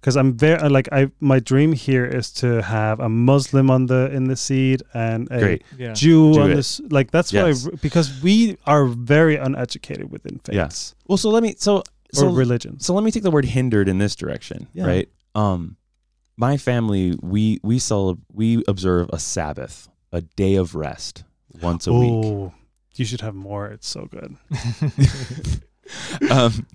because 0.00 0.16
I'm 0.16 0.32
very 0.36 0.68
like 0.68 0.88
I 0.92 1.10
my 1.20 1.38
dream 1.40 1.72
here 1.72 2.04
is 2.04 2.32
to 2.42 2.60
have 2.62 2.98
a 3.00 3.08
Muslim 3.08 3.70
on 3.70 3.86
the 3.86 4.10
in 4.12 4.24
the 4.24 4.36
seat 4.36 4.82
and 4.94 5.28
a 5.30 5.38
great 5.38 5.62
Yeah. 5.78 5.92
Jew 5.92 6.32
Do 6.34 6.40
on 6.42 6.50
it. 6.50 6.56
this 6.56 6.80
like 6.90 7.10
that's 7.12 7.32
why 7.32 7.46
Yes. 7.48 7.66
I, 7.66 7.70
because 7.80 8.22
we 8.22 8.56
are 8.66 8.86
very 8.86 9.36
uneducated 9.36 10.10
within 10.10 10.40
Yeah. 10.50 10.64
faiths 10.64 10.94
well 11.06 11.16
so 11.18 11.30
let 11.30 11.42
me 11.42 11.54
so 11.58 11.76
or 11.78 11.82
so 12.12 12.26
religions. 12.32 12.84
so 12.84 12.94
let 12.94 13.04
me 13.04 13.10
take 13.10 13.22
the 13.22 13.30
word 13.30 13.44
hindered 13.44 13.88
in 13.88 13.98
this 13.98 14.16
direction 14.16 14.66
Yeah. 14.74 14.86
right 14.86 15.08
um 15.34 15.76
my 16.36 16.56
family 16.56 17.14
we 17.22 17.60
we 17.62 17.78
cel- 17.78 18.18
we 18.32 18.64
observe 18.66 19.08
a 19.12 19.18
sabbath 19.20 19.88
a 20.10 20.20
day 20.36 20.56
of 20.56 20.74
rest 20.74 21.22
once 21.60 21.86
a 21.86 21.92
week 21.92 22.10
Oh, 22.12 22.52
you 22.94 23.04
should 23.04 23.20
have 23.20 23.34
more. 23.34 23.66
It's 23.66 23.88
so 23.88 24.06
good. 24.06 24.36
um 26.30 26.66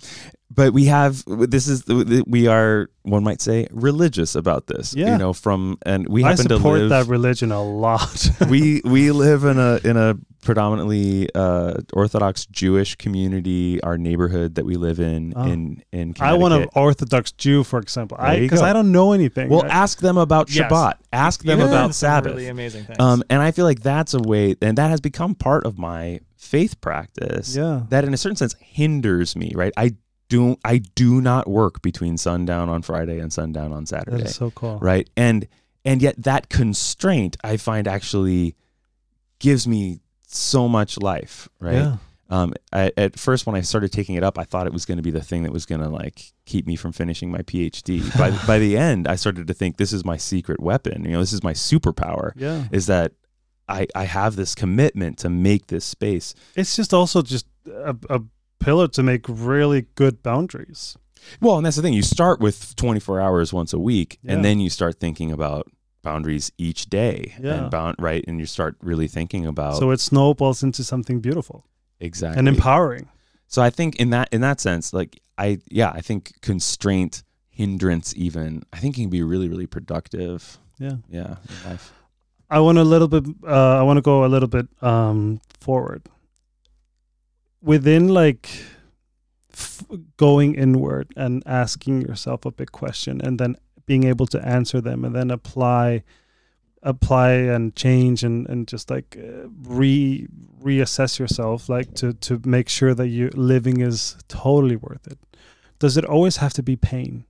but 0.57 0.73
we 0.73 0.85
have 0.85 1.23
this 1.27 1.67
is 1.69 1.85
we 2.27 2.47
are 2.47 2.89
one 3.03 3.23
might 3.23 3.39
say 3.41 3.67
religious 3.71 4.35
about 4.35 4.67
this 4.67 4.93
Yeah. 4.93 5.13
you 5.13 5.17
know 5.17 5.31
from 5.31 5.77
and 5.85 6.09
we 6.09 6.25
I 6.25 6.31
happen 6.31 6.49
to 6.49 6.57
support 6.57 6.79
live 6.81 6.89
that 6.89 7.07
religion 7.07 7.51
a 7.53 7.63
lot. 7.63 8.29
we 8.49 8.81
we 8.83 9.11
live 9.11 9.45
in 9.45 9.57
a 9.57 9.79
in 9.85 9.95
a 9.95 10.17
predominantly 10.43 11.29
uh, 11.35 11.73
Orthodox 11.93 12.45
Jewish 12.47 12.95
community. 12.95 13.81
Our 13.83 13.97
neighborhood 13.97 14.55
that 14.55 14.65
we 14.65 14.75
live 14.75 14.99
in 14.99 15.33
Oh. 15.35 15.43
in 15.43 15.83
in 15.91 16.15
I 16.19 16.33
want 16.33 16.53
an 16.53 16.67
Orthodox 16.75 17.31
Jew, 17.33 17.63
for 17.63 17.79
example. 17.79 18.17
There 18.17 18.27
I 18.27 18.39
because. 18.39 18.61
I 18.61 18.73
don't 18.73 18.91
know 18.91 19.13
anything. 19.13 19.49
Well, 19.49 19.61
right? 19.61 19.71
ask 19.71 19.99
them 19.99 20.17
about 20.17 20.49
Yes. 20.49 20.71
Shabbat. 20.71 20.93
Ask 21.13 21.43
them 21.43 21.59
You 21.59 21.65
learn 21.65 21.73
about 21.73 21.95
Sabbath. 21.95 22.33
Really 22.33 22.47
amazing 22.47 22.85
things. 22.85 22.99
Um, 22.99 23.23
and 23.29 23.41
I 23.41 23.51
feel 23.51 23.65
like 23.65 23.81
that's 23.81 24.13
a 24.13 24.19
way, 24.19 24.55
and 24.61 24.77
that 24.77 24.89
has 24.89 25.01
become 25.01 25.35
part 25.35 25.65
of 25.65 25.77
my 25.77 26.19
faith 26.35 26.79
practice. 26.81 27.55
yeah. 27.55 27.83
That, 27.89 28.03
in 28.05 28.13
a 28.13 28.17
certain 28.17 28.35
sense, 28.37 28.55
hinders 28.59 29.35
me. 29.35 29.51
Right? 29.55 29.73
I 29.77 29.95
do. 30.29 30.57
I 30.63 30.77
do 30.77 31.21
not 31.21 31.47
work 31.47 31.81
between 31.81 32.17
sundown 32.17 32.69
on 32.69 32.81
Friday 32.81 33.19
and 33.19 33.31
sundown 33.31 33.71
on 33.71 33.85
Saturday. 33.85 34.23
is 34.23 34.35
so 34.35 34.51
cool. 34.51 34.79
right? 34.79 35.09
And 35.15 35.47
and 35.85 36.01
yet 36.01 36.21
that 36.23 36.49
constraint, 36.49 37.37
I 37.43 37.57
find, 37.57 37.87
actually 37.87 38.55
gives 39.39 39.67
me 39.67 39.99
so 40.27 40.67
much 40.67 40.97
life. 40.97 41.47
Right? 41.59 41.75
Yeah. 41.75 41.97
Um, 42.29 42.53
I, 42.73 42.91
at 42.97 43.17
first, 43.17 43.45
when 43.45 43.55
I 43.55 43.61
started 43.61 43.91
taking 43.93 44.15
it 44.15 44.23
up, 44.23 44.37
I 44.37 44.43
thought 44.43 44.67
it 44.67 44.73
was 44.73 44.85
going 44.85 44.97
to 44.97 45.03
be 45.03 45.11
the 45.11 45.23
thing 45.23 45.43
that 45.43 45.53
was 45.53 45.65
going 45.65 45.79
to 45.81 45.87
like 45.87 46.33
keep 46.45 46.67
me 46.67 46.75
from 46.75 46.91
finishing 46.91 47.31
my 47.31 47.39
PhD. 47.39 48.17
by 48.17 48.31
by 48.45 48.59
the 48.59 48.77
end, 48.77 49.07
I 49.07 49.15
started 49.15 49.47
to 49.47 49.53
think 49.53 49.77
this 49.77 49.93
is 49.93 50.03
my 50.03 50.17
secret 50.17 50.59
weapon. 50.59 51.05
You 51.05 51.11
know, 51.11 51.19
this 51.19 51.33
is 51.33 51.43
my 51.43 51.53
superpower. 51.53 52.33
Yeah. 52.35 52.65
Is 52.71 52.87
that 52.87 53.13
I 53.69 53.87
I 53.95 54.03
have 54.03 54.35
this 54.35 54.55
commitment 54.55 55.19
to 55.19 55.29
make 55.29 55.67
this 55.67 55.85
space. 55.85 56.35
It's 56.55 56.75
just 56.75 56.93
also 56.93 57.21
just 57.21 57.47
a, 57.65 57.95
a 58.09 58.21
pillar 58.59 58.87
to 58.89 59.03
make 59.03 59.25
really 59.27 59.87
good 59.95 60.21
boundaries. 60.23 60.97
Well, 61.41 61.57
and 61.57 61.65
that's 61.65 61.75
the 61.75 61.81
thing. 61.81 61.93
You 61.93 62.03
start 62.03 62.39
with 62.39 62.75
24 62.75 63.19
hours 63.19 63.51
once 63.53 63.73
a 63.73 63.79
week, 63.79 64.19
Yeah. 64.23 64.33
and 64.33 64.45
then 64.45 64.59
you 64.59 64.69
start 64.69 64.99
thinking 64.99 65.31
about 65.31 65.67
boundaries 66.03 66.51
each 66.57 66.89
day. 66.89 67.35
Yeah. 67.41 67.55
And 67.63 67.71
bound 67.71 67.95
right, 67.99 68.23
and 68.27 68.39
you 68.39 68.45
start 68.45 68.77
really 68.81 69.07
thinking 69.07 69.45
about 69.45 69.77
So 69.77 69.91
it 69.91 69.99
snowballs 69.99 70.63
into 70.63 70.83
something 70.83 71.19
beautiful 71.19 71.65
exactly 71.99 72.39
and 72.39 72.47
empowering. 72.47 73.09
So 73.47 73.61
I 73.61 73.69
think 73.69 73.95
in 73.97 74.09
that 74.11 74.29
in 74.31 74.41
that 74.41 74.59
sense, 74.61 74.93
like 74.93 75.19
I 75.37 75.59
yeah, 75.69 75.91
I 75.93 76.01
think 76.01 76.33
constraint, 76.41 77.23
hindrance, 77.49 78.13
even 78.15 78.63
I 78.71 78.77
think 78.77 78.95
can 78.95 79.09
be 79.09 79.23
really 79.23 79.49
really 79.49 79.67
productive. 79.67 80.57
Yeah. 80.79 80.97
Yeah, 81.09 81.37
in 81.49 81.69
life. 81.71 81.91
I 82.49 82.59
want 82.59 82.77
a 82.77 82.83
little 82.83 83.07
bit. 83.09 83.25
Uh, 83.45 83.79
I 83.79 83.81
want 83.83 83.97
to 83.97 84.01
go 84.01 84.23
a 84.23 84.27
little 84.29 84.47
bit 84.47 84.67
um, 84.81 85.41
forward. 85.59 86.03
Within 87.67 88.07
like 88.07 88.49
f- 89.51 89.83
going 90.15 90.55
inward 90.55 91.13
and 91.17 91.43
asking 91.45 92.01
yourself 92.01 92.45
a 92.45 92.51
big 92.51 92.71
question, 92.71 93.19
and 93.21 93.37
then 93.39 93.55
being 93.85 94.05
able 94.05 94.25
to 94.27 94.39
answer 94.45 94.79
them, 94.81 95.03
and 95.05 95.13
then 95.13 95.29
apply, 95.31 96.03
apply 96.81 97.31
and 97.31 97.75
change, 97.75 98.23
and 98.23 98.47
and 98.49 98.67
just 98.67 98.89
like 98.89 99.17
uh, 99.17 99.49
re 99.63 100.27
reassess 100.63 101.19
yourself, 101.19 101.67
like 101.69 101.93
to 101.95 102.13
to 102.13 102.41
make 102.45 102.69
sure 102.69 102.93
that 102.93 103.07
you 103.09 103.29
living 103.35 103.81
is 103.81 104.15
totally 104.27 104.77
worth 104.77 105.05
it. 105.07 105.19
Does 105.79 105.97
it 105.97 106.05
always 106.05 106.37
have 106.37 106.53
to 106.53 106.63
be 106.63 106.75
pain? 106.75 107.25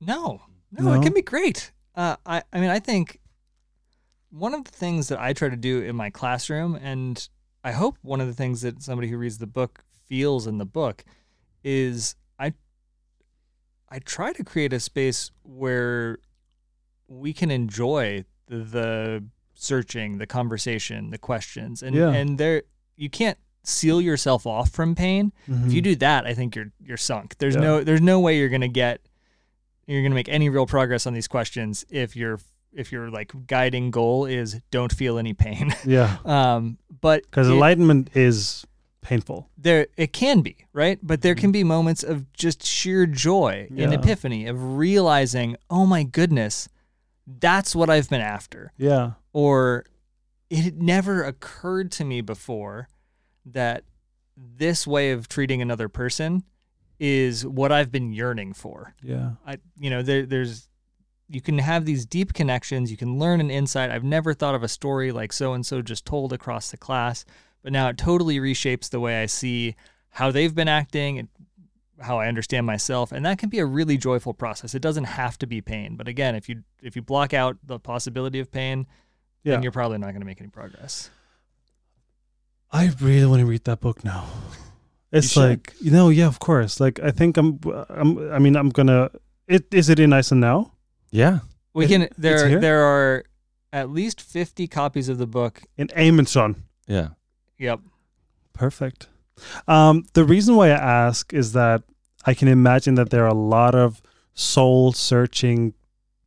No, 0.00 0.42
no, 0.70 0.84
No? 0.84 0.92
it 0.94 1.02
can 1.02 1.12
be 1.12 1.22
great. 1.22 1.72
Uh, 1.94 2.16
I, 2.26 2.42
I 2.52 2.60
mean, 2.60 2.70
I 2.70 2.78
think 2.80 3.20
one 4.30 4.54
of 4.54 4.64
the 4.64 4.70
things 4.70 5.08
that 5.08 5.18
I 5.20 5.32
try 5.32 5.48
to 5.48 5.56
do 5.56 5.82
in 5.82 5.96
my 5.96 6.10
classroom, 6.10 6.74
and 6.76 7.28
I 7.64 7.72
hope 7.72 7.96
one 8.02 8.20
of 8.20 8.26
the 8.26 8.34
things 8.34 8.60
that 8.60 8.82
somebody 8.82 9.08
who 9.08 9.16
reads 9.16 9.38
the 9.38 9.46
book 9.46 9.82
feels 10.06 10.46
in 10.46 10.58
the 10.58 10.66
book, 10.66 11.02
is 11.64 12.14
I, 12.38 12.52
I 13.88 13.98
try 14.00 14.32
to 14.34 14.44
create 14.44 14.72
a 14.72 14.80
space 14.80 15.30
where 15.42 16.18
we 17.08 17.32
can 17.32 17.50
enjoy 17.50 18.24
the, 18.46 18.58
the 18.58 19.24
searching, 19.54 20.18
the 20.18 20.26
conversation, 20.26 21.10
the 21.10 21.18
questions, 21.18 21.82
and 21.82 21.96
Yeah. 21.96 22.10
and 22.10 22.36
there 22.38 22.62
you 22.96 23.08
can't 23.08 23.38
seal 23.62 24.00
yourself 24.00 24.46
off 24.46 24.70
from 24.70 24.94
pain. 24.94 25.32
If 25.46 25.48
you 25.48 25.54
mm-hmm. 25.54 25.78
do 25.80 25.96
that, 25.96 26.26
I 26.26 26.34
think 26.34 26.54
you're 26.54 26.70
you're 26.80 26.98
sunk. 26.98 27.38
There's 27.38 27.54
Yeah. 27.54 27.62
no 27.62 27.84
there's 27.84 28.02
no 28.02 28.20
way 28.20 28.38
you're 28.38 28.50
gonna 28.50 28.68
get 28.68 29.00
you're 29.86 30.02
gonna 30.02 30.14
make 30.14 30.28
any 30.28 30.50
real 30.50 30.66
progress 30.66 31.06
on 31.06 31.14
these 31.14 31.28
questions 31.28 31.84
if 31.88 32.14
your 32.14 32.38
if 32.76 32.92
your 32.92 33.10
like 33.10 33.32
guiding 33.46 33.90
goal 33.90 34.24
is 34.26 34.60
don't 34.70 34.92
feel 34.92 35.18
any 35.18 35.32
pain. 35.34 35.72
yeah, 35.84 36.16
um, 36.24 36.78
but 37.00 37.22
because 37.22 37.48
enlightenment 37.48 38.10
is 38.14 38.66
painful. 39.00 39.48
there 39.58 39.86
it 39.96 40.12
can 40.12 40.40
be 40.40 40.56
right, 40.72 40.98
but 41.02 41.20
there 41.22 41.34
can 41.34 41.52
be 41.52 41.62
moments 41.64 42.02
of 42.02 42.32
just 42.32 42.64
sheer 42.64 43.06
joy, 43.06 43.68
Yeah. 43.70 43.90
epiphany 43.92 44.46
of 44.46 44.76
realizing, 44.76 45.56
oh 45.68 45.84
my 45.86 46.04
goodness, 46.04 46.68
that's 47.26 47.74
what 47.76 47.90
I've 47.90 48.08
been 48.08 48.20
after 48.22 48.72
Yeah, 48.78 49.12
or 49.32 49.84
it 50.50 50.58
had 50.64 50.82
never 50.82 51.22
occurred 51.24 51.90
to 51.92 52.04
me 52.04 52.20
before 52.22 52.88
that 53.46 53.84
this 54.36 54.86
way 54.86 55.10
of 55.12 55.28
treating 55.28 55.60
another 55.62 55.88
person 55.88 56.42
is 56.98 57.44
what 57.46 57.72
I've 57.72 57.90
been 57.92 58.12
yearning 58.12 58.52
for. 58.54 58.94
yeah. 59.02 59.32
I, 59.46 59.58
you 59.78 59.90
know, 59.90 60.00
there, 60.02 60.24
there's, 60.26 60.68
you 61.28 61.40
can 61.40 61.58
have 61.58 61.84
these 61.84 62.04
deep 62.06 62.32
connections. 62.34 62.90
You 62.90 62.96
can 62.96 63.18
learn 63.18 63.40
an 63.40 63.50
insight. 63.50 63.90
I've 63.90 64.04
never 64.04 64.34
thought 64.34 64.54
of 64.54 64.62
a 64.62 64.68
story 64.68 65.10
like 65.12 65.32
so 65.32 65.52
and 65.54 65.64
so 65.64 65.80
just 65.82 66.04
told 66.04 66.32
across 66.32 66.70
the 66.70 66.76
class, 66.76 67.24
but 67.62 67.72
now 67.72 67.88
it 67.88 67.96
totally 67.98 68.38
reshapes 68.38 68.90
the 68.90 69.00
way 69.00 69.22
I 69.22 69.26
see 69.26 69.74
how 70.10 70.30
they've 70.30 70.54
been 70.54 70.68
acting 70.68 71.18
and 71.18 71.28
how 72.00 72.18
I 72.18 72.26
understand 72.26 72.66
myself, 72.66 73.12
and 73.12 73.24
that 73.24 73.38
can 73.38 73.48
be 73.48 73.60
a 73.60 73.66
really 73.66 73.96
joyful 73.96 74.34
process. 74.34 74.74
It 74.74 74.82
doesn't 74.82 75.04
have 75.04 75.38
to 75.38 75.46
be 75.46 75.60
pain, 75.60 75.96
but 75.96 76.08
again, 76.08 76.34
if 76.34 76.48
you 76.48 76.64
if 76.82 76.96
you 76.96 77.02
block 77.02 77.32
out 77.32 77.56
the 77.64 77.78
possibility 77.78 78.40
of 78.40 78.50
pain, 78.50 78.86
Yeah. 79.44 79.52
then 79.54 79.62
you're 79.62 79.72
probably 79.72 79.98
not 79.98 80.08
going 80.10 80.20
to 80.20 80.26
make 80.26 80.40
any 80.40 80.50
progress. 80.50 81.10
I 82.72 82.90
really 83.00 83.26
want 83.26 83.40
to 83.40 83.46
read 83.46 83.64
that 83.64 83.80
book 83.80 84.04
now. 84.04 84.26
It's 85.12 85.28
should. 85.30 85.40
like 85.48 85.74
you 85.80 85.92
know, 85.92 86.08
yeah, 86.08 86.26
of 86.26 86.40
course. 86.40 86.80
Like 86.80 86.98
I 87.00 87.12
think 87.12 87.36
I'm, 87.36 87.60
I'm. 87.88 88.32
I 88.32 88.38
mean, 88.40 88.56
I'm 88.56 88.70
gonna. 88.70 89.10
It 89.46 89.72
is 89.72 89.88
it 89.88 90.00
in 90.00 90.12
Iceland 90.12 90.40
now? 90.40 90.72
Yeah. 91.14 91.38
We 91.72 91.84
It- 91.84 91.88
can 91.88 92.02
it's 92.02 92.16
there 92.16 92.48
here? 92.48 92.60
there 92.60 92.82
are 92.82 93.24
at 93.72 93.90
least 93.90 94.20
50 94.20 94.66
copies 94.68 95.08
of 95.08 95.18
the 95.18 95.26
book. 95.26 95.62
In 95.76 95.88
Eymundsson. 95.88 96.56
Yeah. 96.86 97.08
Yep. 97.58 97.80
Perfect. 98.52 99.08
Um, 99.66 100.04
the 100.14 100.24
reason 100.24 100.54
why 100.56 100.68
I 100.68 100.78
ask 101.06 101.32
is 101.32 101.52
that 101.52 101.82
I 102.26 102.34
can 102.34 102.48
imagine 102.48 102.94
that 102.96 103.10
there 103.10 103.24
are 103.24 103.28
a 103.28 103.34
lot 103.58 103.74
of 103.74 104.00
soul 104.34 104.92
searching 104.92 105.74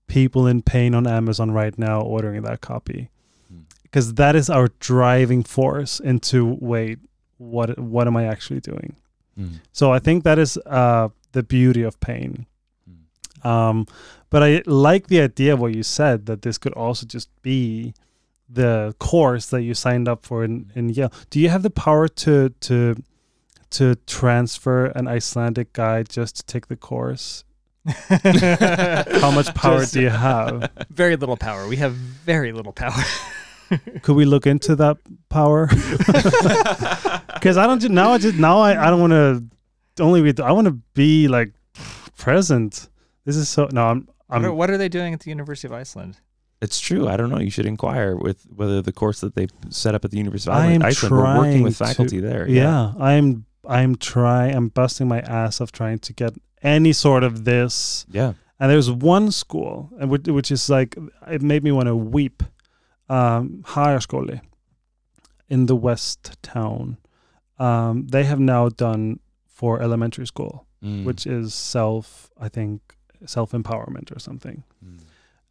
people 0.07 0.47
in 0.47 0.61
pain 0.61 0.93
on 0.95 1.05
Amazon 1.07 1.51
right 1.51 1.77
now 1.77 2.01
ordering 2.01 2.41
that 2.43 2.61
copy. 2.61 3.09
Hmm. 3.49 3.61
Because 3.83 4.13
that 4.15 4.35
is 4.35 4.49
our 4.49 4.69
driving 4.79 5.43
force 5.43 5.99
into 5.99 6.57
wait, 6.61 6.99
what 7.37 7.77
what 7.77 8.07
am 8.07 8.15
I 8.17 8.25
actually 8.25 8.59
doing? 8.61 8.95
Mm. 9.39 9.59
So 9.71 9.93
I 9.93 9.99
think 9.99 10.23
that 10.23 10.39
is 10.39 10.57
uh, 10.65 11.09
the 11.33 11.43
beauty 11.43 11.83
of 11.83 11.99
pain. 11.99 12.45
Mm. 12.89 13.45
Um, 13.45 13.85
but 14.29 14.43
I 14.43 14.61
like 14.65 15.07
the 15.07 15.21
idea 15.21 15.53
of 15.53 15.59
what 15.59 15.75
you 15.75 15.83
said 15.83 16.25
that 16.25 16.41
this 16.41 16.57
could 16.57 16.73
also 16.73 17.05
just 17.05 17.29
be 17.41 17.93
the 18.49 18.95
course 18.99 19.47
that 19.47 19.61
you 19.63 19.73
signed 19.73 20.07
up 20.07 20.25
for 20.25 20.43
in, 20.43 20.71
in 20.75 20.89
Yale. 20.89 21.11
Do 21.29 21.39
you 21.39 21.49
have 21.49 21.63
the 21.63 21.69
power 21.69 22.07
to 22.07 22.49
to 22.49 22.95
to 23.69 23.95
transfer 24.07 24.85
an 24.87 25.07
Icelandic 25.07 25.73
guy 25.73 26.03
just 26.03 26.37
to 26.37 26.45
take 26.45 26.67
the 26.67 26.77
course? 26.77 27.43
How 27.87 29.31
much 29.31 29.53
power 29.55 29.79
Just 29.79 29.93
do 29.93 30.01
you 30.01 30.09
have? 30.09 30.69
Very 30.89 31.15
little 31.15 31.37
power. 31.37 31.67
We 31.67 31.77
have 31.77 31.93
very 31.93 32.51
little 32.51 32.73
power. 32.73 33.01
Could 34.01 34.15
we 34.15 34.25
look 34.25 34.45
into 34.45 34.75
that 34.75 34.97
power? 35.29 35.69
Because 37.37 37.55
I 37.55 37.67
don't 37.67 37.79
ju- 37.79 37.89
now. 37.89 38.13
I 38.13 38.17
just 38.17 38.37
now 38.37 38.57
I, 38.59 38.87
I 38.87 38.89
don't 38.89 38.99
want 38.99 39.13
to 39.13 40.03
only 40.03 40.21
read. 40.21 40.39
I 40.39 40.51
want 40.51 40.65
to 40.65 40.73
be 40.95 41.27
like 41.27 41.53
present. 42.17 42.89
This 43.25 43.35
is 43.35 43.47
so 43.47 43.69
no. 43.71 43.87
I'm 43.89 44.07
What 44.27 44.43
are, 44.45 44.53
what 44.53 44.69
are 44.69 44.77
they 44.77 44.89
doing 44.89 45.13
at 45.13 45.21
the 45.21 45.29
University 45.29 45.67
of 45.67 45.73
Iceland? 45.73 46.17
It's 46.61 46.79
true. 46.79 47.07
I 47.07 47.17
don't 47.17 47.29
know. 47.29 47.39
You 47.39 47.51
should 47.51 47.65
inquire 47.65 48.15
with 48.15 48.43
whether 48.53 48.81
the 48.81 48.91
course 48.91 49.19
that 49.21 49.35
they 49.35 49.47
set 49.69 49.93
up 49.95 50.03
at 50.03 50.11
the 50.11 50.17
University 50.17 50.51
of 50.51 50.57
I 50.57 50.65
am 50.71 50.81
Iceland, 50.83 50.85
Iceland 50.85 51.11
we're 51.11 51.21
working 51.37 51.51
trying 51.51 51.63
with 51.63 51.77
to- 51.77 51.85
faculty 51.85 52.19
there. 52.19 52.47
yeah. 52.49 52.93
I'm 52.99 53.45
I'm 53.67 53.95
trying. 53.95 54.55
I'm 54.55 54.69
busting 54.69 55.07
my 55.07 55.19
ass 55.21 55.59
of 55.59 55.71
trying 55.71 55.99
to 55.99 56.13
get 56.13 56.33
any 56.63 56.93
sort 56.93 57.23
of 57.23 57.43
this. 57.45 58.05
Yeah. 58.09 58.33
And 58.59 58.71
there's 58.71 58.89
one 58.89 59.31
school, 59.31 59.91
and 59.99 60.09
which, 60.09 60.27
which 60.27 60.49
is 60.51 60.67
like 60.69 60.95
it 61.27 61.41
made 61.41 61.63
me 61.63 61.71
want 61.71 61.87
to 61.87 61.95
weep. 61.95 62.41
Um, 63.09 63.63
Hagaskóli 63.65 64.41
in 65.47 65.67
the 65.67 65.75
west 65.75 66.35
town. 66.41 66.97
Um, 67.59 68.07
they 68.07 68.23
have 68.25 68.39
now 68.39 68.67
done 68.69 69.19
for 69.47 69.81
elementary 69.81 70.27
school, 70.27 70.65
Mm. 70.83 71.05
which 71.05 71.25
is 71.25 71.53
self, 71.53 72.29
I 72.39 72.49
think, 72.49 72.96
self 73.29 73.51
empowerment 73.51 74.15
or 74.15 74.19
something. 74.19 74.63
Mm. 74.85 74.99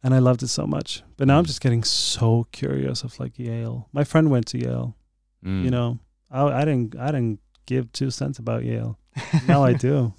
And 0.03 0.13
I 0.13 0.19
loved 0.19 0.43
it 0.43 0.47
so 0.49 0.65
much. 0.67 1.03
But 1.17 1.27
now 1.27 1.37
I'm 1.37 1.43
Mm. 1.43 1.47
just 1.47 1.61
getting 1.61 1.83
so 1.83 2.45
curious 2.51 3.03
of 3.03 3.19
like 3.19 3.37
Yale. 3.39 3.87
My 3.93 4.03
friend 4.03 4.29
went 4.29 4.45
to 4.47 4.57
Yale. 4.59 4.95
Mm. 5.43 5.63
You 5.63 5.71
know, 5.71 5.99
I, 6.31 6.43
I 6.43 6.65
didn't, 6.65 6.95
I 6.95 7.07
didn't 7.07 7.39
give 7.65 7.91
two 7.91 8.11
cents 8.11 8.39
about 8.39 8.63
Yale. 8.63 8.97
Now 9.47 9.63
I 9.63 9.73
do. 9.73 10.13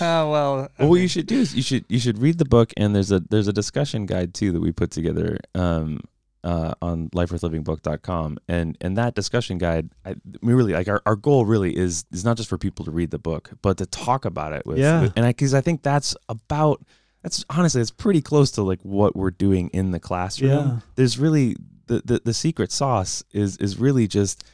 Oh 0.00 0.30
well. 0.30 0.68
I 0.78 0.82
Well, 0.82 0.90
what 0.90 1.00
you 1.00 1.08
should 1.08 1.26
do 1.26 1.40
is 1.40 1.54
you 1.54 1.62
should 1.62 1.84
you 1.88 1.98
should 1.98 2.18
read 2.18 2.38
the 2.38 2.44
book, 2.44 2.72
and 2.76 2.94
there's 2.94 3.10
a 3.10 3.20
there's 3.30 3.48
a 3.48 3.52
discussion 3.52 4.06
guide 4.06 4.32
too 4.32 4.52
that 4.52 4.60
we 4.60 4.70
put 4.72 4.90
together 4.92 5.38
um, 5.54 6.00
uh, 6.44 6.74
on 6.82 7.08
lifeworthlivingbook.com, 7.10 8.38
and 8.48 8.76
and 8.80 8.96
that 8.96 9.14
discussion 9.14 9.58
guide, 9.58 9.90
I, 10.04 10.16
we 10.42 10.54
really 10.54 10.72
like 10.72 10.88
our, 10.88 11.02
our 11.06 11.16
goal 11.16 11.46
really 11.46 11.76
is 11.76 12.04
is 12.12 12.24
not 12.24 12.36
just 12.36 12.48
for 12.48 12.58
people 12.58 12.84
to 12.84 12.90
read 12.90 13.10
the 13.10 13.18
book, 13.18 13.50
but 13.62 13.78
to 13.78 13.86
talk 13.86 14.24
about 14.24 14.52
it 14.52 14.66
with, 14.66 14.78
Yeah. 14.78 15.02
with- 15.02 15.12
and 15.16 15.24
I 15.24 15.30
because 15.30 15.54
I 15.54 15.60
think 15.60 15.82
that's 15.82 16.16
about 16.28 16.84
that's 17.22 17.44
honestly 17.50 17.80
it's 17.80 17.90
pretty 17.90 18.20
close 18.22 18.50
to 18.52 18.62
like 18.62 18.80
what 18.82 19.14
we're 19.14 19.30
doing 19.30 19.68
in 19.72 19.90
the 19.92 20.00
classroom. 20.00 20.50
Yeah. 20.50 20.76
There's 20.96 21.18
really 21.18 21.56
the, 21.86 22.02
the 22.04 22.20
the 22.24 22.34
secret 22.34 22.72
sauce 22.72 23.22
is 23.32 23.56
is 23.58 23.78
really 23.78 24.06
just 24.08 24.44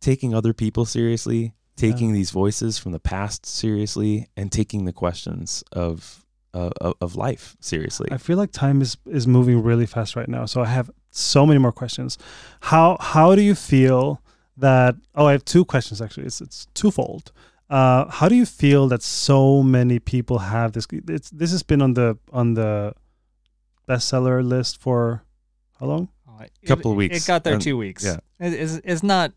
taking 0.00 0.34
other 0.34 0.52
people 0.52 0.84
seriously, 0.84 1.52
taking 1.76 2.12
these 2.12 2.30
voices 2.30 2.78
from 2.78 2.92
the 2.92 3.00
past 3.00 3.46
seriously, 3.46 4.28
and 4.36 4.50
taking 4.52 4.84
the 4.84 4.92
questions 4.92 5.62
of 5.72 6.24
uh, 6.54 6.70
of, 6.80 6.94
of 7.00 7.16
life 7.16 7.56
seriously. 7.60 8.08
I 8.10 8.16
feel 8.18 8.38
like 8.38 8.52
time 8.52 8.80
is 8.80 8.96
is 9.06 9.26
moving 9.26 9.62
really 9.62 9.86
fast 9.86 10.14
right 10.16 10.28
now. 10.28 10.46
So 10.46 10.62
I 10.62 10.66
have 10.66 10.90
so 11.16 11.46
many 11.46 11.58
more 11.58 11.72
questions. 11.72 12.18
How 12.60 12.96
how 13.00 13.34
do 13.34 13.42
you 13.42 13.54
feel 13.54 14.20
that? 14.56 14.94
Oh, 15.14 15.26
I 15.26 15.32
have 15.32 15.44
two 15.44 15.64
questions 15.64 16.00
actually. 16.02 16.26
It's 16.26 16.40
it's 16.40 16.66
twofold. 16.74 17.32
Uh, 17.70 18.04
how 18.10 18.28
do 18.28 18.34
you 18.34 18.46
feel 18.46 18.88
that 18.88 19.02
so 19.02 19.62
many 19.62 19.98
people 19.98 20.38
have 20.38 20.72
this? 20.72 20.86
It's 21.08 21.30
this 21.30 21.50
has 21.52 21.62
been 21.62 21.82
on 21.82 21.94
the 21.94 22.16
on 22.32 22.54
the 22.54 22.94
bestseller 23.88 24.42
list 24.46 24.80
for 24.80 25.22
how 25.80 25.86
long? 25.86 26.08
oh, 26.28 26.42
it- 26.42 26.52
Couple 26.66 26.90
of 26.92 26.96
it- 26.96 26.98
weeks. 26.98 27.16
It 27.16 27.26
got 27.26 27.44
there 27.44 27.54
And- 27.54 27.62
two 27.62 27.76
weeks. 27.76 28.04
yeah. 28.04 28.18
It- 28.38 28.52
it's, 28.54 28.80
it's 28.84 29.02
not. 29.02 29.32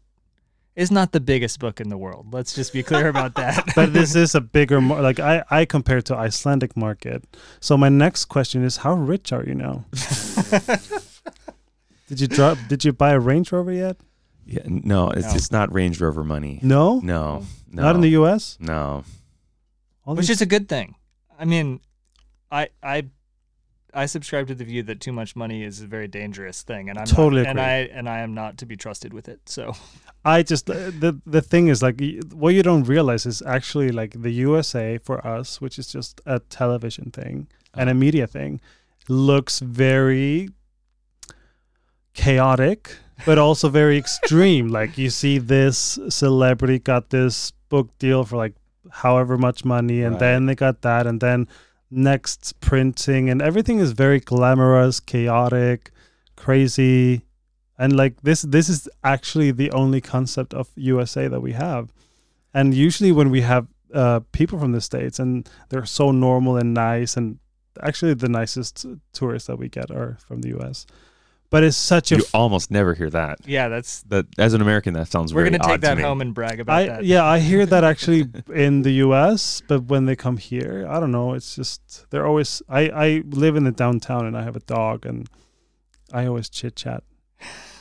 It's 0.75 0.91
not 0.91 1.11
the 1.11 1.19
biggest 1.19 1.59
book 1.59 1.81
in 1.81 1.89
the 1.89 1.97
world. 1.97 2.31
Let's 2.31 2.53
just 2.53 2.71
be 2.71 2.83
clear 2.83 3.07
about 3.07 3.33
that. 3.35 3.65
But 3.75 3.93
this 3.93 4.13
is 4.15 4.35
a 4.35 4.41
bigger 4.41 4.79
mar- 4.79 5.01
like 5.01 5.19
I 5.19 5.43
I 5.49 5.65
compare 5.65 6.01
to 6.03 6.15
Icelandic 6.15 6.77
market. 6.77 7.23
So 7.59 7.77
my 7.77 7.89
next 7.89 8.25
question 8.25 8.63
is, 8.63 8.77
how 8.77 8.93
rich 8.93 9.31
are 9.33 9.43
you 9.43 9.55
now? 9.55 9.85
Did 12.07 12.19
you 12.21 12.27
drop? 12.27 12.57
Did 12.67 12.83
you 12.85 12.93
buy 12.93 13.11
a 13.11 13.19
Range 13.19 13.51
Rover 13.51 13.71
yet? 13.71 13.97
yeah, 14.45 14.61
no, 14.65 15.09
it's 15.11 15.27
No. 15.27 15.35
it's 15.35 15.51
not 15.51 15.73
Range 15.73 15.99
Rover 15.99 16.23
money. 16.23 16.59
No, 16.63 16.99
No, 17.01 17.43
no, 17.71 17.81
not 17.83 17.95
in 17.95 18.01
the 18.01 18.09
U.S. 18.21 18.57
no. 18.59 19.03
All 20.05 20.15
which 20.15 20.27
these- 20.27 20.37
is 20.37 20.41
a 20.41 20.45
good 20.45 20.69
thing. 20.69 20.95
I 21.39 21.43
mean, 21.45 21.81
I 22.51 22.69
I 22.81 23.03
I 23.93 24.05
subscribe 24.05 24.47
to 24.47 24.55
the 24.55 24.63
view 24.63 24.83
that 24.83 24.99
too 25.01 25.11
much 25.11 25.35
money 25.35 25.63
is 25.63 25.81
a 25.81 25.87
very 25.87 26.07
dangerous 26.07 26.61
thing, 26.63 26.89
and 26.89 26.97
I'm 26.99 27.05
Totally 27.05 27.43
not, 27.43 27.49
and. 27.51 27.59
I 27.59 27.73
and 27.97 28.07
I 28.07 28.19
am 28.19 28.33
not 28.33 28.57
to 28.59 28.65
be 28.65 28.75
trusted 28.77 29.11
with 29.13 29.27
it. 29.27 29.41
So 29.49 29.73
I 30.23 30.43
just 30.43 30.69
uh, 30.69 30.91
the 30.99 31.19
the 31.25 31.41
thing 31.41 31.67
is 31.67 31.81
like 31.83 31.99
what 32.33 32.53
you 32.53 32.63
don't 32.63 32.83
realize 32.87 33.25
is 33.25 33.41
actually 33.41 33.89
like 33.91 34.21
the 34.21 34.31
USA 34.31 34.97
for 34.97 35.25
us, 35.27 35.59
which 35.59 35.77
is 35.77 35.87
just 35.91 36.21
a 36.25 36.39
television 36.39 37.11
thing 37.11 37.47
and 37.73 37.89
a 37.89 37.93
media 37.93 38.27
thing, 38.27 38.61
looks 39.09 39.59
very 39.59 40.49
chaotic, 42.17 42.97
but 43.25 43.37
also 43.37 43.69
very 43.69 43.97
extreme. 43.97 44.67
like 44.79 44.97
you 44.97 45.09
see 45.09 45.37
this 45.37 45.97
celebrity 46.09 46.79
got 46.79 47.09
this 47.09 47.51
book 47.69 47.87
deal 47.99 48.23
for 48.25 48.35
like 48.37 48.55
however 48.91 49.37
much 49.37 49.63
money, 49.63 50.01
and 50.03 50.13
Right. 50.13 50.19
then 50.25 50.45
they 50.47 50.55
got 50.55 50.81
that, 50.81 51.07
and 51.07 51.21
then 51.21 51.47
next 51.89 52.59
printing, 52.59 53.29
and 53.29 53.41
everything 53.41 53.79
is 53.79 53.91
very 53.93 54.19
glamorous, 54.19 54.99
chaotic, 54.99 55.91
crazy 56.35 57.21
and 57.79 57.95
like 57.95 58.13
this 58.21 58.41
this 58.43 58.69
is 58.69 58.87
actually 59.03 59.51
the 59.51 59.71
only 59.71 59.99
concept 60.01 60.53
of 60.53 60.69
USA 60.75 61.27
that 61.27 61.41
we 61.41 61.53
have 61.53 61.91
and 62.53 62.73
usually 62.73 63.11
when 63.11 63.29
we 63.31 63.41
have 63.41 63.65
uh, 63.93 64.19
people 64.31 64.59
from 64.59 64.71
the 64.71 64.81
states 64.81 65.17
and 65.19 65.49
they're 65.69 65.85
so 65.85 66.11
normal 66.11 66.55
and 66.57 66.73
nice 66.75 67.17
and 67.17 67.39
actually 67.81 68.13
the 68.13 68.29
nicest 68.29 68.85
tourists 69.13 69.47
that 69.47 69.57
we 69.57 69.67
get 69.67 69.89
are 69.91 70.17
from 70.27 70.41
the 70.41 70.49
US 70.59 70.85
but 71.49 71.63
it's 71.63 71.77
such 71.77 72.11
a 72.11 72.15
You 72.17 72.23
f- 72.23 72.35
almost 72.35 72.71
never 72.71 72.93
hear 72.93 73.09
that. 73.09 73.39
yeah, 73.45 73.67
that's 73.69 74.01
That 74.03 74.25
as 74.37 74.53
an 74.53 74.61
American, 74.61 74.93
that 74.95 75.07
sounds 75.07 75.33
we're 75.33 75.43
very 75.43 75.51
gonna 75.57 75.63
take 75.63 75.73
odd 75.75 75.81
that 75.81 75.97
me. 75.97 76.03
home 76.03 76.21
and 76.21 76.33
brag 76.33 76.59
about 76.59 76.75
I 76.79 76.85
that. 76.87 77.05
yeah 77.05 77.23
I 77.25 77.39
hear 77.39 77.65
that 77.65 77.83
actually 77.83 78.25
in 78.53 78.81
the 78.81 78.91
US 79.05 79.61
but 79.67 79.83
when 79.85 80.05
they 80.05 80.15
come 80.15 80.37
here 80.37 80.85
I 80.89 80.99
don't 80.99 81.11
know 81.11 81.33
it's 81.33 81.55
just 81.55 82.05
they're 82.09 82.25
always 82.27 82.61
I 82.69 82.81
I 82.89 83.23
live 83.29 83.55
in 83.55 83.63
the 83.63 83.71
downtown 83.71 84.25
and 84.25 84.37
I 84.37 84.43
have 84.43 84.55
a 84.55 84.61
dog 84.61 85.05
and 85.05 85.27
I 86.13 86.25
always 86.25 86.49
chit 86.49 86.75
chat 86.75 87.03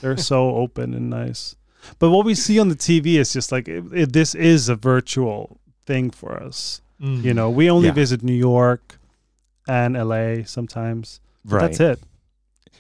they're 0.01 0.17
so 0.17 0.55
open 0.63 0.95
and 0.95 1.09
nice 1.11 1.57
but 1.99 2.11
what 2.11 2.25
we 2.27 2.35
see 2.35 2.59
on 2.59 2.69
the 2.69 2.75
TV 2.77 3.15
is 3.23 3.33
just 3.33 3.53
like 3.53 3.69
it, 3.69 3.85
it, 3.93 4.13
this 4.13 4.35
is 4.35 4.69
a 4.69 4.77
virtual 4.77 5.59
thing 5.87 6.11
for 6.11 6.43
us 6.43 6.81
Mm. 7.01 7.23
you 7.23 7.35
know 7.35 7.51
we 7.51 7.69
only 7.71 7.89
Yeah. 7.89 7.93
visit 8.03 8.23
New 8.23 8.33
York 8.53 8.99
and 9.69 9.95
LA 9.97 10.45
sometimes 10.47 11.21
Right. 11.45 11.61
that's 11.61 11.79
it 11.79 12.01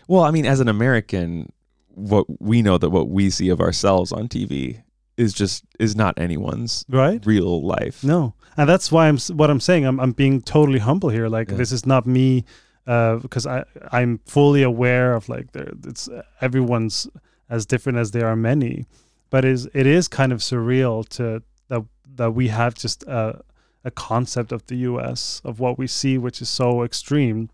Well, 0.09 0.23
I 0.23 0.31
mean, 0.31 0.47
as 0.47 0.61
an 0.61 0.69
American, 0.69 1.53
what 1.95 2.27
we 2.41 2.63
know 2.63 2.79
that 2.79 2.91
what 2.91 3.09
we 3.09 3.31
see 3.31 3.49
of 3.49 3.61
ourselves 3.61 4.13
on 4.13 4.29
TV 4.29 4.83
is 5.17 5.33
just 5.33 5.65
is 5.81 5.97
not 5.97 6.19
anyone's 6.19 6.85
right 6.89 7.25
real 7.25 7.63
life. 7.67 8.05
No, 8.05 8.35
and 8.57 8.69
that's 8.69 8.93
why 8.93 9.09
I'm 9.09 9.19
what 9.19 9.51
I'm 9.51 9.61
saying. 9.61 9.85
I'm 9.87 9.99
I'm 9.99 10.13
being 10.13 10.43
totally 10.43 10.79
humble 10.79 11.09
here. 11.09 11.29
Like 11.29 11.51
Yeah. 11.51 11.57
this 11.57 11.73
is 11.73 11.87
not 11.87 12.07
me, 12.07 12.45
uh, 12.87 13.17
because 13.17 13.47
I 13.47 13.65
I'm 13.93 14.19
fully 14.27 14.63
aware 14.63 15.15
of 15.15 15.29
like 15.29 15.53
there 15.53 15.73
it's 15.87 16.09
everyone's 16.41 17.09
as 17.49 17.65
different 17.65 17.97
as 17.99 18.11
there 18.11 18.27
are 18.27 18.37
many, 18.37 18.85
but 19.31 19.45
is 19.45 19.69
it 19.73 19.87
is 19.87 20.07
kind 20.09 20.33
of 20.33 20.41
surreal 20.41 21.09
to 21.17 21.43
that 21.69 21.83
that 22.17 22.33
we 22.33 22.49
have 22.49 22.75
just 22.75 23.03
a 23.05 23.41
a 23.85 23.91
concept 23.91 24.53
of 24.53 24.67
the 24.67 24.77
U.S. 24.91 25.41
of 25.45 25.61
what 25.61 25.79
we 25.79 25.87
see, 25.87 26.19
which 26.19 26.43
is 26.43 26.49
so 26.49 26.83
extreme, 26.83 27.49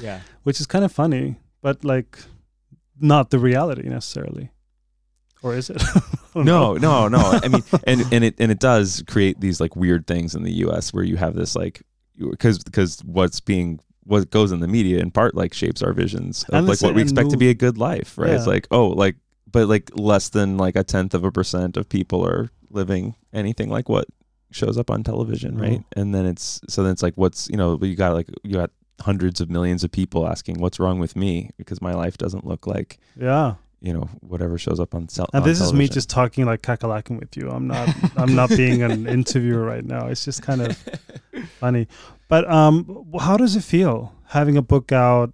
Yeah. 0.00 0.20
which 0.44 0.60
is 0.60 0.66
kind 0.66 0.84
of 0.84 0.92
funny, 0.92 1.36
but 1.66 1.84
like 1.84 2.18
not 3.00 3.30
the 3.30 3.40
reality 3.40 3.88
necessarily, 3.88 4.50
or 5.42 5.56
is 5.56 5.68
it? 5.68 5.82
No, 6.36 6.74
no, 6.74 7.08
no. 7.08 7.18
I 7.42 7.48
mean, 7.48 7.62
and 7.84 8.02
and 8.12 8.22
it 8.22 8.34
and 8.38 8.52
it 8.52 8.60
does 8.60 9.02
create 9.08 9.40
these 9.40 9.58
like 9.58 9.74
weird 9.74 10.06
things 10.06 10.34
in 10.34 10.42
the 10.42 10.52
U.S. 10.66 10.92
where 10.92 11.02
you 11.02 11.16
have 11.16 11.34
this 11.34 11.56
like 11.56 11.82
because 12.18 12.58
because 12.62 13.00
what's 13.04 13.40
being 13.40 13.80
what 14.04 14.28
goes 14.30 14.52
in 14.52 14.60
the 14.60 14.68
media 14.68 14.98
in 14.98 15.10
part 15.10 15.34
like 15.34 15.54
shapes 15.54 15.82
our 15.82 15.94
visions 15.94 16.44
of 16.50 16.54
And 16.54 16.68
like 16.68 16.82
what 16.82 16.94
we 16.94 17.00
expect 17.00 17.30
to 17.30 17.38
be 17.38 17.48
a 17.48 17.54
good 17.54 17.78
life, 17.78 18.18
right? 18.18 18.32
It's 18.32 18.46
like 18.46 18.68
oh, 18.70 18.88
like 18.88 19.16
but 19.50 19.66
like 19.66 19.90
less 19.94 20.28
than 20.28 20.58
like 20.58 20.76
a 20.76 20.84
tenth 20.84 21.14
of 21.14 21.24
a 21.24 21.32
percent 21.32 21.78
of 21.78 21.88
people 21.88 22.22
are 22.22 22.50
living 22.68 23.16
anything 23.32 23.70
like 23.70 23.88
what 23.88 24.06
shows 24.50 24.76
up 24.76 24.90
on 24.90 25.02
television, 25.02 25.56
right? 25.56 25.80
Mm-hmm. 25.80 26.00
And 26.00 26.14
then 26.14 26.26
it's 26.26 26.60
so 26.68 26.82
then 26.82 26.92
it's 26.92 27.02
like 27.02 27.14
what's 27.14 27.48
you 27.48 27.56
know 27.56 27.78
you 27.80 27.96
got 27.96 28.12
like 28.12 28.28
you 28.42 28.56
got 28.56 28.70
hundreds 29.00 29.40
of 29.40 29.50
millions 29.50 29.84
of 29.84 29.90
people 29.90 30.26
asking 30.26 30.58
what's 30.58 30.78
wrong 30.80 30.98
with 30.98 31.16
me 31.16 31.50
because 31.56 31.80
my 31.82 31.92
life 31.92 32.16
doesn't 32.16 32.46
look 32.46 32.66
like 32.66 32.98
yeah. 33.20 33.54
you 33.80 33.92
know 33.92 34.08
whatever 34.20 34.56
shows 34.58 34.80
up 34.80 34.94
on, 34.94 35.08
cel- 35.08 35.28
And 35.32 35.42
on 35.42 35.48
this 35.48 35.60
is 35.60 35.72
me 35.72 35.88
just 35.88 36.08
talking 36.08 36.46
like 36.46 36.62
cackalaking 36.62 37.20
with 37.20 37.36
you. 37.36 37.50
I'm 37.50 37.66
not. 37.66 37.88
I'm 38.16 38.34
not 38.34 38.48
being 38.50 38.82
an 38.82 39.06
interviewer 39.18 39.62
right 39.62 39.84
now. 39.84 40.06
It's 40.06 40.24
just 40.24 40.42
kind 40.42 40.62
of 40.62 40.76
funny. 41.60 41.88
But 42.28 42.50
um, 42.50 43.06
how 43.20 43.36
does 43.36 43.54
it 43.54 43.62
feel 43.62 44.14
having 44.28 44.56
a 44.56 44.62
book 44.62 44.92
out 44.92 45.32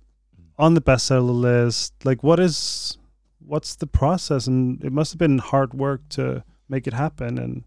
on 0.58 0.74
the 0.74 0.82
bestseller 0.82 1.40
list? 1.40 1.94
Like, 2.04 2.22
what 2.22 2.38
is, 2.38 2.98
what's 3.38 3.76
the 3.76 3.86
process? 3.86 4.46
And 4.46 4.84
it 4.84 4.92
must 4.92 5.12
have 5.12 5.18
been 5.18 5.38
hard 5.38 5.72
work 5.72 6.06
to 6.10 6.44
make 6.68 6.86
it 6.86 6.92
happen. 6.92 7.38
And 7.38 7.64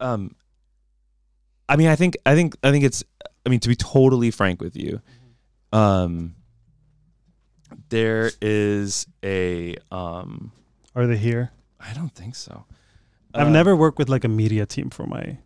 um 0.00 0.34
i 1.68 1.76
mean 1.76 1.88
i 1.88 1.96
think 1.96 2.16
i 2.26 2.34
think 2.34 2.56
i 2.62 2.70
think 2.70 2.84
it's 2.84 3.02
i 3.46 3.48
mean 3.48 3.60
to 3.60 3.68
be 3.68 3.76
totally 3.76 4.30
frank 4.30 4.60
with 4.60 4.76
you 4.76 5.00
um 5.72 6.34
there 7.88 8.30
is 8.42 9.06
a 9.24 9.76
um 9.90 10.52
are 10.94 11.06
they 11.06 11.16
here? 11.16 11.50
i 11.80 11.92
don't 11.94 12.14
think 12.14 12.34
so 12.34 12.64
I've 13.34 13.48
Uh, 13.48 13.50
never 13.50 13.76
worked 13.76 13.98
with 13.98 14.08
like 14.08 14.24
a 14.24 14.28
media 14.28 14.64
team 14.64 14.88
for 14.88 15.04
my, 15.06 15.36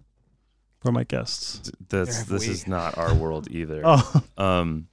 for 0.81 0.93
my 0.93 1.03
guests. 1.03 1.59
th- 1.63 1.75
this 1.89 2.23
this 2.25 2.47
we? 2.47 2.53
is 2.55 2.67
not 2.69 2.97
our 3.03 3.15
world 3.15 3.49
either 3.51 3.83
Oh, 3.85 4.23
um 4.39 4.87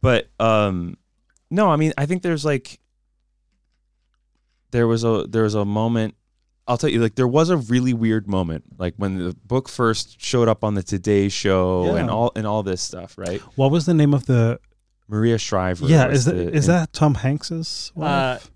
but 0.00 0.28
um 0.40 0.96
no 1.50 1.68
i 1.70 1.76
mean 1.76 1.92
i 1.96 2.04
think 2.06 2.22
there's 2.22 2.44
like 2.44 2.80
there 4.72 4.86
was 4.88 5.04
a 5.04 5.24
there 5.28 5.44
was 5.44 5.54
a 5.54 5.64
moment 5.64 6.14
i'll 6.68 6.76
tell 6.78 6.90
you 6.90 7.00
like 7.00 7.14
there 7.14 7.28
was 7.28 7.48
a 7.50 7.56
really 7.56 7.92
weird 7.94 8.26
moment 8.28 8.64
like 8.78 8.94
when 8.96 9.18
the 9.18 9.34
book 9.44 9.68
first 9.68 10.20
showed 10.20 10.48
up 10.48 10.64
on 10.64 10.74
the 10.74 10.82
today 10.82 11.28
show 11.28 11.94
and 11.96 12.10
all 12.10 12.32
and 12.36 12.46
all 12.46 12.62
this 12.62 12.80
stuff 12.82 13.16
right 13.18 13.40
what 13.56 13.70
was 13.70 13.86
the 13.86 13.94
name 13.94 14.12
of 14.14 14.26
the? 14.26 14.58
maria 15.08 15.38
shriver 15.38 15.86
Yeah, 15.86 16.08
is 16.08 16.24
that 16.24 16.34
the- 16.34 16.52
is 16.52 16.66
that 16.66 16.92
Tom 16.92 17.14
Hanks's? 17.14 17.92
Uh, 17.96 18.00
wife? 18.40 18.50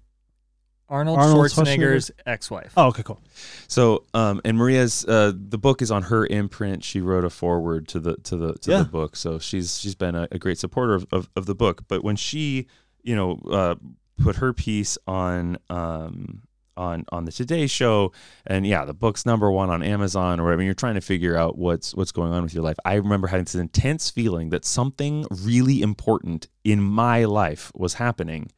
Arnold, 0.88 1.18
Arnold 1.20 1.46
Schwarzenegger's 1.46 2.10
ex-wife. 2.26 2.72
oh, 2.76 2.88
okay, 2.88 3.04
cool. 3.04 3.20
So, 3.68 4.06
um, 4.12 4.40
and 4.44 4.58
Maria's 4.58 5.04
uh, 5.06 5.30
the 5.32 5.56
book 5.56 5.82
is 5.82 5.92
on 5.92 6.02
her 6.02 6.26
imprint. 6.26 6.82
She 6.82 7.00
wrote 7.00 7.24
a 7.24 7.30
foreword 7.30 7.86
to 7.88 8.00
the 8.00 8.16
to 8.16 8.36
the 8.36 8.54
to 8.54 8.70
Yeah. 8.72 8.78
the 8.78 8.84
book, 8.86 9.14
so 9.14 9.38
she's 9.38 9.78
she's 9.78 9.94
been 9.94 10.16
a, 10.16 10.26
a 10.32 10.38
great 10.40 10.58
supporter 10.58 10.94
of, 10.94 11.06
of, 11.12 11.30
of 11.36 11.46
the 11.46 11.54
book. 11.54 11.84
But 11.86 12.02
when 12.02 12.16
she, 12.16 12.66
you 13.04 13.14
know, 13.14 13.38
uh, 13.52 13.76
put 14.20 14.34
her 14.36 14.52
piece 14.52 14.98
on 15.06 15.58
um, 15.70 16.42
on 16.80 17.04
on 17.10 17.26
the 17.26 17.32
Today 17.32 17.66
Show, 17.66 18.12
and 18.46 18.66
yeah, 18.66 18.84
the 18.84 18.94
book's 18.94 19.26
number 19.26 19.50
one 19.50 19.70
on 19.70 19.82
Amazon 19.82 20.40
or 20.40 20.44
whatever. 20.44 20.62
You're 20.62 20.74
trying 20.74 20.94
to 20.94 21.00
figure 21.00 21.36
out 21.36 21.58
what's 21.58 21.94
what's 21.94 22.12
going 22.12 22.32
on 22.32 22.42
with 22.42 22.54
your 22.54 22.64
life. 22.64 22.76
I 22.84 22.94
remember 22.94 23.28
having 23.28 23.44
this 23.44 23.54
intense 23.54 24.10
feeling 24.10 24.50
that 24.50 24.64
something 24.64 25.26
really 25.30 25.82
important 25.82 26.48
in 26.64 26.80
my 26.80 27.24
life 27.24 27.70
was 27.74 27.94
happening, 27.94 28.50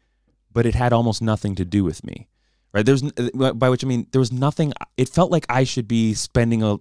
but 0.52 0.64
it 0.64 0.74
had 0.74 0.92
almost 0.92 1.20
nothing 1.20 1.54
to 1.56 1.64
do 1.64 1.84
with 1.84 2.04
me 2.04 2.28
right 2.72 2.86
there's 2.86 3.02
by 3.02 3.68
which 3.68 3.84
i 3.84 3.86
mean 3.86 4.06
there 4.12 4.18
was 4.18 4.32
nothing 4.32 4.72
it 4.96 5.08
felt 5.08 5.30
like 5.30 5.44
i 5.48 5.62
should 5.62 5.86
be 5.86 6.14
spending 6.14 6.62
a 6.62 6.78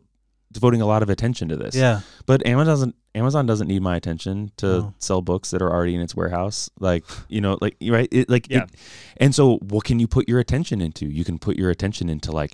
devoting 0.51 0.81
a 0.81 0.85
lot 0.85 1.01
of 1.03 1.09
attention 1.09 1.47
to 1.49 1.55
this 1.55 1.75
Yeah, 1.75 2.01
but 2.25 2.45
amazon 2.45 2.67
doesn't 2.73 2.95
amazon 3.15 3.45
doesn't 3.45 3.67
need 3.67 3.81
my 3.81 3.95
attention 3.95 4.51
to 4.57 4.65
No. 4.65 4.93
sell 4.99 5.21
books 5.21 5.51
that 5.51 5.61
are 5.61 5.71
already 5.71 5.95
in 5.95 6.01
its 6.01 6.15
warehouse 6.15 6.69
like 6.79 7.03
you 7.29 7.41
know 7.41 7.57
like 7.61 7.75
right 7.81 8.07
it, 8.11 8.29
like 8.29 8.47
Yeah. 8.49 8.63
it, 8.63 8.71
and 9.17 9.33
so 9.33 9.57
what 9.57 9.83
can 9.85 9.99
you 9.99 10.07
put 10.07 10.27
your 10.29 10.39
attention 10.39 10.81
into 10.81 11.05
you 11.07 11.23
can 11.23 11.39
put 11.39 11.57
your 11.57 11.69
attention 11.69 12.09
into 12.09 12.31
like 12.31 12.53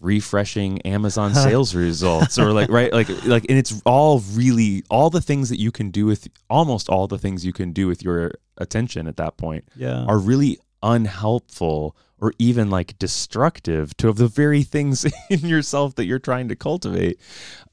refreshing 0.00 0.80
amazon 0.82 1.34
sales 1.46 1.74
results 1.74 2.38
or 2.38 2.52
like 2.52 2.68
right 2.70 2.92
like 2.92 3.08
like 3.26 3.44
and 3.48 3.58
it's 3.58 3.82
all 3.84 4.20
really 4.32 4.82
all 4.90 5.10
the 5.10 5.20
things 5.20 5.48
that 5.48 5.58
you 5.58 5.72
can 5.72 5.90
do 5.90 6.06
with 6.06 6.28
almost 6.48 6.88
all 6.88 7.06
the 7.08 7.18
things 7.18 7.44
you 7.44 7.52
can 7.52 7.72
do 7.72 7.86
with 7.88 8.02
your 8.02 8.32
attention 8.58 9.06
at 9.06 9.16
that 9.16 9.36
point 9.36 9.64
yeah. 9.76 10.04
are 10.04 10.18
really 10.18 10.58
unhelpful 10.82 11.96
or 12.20 12.32
even 12.38 12.68
like 12.70 12.98
destructive 12.98 13.96
to 13.96 14.12
the 14.12 14.28
very 14.28 14.62
things 14.62 15.06
in 15.30 15.40
yourself 15.40 15.94
that 15.94 16.06
you're 16.06 16.18
trying 16.18 16.48
to 16.48 16.56
cultivate. 16.56 17.20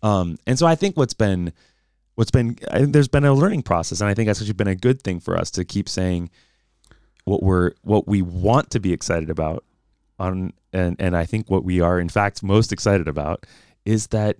Um, 0.04 0.38
and 0.46 0.58
so 0.58 0.68
I 0.68 0.76
think 0.76 0.98
what's 0.98 1.14
been 1.14 1.52
what's 2.16 2.32
been 2.32 2.58
there's 2.72 3.08
been 3.08 3.26
a 3.26 3.34
learning 3.34 3.64
process, 3.64 4.02
and 4.02 4.10
I 4.10 4.14
think 4.14 4.28
that's 4.28 4.40
actually 4.40 4.54
been 4.54 4.68
a 4.68 4.76
good 4.76 5.02
thing 5.02 5.20
for 5.20 5.38
us 5.38 5.52
to 5.52 5.66
keep 5.66 5.90
saying 5.90 6.30
what 7.26 7.44
we're 7.44 7.72
what 7.82 8.08
we 8.08 8.22
want 8.22 8.70
to 8.72 8.80
be 8.80 8.94
excited 8.94 9.30
about 9.30 9.64
on 10.20 10.54
and 10.72 10.96
and 11.00 11.18
I 11.18 11.26
think 11.26 11.50
what 11.50 11.64
we 11.64 11.82
are 11.82 12.00
in 12.00 12.10
fact 12.10 12.44
most 12.44 12.72
excited 12.72 13.08
about 13.08 13.46
is 13.84 14.08
that 14.08 14.38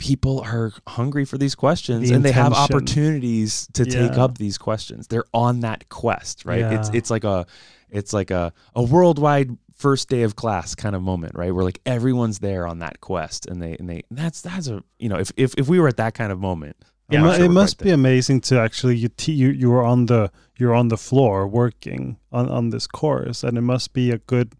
people 0.00 0.40
are 0.40 0.72
hungry 0.88 1.24
for 1.24 1.38
these 1.38 1.54
questions 1.54 2.08
The 2.08 2.14
and 2.16 2.24
they 2.24 2.32
have 2.32 2.52
opportunities 2.54 3.68
to 3.74 3.84
take 3.84 4.18
up 4.18 4.38
these 4.38 4.58
questions. 4.58 5.06
They're 5.06 5.26
on 5.32 5.60
that 5.60 5.88
quest, 5.90 6.44
right? 6.44 6.60
It's 6.72 6.88
Yeah. 6.88 6.96
it's 6.98 7.10
like 7.10 7.22
a 7.24 7.46
it's 7.90 8.12
like 8.12 8.30
a 8.32 8.52
a 8.74 8.82
worldwide 8.82 9.50
first 9.76 10.08
day 10.08 10.22
of 10.22 10.34
class 10.36 10.74
kind 10.74 10.94
of 10.96 11.02
moment, 11.02 11.34
right? 11.36 11.54
Where 11.54 11.64
like 11.64 11.80
everyone's 11.86 12.38
there 12.40 12.66
on 12.66 12.78
that 12.80 13.00
quest 13.00 13.46
and 13.46 13.62
they 13.62 13.76
and 13.78 13.88
they 13.88 14.02
and 14.08 14.18
that's 14.18 14.40
that's 14.40 14.68
a 14.68 14.82
you 14.98 15.08
know, 15.10 15.18
if 15.18 15.30
if, 15.36 15.54
if 15.56 15.68
we 15.68 15.78
were 15.78 15.88
at 15.88 15.98
that 15.98 16.14
kind 16.14 16.32
of 16.32 16.38
moment, 16.40 16.76
It, 17.10 17.16
I'm 17.18 17.24
mu- 17.24 17.34
sure 17.34 17.44
it 17.44 17.50
must 17.50 17.78
quite 17.78 17.84
be 17.84 17.90
amazing 17.92 18.40
to 18.48 18.58
actually 18.58 18.96
you 18.96 19.08
te- 19.08 19.32
you 19.32 19.48
you 19.50 19.70
were 19.70 19.84
on 19.84 20.06
the 20.06 20.30
you're 20.58 20.74
on 20.74 20.88
the 20.88 20.96
floor 20.96 21.46
working 21.46 22.16
on 22.32 22.48
on 22.48 22.70
this 22.70 22.86
course, 22.86 23.44
and 23.46 23.58
it 23.58 23.62
must 23.74 23.92
be 23.92 24.10
a 24.10 24.18
good 24.18 24.52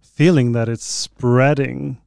feeling 0.00 0.52
that 0.52 0.68
it's 0.68 0.84
spreading 0.84 1.98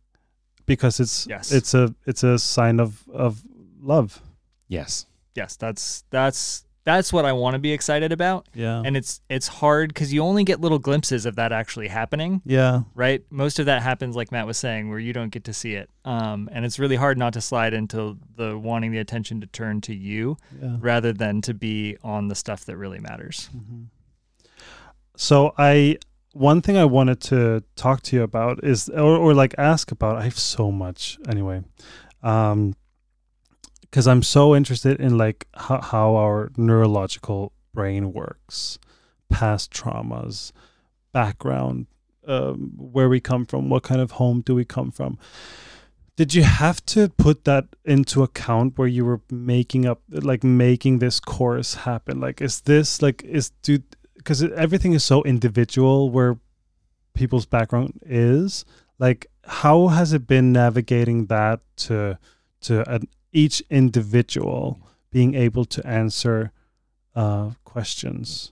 because 0.70 1.00
it's 1.02 1.28
Yes. 1.28 1.52
it's 1.52 1.74
a 1.74 1.94
it's 2.06 2.24
a 2.24 2.40
sign 2.40 2.80
of 2.80 3.04
of 3.12 3.42
love. 3.82 4.22
Yes. 4.70 5.06
Yes, 5.36 5.56
that's 5.58 6.04
that's 6.10 6.64
that's 6.86 7.12
what 7.14 7.26
I 7.26 7.34
want 7.34 7.54
to 7.54 7.60
be 7.60 7.72
excited 7.72 8.12
about. 8.12 8.48
Yeah, 8.56 8.82
And 8.84 8.98
it's 8.98 9.22
it's 9.30 9.48
hard 9.48 9.90
because 9.94 10.12
you 10.14 10.22
only 10.24 10.44
get 10.44 10.60
little 10.62 10.80
glimpses 10.80 11.26
of 11.26 11.36
that 11.36 11.52
actually 11.52 11.88
happening, 11.88 12.42
yeah, 12.46 12.82
right? 12.96 13.24
Most 13.30 13.60
of 13.60 13.66
that 13.68 13.84
happens, 13.84 14.16
like 14.16 14.32
Matt 14.32 14.48
was 14.48 14.58
saying, 14.58 14.90
where 14.90 14.98
you 14.98 15.14
don't 15.14 15.30
get 15.30 15.44
to 15.44 15.54
see 15.54 15.76
it. 15.76 15.90
Um, 16.04 16.50
and 16.52 16.66
it's 16.66 16.80
really 16.80 16.96
hard 16.96 17.18
not 17.18 17.34
to 17.34 17.42
slide 17.42 17.74
into 17.74 18.18
the 18.38 18.58
wanting 18.58 18.92
the 18.92 18.98
attention 18.98 19.40
to 19.42 19.48
turn 19.48 19.82
to 19.82 19.94
you 19.94 20.38
yeah. 20.60 20.78
rather 20.80 21.14
than 21.14 21.42
to 21.42 21.54
be 21.54 21.98
on 22.04 22.28
the 22.28 22.36
stuff 22.36 22.66
that 22.66 22.78
really 22.78 23.00
matters. 23.00 23.50
Mhm. 23.56 23.88
So 25.16 25.54
I 25.58 25.98
one 26.34 26.62
thing 26.62 26.78
I 26.78 26.86
wanted 26.86 27.22
to 27.22 27.64
talk 27.76 28.02
to 28.04 28.16
you 28.16 28.24
about 28.24 28.64
is 28.64 28.90
or, 28.90 29.18
or 29.18 29.34
like 29.34 29.56
ask 29.58 29.92
about. 29.92 30.18
I 30.18 30.24
have 30.24 30.38
so 30.38 30.72
much 30.72 31.18
anyway. 31.28 31.64
Um 32.24 32.76
because 33.90 34.08
I'm 34.08 34.22
so 34.22 34.56
interested 34.56 35.00
in 35.00 35.18
like 35.18 35.48
how, 35.56 35.82
how 35.82 36.16
our 36.16 36.52
neurological 36.58 37.54
brain 37.74 38.14
works, 38.14 38.78
past 39.30 39.72
traumas, 39.72 40.52
background, 41.12 41.88
um, 42.28 42.74
where 42.78 43.10
we 43.10 43.20
come 43.20 43.46
from, 43.46 43.70
what 43.70 43.84
kind 43.84 44.02
of 44.02 44.12
home 44.12 44.42
do 44.42 44.54
we 44.54 44.66
come 44.66 44.92
from. 44.92 45.18
Did 46.16 46.36
you 46.36 46.44
have 46.44 46.86
to 46.88 47.10
put 47.10 47.46
that 47.46 47.66
into 47.86 48.22
account 48.22 48.78
where 48.78 48.88
you 48.88 49.06
were 49.06 49.22
making 49.32 49.86
up, 49.86 50.02
like 50.10 50.44
making 50.44 51.00
this 51.00 51.20
course 51.20 51.76
happen? 51.76 52.20
Like, 52.20 52.42
is 52.42 52.62
this 52.62 53.02
like 53.02 53.24
is 53.24 53.52
do 53.64 53.80
because 54.20 54.44
everything 54.44 54.94
is 54.94 55.04
so 55.04 55.24
individual 55.24 56.10
where 56.12 56.38
people's 57.14 57.46
background 57.48 58.00
is. 58.06 58.66
Like, 59.00 59.28
how 59.46 59.88
has 59.88 60.14
it 60.14 60.28
been 60.28 60.52
navigating 60.54 61.26
that 61.28 61.62
to 61.88 62.20
to 62.62 62.90
an, 62.94 63.08
each 63.34 63.62
individual 63.70 64.80
being 65.12 65.34
able 65.36 65.66
to 65.66 65.86
answer 65.88 66.52
uh, 67.16 67.52
questions? 67.64 68.52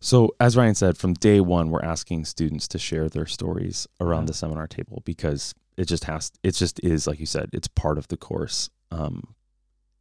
So, 0.00 0.34
as 0.40 0.56
Ryan 0.56 0.74
said, 0.74 0.96
from 0.96 1.14
day 1.14 1.40
one, 1.40 1.70
we're 1.70 1.82
asking 1.82 2.24
students 2.24 2.68
to 2.68 2.78
share 2.78 3.08
their 3.08 3.26
stories 3.26 3.86
around 4.00 4.22
Yeah. 4.22 4.26
the 4.28 4.34
seminar 4.34 4.66
table 4.66 5.02
because 5.04 5.54
it 5.76 5.86
just 5.88 6.04
has, 6.04 6.30
it 6.42 6.52
just 6.54 6.80
is, 6.82 7.06
like 7.06 7.20
you 7.20 7.26
said, 7.26 7.50
it's 7.52 7.68
part 7.68 7.98
of 7.98 8.08
the 8.08 8.16
course. 8.16 8.70
Um, 8.90 9.34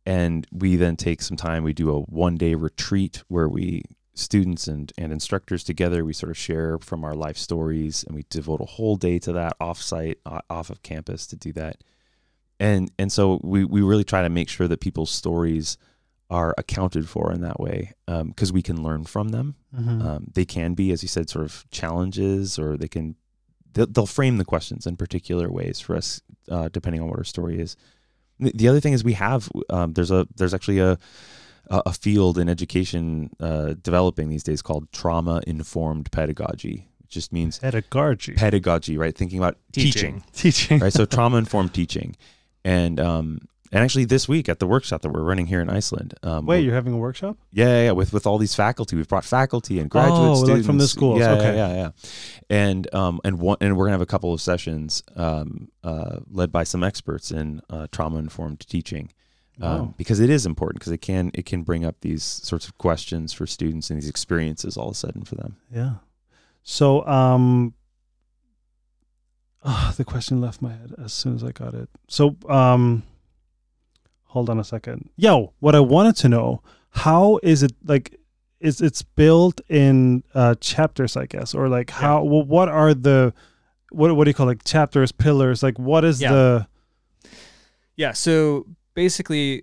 and 0.05 0.47
we 0.51 0.77
then 0.77 0.95
take 0.95 1.21
some 1.21 1.35
time. 1.35 1.63
We 1.63 1.73
do 1.73 1.89
a 1.91 1.99
one 2.01 2.35
day 2.37 2.55
retreat 2.55 3.23
where 3.27 3.49
we 3.49 3.83
students 4.17 4.67
and, 4.67 4.91
and 4.97 5.11
instructors 5.11 5.63
together. 5.63 6.03
We 6.03 6.13
sort 6.13 6.31
of 6.31 6.37
share 6.37 6.77
from 6.79 7.03
our 7.03 7.15
life 7.15 7.37
stories, 7.37 8.03
and 8.03 8.15
we 8.15 8.25
devote 8.29 8.61
a 8.61 8.65
whole 8.65 8.95
day 8.95 9.19
to 9.19 9.33
that 9.33 9.57
offsite, 9.59 10.15
uh, 10.25 10.41
off 10.49 10.69
of 10.69 10.83
campus 10.83 11.27
to 11.27 11.35
do 11.35 11.53
that. 11.53 11.83
And 12.59 12.91
and 12.97 13.11
so 13.11 13.39
we 13.43 13.63
we 13.65 13.81
really 13.81 14.03
try 14.03 14.23
to 14.23 14.29
make 14.29 14.49
sure 14.49 14.67
that 14.67 14.81
people's 14.81 15.11
stories 15.11 15.77
are 16.29 16.53
accounted 16.57 17.07
for 17.07 17.31
in 17.31 17.41
that 17.41 17.59
way 17.59 17.93
because 18.05 18.49
um, 18.49 18.53
we 18.53 18.61
can 18.61 18.83
learn 18.83 19.05
from 19.05 19.29
them. 19.29 19.55
Mhm. 19.73 20.05
Um, 20.05 20.27
they 20.33 20.43
can 20.43 20.73
be, 20.73 20.91
as 20.91 21.01
you 21.01 21.07
said, 21.07 21.29
sort 21.29 21.45
of 21.45 21.65
challenges, 21.71 22.59
or 22.59 22.75
they 22.75 22.87
can 22.87 23.15
they'll, 23.73 23.87
they'll 23.87 24.05
frame 24.05 24.37
the 24.37 24.45
questions 24.45 24.85
in 24.85 24.97
particular 24.97 25.49
ways 25.49 25.79
for 25.79 25.95
us, 25.95 26.21
uh, 26.49 26.69
depending 26.69 27.01
on 27.01 27.07
what 27.07 27.19
our 27.19 27.23
story 27.23 27.59
is. 27.59 27.77
The, 28.39 28.51
the 28.53 28.67
other 28.67 28.79
thing 28.79 28.93
is 28.93 29.03
we 29.03 29.13
have 29.13 29.49
um, 29.69 29.93
there's 29.93 30.11
a 30.11 30.27
there's 30.35 30.53
actually 30.53 30.79
a 30.79 30.97
a 31.69 31.83
a 31.87 31.93
field 31.93 32.37
in 32.37 32.49
education 32.49 33.29
uh, 33.39 33.73
developing 33.81 34.29
these 34.29 34.43
days 34.43 34.61
called 34.61 34.91
trauma 34.91 35.41
informed 35.47 36.11
pedagogy. 36.11 36.87
It 37.03 37.09
just 37.09 37.31
means 37.31 37.59
Pedagogy. 37.59 38.33
pedagogy, 38.33 38.97
right? 38.97 39.15
Thinking 39.15 39.37
about 39.39 39.57
teaching 39.71 40.23
Teaching. 40.33 40.79
right? 40.79 40.91
So 40.93 41.05
trauma 41.15 41.37
informed 41.37 41.73
teaching, 41.73 42.15
and 42.65 42.99
um, 42.99 43.39
and 43.71 43.83
actually 43.83 44.05
this 44.05 44.27
week 44.29 44.47
at 44.49 44.59
the 44.59 44.67
workshop 44.67 45.01
that 45.01 45.09
we're 45.09 45.23
running 45.23 45.45
here 45.47 45.59
in 45.61 45.69
Iceland. 45.69 46.13
Um, 46.23 46.45
Wait, 46.45 46.63
you're 46.63 46.73
having 46.73 46.93
a 46.93 46.97
workshop? 46.97 47.37
yeah, 47.51 47.83
yeah, 47.85 47.91
with 47.91 48.11
with 48.13 48.25
all 48.27 48.37
these 48.37 48.55
faculty, 48.55 48.95
we've 48.95 49.07
brought 49.07 49.25
faculty 49.25 49.79
and 49.79 49.89
graduate 49.89 50.19
Oh, 50.19 50.31
like 50.33 50.43
students 50.45 50.67
from 50.67 50.77
the 50.77 50.87
schools, 50.87 51.19
Yeah, 51.19 51.31
okay. 51.33 51.55
yeah, 51.55 51.67
yeah, 51.69 51.75
yeah. 51.75 51.89
And 52.49 52.93
um, 52.93 53.19
and 53.25 53.39
one, 53.39 53.57
and 53.61 53.75
we're 53.77 53.85
gonna 53.85 53.93
have 53.93 54.01
a 54.01 54.05
couple 54.05 54.33
of 54.33 54.41
sessions 54.41 55.03
um, 55.15 55.69
uh, 55.83 56.19
led 56.29 56.51
by 56.51 56.63
some 56.63 56.83
experts 56.83 57.31
in 57.31 57.61
uh, 57.69 57.87
trauma 57.91 58.17
informed 58.19 58.61
teaching. 58.67 59.11
Um, 59.59 59.79
Wow. 59.79 59.93
because 59.97 60.19
it 60.19 60.29
is 60.29 60.45
important 60.45 60.79
because 60.79 60.91
it 60.93 60.99
can 61.01 61.31
it 61.33 61.45
can 61.47 61.63
bring 61.63 61.83
up 61.83 61.95
these 62.01 62.23
sorts 62.23 62.67
of 62.67 62.77
questions 62.77 63.33
for 63.33 63.47
students 63.47 63.89
and 63.89 63.99
these 63.99 64.07
experiences 64.09 64.77
all 64.77 64.87
of 64.89 64.91
a 64.91 64.95
sudden 64.95 65.23
for 65.23 65.35
them. 65.35 65.55
Yeah. 65.73 65.93
So, 66.63 67.05
um, 67.07 67.73
ah, 69.63 69.93
the 69.97 70.05
question 70.05 70.39
left 70.41 70.61
my 70.61 70.71
head 70.71 70.93
as 71.03 71.13
soon 71.13 71.35
as 71.35 71.43
I 71.43 71.51
got 71.51 71.73
it. 71.73 71.89
So, 72.07 72.35
um, 72.49 73.03
hold 74.25 74.49
on 74.49 74.59
a 74.59 74.63
second. 74.63 75.09
Yo, 75.15 75.53
what 75.59 75.75
I 75.75 75.79
wanted 75.79 76.15
to 76.17 76.29
know, 76.29 76.61
how 76.91 77.39
is 77.43 77.63
it 77.63 77.73
like? 77.85 78.19
Is 78.59 78.81
it's 78.81 79.03
built 79.03 79.61
in 79.69 80.23
uh, 80.33 80.55
chapters, 80.59 81.15
I 81.15 81.27
guess, 81.27 81.53
or 81.53 81.69
like 81.69 81.91
how? 81.91 82.23
Well, 82.23 82.43
what 82.43 82.69
are 82.69 82.93
the 82.95 83.33
what 83.91 84.15
what 84.15 84.23
do 84.25 84.29
you 84.31 84.33
call 84.33 84.47
it, 84.49 84.53
like 84.57 84.63
chapters, 84.63 85.11
pillars? 85.11 85.61
Like, 85.61 85.77
what 85.77 86.03
is 86.03 86.19
Yeah. 86.21 86.31
the 86.33 86.67
Yeah. 87.95 88.13
So 88.13 88.65
basically, 88.97 89.61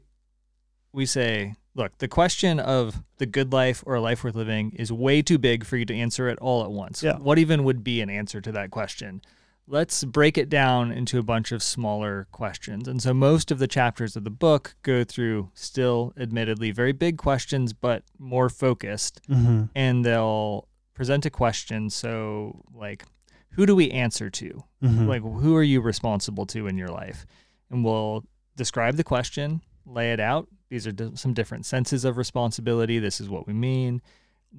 we 0.93 1.05
say, 1.05 1.55
look, 1.75 1.99
the 1.99 2.07
question 2.07 2.61
of 2.61 3.03
the 3.19 3.27
good 3.27 3.53
life 3.53 3.83
or 3.85 3.97
a 3.97 4.01
life 4.01 4.23
worth 4.23 4.37
living 4.37 4.71
is 4.77 4.93
way 4.93 5.23
too 5.23 5.39
big 5.39 5.65
for 5.65 5.77
you 5.77 5.85
to 5.85 5.93
answer 5.93 6.29
it 6.29 6.39
all 6.39 6.63
at 6.63 6.71
once. 6.71 7.03
Yeah. 7.03 7.17
What 7.19 7.37
even 7.41 7.65
would 7.65 7.83
be 7.83 8.01
an 8.01 8.09
answer 8.09 8.41
to 8.41 8.53
that 8.53 8.71
question? 8.71 9.23
Let's 9.67 10.05
break 10.05 10.39
it 10.39 10.49
down 10.49 10.93
into 10.93 11.19
a 11.19 11.25
bunch 11.25 11.51
of 11.51 11.65
smaller 11.65 12.29
questions. 12.31 12.87
And 12.87 13.03
so 13.03 13.13
most 13.13 13.51
of 13.51 13.59
the 13.59 13.67
chapters 13.67 14.15
of 14.15 14.23
the 14.23 14.31
book 14.31 14.77
go 14.83 15.03
through 15.03 15.51
still, 15.55 16.13
admittedly, 16.17 16.71
very 16.71 16.93
big 16.93 17.19
questions, 17.19 17.73
but 17.73 18.05
more 18.17 18.49
focused 18.49 19.21
Mhm. 19.29 19.69
and 19.75 20.05
they'll 20.05 20.69
present 20.95 21.27
a 21.27 21.31
question. 21.31 21.91
So, 21.91 22.63
like, 22.73 23.05
who 23.57 23.67
do 23.67 23.75
we 23.75 23.91
answer 23.91 24.31
to? 24.31 24.63
Mhm. 24.81 25.09
Like, 25.09 25.23
who 25.23 25.57
are 25.57 25.63
you 25.65 25.81
responsible 25.81 26.47
to 26.47 26.69
in 26.69 26.79
your 26.79 26.93
life? 27.03 27.27
And 27.69 27.85
we'll 27.85 28.25
describe 28.57 28.97
the 28.97 29.05
question, 29.05 29.61
lay 29.87 30.13
it 30.13 30.21
out. 30.21 30.49
These 30.69 30.87
are 30.87 30.93
di- 30.93 31.15
some 31.15 31.35
different 31.35 31.67
senses 31.67 32.05
of 32.05 32.17
responsibility. 32.17 32.99
This 32.99 33.21
is 33.21 33.29
what 33.29 33.47
we 33.47 33.53
mean. 33.53 34.03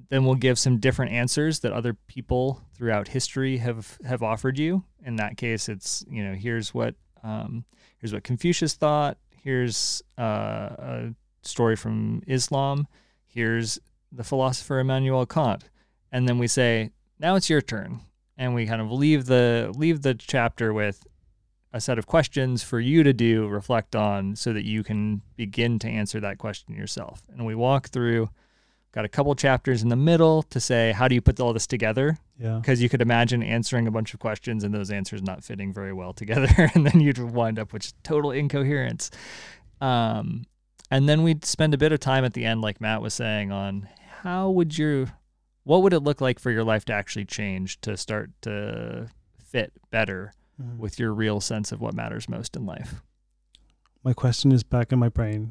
Then 0.08 0.24
we'll 0.24 0.34
give 0.34 0.58
some 0.58 0.78
different 0.78 1.12
answers 1.12 1.60
that 1.60 1.72
other 1.72 1.94
people 1.94 2.62
throughout 2.74 3.08
history 3.08 3.58
have 3.58 3.98
have 4.04 4.22
offered 4.22 4.58
you. 4.58 4.84
In 5.04 5.16
that 5.16 5.36
case, 5.36 5.68
it's 5.68 6.04
you 6.10 6.22
know 6.22 6.34
here's 6.34 6.74
what 6.74 6.94
um, 7.22 7.64
here's 7.98 8.12
what 8.12 8.24
Confucius 8.24 8.74
thought. 8.74 9.16
Here's 9.42 10.02
uh, 10.18 10.22
a 10.22 11.14
story 11.42 11.76
from 11.76 12.22
Islam. 12.26 12.86
Here's 13.26 13.78
the 14.12 14.24
philosopher 14.24 14.78
Immanuel 14.80 15.26
Kant. 15.26 15.64
And 16.12 16.28
then 16.28 16.38
we 16.38 16.46
say, 16.46 16.90
now 17.18 17.36
it's 17.36 17.50
your 17.50 17.60
turn. 17.60 18.00
And 18.38 18.54
we 18.54 18.66
kind 18.66 18.82
of 18.82 18.92
leave 18.92 19.26
the 19.26 19.72
leave 19.74 20.02
the 20.02 20.14
chapter 20.14 20.72
with 20.72 21.06
a 21.76 21.80
set 21.80 21.98
of 21.98 22.06
questions 22.06 22.62
for 22.62 22.80
you 22.80 23.02
to 23.02 23.12
do, 23.12 23.46
reflect 23.46 23.94
on, 23.94 24.34
so 24.34 24.52
that 24.52 24.64
you 24.64 24.82
can 24.82 25.22
begin 25.36 25.78
to 25.80 25.88
answer 25.88 26.18
that 26.20 26.38
question 26.38 26.74
yourself. 26.74 27.22
And 27.32 27.46
we 27.46 27.54
walk 27.54 27.88
through, 27.88 28.30
got 28.92 29.04
a 29.04 29.08
couple 29.08 29.34
chapters 29.34 29.82
in 29.82 29.88
the 29.88 29.96
middle 29.96 30.42
to 30.44 30.58
say, 30.58 30.92
how 30.92 31.06
do 31.06 31.14
you 31.14 31.20
put 31.20 31.38
all 31.38 31.52
this 31.52 31.66
together? 31.66 32.18
yeah. 32.38 32.58
Because 32.58 32.82
you 32.82 32.88
could 32.88 33.02
imagine 33.02 33.42
answering 33.42 33.86
a 33.86 33.90
bunch 33.90 34.14
of 34.14 34.20
questions 34.20 34.64
and 34.64 34.74
those 34.74 34.90
answers 34.90 35.22
not 35.22 35.44
fitting 35.44 35.72
very 35.72 35.92
well 35.92 36.12
together, 36.12 36.70
and 36.74 36.86
then 36.86 37.00
you'd 37.00 37.18
wind 37.18 37.58
up 37.58 37.72
with 37.72 37.92
total 38.02 38.30
incoherence. 38.30 39.10
Um, 39.80 40.44
and 40.90 41.08
then 41.08 41.22
we'd 41.22 41.44
spend 41.44 41.74
a 41.74 41.78
bit 41.78 41.92
of 41.92 42.00
time 42.00 42.24
at 42.24 42.32
the 42.32 42.44
end, 42.44 42.62
like 42.62 42.80
Matt 42.80 43.02
was 43.02 43.14
saying, 43.14 43.52
on 43.52 43.88
how 44.22 44.50
would 44.50 44.78
you, 44.78 45.08
what 45.64 45.82
would 45.82 45.92
it 45.92 46.00
look 46.00 46.20
like 46.20 46.38
for 46.38 46.50
your 46.50 46.64
life 46.64 46.84
to 46.86 46.92
actually 46.92 47.24
change 47.24 47.80
to 47.82 47.96
start 47.96 48.30
to 48.42 49.08
fit 49.38 49.72
better 49.90 50.32
Mhm. 50.60 50.78
with 50.78 50.98
your 50.98 51.12
real 51.12 51.40
sense 51.40 51.70
of 51.72 51.80
what 51.80 51.94
matters 51.94 52.28
most 52.28 52.56
in 52.56 52.64
life? 52.66 53.02
my 54.04 54.12
question 54.12 54.52
is 54.52 54.62
back 54.62 54.92
in 54.92 54.98
my 55.00 55.08
brain. 55.08 55.50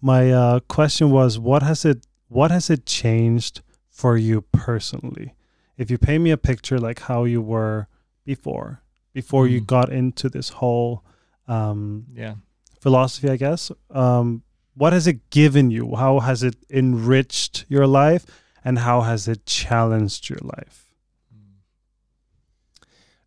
My 0.00 0.30
uh, 0.32 0.60
question 0.60 1.10
was, 1.10 1.38
what 1.40 1.62
has 1.64 1.84
it 1.84 2.06
what 2.28 2.50
has 2.52 2.70
it 2.70 2.86
changed 2.86 3.62
for 3.88 4.16
you 4.16 4.42
personally? 4.52 5.34
If 5.76 5.90
you 5.90 5.98
paint 5.98 6.22
me 6.22 6.30
a 6.30 6.36
picture 6.36 6.78
like 6.78 7.00
how 7.00 7.24
you 7.24 7.42
were 7.42 7.88
before, 8.24 8.82
before 9.12 9.48
you 9.48 9.60
Mhm. 9.60 9.66
got 9.66 9.92
into 9.92 10.28
this 10.28 10.50
whole 10.50 11.02
um, 11.48 12.06
Yeah. 12.14 12.36
philosophy, 12.80 13.28
I 13.28 13.36
guess. 13.36 13.72
Um, 13.90 14.44
what 14.74 14.92
has 14.92 15.08
it 15.08 15.28
given 15.30 15.72
you? 15.72 15.96
How 15.96 16.20
has 16.20 16.44
it 16.44 16.54
enriched 16.70 17.64
your 17.68 17.88
life, 17.88 18.24
and 18.64 18.78
how 18.78 19.00
has 19.00 19.26
it 19.26 19.44
challenged 19.46 20.30
your 20.30 20.38
life? 20.42 20.89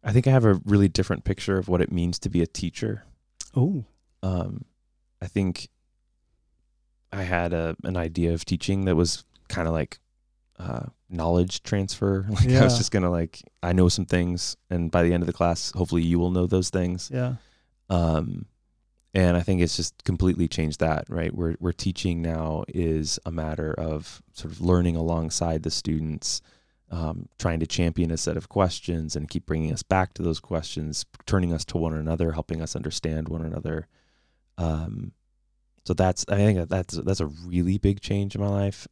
I 0.04 0.12
think 0.12 0.28
I 0.28 0.32
have 0.32 0.46
a 0.46 0.60
really 0.66 0.88
different 0.88 1.24
picture 1.24 1.58
of 1.58 1.68
what 1.70 1.82
it 1.82 1.92
means 1.92 2.20
to 2.20 2.30
be 2.30 2.42
a 2.42 2.48
teacher. 2.48 3.04
Oh, 3.56 3.86
um, 4.22 4.66
I 5.22 5.28
think 5.28 5.70
I 7.12 7.24
had 7.24 7.54
a 7.54 7.76
an 7.84 7.96
idea 7.98 8.34
of 8.34 8.46
teaching 8.46 8.86
that 8.86 8.96
was 8.96 9.24
kind 9.48 9.68
of 9.68 9.74
like 9.74 10.00
uh, 10.60 10.88
knowledge 11.10 11.64
transfer. 11.64 12.26
Like 12.30 12.50
I 12.50 12.64
was 12.64 12.78
just 12.78 12.92
gonna 12.92 13.12
like 13.12 13.42
I 13.62 13.74
know 13.74 13.90
some 13.90 14.06
things, 14.06 14.58
and 14.70 14.92
by 14.92 15.04
the 15.04 15.14
end 15.14 15.24
of 15.24 15.28
the 15.28 15.34
class, 15.34 15.72
hopefully 15.76 16.02
you 16.04 16.20
will 16.20 16.32
know 16.32 16.48
those 16.48 16.70
things. 16.70 17.10
yeah, 17.14 17.36
Um, 17.90 18.46
and 19.14 19.38
I 19.38 19.42
think 19.42 19.62
it's 19.62 19.78
just 19.78 20.04
completely 20.04 20.48
changed 20.48 20.80
that. 20.80 21.06
Right, 21.08 21.34
where 21.34 21.54
where 21.60 21.74
teaching 21.74 22.22
now 22.22 22.64
is 22.68 23.20
a 23.26 23.32
matter 23.32 23.74
of 23.74 24.22
sort 24.34 24.52
of 24.52 24.60
learning 24.62 24.96
alongside 24.96 25.64
the 25.64 25.72
students. 25.72 26.42
Um, 26.94 27.28
trying 27.40 27.60
to 27.60 27.66
champion 27.66 28.12
a 28.12 28.18
set 28.18 28.38
of 28.38 28.50
questions 28.50 29.16
and 29.16 29.28
keep 29.28 29.48
bringing 29.48 29.74
us 29.74 29.82
back 29.82 30.14
to 30.14 30.22
those 30.22 30.40
questions, 30.40 31.08
turning 31.26 31.52
us 31.52 31.66
to 31.66 31.78
one 31.80 31.96
another, 31.96 32.34
helping 32.34 32.62
us 32.62 32.76
understand 32.76 33.30
one 33.30 33.42
another. 33.44 33.88
Um, 34.60 35.12
so 35.86 35.96
that's 35.96 36.24
I 36.30 36.36
think 36.36 36.70
that's 36.70 36.94
that's 36.94 37.20
a 37.20 37.26
really 37.26 37.80
big 37.80 38.00
change 38.00 38.36
in 38.36 38.42
my 38.42 38.48
life, 38.48 38.88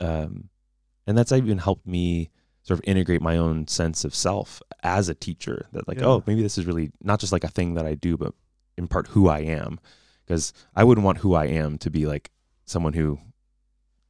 um, 0.00 0.48
and 1.06 1.16
that's 1.16 1.30
even 1.30 1.58
helped 1.58 1.86
me 1.86 2.30
sort 2.64 2.80
of 2.80 2.84
integrate 2.88 3.22
my 3.22 3.36
own 3.36 3.68
sense 3.68 4.04
of 4.04 4.12
self 4.12 4.60
as 4.82 5.08
a 5.08 5.14
teacher. 5.14 5.68
That 5.72 5.86
like, 5.86 6.00
Yeah. 6.00 6.06
oh, 6.06 6.24
maybe 6.26 6.42
this 6.42 6.58
is 6.58 6.66
really 6.66 6.90
not 7.00 7.20
just 7.20 7.32
like 7.32 7.44
a 7.44 7.48
thing 7.48 7.74
that 7.74 7.86
I 7.86 7.94
do, 7.94 8.16
but 8.16 8.34
in 8.76 8.88
part 8.88 9.06
who 9.08 9.28
I 9.28 9.38
am. 9.40 9.78
Because 10.24 10.52
I 10.74 10.82
wouldn't 10.82 11.04
want 11.04 11.18
who 11.18 11.34
I 11.34 11.44
am 11.46 11.78
to 11.78 11.90
be 11.90 12.06
like 12.06 12.32
someone 12.64 12.94
who 12.94 13.20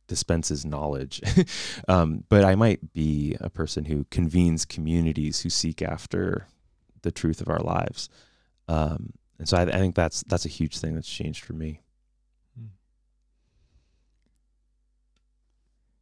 dispenses 0.06 0.64
knowledge, 0.64 1.20
um, 1.88 2.24
but 2.28 2.44
I 2.44 2.54
might 2.54 2.92
be 2.92 3.36
a 3.40 3.50
person 3.50 3.86
who 3.86 4.04
convenes 4.10 4.64
communities 4.64 5.40
who 5.40 5.50
seek 5.50 5.82
after 5.82 6.46
the 7.02 7.10
truth 7.10 7.40
of 7.40 7.48
our 7.48 7.60
lives. 7.60 8.08
Um, 8.68 9.12
and 9.38 9.48
so 9.48 9.56
I, 9.56 9.62
I 9.62 9.78
think 9.78 9.94
that's 9.94 10.24
that's 10.26 10.44
a 10.44 10.50
huge 10.50 10.78
thing 10.78 10.94
that's 10.94 11.08
changed 11.08 11.44
for 11.44 11.52
me. 11.52 11.82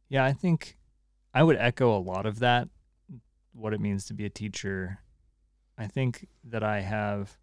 Yeah, 0.07 0.23
I 0.23 0.33
think 0.33 0.77
I 1.33 1.43
would 1.43 1.57
echo 1.57 1.95
a 1.95 1.99
lot 1.99 2.25
of 2.25 2.39
that, 2.39 2.69
what 3.53 3.73
it 3.73 3.81
means 3.81 4.05
to 4.05 4.13
be 4.13 4.25
a 4.25 4.29
teacher. 4.29 4.99
I 5.77 5.87
think 5.87 6.27
that 6.45 6.63
I 6.63 6.81
have, 6.81 7.37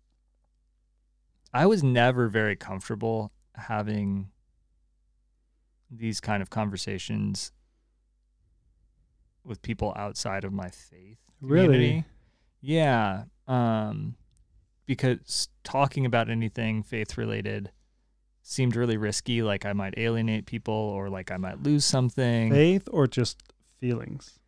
I 1.52 1.66
was 1.66 1.82
never 1.82 2.28
very 2.28 2.56
comfortable 2.56 3.32
having 3.54 4.30
these 5.94 6.20
kind 6.20 6.42
of 6.42 6.48
conversations 6.50 7.52
with 9.44 9.60
people 9.62 9.92
outside 9.96 10.44
of 10.44 10.52
my 10.52 10.68
faith 10.70 11.18
Really? 11.40 12.04
Yeah. 12.60 13.24
Um, 13.48 14.14
because 14.86 15.48
talking 15.64 16.06
about 16.06 16.30
anything 16.30 16.84
faith 16.84 17.18
related 17.18 17.72
seemed 18.42 18.76
really 18.76 18.96
risky, 18.96 19.42
like 19.42 19.66
I 19.66 19.72
might 19.72 19.94
alienate 19.98 20.46
people 20.46 20.72
or 20.72 21.10
like 21.10 21.32
I 21.32 21.36
might 21.36 21.60
lose 21.64 21.84
something. 21.84 22.50
Faith 22.52 22.88
or 22.92 23.08
just 23.08 23.42
feelings? 23.80 24.38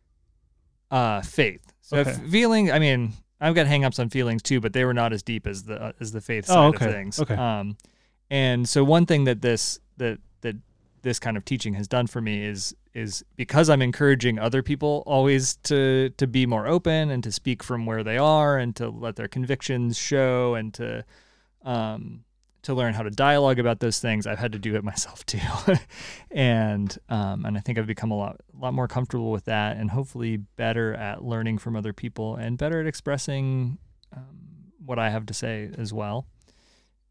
Uh, 0.89 1.21
faith. 1.21 1.73
So 1.81 1.97
Okay. 1.97 2.13
feeling, 2.29 2.71
I 2.71 2.79
mean, 2.79 3.11
I've 3.41 3.55
got 3.55 3.67
hangups 3.67 3.99
on 3.99 4.09
feelings 4.09 4.41
too, 4.41 4.61
but 4.61 4.71
they 4.71 4.85
were 4.85 4.93
not 4.93 5.11
as 5.11 5.21
deep 5.21 5.45
as 5.45 5.63
the 5.63 5.81
uh, 5.81 5.91
as 5.99 6.13
the 6.13 6.21
faith 6.21 6.45
Oh, 6.47 6.53
side 6.53 6.75
okay. 6.75 6.85
of 6.85 6.91
things. 6.93 7.19
Okay. 7.19 7.35
Um, 7.35 7.75
and 8.29 8.67
so 8.69 8.85
one 8.85 9.05
thing 9.05 9.25
that 9.25 9.41
this 9.41 9.79
that 9.97 10.19
that 10.41 10.55
this 11.05 11.19
kind 11.19 11.37
of 11.37 11.45
teaching 11.45 11.75
has 11.75 11.87
done 11.87 12.07
for 12.07 12.19
me 12.19 12.43
is 12.43 12.75
is 12.95 13.23
because 13.35 13.69
I'm 13.69 13.83
encouraging 13.83 14.39
other 14.39 14.63
people 14.63 15.03
always 15.05 15.55
to 15.63 16.09
to 16.17 16.27
be 16.27 16.47
more 16.47 16.67
open 16.67 17.11
and 17.11 17.23
to 17.23 17.31
speak 17.31 17.61
from 17.61 17.85
where 17.85 18.03
they 18.03 18.17
are 18.17 18.57
and 18.57 18.75
to 18.77 18.89
let 18.89 19.15
their 19.15 19.27
convictions 19.27 19.97
show 19.97 20.55
and 20.55 20.73
to 20.73 21.05
um 21.63 22.25
to 22.63 22.73
learn 22.73 22.95
how 22.95 23.03
to 23.03 23.11
dialogue 23.11 23.59
about 23.59 23.79
those 23.79 23.99
things. 23.99 24.25
I've 24.25 24.39
had 24.39 24.53
to 24.53 24.59
do 24.59 24.75
it 24.75 24.83
myself 24.91 25.23
too, 25.27 25.39
and 26.31 26.97
um, 27.07 27.45
and 27.45 27.55
I 27.55 27.59
think 27.61 27.77
I've 27.77 27.87
become 27.87 28.09
a 28.09 28.17
lot 28.17 28.41
lot 28.59 28.73
more 28.73 28.87
comfortable 28.87 29.31
with 29.31 29.45
that, 29.45 29.77
and 29.77 29.91
hopefully 29.91 30.37
better 30.37 30.95
at 30.95 31.23
learning 31.23 31.59
from 31.59 31.75
other 31.75 31.93
people 31.93 32.35
and 32.35 32.57
better 32.57 32.81
at 32.81 32.87
expressing 32.87 33.77
um, 34.11 34.71
what 34.83 34.97
I 34.97 35.11
have 35.11 35.27
to 35.27 35.33
say 35.35 35.69
as 35.77 35.93
well. 35.93 36.25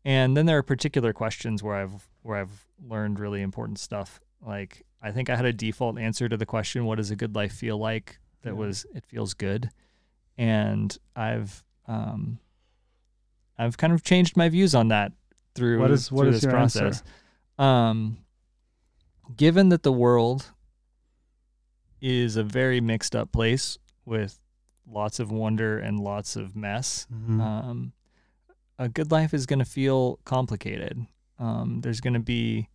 And 0.04 0.36
then 0.36 0.46
there 0.46 0.58
are 0.58 0.62
particular 0.62 1.12
questions 1.12 1.62
where 1.62 1.76
I've 1.76 2.08
where 2.22 2.38
I've 2.38 2.66
learned 2.86 3.18
really 3.18 3.40
important 3.42 3.78
stuff. 3.78 4.20
Like 4.46 4.82
I 5.02 5.10
think 5.12 5.30
I 5.30 5.36
had 5.36 5.44
a 5.46 5.52
default 5.52 5.98
answer 5.98 6.28
to 6.28 6.36
the 6.36 6.46
question, 6.46 6.84
"What 6.84 6.96
does 6.96 7.10
a 7.10 7.16
good 7.16 7.34
life 7.34 7.52
feel 7.52 7.78
like?" 7.78 8.18
That 8.42 8.50
Yeah. 8.50 8.56
was, 8.56 8.86
"It 8.94 9.04
feels 9.06 9.32
good," 9.34 9.70
and 10.36 10.96
I've 11.16 11.62
um, 11.86 12.38
I've 13.58 13.76
kind 13.78 13.92
of 13.92 14.02
changed 14.02 14.36
my 14.36 14.48
views 14.48 14.74
on 14.74 14.88
that 14.88 15.12
through 15.54 15.78
What 15.80 15.90
is- 15.90 16.10
what 16.10 16.22
through 16.24 16.30
is 16.32 16.40
this 16.42 16.50
process. 16.50 17.02
Um, 17.58 18.18
given 19.36 19.68
that 19.68 19.82
the 19.84 19.92
world 19.92 20.50
is 22.00 22.36
a 22.36 22.42
very 22.42 22.80
mixed 22.80 23.14
up 23.14 23.32
place 23.32 23.78
with 24.04 24.38
lots 24.86 25.18
of 25.20 25.30
wonder 25.30 25.78
and 25.78 25.98
lots 26.00 26.36
of 26.36 26.54
mess, 26.56 27.06
Mhm. 27.12 27.40
um, 27.40 27.92
a 28.78 28.88
good 28.88 29.10
life 29.10 29.34
is 29.34 29.46
going 29.46 29.58
to 29.58 29.64
feel 29.64 30.18
complicated. 30.24 31.06
Um, 31.38 31.80
there's 31.80 32.00
going 32.00 32.14
to 32.14 32.20
be 32.20 32.68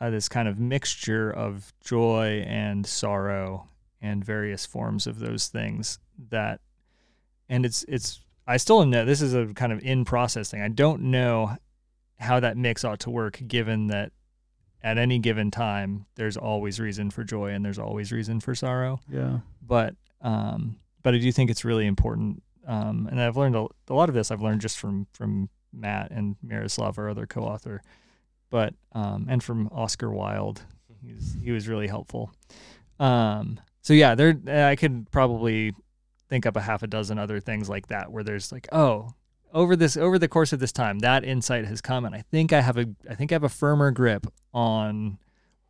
uh, 0.00 0.10
this 0.10 0.28
kind 0.28 0.48
of 0.48 0.58
mixture 0.58 1.30
of 1.30 1.72
joy 1.80 2.44
and 2.46 2.86
sorrow 2.86 3.68
and 4.00 4.24
various 4.24 4.66
forms 4.66 5.06
of 5.06 5.18
those 5.18 5.48
things 5.48 5.98
that, 6.30 6.60
and 7.48 7.64
it's 7.64 7.84
it's 7.88 8.20
I 8.46 8.56
still 8.56 8.80
don't 8.80 8.90
know. 8.90 9.04
This 9.04 9.22
is 9.22 9.34
a 9.34 9.46
kind 9.54 9.72
of 9.72 9.80
in 9.82 10.04
process 10.04 10.50
thing. 10.50 10.62
I 10.62 10.68
don't 10.68 11.02
know 11.02 11.56
how 12.18 12.40
that 12.40 12.56
mix 12.56 12.84
ought 12.84 13.00
to 13.00 13.10
work, 13.10 13.40
given 13.46 13.88
that 13.88 14.12
at 14.82 14.98
any 14.98 15.18
given 15.18 15.50
time 15.50 16.06
there's 16.16 16.36
always 16.36 16.80
reason 16.80 17.10
for 17.10 17.22
joy 17.22 17.50
and 17.50 17.64
there's 17.64 17.78
always 17.78 18.10
reason 18.10 18.40
for 18.40 18.52
sorrow 18.52 18.98
yeah. 19.08 19.38
but 19.64 19.94
um, 20.22 20.76
but 21.02 21.14
I 21.14 21.18
do 21.18 21.30
think 21.32 21.50
it's 21.50 21.64
really 21.64 21.86
important. 21.86 22.42
Um, 22.66 23.08
and 23.10 23.20
I've 23.20 23.36
learned 23.36 23.56
a, 23.56 23.66
a 23.88 23.94
lot 23.94 24.08
of 24.08 24.14
this. 24.14 24.30
I've 24.30 24.42
learned 24.42 24.60
just 24.60 24.78
from 24.78 25.06
from 25.12 25.48
Matt 25.72 26.10
and 26.10 26.36
Miroslav, 26.42 26.98
our 26.98 27.08
other 27.08 27.26
co-author, 27.26 27.82
but 28.50 28.74
um, 28.92 29.26
and 29.28 29.42
from 29.42 29.68
Oscar 29.72 30.10
Wilde. 30.10 30.62
He's 31.04 31.36
he 31.42 31.50
was 31.50 31.68
really 31.68 31.88
helpful. 31.88 32.32
Um, 33.00 33.60
so 33.80 33.92
yeah, 33.94 34.14
there 34.14 34.38
I 34.48 34.76
could 34.76 35.10
probably 35.10 35.72
think 36.28 36.46
up 36.46 36.56
a 36.56 36.62
half 36.62 36.82
a 36.82 36.86
dozen 36.86 37.18
other 37.18 37.40
things 37.40 37.68
like 37.68 37.88
that 37.88 38.10
where 38.10 38.24
there's 38.24 38.50
like 38.50 38.66
oh 38.72 39.12
over 39.52 39.76
this 39.76 39.98
over 39.98 40.18
the 40.18 40.28
course 40.28 40.54
of 40.54 40.60
this 40.60 40.72
time 40.72 41.00
that 41.00 41.24
insight 41.24 41.66
has 41.66 41.82
come 41.82 42.06
and 42.06 42.14
I 42.14 42.22
think 42.30 42.54
I 42.54 42.62
have 42.62 42.78
a 42.78 42.86
I 43.10 43.14
think 43.14 43.32
I 43.32 43.34
have 43.34 43.44
a 43.44 43.50
firmer 43.50 43.90
grip 43.90 44.26
on 44.54 45.18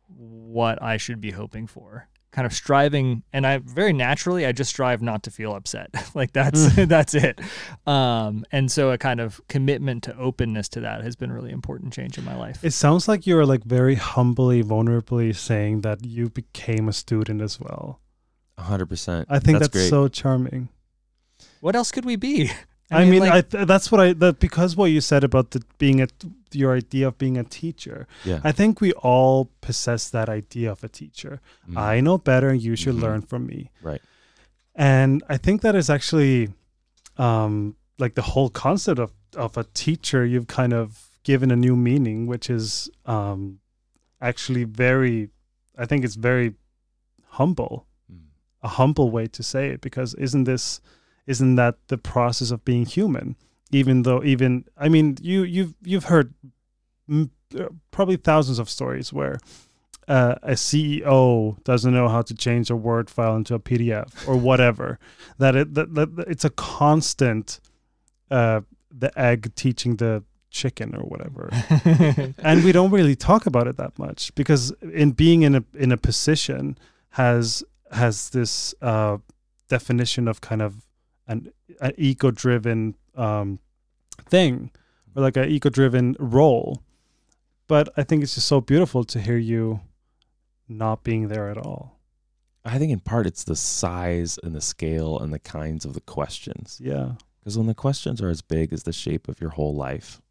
what 0.07 0.81
I 0.81 0.95
should 0.95 1.19
be 1.19 1.31
hoping 1.31 1.67
for 1.67 2.07
kind 2.33 2.47
of 2.47 2.51
striving 2.53 3.21
and 3.31 3.45
I 3.45 3.59
very 3.59 3.93
naturally 3.93 4.45
I 4.45 4.51
just 4.51 4.71
strive 4.71 5.03
not 5.03 5.21
to 5.23 5.31
feel 5.31 5.55
upset 5.55 5.89
like 6.15 6.33
that's 6.33 6.75
that's 6.87 7.13
it 7.13 7.39
um 7.85 8.43
and 8.51 8.71
so 8.71 8.89
a 8.89 8.97
kind 8.97 9.21
of 9.21 9.39
commitment 9.47 10.03
to 10.05 10.17
openness 10.17 10.67
to 10.69 10.79
that 10.81 11.03
has 11.03 11.15
been 11.15 11.29
a 11.29 11.33
really 11.33 11.51
important 11.51 11.93
change 11.93 12.17
in 12.17 12.25
my 12.25 12.35
life 12.35 12.63
It 12.63 12.71
sounds 12.71 13.07
like 13.07 13.27
you're 13.27 13.45
like 13.45 13.63
very 13.63 13.95
humbly, 13.95 14.63
vulnerably 14.63 15.35
saying 15.35 15.81
that 15.81 16.03
you 16.03 16.29
became 16.29 16.89
a 16.89 16.93
student 16.93 17.39
as 17.41 17.59
well. 17.59 17.99
hundred 18.57 18.87
percent. 18.87 19.27
I 19.29 19.39
think 19.39 19.59
that's, 19.59 19.69
great. 19.69 19.89
so 19.89 20.07
charming. 20.07 20.69
what 21.61 21.75
else 21.75 21.91
could 21.91 22.05
we 22.05 22.15
be 22.15 22.51
I, 22.91 23.05
mean, 23.05 23.21
like, 23.21 23.31
I 23.33 23.41
th- 23.41 23.67
that's 23.67 23.91
what 23.91 23.99
I 24.01 24.13
that 24.13 24.39
because 24.39 24.75
what 24.75 24.85
you 24.91 25.01
said 25.01 25.23
about 25.23 25.51
the 25.51 25.61
being 25.77 26.01
a 26.01 26.07
your 26.51 26.75
idea 26.77 27.07
of 27.07 27.17
being 27.17 27.37
a 27.37 27.43
teacher. 27.43 28.07
yeah. 28.23 28.39
I 28.43 28.51
think 28.51 28.79
we 28.81 28.91
all 28.93 29.49
possess 29.61 30.09
that 30.09 30.29
idea 30.29 30.71
of 30.71 30.83
a 30.83 30.87
teacher. 30.89 31.41
Mm. 31.69 31.77
I 31.77 31.99
know 32.01 32.17
better, 32.19 32.49
and 32.49 32.61
you 32.61 32.75
should 32.75 32.95
Mhm. 32.95 33.01
learn 33.01 33.21
from 33.23 33.47
me. 33.47 33.71
Right. 33.81 34.01
And 34.75 35.23
I 35.29 35.37
think 35.37 35.61
that 35.61 35.75
is 35.75 35.89
actually, 35.89 36.49
um, 37.17 37.75
like 37.97 38.13
the 38.15 38.21
whole 38.21 38.49
concept 38.49 38.99
of 38.99 39.11
of 39.35 39.57
a 39.57 39.63
teacher. 39.73 40.23
You've 40.25 40.45
kind 40.47 40.73
of 40.73 41.09
given 41.23 41.49
a 41.51 41.55
new 41.55 41.75
meaning, 41.75 42.27
which 42.27 42.49
is 42.49 42.89
um, 43.05 43.59
actually 44.21 44.63
very. 44.65 45.29
I 45.77 45.85
think 45.87 46.05
it's 46.05 46.15
very 46.15 46.53
humble, 47.29 47.87
Mm. 48.11 48.25
a 48.61 48.67
humble 48.67 49.09
way 49.09 49.25
to 49.27 49.41
say 49.41 49.69
it. 49.69 49.81
Because 49.81 50.13
isn't 50.15 50.43
this, 50.43 50.81
isn't 51.27 51.55
that 51.55 51.75
the 51.87 51.97
process 51.97 52.51
of 52.51 52.63
being 52.65 52.85
human? 52.85 53.35
Even 53.71 54.03
though, 54.03 54.23
even 54.23 54.65
I 54.77 54.89
mean, 54.89 55.17
you 55.21 55.43
you've 55.43 55.73
you've 55.83 56.05
heard 56.05 56.33
uh, 57.11 57.67
probably 57.91 58.17
thousands 58.17 58.59
of 58.59 58.69
stories 58.69 59.11
where 59.11 59.39
uh, 60.07 60.35
a 60.43 60.51
CEO 60.51 61.61
doesn't 61.63 61.93
know 61.93 62.07
how 62.07 62.21
to 62.21 62.33
change 62.33 62.69
a 62.69 62.75
Word 62.75 63.09
file 63.09 63.35
into 63.35 63.55
a 63.55 63.59
PDF 63.59 64.27
or 64.27 64.35
whatever. 64.35 64.99
that 65.37 65.55
it 65.55 65.73
that 65.73 65.93
that 65.95 66.25
it's 66.27 66.45
a 66.45 66.49
constant 66.51 67.59
uh, 68.29 68.61
the 68.91 69.17
egg 69.19 69.53
teaching 69.55 69.97
the 69.97 70.23
chicken 70.49 70.95
or 70.95 71.01
whatever. 71.01 71.49
and 72.37 72.63
we 72.63 72.71
don't 72.71 72.91
really 72.91 73.15
talk 73.15 73.45
about 73.45 73.67
it 73.67 73.77
that 73.77 73.97
much 73.97 74.33
because 74.35 74.71
in 74.81 75.11
being 75.11 75.41
in 75.41 75.55
a 75.55 75.63
in 75.73 75.91
a 75.91 75.97
position 75.97 76.77
has 77.11 77.63
has 77.91 78.29
this 78.29 78.73
uh, 78.81 79.17
definition 79.67 80.27
of 80.27 80.41
kind 80.41 80.61
of 80.61 80.85
an, 81.27 81.51
an 81.81 81.93
ego 81.97 82.31
driven 82.31 82.95
um, 83.15 83.59
thing 84.25 84.71
or 85.15 85.21
like 85.23 85.37
an 85.37 85.49
ego 85.49 85.69
driven 85.69 86.15
role. 86.19 86.81
But 87.67 87.93
I 87.97 88.03
think 88.03 88.23
it's 88.23 88.35
just 88.35 88.47
so 88.47 88.61
beautiful 88.61 89.03
to 89.05 89.19
hear 89.21 89.37
you 89.37 89.81
not 90.67 91.03
being 91.03 91.27
there 91.29 91.49
at 91.49 91.57
all. 91.57 91.99
I 92.65 92.77
think 92.77 92.91
in 92.91 92.99
part 92.99 93.25
it's 93.27 93.43
the 93.43 93.55
size 93.55 94.39
and 94.43 94.55
the 94.55 94.61
scale 94.61 95.19
and 95.19 95.33
the 95.33 95.39
kinds 95.39 95.85
of 95.85 95.93
the 95.93 96.01
questions. 96.01 96.79
Yeah. 96.83 97.13
Because 97.39 97.57
when 97.57 97.67
the 97.67 97.73
questions 97.75 98.21
are 98.21 98.29
as 98.29 98.41
big 98.41 98.71
as 98.71 98.83
the 98.83 98.93
shape 98.93 99.27
of 99.27 99.41
your 99.41 99.49
whole 99.51 99.75
life, 99.75 100.21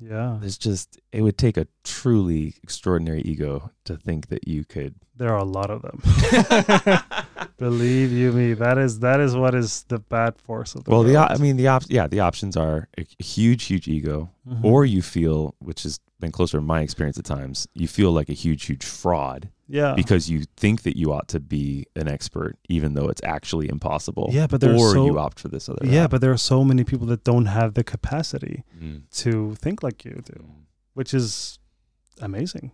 Yeah. 0.00 0.38
It's 0.42 0.58
just 0.58 0.98
it 1.12 1.22
would 1.22 1.36
take 1.38 1.56
a 1.56 1.66
truly 1.84 2.54
extraordinary 2.62 3.20
ego 3.22 3.70
to 3.84 3.96
think 3.96 4.28
that 4.28 4.48
you 4.48 4.64
could. 4.64 4.94
There 5.16 5.28
are 5.30 5.38
a 5.38 5.44
lot 5.44 5.70
of 5.70 5.82
them. 5.82 6.00
Believe 7.68 8.10
you 8.12 8.32
me, 8.32 8.54
that 8.54 8.76
is 8.76 8.98
that 9.06 9.20
is 9.20 9.36
what 9.36 9.54
is 9.54 9.84
the 9.92 9.98
bad 10.00 10.32
force 10.46 10.74
of 10.74 10.82
the 10.84 10.90
Well, 10.90 11.04
the 11.04 11.12
world. 11.14 11.30
op- 11.30 11.38
I 11.38 11.42
mean 11.44 11.56
the 11.56 11.68
op- 11.68 11.84
yeah 11.88 12.06
the 12.08 12.20
options 12.28 12.56
are 12.56 12.88
a 12.98 13.04
huge 13.22 13.62
huge 13.70 13.86
ego, 13.96 14.30
Mhm. 14.48 14.64
or 14.64 14.84
you 14.84 15.00
feel, 15.00 15.54
which 15.60 15.84
has 15.84 16.00
been 16.18 16.32
closer 16.32 16.58
in 16.58 16.64
my 16.64 16.80
experience 16.86 17.18
at 17.18 17.24
times, 17.24 17.68
you 17.74 17.86
feel 17.98 18.10
like 18.18 18.28
a 18.28 18.38
huge 18.44 18.62
huge 18.70 18.84
fraud 18.84 19.48
yeah. 19.68 19.92
because 19.94 20.28
you 20.32 20.38
think 20.62 20.82
that 20.82 20.96
you 20.96 21.12
ought 21.12 21.28
to 21.28 21.38
be 21.40 21.86
an 21.94 22.08
expert 22.16 22.54
even 22.68 22.94
though 22.94 23.08
it's 23.12 23.22
actually 23.36 23.68
impossible. 23.68 24.26
Yeah, 24.32 24.46
but 24.48 24.60
there 24.60 24.72
are 24.72 24.82
or 24.84 24.92
so- 24.94 25.06
you 25.06 25.18
opt 25.18 25.38
for 25.38 25.48
this 25.48 25.68
other. 25.68 25.84
yeah, 25.86 26.00
route. 26.02 26.10
but 26.10 26.20
there 26.20 26.32
are 26.32 26.44
so 26.54 26.64
many 26.64 26.82
people 26.84 27.06
that 27.12 27.22
don't 27.22 27.46
have 27.46 27.74
the 27.74 27.84
capacity 27.84 28.64
Mm. 28.82 29.02
to 29.22 29.54
think 29.64 29.82
like 29.84 30.04
you 30.04 30.20
do, 30.34 30.38
which 30.94 31.14
is 31.14 31.58
amazing. 32.20 32.72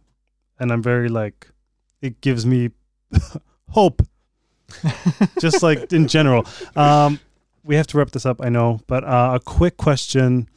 And 0.59 0.73
I'm 0.73 0.82
very 0.82 1.09
like 1.10 1.39
it 2.01 2.20
gives 2.23 2.44
me 2.47 2.70
hope 3.81 4.02
just 5.40 5.62
like 5.62 5.92
in 5.92 6.08
general. 6.08 6.46
Um, 6.76 7.20
we 7.64 7.76
have 7.76 7.86
to 7.88 7.98
wrap 7.98 8.10
this 8.10 8.26
up, 8.26 8.40
I 8.42 8.48
know, 8.48 8.80
but 8.86 9.04
uh, 9.04 9.32
a 9.34 9.40
quick 9.40 9.76
question. 9.76 10.48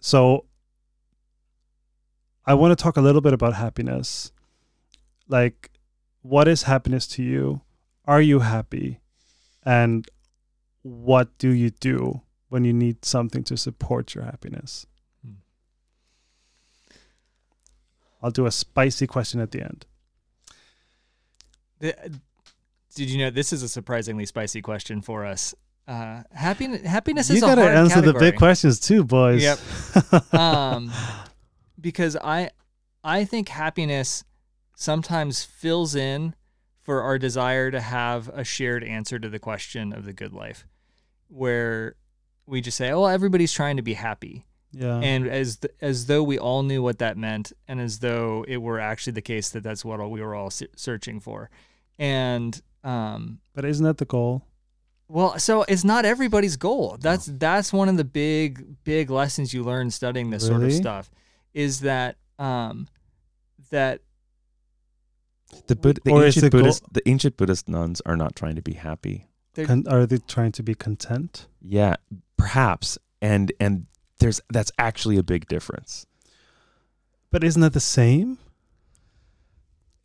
So, 0.00 0.44
I 2.46 2.54
want 2.54 2.76
to 2.76 2.82
talk 2.82 2.96
a 2.96 3.00
little 3.00 3.20
bit 3.20 3.32
about 3.32 3.54
happiness. 3.54 4.32
Like, 5.28 5.70
what 6.22 6.48
is 6.48 6.64
happiness 6.64 7.06
to 7.08 7.22
you? 7.22 7.62
Are 8.06 8.20
you 8.20 8.40
happy? 8.40 9.00
And 9.62 10.06
what 10.82 11.36
do 11.38 11.50
you 11.50 11.70
do 11.70 12.22
when 12.48 12.64
you 12.64 12.72
need 12.72 13.04
something 13.04 13.44
to 13.44 13.56
support 13.56 14.14
your 14.14 14.24
happiness? 14.24 14.86
Hmm. 15.24 15.34
I'll 18.22 18.30
do 18.30 18.46
a 18.46 18.50
spicy 18.50 19.06
question 19.06 19.40
at 19.40 19.50
the 19.50 19.62
end. 19.62 19.86
The- 21.78 22.20
Did 22.94 23.10
you 23.10 23.18
know 23.18 23.30
this 23.30 23.52
is 23.52 23.62
a 23.62 23.68
surprisingly 23.68 24.26
spicy 24.26 24.62
question 24.62 25.00
for 25.00 25.24
us? 25.24 25.54
Uh, 25.86 26.22
happiness, 26.32 26.82
happiness 26.82 27.28
you 27.30 27.36
is 27.36 27.42
a 27.42 27.46
gotta 27.46 27.62
answer 27.62 28.00
the 28.00 28.14
big 28.14 28.36
questions 28.36 28.78
too, 28.78 29.04
boys. 29.04 29.42
Yep. 29.42 30.34
um, 30.34 30.92
because 31.80 32.16
I 32.16 32.50
I 33.02 33.24
think 33.24 33.48
happiness 33.48 34.24
sometimes 34.74 35.44
fills 35.44 35.94
in 35.94 36.34
for 36.82 37.02
our 37.02 37.18
desire 37.18 37.70
to 37.70 37.80
have 37.80 38.28
a 38.28 38.44
shared 38.44 38.84
answer 38.84 39.18
to 39.18 39.28
the 39.28 39.38
question 39.38 39.92
of 39.92 40.04
the 40.04 40.12
good 40.12 40.32
life 40.32 40.66
where 41.28 41.96
we 42.46 42.60
just 42.60 42.76
say, 42.76 42.90
"Oh, 42.90 43.06
everybody's 43.06 43.52
trying 43.52 43.76
to 43.76 43.82
be 43.82 43.94
happy." 43.94 44.46
Yeah. 44.72 45.00
and 45.00 45.26
as 45.26 45.56
th- 45.56 45.74
as 45.80 46.06
though 46.06 46.22
we 46.22 46.38
all 46.38 46.62
knew 46.62 46.80
what 46.80 46.98
that 46.98 47.16
meant 47.16 47.52
and 47.66 47.80
as 47.80 47.98
though 47.98 48.44
it 48.46 48.58
were 48.58 48.78
actually 48.78 49.14
the 49.14 49.20
case 49.20 49.50
that 49.50 49.64
that's 49.64 49.84
what 49.84 49.98
all, 49.98 50.12
we 50.12 50.20
were 50.22 50.32
all 50.32 50.50
se- 50.50 50.68
searching 50.76 51.18
for 51.18 51.50
and 51.98 52.62
um 52.84 53.38
but 53.54 53.64
isn't 53.64 53.84
that 53.84 53.98
the 53.98 54.04
goal? 54.04 54.42
well 55.08 55.38
so 55.38 55.62
it's 55.64 55.84
not 55.84 56.04
everybody's 56.04 56.56
goal 56.56 56.96
that's 57.00 57.26
that's 57.26 57.72
one 57.72 57.88
of 57.88 57.96
the 57.96 58.04
big 58.04 58.64
big 58.84 59.10
lessons 59.10 59.52
you 59.52 59.62
learn 59.64 59.90
studying 59.90 60.30
this 60.30 60.46
sort 60.46 60.62
of 60.62 60.72
stuff 60.72 61.10
is 61.52 61.80
that 61.80 62.16
um 62.38 62.86
that 63.70 64.00
The, 65.66 65.74
Bud- 65.76 65.98
the 66.04 66.12
ancient 66.14 66.42
the 66.44 66.50
goal- 66.50 66.60
Buddhist 66.60 66.84
the 66.92 67.02
ancient 67.08 67.36
Buddhist 67.36 67.68
nuns 67.68 68.00
are 68.06 68.16
not 68.16 68.36
trying 68.36 68.54
to 68.56 68.62
be 68.62 68.74
happy. 68.74 69.26
Con- 69.56 69.84
are 69.88 70.06
they 70.06 70.18
trying 70.18 70.52
to 70.52 70.62
be 70.62 70.74
content? 70.74 71.46
Yeah, 71.60 71.96
perhaps. 72.36 72.96
And 73.20 73.52
and 73.58 73.86
there's 74.20 74.40
that's 74.48 74.70
actually 74.78 75.16
a 75.18 75.22
big 75.24 75.48
difference. 75.48 76.06
But 77.32 77.42
isn't 77.44 77.60
that 77.62 77.72
the 77.74 77.80
same? 77.80 78.38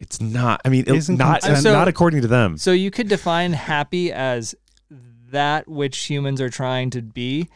It's 0.05 0.21
not. 0.21 0.61
I 0.63 0.69
mean, 0.69 0.83
it- 0.87 0.93
Isn't 0.95 1.17
not 1.17 1.41
content- 1.41 1.63
So- 1.63 1.73
not 1.73 1.87
according 1.87 2.21
to 2.21 2.27
them. 2.27 2.57
so 2.57 2.71
you 2.71 2.91
could 2.91 3.07
define 3.09 3.53
happy 3.53 4.11
as 4.11 4.53
that 5.31 5.67
which 5.67 5.97
humans 5.97 6.39
are 6.39 6.49
trying 6.49 6.89
to 6.91 7.01
be 7.01 7.49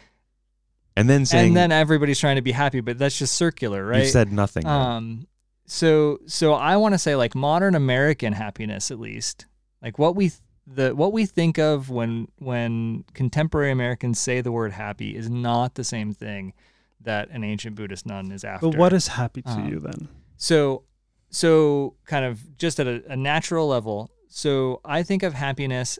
And 0.98 1.10
then 1.10 1.26
saying 1.26 1.50
and 1.50 1.56
then 1.58 1.72
everybody's 1.72 2.20
trying 2.20 2.36
to 2.36 2.42
be 2.42 2.52
happy 2.52 2.82
but 2.82 2.98
that's 2.98 3.18
just 3.18 3.36
circular 3.36 3.86
right 3.86 4.02
you've 4.02 4.10
said 4.12 4.32
nothing. 4.34 4.66
Um, 4.66 5.28
so 5.66 6.20
so 6.26 6.54
I 6.56 6.76
want 6.78 6.94
to 6.96 6.98
say 7.00 7.16
like 7.16 7.36
modern 7.36 7.76
American 7.76 8.34
happiness 8.34 8.90
at 8.92 9.00
least, 9.00 9.46
like 9.82 9.98
what 10.00 10.16
we 10.16 10.30
th- 10.30 10.42
the 10.68 10.96
what 10.96 11.14
we 11.14 11.26
think 11.26 11.58
of 11.58 11.90
when 11.90 12.28
when 12.40 13.04
contemporary 13.14 13.72
Americans 13.72 14.20
say 14.20 14.42
the 14.42 14.52
word 14.52 14.72
happy 14.74 15.16
is 15.16 15.30
not 15.30 15.76
the 15.76 15.84
same 15.84 16.12
thing 16.14 16.54
that 17.02 17.30
an 17.30 17.44
ancient 17.44 17.76
Buddhist 17.76 18.06
nun 18.06 18.32
is 18.32 18.44
after. 18.44 18.68
But 18.70 18.78
what 18.78 18.92
is 18.94 19.08
happy 19.10 19.42
to 19.44 19.50
Um, 19.52 19.70
you 19.70 19.80
then? 19.80 20.10
so 20.38 20.84
so 21.30 21.96
kind 22.06 22.26
of 22.26 22.58
just 22.58 22.80
at 22.80 22.88
a, 22.88 23.04
a 23.12 23.16
natural 23.16 23.68
level. 23.68 24.12
So 24.30 24.82
I 24.86 25.04
think 25.04 25.24
of 25.24 25.34
happiness 25.34 26.00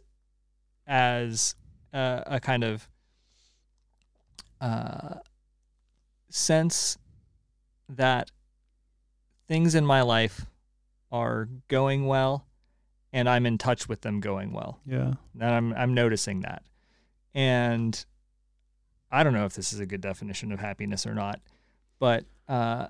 as 0.88 1.56
a, 1.94 2.24
a 2.26 2.40
kind 2.40 2.64
of 2.64 2.88
uh, 4.62 5.16
sense 6.30 6.98
that 7.88 8.32
things 9.48 9.76
in 9.76 9.86
my 9.86 10.02
life 10.02 10.46
are 11.12 11.50
going 11.68 12.06
well, 12.06 12.46
and 13.12 13.28
I'm 13.28 13.46
in 13.46 13.58
touch 13.58 13.90
with 13.90 14.02
them 14.02 14.20
going 14.20 14.52
well. 14.52 14.80
Yeah. 14.86 15.14
And 15.40 15.44
I'm 15.44 15.74
I'm 15.74 15.94
noticing 15.94 16.42
that, 16.42 16.64
and 17.34 18.06
I 19.12 19.24
don't 19.24 19.34
know 19.34 19.46
if 19.46 19.54
this 19.54 19.74
is 19.74 19.80
a 19.80 19.86
good 19.86 20.02
definition 20.02 20.52
of 20.52 20.60
happiness 20.60 21.08
or 21.08 21.16
not, 21.16 21.40
but 21.98 22.26
uh, 22.48 22.88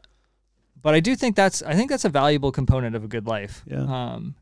but 0.82 0.94
I 0.96 1.00
do 1.00 1.16
think 1.16 1.36
that's 1.36 1.62
I 1.64 1.74
think 1.74 1.90
that's 1.90 2.06
a 2.06 2.10
valuable 2.10 2.52
component 2.52 2.96
of 2.96 3.04
a 3.04 3.08
good 3.08 3.28
life. 3.28 3.64
Yeah. 3.66 3.82
Um, 3.84 4.36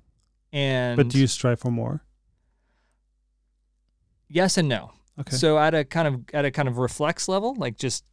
and 0.54 0.96
But 0.98 1.10
do 1.10 1.20
you 1.20 1.28
strive 1.28 1.60
for 1.60 1.72
more? 1.72 2.04
yes 4.30 4.58
and 4.58 4.68
no. 4.68 4.92
Okay. 5.20 5.36
So 5.36 5.58
at 5.58 5.74
a 5.74 5.84
kind 5.84 6.08
of 6.08 6.24
at 6.34 6.46
a 6.46 6.52
kind 6.52 6.68
of 6.68 6.78
reflex 6.78 7.28
level, 7.28 7.56
like 7.56 7.78
just 7.78 8.04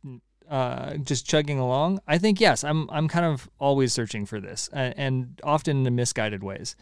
uh, 0.49 0.97
just 0.99 1.27
chugging 1.27 1.59
along, 1.59 2.01
I 2.07 2.19
think 2.19 2.41
yes, 2.41 2.65
I'm 2.65 2.89
I'm 2.91 3.09
kind 3.09 3.27
of 3.27 3.49
always 3.59 3.93
searching 3.93 4.25
for 4.27 4.41
this, 4.41 4.69
and, 4.73 4.95
and 4.97 5.41
often 5.43 5.87
in 5.87 5.95
misguided 5.95 6.43
ways. 6.43 6.77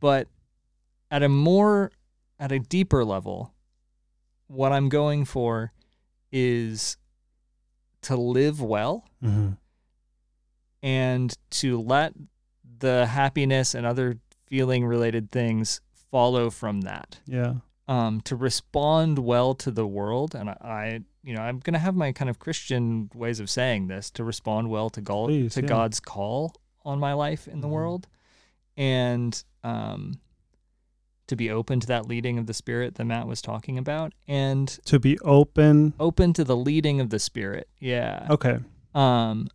But 0.00 0.28
at 1.10 1.22
a 1.22 1.28
more 1.28 1.90
at 2.38 2.50
a 2.52 2.58
deeper 2.58 3.04
level, 3.04 3.52
what 4.46 4.72
I'm 4.72 4.88
going 4.88 5.24
for 5.26 5.72
is 6.32 6.96
to 8.02 8.16
live 8.16 8.60
well 8.62 9.04
hmm 9.20 9.50
and 10.82 11.36
to 11.50 11.80
let 11.80 12.12
the 12.78 13.06
happiness 13.06 13.74
and 13.74 13.84
other 13.86 14.16
feeling 14.46 14.84
related 14.86 15.30
things 15.30 15.80
follow 16.10 16.48
from 16.50 16.82
that 16.82 17.18
Yeah. 17.26 17.54
um, 17.88 18.20
to 18.22 18.36
respond 18.36 19.18
well 19.18 19.54
to 19.56 19.70
the 19.70 19.86
world. 19.86 20.34
And 20.34 20.50
I, 20.50 20.56
I, 20.62 21.00
you 21.22 21.34
know, 21.34 21.42
I'm 21.42 21.58
going 21.58 21.74
to 21.74 21.78
have 21.80 21.94
my 21.96 22.12
kind 22.12 22.30
of 22.30 22.38
Christian 22.38 23.10
ways 23.14 23.40
of 23.40 23.50
saying 23.50 23.88
this 23.88 24.10
to 24.12 24.24
respond 24.24 24.70
well 24.70 24.88
to, 24.90 25.00
God, 25.00 25.26
Please, 25.26 25.54
to 25.54 25.60
yeah. 25.62 25.66
God's 25.68 26.00
call 26.00 26.54
on 26.84 26.98
my 26.98 27.12
life 27.12 27.46
in 27.48 27.60
the 27.60 27.66
Mhm. 27.68 27.72
world, 27.72 28.06
and 28.76 29.42
um, 29.64 30.20
to 31.26 31.36
be 31.36 31.50
open 31.50 31.80
to 31.80 31.86
that 31.88 32.06
leading 32.06 32.38
of 32.38 32.46
the 32.46 32.54
Spirit 32.54 32.94
that 32.94 33.04
Matt 33.04 33.26
was 33.26 33.42
talking 33.42 33.76
about, 33.76 34.14
and 34.26 34.68
To 34.86 34.98
be 34.98 35.18
open. 35.18 35.92
open 36.00 36.32
to 36.34 36.44
the 36.44 36.56
leading 36.56 37.00
of 37.00 37.10
the 37.10 37.18
Spirit. 37.18 37.68
Yeah. 37.80 38.26
Okay. 38.30 38.58
Um, 38.94 39.48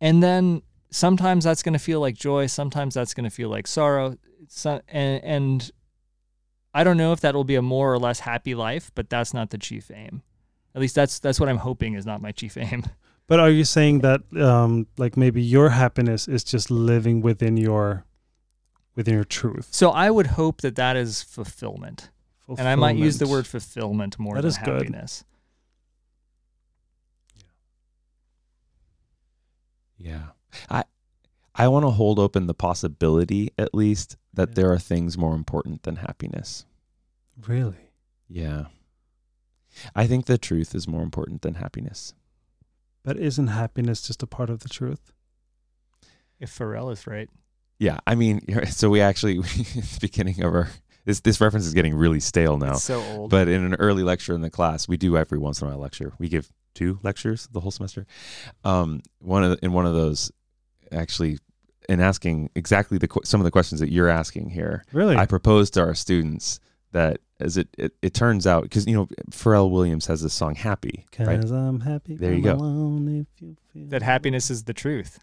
and 0.00 0.22
then 0.22 0.62
sometimes 0.90 1.44
that's 1.44 1.62
going 1.62 1.72
to 1.74 1.78
feel 1.78 2.00
like 2.00 2.14
joy. 2.14 2.46
Sometimes 2.46 2.94
that's 2.94 3.14
going 3.14 3.24
to 3.24 3.30
feel 3.30 3.48
like 3.48 3.66
sorrow. 3.66 4.16
So, 4.48 4.80
and, 4.88 5.22
and 5.24 5.70
I 6.74 6.84
don't 6.84 6.96
know 6.96 7.12
if 7.12 7.20
that 7.20 7.34
will 7.34 7.44
be 7.44 7.54
a 7.56 7.62
more 7.62 7.92
or 7.92 7.98
less 7.98 8.20
happy 8.20 8.54
life, 8.54 8.90
but 8.94 9.08
that's 9.10 9.32
not 9.34 9.50
the 9.50 9.58
chief 9.58 9.90
aim. 9.94 10.22
At 10.74 10.80
least 10.80 10.94
that's 10.94 11.18
that's 11.18 11.40
what 11.40 11.48
I'm 11.48 11.58
hoping 11.58 11.94
is 11.94 12.06
not 12.06 12.20
my 12.22 12.32
chief 12.32 12.56
aim. 12.56 12.84
But 13.26 13.38
are 13.38 13.50
you 13.50 13.62
saying 13.62 14.00
that 14.00 14.22
um 14.36 14.88
like 14.98 15.16
maybe 15.16 15.40
your 15.40 15.68
happiness 15.70 16.26
is 16.26 16.42
just 16.42 16.68
living 16.68 17.20
within 17.20 17.56
your 17.56 18.04
within 18.96 19.14
your 19.14 19.22
truth? 19.22 19.68
So 19.70 19.90
I 19.90 20.10
would 20.10 20.26
hope 20.26 20.62
that 20.62 20.74
that 20.74 20.96
is 20.96 21.22
fulfillment, 21.22 22.10
and 22.48 22.66
I 22.66 22.74
might 22.74 22.96
use 22.96 23.18
the 23.18 23.28
word 23.28 23.46
Fulfillment. 23.46 24.16
fulfillment 24.16 24.18
more 24.18 24.34
That 24.34 24.42
than 24.42 24.54
happiness. 24.74 25.24
Yeah. 30.02 30.28
I 30.70 30.84
I 31.54 31.68
want 31.68 31.84
to 31.84 31.90
hold 31.90 32.18
open 32.18 32.46
the 32.46 32.54
possibility 32.54 33.50
at 33.58 33.74
least 33.74 34.16
that 34.32 34.50
Yeah. 34.50 34.54
there 34.54 34.72
are 34.72 34.78
things 34.78 35.18
more 35.18 35.34
important 35.34 35.82
than 35.82 35.96
happiness. 35.96 36.64
Really? 37.46 37.90
Yeah. 38.28 38.66
I 39.94 40.06
think 40.06 40.24
the 40.26 40.38
truth 40.38 40.74
is 40.74 40.88
more 40.88 41.02
important 41.02 41.42
than 41.42 41.54
happiness. 41.54 42.14
But 43.02 43.18
isn't 43.18 43.48
happiness 43.48 44.02
just 44.02 44.22
a 44.22 44.26
part 44.26 44.48
of 44.50 44.60
the 44.60 44.68
truth? 44.68 45.12
If 46.38 46.56
Pharrell 46.56 46.90
is 46.92 47.06
right, 47.06 47.28
Yeah, 47.78 47.98
I 48.06 48.14
mean, 48.14 48.40
so 48.70 48.88
we 48.90 49.00
actually 49.00 49.38
at 49.40 49.44
the 49.44 49.98
beginning 50.00 50.42
of 50.42 50.54
our 50.54 50.70
this 51.04 51.20
this 51.20 51.40
reference 51.40 51.66
is 51.66 51.74
getting 51.74 51.94
really 51.94 52.20
stale 52.20 52.56
now. 52.58 52.72
it's 52.72 52.84
so 52.84 53.02
old. 53.02 53.30
But 53.30 53.48
in 53.48 53.64
an 53.64 53.74
early 53.74 54.02
lecture 54.02 54.34
in 54.34 54.40
the 54.42 54.50
class, 54.50 54.86
we 54.88 54.96
do 54.96 55.16
every 55.16 55.38
once 55.38 55.60
in 55.60 55.66
a 55.68 55.70
while 55.70 55.80
lecture. 55.80 56.12
We 56.18 56.28
give 56.28 56.50
two 56.74 56.98
lectures 57.02 57.48
the 57.52 57.60
whole 57.60 57.70
semester. 57.70 58.06
Um, 58.64 59.02
one 59.20 59.44
of 59.44 59.50
the, 59.50 59.64
in 59.64 59.72
one 59.72 59.86
of 59.86 59.94
those, 59.94 60.30
actually, 60.92 61.38
in 61.88 62.00
asking 62.00 62.50
exactly 62.54 62.98
the 62.98 63.08
some 63.24 63.40
of 63.40 63.44
the 63.44 63.50
questions 63.50 63.80
that 63.80 63.90
you're 63.90 64.08
asking 64.08 64.50
here, 64.50 64.84
Really? 64.92 65.16
I 65.16 65.26
proposed 65.26 65.74
to 65.74 65.80
our 65.80 65.94
students 65.94 66.60
that 66.92 67.20
as 67.38 67.56
it 67.56 67.68
it, 67.78 67.92
it 68.02 68.14
turns 68.14 68.46
out 68.46 68.62
because 68.64 68.86
you 68.86 68.94
know 68.94 69.06
Pharrell 69.30 69.70
Williams 69.70 70.06
has 70.06 70.22
this 70.22 70.34
song 70.34 70.54
"Happy," 70.54 71.06
Cause 71.12 71.26
right? 71.26 71.42
I'm 71.42 71.80
happy. 71.80 72.16
There 72.16 72.32
you 72.32 72.42
go. 72.42 72.54
alone 72.54 73.26
if 73.26 73.42
you 73.42 73.56
feel 73.72 73.88
that 73.88 74.02
happiness 74.02 74.50
is 74.50 74.64
the 74.64 74.74
truth. 74.74 75.18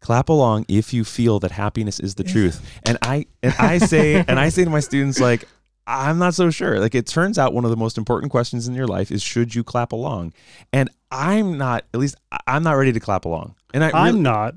Clap 0.00 0.28
along 0.28 0.66
if 0.68 0.92
you 0.92 1.02
feel 1.02 1.40
that 1.40 1.50
happiness 1.50 1.98
is 1.98 2.16
the 2.16 2.24
truth. 2.24 2.60
And 2.84 2.98
I 3.00 3.24
and 3.42 3.54
I 3.58 3.78
say 3.78 4.16
and 4.28 4.38
I 4.38 4.50
say 4.50 4.64
to 4.64 4.70
my 4.70 4.80
students 4.80 5.18
like 5.18 5.48
I'm 5.86 6.18
not 6.18 6.34
so 6.34 6.50
sure. 6.50 6.80
Like 6.80 6.94
it 6.94 7.06
turns 7.06 7.38
out 7.38 7.52
one 7.52 7.64
of 7.64 7.70
the 7.70 7.76
most 7.76 7.98
important 7.98 8.30
questions 8.30 8.66
in 8.68 8.74
your 8.74 8.86
life 8.86 9.10
is 9.12 9.22
should 9.22 9.54
you 9.54 9.62
clap 9.62 9.92
along? 9.92 10.32
And 10.72 10.88
I'm 11.10 11.58
not 11.58 11.84
at 11.92 12.00
least 12.00 12.16
I- 12.32 12.38
I'm 12.46 12.62
not 12.62 12.72
ready 12.72 12.92
to 12.92 13.00
clap 13.00 13.24
along. 13.24 13.54
And 13.74 13.84
I 13.84 13.90
I'm 13.90 14.06
really- 14.06 14.20
not 14.20 14.54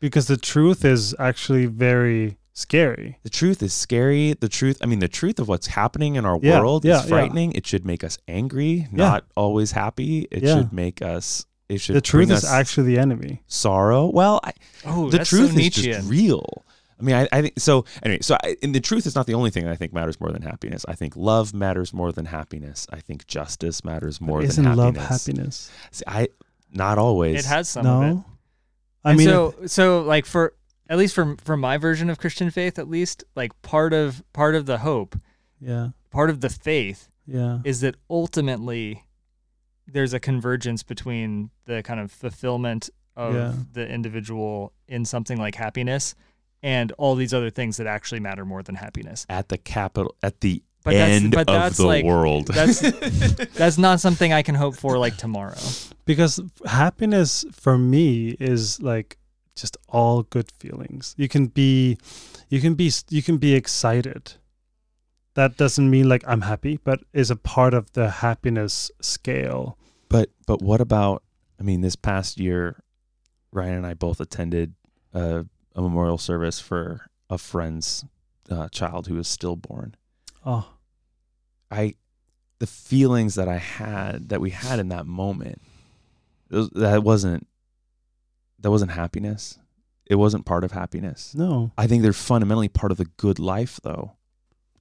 because 0.00 0.26
the 0.26 0.36
truth 0.38 0.84
is 0.84 1.14
actually 1.18 1.66
very 1.66 2.38
scary. 2.54 3.18
the 3.22 3.30
truth 3.30 3.62
is 3.62 3.72
scary. 3.72 4.34
The 4.38 4.48
truth, 4.48 4.78
I 4.82 4.86
mean, 4.86 4.98
the 4.98 5.08
truth 5.08 5.38
of 5.38 5.48
what's 5.48 5.66
happening 5.68 6.16
in 6.16 6.24
our 6.24 6.38
Yeah, 6.42 6.58
world 6.60 6.84
yeah, 6.84 6.98
is 6.98 7.02
yeah. 7.04 7.08
frightening. 7.08 7.52
It 7.52 7.66
should 7.66 7.84
make 7.86 8.02
us 8.04 8.18
angry, 8.28 8.88
Yeah. 8.90 8.96
not 8.96 9.24
always 9.36 9.72
happy. 9.72 10.26
It 10.30 10.42
Yeah. 10.42 10.56
should 10.56 10.72
make 10.72 11.00
us. 11.02 11.46
It 11.68 11.80
should 11.80 11.94
The 11.96 12.00
truth 12.00 12.28
bring 12.28 12.36
is 12.36 12.44
us 12.44 12.50
actually 12.50 12.94
the 12.94 12.98
enemy. 12.98 13.42
sorrow. 13.46 14.06
Well, 14.06 14.40
I, 14.42 14.52
Oh, 14.84 15.08
the 15.10 15.18
truth 15.24 15.52
so 15.52 15.58
is 15.58 15.70
just 15.70 16.08
real. 16.10 16.64
I 17.00 17.02
mean, 17.02 17.16
I, 17.16 17.28
I 17.32 17.42
think 17.42 17.58
so. 17.58 17.84
Anyway, 18.02 18.20
so 18.20 18.36
I, 18.44 18.56
and 18.62 18.74
the 18.74 18.80
truth 18.80 19.06
is 19.06 19.14
not 19.14 19.26
the 19.26 19.34
only 19.34 19.50
thing 19.50 19.66
I 19.66 19.74
think 19.76 19.92
matters 19.92 20.20
more 20.20 20.30
than 20.32 20.42
happiness. 20.42 20.84
I 20.86 20.94
think 20.94 21.16
love 21.16 21.54
matters 21.54 21.92
more 21.94 22.12
than 22.12 22.26
happiness. 22.26 22.86
I 22.92 23.00
think 23.00 23.26
justice 23.26 23.82
matters 23.84 24.20
more 24.20 24.42
Isn't 24.42 24.62
than 24.64 24.76
love 24.76 24.96
happiness. 24.96 25.26
happiness? 25.26 25.70
See, 25.92 26.04
I 26.06 26.28
not 26.72 26.98
always. 26.98 27.40
It 27.44 27.48
has 27.48 27.68
some 27.68 27.86
of 27.86 28.02
it. 28.02 28.06
No. 28.14 28.24
I 29.04 29.10
and 29.10 29.18
mean, 29.18 29.28
so 29.28 29.54
so 29.66 30.02
like 30.02 30.26
for 30.26 30.52
at 30.88 30.98
least 30.98 31.14
from 31.14 31.36
from 31.38 31.60
my 31.60 31.78
version 31.78 32.10
of 32.10 32.18
Christian 32.18 32.50
faith, 32.50 32.78
at 32.78 32.88
least 32.88 33.24
like 33.34 33.60
part 33.62 33.92
of 33.94 34.22
part 34.32 34.54
of 34.54 34.66
the 34.66 34.78
hope, 34.78 35.16
yeah, 35.60 35.88
part 36.10 36.28
of 36.28 36.40
the 36.42 36.50
faith 36.50 37.08
yeah, 37.26 37.60
is 37.64 37.80
that 37.80 37.94
ultimately 38.10 39.04
there's 39.86 40.12
a 40.12 40.20
convergence 40.20 40.82
between 40.82 41.50
the 41.64 41.82
kind 41.82 41.98
of 41.98 42.12
fulfillment 42.12 42.90
of 43.16 43.34
Yeah. 43.34 43.52
the 43.72 43.88
individual 43.88 44.72
in 44.86 45.04
something 45.04 45.36
like 45.38 45.56
happiness 45.56 46.14
and 46.62 46.92
all 46.98 47.14
these 47.14 47.32
other 47.34 47.50
things 47.50 47.76
that 47.78 47.86
actually 47.86 48.20
matter 48.20 48.44
more 48.44 48.62
than 48.62 48.74
happiness. 48.76 49.26
At 49.28 49.48
the 49.48 49.58
capital, 49.58 50.14
at 50.22 50.40
the 50.40 50.62
But 50.84 50.92
that's- 50.94 51.22
end 51.22 51.32
but 51.32 51.40
of 51.40 51.46
that's 51.46 51.76
the 51.76 51.86
like- 51.86 52.04
world. 52.04 52.46
That's 52.48 52.80
that's 53.60 53.78
not 53.78 54.00
something 54.00 54.32
I 54.32 54.42
can 54.42 54.54
hope 54.54 54.76
for 54.76 54.98
like 54.98 55.16
tomorrow. 55.16 55.56
because 56.04 56.40
happiness 56.66 57.44
for 57.52 57.76
me 57.78 58.36
is 58.40 58.80
like 58.82 59.16
just 59.56 59.76
all 59.88 60.22
good 60.22 60.50
feelings 60.58 61.14
you 61.18 61.28
can 61.28 61.46
be 61.46 61.98
you 62.48 62.60
can 62.60 62.74
be 62.74 62.90
you 63.10 63.22
can 63.22 63.36
be 63.36 63.54
excited 63.54 64.32
that 65.34 65.56
doesn't 65.58 65.90
mean 65.90 66.08
like 66.08 66.24
i'm 66.26 66.40
happy 66.42 66.78
but 66.82 67.00
is 67.12 67.30
a 67.30 67.36
part 67.36 67.74
of 67.74 67.92
the 67.92 68.08
happiness 68.24 68.90
scale 69.02 69.76
But 70.08 70.30
but 70.46 70.62
what 70.62 70.80
about? 70.80 71.22
I 71.60 71.62
mean, 71.62 71.82
this 71.82 71.94
past 71.94 72.40
year, 72.40 72.82
Ryan 73.52 73.74
and 73.84 73.86
I 73.86 73.94
both 73.94 74.18
attended 74.18 74.72
a, 75.12 75.44
a 75.74 75.80
memorial 75.82 76.18
service 76.18 76.60
for 76.60 77.06
a 77.28 77.38
friend's 77.38 78.04
uh, 78.50 78.68
child 78.70 79.06
who 79.06 79.14
was 79.14 79.28
stillborn. 79.28 79.94
oh 80.44 80.68
I, 81.70 81.94
the 82.58 82.66
feelings 82.66 83.36
that 83.36 83.48
I 83.48 83.58
had 83.58 84.30
that 84.30 84.40
we 84.40 84.50
had 84.50 84.80
in 84.80 84.88
that 84.88 85.06
moment, 85.06 85.62
those- 86.48 86.70
that 86.70 87.02
wasn't 87.04 87.46
that 88.58 88.70
wasn't 88.70 88.90
happiness. 88.92 89.58
It 90.06 90.16
wasn't 90.16 90.44
part 90.44 90.64
of 90.64 90.72
happiness. 90.72 91.34
no 91.36 91.70
I 91.78 91.86
think 91.86 92.02
they're 92.02 92.12
fundamentally 92.12 92.68
part 92.68 92.90
of 92.92 92.98
the 92.98 93.06
good 93.16 93.38
life, 93.38 93.78
though, 93.84 94.16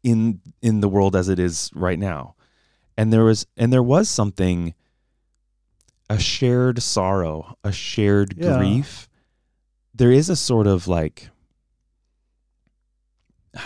in 0.03 0.41
in 0.61 0.79
the 0.81 0.89
world 0.89 1.15
as 1.15 1.29
it 1.29 1.37
is 1.39 1.69
right 1.75 1.99
now. 1.99 2.35
And 2.97 3.13
there 3.13 3.23
was 3.23 3.45
and 3.55 3.71
there 3.71 3.83
was 3.83 4.09
something, 4.09 4.73
a 6.09 6.17
shared 6.19 6.81
sorrow, 6.81 7.55
a 7.63 7.71
shared 7.71 8.33
Yeah. 8.37 8.57
grief. 8.57 9.09
There 9.99 10.11
is 10.11 10.30
a 10.30 10.35
sort 10.35 10.65
of 10.65 10.88
like 10.88 11.30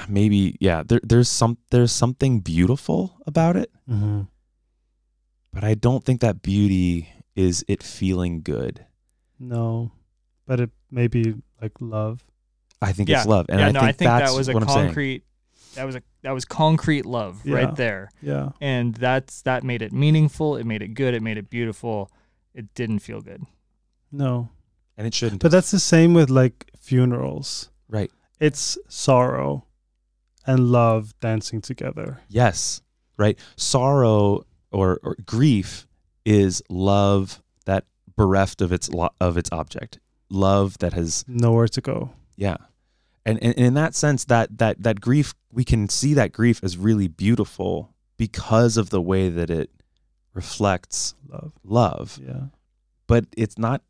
maybe 0.08 0.58
yeah. 0.60 0.84
There 0.86 1.00
there's 1.04 1.30
some 1.30 1.58
there's 1.72 1.92
something 1.92 2.40
beautiful 2.40 3.18
about 3.28 3.56
it, 3.56 3.72
hmm 3.88 4.22
but 5.54 5.64
I 5.64 5.76
don't 5.76 6.04
think 6.04 6.22
that 6.22 6.42
beauty 6.42 7.14
is 7.36 7.64
it 7.68 7.84
feeling 7.84 8.42
good. 8.42 8.86
no 9.40 9.92
but 10.48 10.60
it 10.60 10.72
may 10.92 11.08
be 11.08 11.36
like 11.62 11.72
love 11.80 12.24
I 12.82 12.92
think 12.92 13.08
Yeah. 13.10 13.20
it's 13.20 13.28
love, 13.28 13.46
and 13.50 13.60
yeah, 13.60 13.68
I 13.68 13.72
no, 13.72 13.80
think 13.82 13.90
I 13.90 13.92
think 13.94 14.10
that's 14.10 14.32
that 14.32 14.38
was 14.38 14.50
a 14.50 14.54
what 14.54 14.64
concrete 14.66 15.24
that 15.76 15.86
was 15.86 15.96
a 15.96 16.02
that 16.24 16.32
was 16.32 16.46
concrete 16.46 17.06
love 17.06 17.42
Yeah. 17.46 17.56
right 17.56 17.76
there. 17.76 18.10
yeah 18.22 18.50
And 18.62 18.96
that's 18.96 19.42
that 19.44 19.64
made 19.64 19.82
it 19.82 19.94
meaningful, 19.94 20.56
it 20.58 20.66
made 20.66 20.82
it 20.82 20.90
good, 20.96 21.14
it 21.14 21.22
made 21.22 21.38
it 21.38 21.50
beautiful. 21.50 22.10
It 22.56 22.74
didn't 22.74 23.00
feel 23.00 23.22
good. 23.22 23.44
no 24.12 24.50
and 24.98 25.08
it 25.08 25.14
shouldn't. 25.14 25.42
but 25.42 25.52
that's 25.52 25.72
the 25.72 25.80
same 25.80 26.14
with 26.14 26.30
like 26.30 26.70
funerals 26.80 27.70
right. 27.90 28.12
it's 28.40 28.78
sorrow 28.88 29.66
and 30.46 30.72
love 30.72 31.14
dancing 31.20 31.62
together 31.62 32.20
Yes, 32.30 32.82
right. 33.18 33.40
Sorrow 33.56 34.46
or, 34.72 35.00
or 35.04 35.16
grief 35.26 35.88
is 36.26 36.62
love 36.70 37.42
that 37.66 37.86
bereft 38.18 38.62
of 38.62 38.72
its 38.72 38.90
lo- 38.90 39.14
of 39.20 39.38
its 39.38 39.50
object. 39.52 40.00
Love 40.30 40.78
that 40.80 40.94
has 40.94 41.24
nowhere 41.28 41.68
to 41.68 41.80
go 41.82 42.12
yeah, 42.36 42.58
and, 43.26 43.42
and 43.44 43.54
in 43.54 43.74
that 43.76 43.96
sense, 43.96 44.26
that 44.26 44.58
that 44.58 44.82
that 44.84 45.00
grief 45.00 45.34
we 45.52 45.64
can 45.64 45.88
see 45.90 46.14
that 46.16 46.32
grief 46.32 46.60
as 46.64 46.78
really 46.78 47.08
beautiful 47.08 47.94
because 48.18 48.76
of 48.78 48.90
the 48.90 49.02
way 49.02 49.30
that 49.30 49.50
it 49.50 49.70
reflects 50.34 51.14
love 51.30 51.54
love, 51.64 52.20
yeah 52.22 52.46
but 53.08 53.26
it's 53.38 53.58
not 53.58 53.82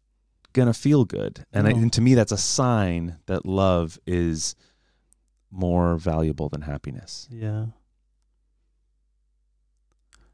gonna 0.54 0.74
feel 0.74 1.04
good. 1.06 1.46
And, 1.52 1.68
I, 1.68 1.72
and 1.72 1.92
to 1.94 2.02
me, 2.02 2.14
that's 2.16 2.32
a 2.32 2.38
sign 2.38 3.18
that 3.26 3.46
love 3.46 4.00
is 4.06 4.56
more 5.52 5.98
valuable 5.98 6.50
than 6.50 6.62
happiness. 6.62 7.28
Yeah. 7.32 7.66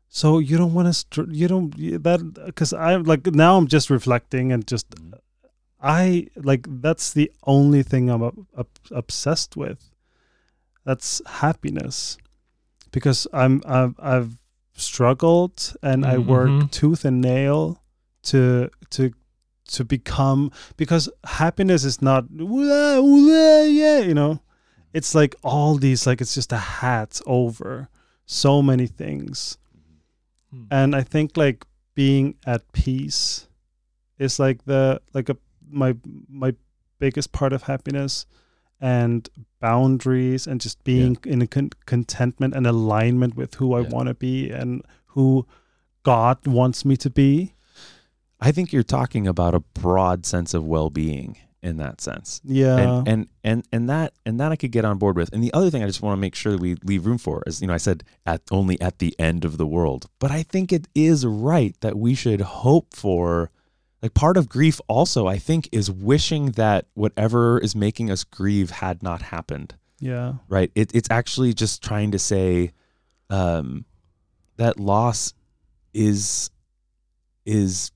So 0.08 0.40
you 0.40 0.58
don't 0.58 0.74
want 0.74 0.88
to 0.88 0.94
str- 0.94 1.30
you 1.32 1.48
don't 1.48 1.76
that 2.04 2.34
because 2.46 2.74
I'm 2.74 3.04
like 3.04 3.26
now 3.28 3.58
I'm 3.58 3.68
just 3.68 3.90
reflecting 3.90 4.52
and 4.52 4.66
just 4.68 4.88
I 5.82 6.28
like 6.36 6.66
that's 6.82 7.14
the 7.14 7.32
only 7.46 7.84
thing 7.84 8.10
I'm 8.10 8.24
ob- 8.24 8.46
ob- 8.58 8.68
obsessed 8.92 9.56
with. 9.56 9.92
That's 10.84 11.22
happiness, 11.28 12.18
because 12.92 13.28
I'm 13.32 13.62
I've, 13.66 13.94
I've 14.00 14.38
struggled 14.74 15.76
and 15.84 16.06
I 16.06 16.18
work 16.18 16.50
Mhm. 16.50 16.72
tooth 16.72 17.06
and 17.06 17.22
nail 17.22 17.84
to 18.24 18.70
to 18.92 19.12
to 19.70 19.84
become 19.86 20.52
because 20.78 21.10
happiness 21.24 21.84
is 21.84 22.02
not 22.02 22.26
yeah 22.30 24.00
you 24.00 24.14
know 24.14 24.40
it's 24.94 25.14
like 25.16 25.36
all 25.44 25.76
these 25.76 26.06
like 26.08 26.22
it's 26.22 26.34
just 26.36 26.52
a 26.52 26.58
hat 26.58 27.20
over 27.26 27.90
so 28.26 28.62
many 28.62 28.88
things 28.88 29.58
Hmm. 30.52 30.64
and 30.72 30.96
i 30.96 31.04
think 31.04 31.38
like 31.38 31.64
being 31.94 32.34
at 32.46 32.72
peace 32.72 33.48
is 34.18 34.40
like 34.40 34.66
the 34.66 35.00
like 35.14 35.30
a 35.30 35.38
my 35.70 35.96
my 36.28 36.56
biggest 36.98 37.32
part 37.32 37.54
of 37.54 37.64
happiness 37.64 38.26
and 38.82 39.30
boundaries 39.60 40.48
and 40.48 40.60
just 40.60 40.84
being 40.84 41.18
in 41.26 41.42
a 41.44 41.48
con- 41.48 41.70
contentment 41.86 42.56
and 42.56 42.66
alignment 42.66 43.36
with 43.36 43.54
who 43.56 43.76
i 43.76 43.82
Yeah. 43.82 43.90
want 43.90 44.08
to 44.08 44.16
be 44.16 44.50
and 44.50 44.82
who 45.14 45.46
god 46.02 46.48
wants 46.48 46.84
me 46.84 46.98
to 46.98 47.10
be 47.12 47.54
I 48.40 48.52
think 48.52 48.72
you're 48.72 48.84
talking 48.84 49.28
about 49.28 49.54
a 49.54 49.60
broad 49.60 50.26
sense 50.26 50.54
of 50.54 50.66
well-being 50.66 51.38
in 51.62 51.78
that 51.78 52.00
sense. 52.00 52.42
yeah 52.46 52.78
And, 52.78 53.08
and 53.08 53.28
and 53.44 53.68
and 53.72 53.90
that 53.90 54.14
and 54.26 54.40
that 54.40 54.52
I 54.52 54.56
could 54.56 54.72
get 54.72 54.86
on 54.86 54.98
board 54.98 55.18
with. 55.18 55.32
And 55.34 55.44
the 55.44 55.54
other 55.54 55.70
thing 55.70 55.84
I 55.84 55.88
just 55.88 56.02
want 56.02 56.16
to 56.16 56.22
make 56.22 56.36
sure 56.36 56.54
that 56.54 56.62
we 56.62 56.76
leave 56.84 57.06
room 57.06 57.18
for 57.18 57.44
is, 57.46 57.62
you 57.62 57.68
know, 57.68 57.74
I 57.74 57.78
said 57.78 58.04
at 58.26 58.42
only 58.50 58.80
at 58.80 59.00
the 59.00 59.14
end 59.20 59.44
of 59.44 59.58
the 59.58 59.68
world, 59.68 60.08
but 60.20 60.32
I 60.32 60.44
think 60.44 60.72
it 60.72 60.88
is 60.96 61.26
right 61.26 61.76
that 61.82 61.98
we 61.98 62.16
should 62.16 62.42
hope 62.42 62.96
for. 62.96 63.52
Like 64.02 64.14
part 64.14 64.38
of 64.38 64.48
grief, 64.48 64.80
also, 64.88 65.28
I 65.28 65.38
think, 65.38 65.68
is 65.74 65.92
wishing 65.92 66.52
that 66.52 66.86
whatever 66.94 67.60
is 67.60 67.76
making 67.76 68.10
us 68.10 68.24
grieve 68.24 68.70
had 68.70 69.04
not 69.04 69.22
happened. 69.24 69.76
yeah 70.00 70.36
Right? 70.48 70.72
It, 70.74 70.96
it's 70.96 71.10
actually 71.12 71.54
just 71.54 71.84
trying 71.84 72.12
to 72.12 72.20
say 72.20 72.72
um, 73.30 73.84
that 74.56 74.80
loss 74.80 75.34
is 75.94 76.50
is 77.46 77.92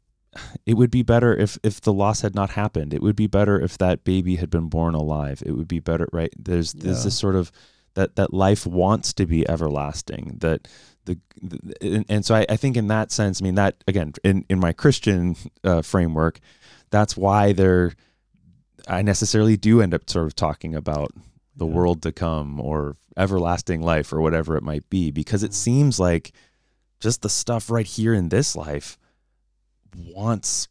it 0.65 0.75
would 0.75 0.91
be 0.91 1.03
better 1.03 1.35
if 1.35 1.57
if 1.63 1.81
the 1.81 1.93
loss 1.93 2.21
had 2.21 2.35
not 2.35 2.51
happened. 2.51 2.93
It 2.93 3.01
would 3.01 3.15
be 3.15 3.27
better 3.27 3.59
if 3.59 3.77
that 3.77 4.03
baby 4.03 4.35
had 4.37 4.49
been 4.49 4.69
born 4.69 4.95
alive. 4.95 5.43
It 5.45 5.51
would 5.53 5.67
be 5.67 5.79
better, 5.79 6.07
right? 6.11 6.33
There's 6.37 6.73
there's 6.73 7.03
this 7.03 7.17
sort 7.17 7.35
of 7.35 7.51
that 7.95 8.15
that 8.15 8.33
life 8.33 8.65
wants 8.65 9.13
to 9.13 9.25
be 9.25 9.47
everlasting. 9.47 10.37
That 10.41 10.67
the, 11.05 11.19
the 11.41 11.75
and, 11.81 12.05
and 12.09 12.25
so 12.25 12.35
I, 12.35 12.45
I 12.49 12.55
think 12.57 12.77
in 12.77 12.87
that 12.87 13.11
sense, 13.11 13.41
I 13.41 13.43
mean 13.43 13.55
that 13.55 13.83
again 13.87 14.13
in 14.23 14.45
in 14.49 14.59
my 14.59 14.73
Christian 14.73 15.35
uh, 15.63 15.81
framework, 15.81 16.39
that's 16.89 17.15
why 17.17 17.53
there 17.53 17.93
I 18.87 19.01
necessarily 19.01 19.57
do 19.57 19.81
end 19.81 19.93
up 19.93 20.09
sort 20.09 20.25
of 20.27 20.35
talking 20.35 20.75
about 20.75 21.11
the 21.55 21.65
Yeah. 21.67 21.73
world 21.73 22.01
to 22.01 22.11
come 22.11 22.59
or 22.59 22.95
everlasting 23.15 23.81
life 23.83 24.11
or 24.11 24.19
whatever 24.21 24.57
it 24.57 24.63
might 24.63 24.89
be 24.89 25.11
because 25.11 25.43
it 25.43 25.53
seems 25.53 25.99
like 25.99 26.33
just 26.99 27.21
the 27.21 27.29
stuff 27.29 27.69
right 27.69 27.85
here 27.85 28.11
in 28.13 28.29
this 28.29 28.55
life 28.55 28.97
wants 29.95 30.67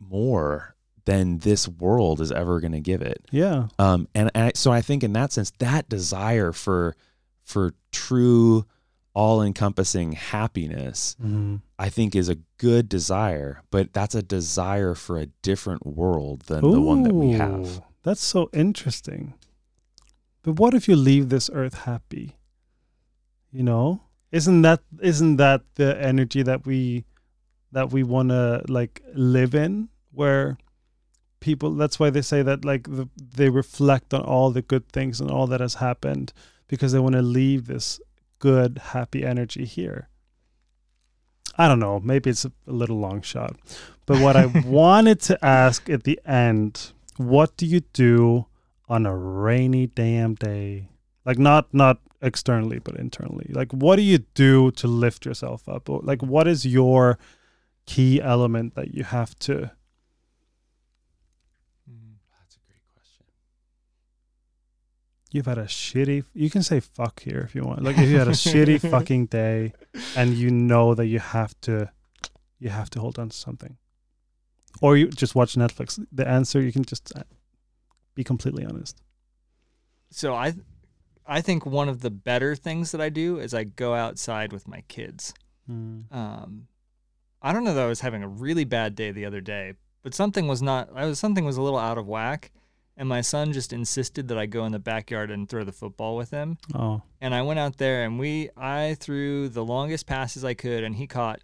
more 0.00 0.74
than 1.04 1.38
this 1.38 1.66
world 1.66 2.20
is 2.20 2.30
ever 2.30 2.60
going 2.60 2.72
to 2.72 2.80
give 2.80 3.00
it 3.02 3.24
yeah 3.30 3.68
um 3.78 4.06
and, 4.14 4.30
and 4.34 4.44
I, 4.46 4.52
so 4.54 4.70
i 4.70 4.80
think 4.82 5.02
in 5.02 5.12
that 5.14 5.32
sense 5.32 5.50
that 5.58 5.88
desire 5.88 6.52
for 6.52 6.94
for 7.44 7.72
true 7.92 8.66
all-encompassing 9.14 10.12
happiness 10.12 11.16
Mhm. 11.22 11.62
i 11.78 11.88
think 11.88 12.14
is 12.14 12.28
a 12.28 12.36
good 12.58 12.88
desire 12.88 13.62
but 13.70 13.92
that's 13.92 14.14
a 14.14 14.22
desire 14.22 14.94
for 14.94 15.18
a 15.18 15.26
different 15.42 15.84
world 15.86 16.42
than 16.42 16.60
the 16.60 16.80
one 16.80 17.02
that 17.04 17.14
we 17.14 17.32
have 17.32 17.82
That's 18.04 18.22
so 18.24 18.48
interesting. 18.54 19.34
But 20.42 20.52
what 20.60 20.72
if 20.72 20.88
you 20.88 20.96
leave 20.96 21.28
this 21.28 21.50
earth 21.52 21.78
happy? 21.84 22.36
You 23.52 23.64
know? 23.64 24.00
Isn't 24.32 24.62
that 24.62 24.80
isn't 25.02 25.36
that 25.36 25.62
the 25.74 26.00
energy 26.00 26.42
that 26.42 26.64
we 26.64 27.04
that 27.72 27.90
we 27.90 28.02
want 28.02 28.30
to 28.30 28.62
like 28.68 29.02
live 29.14 29.54
in 29.54 29.88
where 30.12 30.58
people 31.40 31.74
that's 31.74 32.00
why 32.00 32.10
they 32.10 32.22
say 32.22 32.42
that 32.42 32.64
like 32.64 32.84
the, 32.84 33.08
they 33.16 33.48
reflect 33.48 34.12
on 34.12 34.22
all 34.22 34.50
the 34.50 34.62
good 34.62 34.88
things 34.88 35.20
and 35.20 35.30
all 35.30 35.46
that 35.46 35.60
has 35.60 35.74
happened 35.74 36.32
because 36.66 36.92
they 36.92 36.98
want 36.98 37.14
to 37.14 37.22
leave 37.22 37.66
this 37.66 38.00
good 38.38 38.78
happy 38.78 39.24
energy 39.24 39.64
here. 39.64 40.08
I 41.56 41.66
don't 41.66 41.80
know, 41.80 41.98
maybe 41.98 42.30
it's 42.30 42.44
a, 42.44 42.52
a 42.68 42.72
little 42.72 42.98
long 42.98 43.20
shot. 43.22 43.56
But 44.06 44.20
what 44.20 44.36
I 44.36 44.46
wanted 44.64 45.20
to 45.22 45.44
ask 45.44 45.88
at 45.90 46.04
the 46.04 46.20
end 46.24 46.92
what 47.18 47.56
do 47.56 47.66
you 47.66 47.80
do 47.92 48.46
on 48.88 49.04
a 49.04 49.14
rainy 49.14 49.86
damn 49.86 50.34
day 50.34 50.88
like 51.24 51.38
not 51.38 51.72
not 51.74 52.00
externally 52.22 52.78
but 52.78 52.96
internally 52.96 53.46
like 53.50 53.70
what 53.72 53.96
do 53.96 54.02
you 54.02 54.18
do 54.34 54.70
to 54.72 54.86
lift 54.86 55.26
yourself 55.26 55.68
up 55.68 55.88
like 55.88 56.22
what 56.22 56.48
is 56.48 56.64
your 56.64 57.18
key 57.88 58.20
element 58.20 58.74
that 58.74 58.94
you 58.94 59.02
have 59.02 59.34
to 59.38 59.52
mm, 61.90 62.16
that's 62.38 62.56
a 62.56 62.60
great 62.66 62.84
question. 62.92 63.24
You've 65.30 65.46
had 65.46 65.56
a 65.56 65.64
shitty 65.64 66.24
you 66.34 66.50
can 66.50 66.62
say 66.62 66.80
fuck 66.80 67.22
here 67.22 67.40
if 67.40 67.54
you 67.54 67.62
want. 67.64 67.82
Like 67.82 67.96
if 67.96 68.10
you 68.10 68.18
had 68.18 68.28
a 68.28 68.32
shitty 68.32 68.90
fucking 68.94 69.26
day 69.26 69.72
and 70.14 70.34
you 70.34 70.50
know 70.50 70.94
that 70.94 71.06
you 71.06 71.18
have 71.18 71.58
to 71.62 71.90
you 72.58 72.68
have 72.68 72.90
to 72.90 73.00
hold 73.00 73.18
on 73.18 73.30
to 73.30 73.36
something. 73.36 73.78
Or 74.82 74.98
you 74.98 75.08
just 75.08 75.34
watch 75.34 75.54
netflix. 75.54 76.04
The 76.12 76.28
answer 76.28 76.60
you 76.60 76.72
can 76.72 76.84
just 76.84 77.10
uh, 77.16 77.22
be 78.14 78.22
completely 78.22 78.66
honest. 78.66 79.00
So 80.10 80.34
i 80.34 80.52
i 81.26 81.40
think 81.40 81.64
one 81.64 81.88
of 81.88 82.02
the 82.02 82.10
better 82.10 82.54
things 82.54 82.92
that 82.92 83.00
i 83.00 83.08
do 83.08 83.38
is 83.38 83.54
i 83.54 83.64
go 83.64 83.94
outside 83.94 84.52
with 84.52 84.68
my 84.68 84.82
kids. 84.88 85.32
Mm. 85.70 86.10
um, 86.12 86.68
I 87.40 87.52
don't 87.52 87.64
know 87.64 87.74
that 87.74 87.84
I 87.84 87.88
was 87.88 88.00
having 88.00 88.22
a 88.22 88.28
really 88.28 88.64
bad 88.64 88.94
day 88.94 89.12
the 89.12 89.24
other 89.24 89.40
day, 89.40 89.74
but 90.02 90.14
something 90.14 90.48
was 90.48 90.62
not. 90.62 90.88
I 90.94 91.04
was 91.06 91.18
something 91.18 91.44
was 91.44 91.56
a 91.56 91.62
little 91.62 91.78
out 91.78 91.98
of 91.98 92.06
whack, 92.06 92.50
and 92.96 93.08
my 93.08 93.20
son 93.20 93.52
just 93.52 93.72
insisted 93.72 94.28
that 94.28 94.38
I 94.38 94.46
go 94.46 94.64
in 94.64 94.72
the 94.72 94.78
backyard 94.78 95.30
and 95.30 95.48
throw 95.48 95.64
the 95.64 95.72
football 95.72 96.16
with 96.16 96.30
him. 96.30 96.58
oh 96.74 97.02
And 97.20 97.34
I 97.34 97.42
went 97.42 97.60
out 97.60 97.78
there 97.78 98.04
and 98.04 98.18
we 98.18 98.50
I 98.56 98.96
threw 98.98 99.48
the 99.48 99.64
longest 99.64 100.06
passes 100.06 100.44
I 100.44 100.54
could, 100.54 100.82
and 100.82 100.96
he 100.96 101.06
caught 101.06 101.40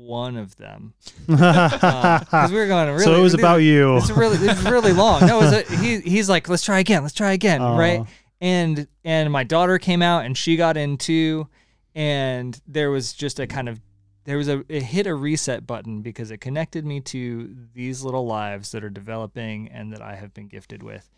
one 0.00 0.36
of 0.36 0.56
them 0.56 0.94
um, 1.28 1.36
because 1.36 2.50
we 2.50 2.56
were 2.56 2.66
going 2.66 2.88
really. 2.88 3.04
so 3.04 3.14
it 3.14 3.20
was 3.20 3.34
about 3.34 3.58
you 3.58 3.98
It's 3.98 4.10
really 4.10 4.38
it's 4.38 4.62
really 4.62 4.92
long. 4.92 5.26
No, 5.26 5.38
it 5.38 5.44
was 5.44 5.52
a, 5.70 5.76
he 5.76 6.00
he's 6.00 6.28
like, 6.28 6.48
let's 6.48 6.64
try 6.64 6.80
again, 6.80 7.02
let's 7.02 7.14
try 7.14 7.32
again, 7.32 7.62
oh. 7.62 7.76
right? 7.76 8.00
Oh. 8.00 8.06
And 8.40 8.88
and 9.04 9.30
my 9.30 9.44
daughter 9.44 9.78
came 9.78 10.02
out 10.02 10.24
and 10.24 10.36
she 10.36 10.56
got 10.56 10.76
in 10.76 10.96
too, 10.96 11.48
and 11.94 12.60
there 12.66 12.90
was 12.90 13.12
just 13.12 13.38
a 13.38 13.46
kind 13.46 13.68
of 13.68 13.80
there 14.24 14.36
was 14.36 14.48
a 14.48 14.64
it 14.68 14.82
hit 14.84 15.06
a 15.06 15.14
reset 15.14 15.66
button 15.66 16.02
because 16.02 16.30
it 16.30 16.38
connected 16.38 16.84
me 16.84 17.00
to 17.00 17.54
these 17.74 18.02
little 18.02 18.26
lives 18.26 18.72
that 18.72 18.84
are 18.84 18.90
developing 18.90 19.68
and 19.68 19.92
that 19.92 20.02
I 20.02 20.14
have 20.16 20.34
been 20.34 20.46
gifted 20.48 20.82
with, 20.82 21.08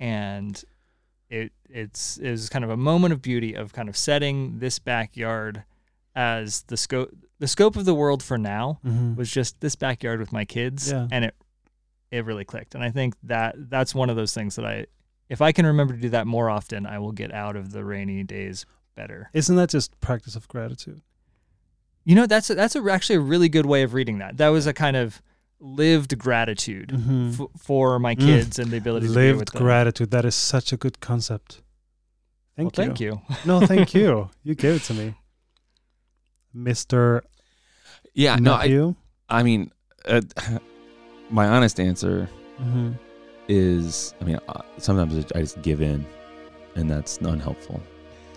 and 0.00 0.62
it 1.28 1.52
it's 1.68 2.18
it 2.18 2.30
was 2.30 2.48
kind 2.48 2.64
of 2.64 2.70
a 2.70 2.76
moment 2.76 3.12
of 3.12 3.20
beauty 3.22 3.54
of 3.54 3.72
kind 3.72 3.88
of 3.88 3.96
setting 3.96 4.58
this 4.58 4.78
backyard 4.78 5.64
as 6.14 6.62
the 6.68 6.76
scope 6.76 7.10
the 7.38 7.48
scope 7.48 7.76
of 7.76 7.84
the 7.84 7.94
world 7.94 8.22
for 8.22 8.38
now 8.38 8.78
Mhm. 8.84 9.16
was 9.16 9.30
just 9.30 9.60
this 9.60 9.76
backyard 9.76 10.20
with 10.20 10.32
my 10.32 10.44
kids 10.44 10.90
Yeah. 10.90 11.08
and 11.10 11.24
it 11.24 11.34
it 12.10 12.24
really 12.24 12.44
clicked 12.44 12.74
and 12.76 12.82
i 12.84 12.90
think 12.90 13.14
that 13.24 13.56
that's 13.68 13.94
one 13.94 14.08
of 14.08 14.16
those 14.16 14.32
things 14.32 14.54
that 14.56 14.64
i 14.64 14.86
if 15.28 15.42
i 15.42 15.50
can 15.52 15.66
remember 15.66 15.94
to 15.94 16.00
do 16.00 16.08
that 16.10 16.26
more 16.26 16.48
often 16.48 16.86
i 16.86 16.98
will 17.00 17.10
get 17.12 17.32
out 17.34 17.56
of 17.56 17.72
the 17.72 17.84
rainy 17.84 18.22
days 18.22 18.64
better 18.94 19.28
isn't 19.34 19.56
that 19.56 19.68
just 19.68 20.00
practice 20.00 20.36
of 20.36 20.46
gratitude 20.48 21.02
you 22.06 22.14
know 22.14 22.26
that's 22.26 22.48
a, 22.50 22.54
that's 22.54 22.74
a, 22.76 22.82
actually 22.90 23.16
a 23.16 23.20
really 23.32 23.48
good 23.50 23.66
way 23.66 23.82
of 23.82 23.92
reading 23.92 24.18
that. 24.18 24.38
That 24.38 24.48
was 24.48 24.66
a 24.66 24.72
kind 24.72 24.96
of 24.96 25.20
lived 25.60 26.16
gratitude 26.18 26.88
Mhm. 26.90 27.40
f- 27.40 27.60
for 27.60 27.98
my 27.98 28.14
Mm. 28.14 28.20
kids 28.28 28.58
and 28.58 28.70
the 28.70 28.78
ability 28.78 29.08
to 29.08 29.12
be 29.12 29.32
with 29.32 29.38
lived 29.38 29.52
gratitude. 29.52 30.10
That 30.12 30.24
is 30.24 30.34
such 30.34 30.72
a 30.72 30.76
good 30.76 31.00
concept. 31.00 31.62
Well, 32.56 32.70
thank 32.70 33.00
you. 33.00 33.12
thank 33.20 33.36
you. 33.36 33.46
No 33.50 33.60
thank 33.66 33.92
you. 33.94 34.30
You 34.44 34.54
gave 34.54 34.74
it 34.76 34.82
to 34.84 34.94
me. 34.94 35.14
Mr 36.54 37.20
Yeah, 38.14 38.36
no, 38.36 38.52
I, 38.54 38.94
I 39.28 39.42
mean, 39.42 39.70
uh, 40.08 40.20
my 41.30 41.46
honest 41.48 41.80
answer 41.80 42.28
Mhm. 42.60 42.98
is, 43.48 44.14
I 44.20 44.24
mean, 44.24 44.38
uh, 44.48 44.62
sometimes 44.78 45.12
I 45.34 45.40
just 45.40 45.60
give 45.62 45.80
in, 45.82 46.06
and 46.76 46.90
that's 46.90 47.18
unhelpful. 47.18 47.80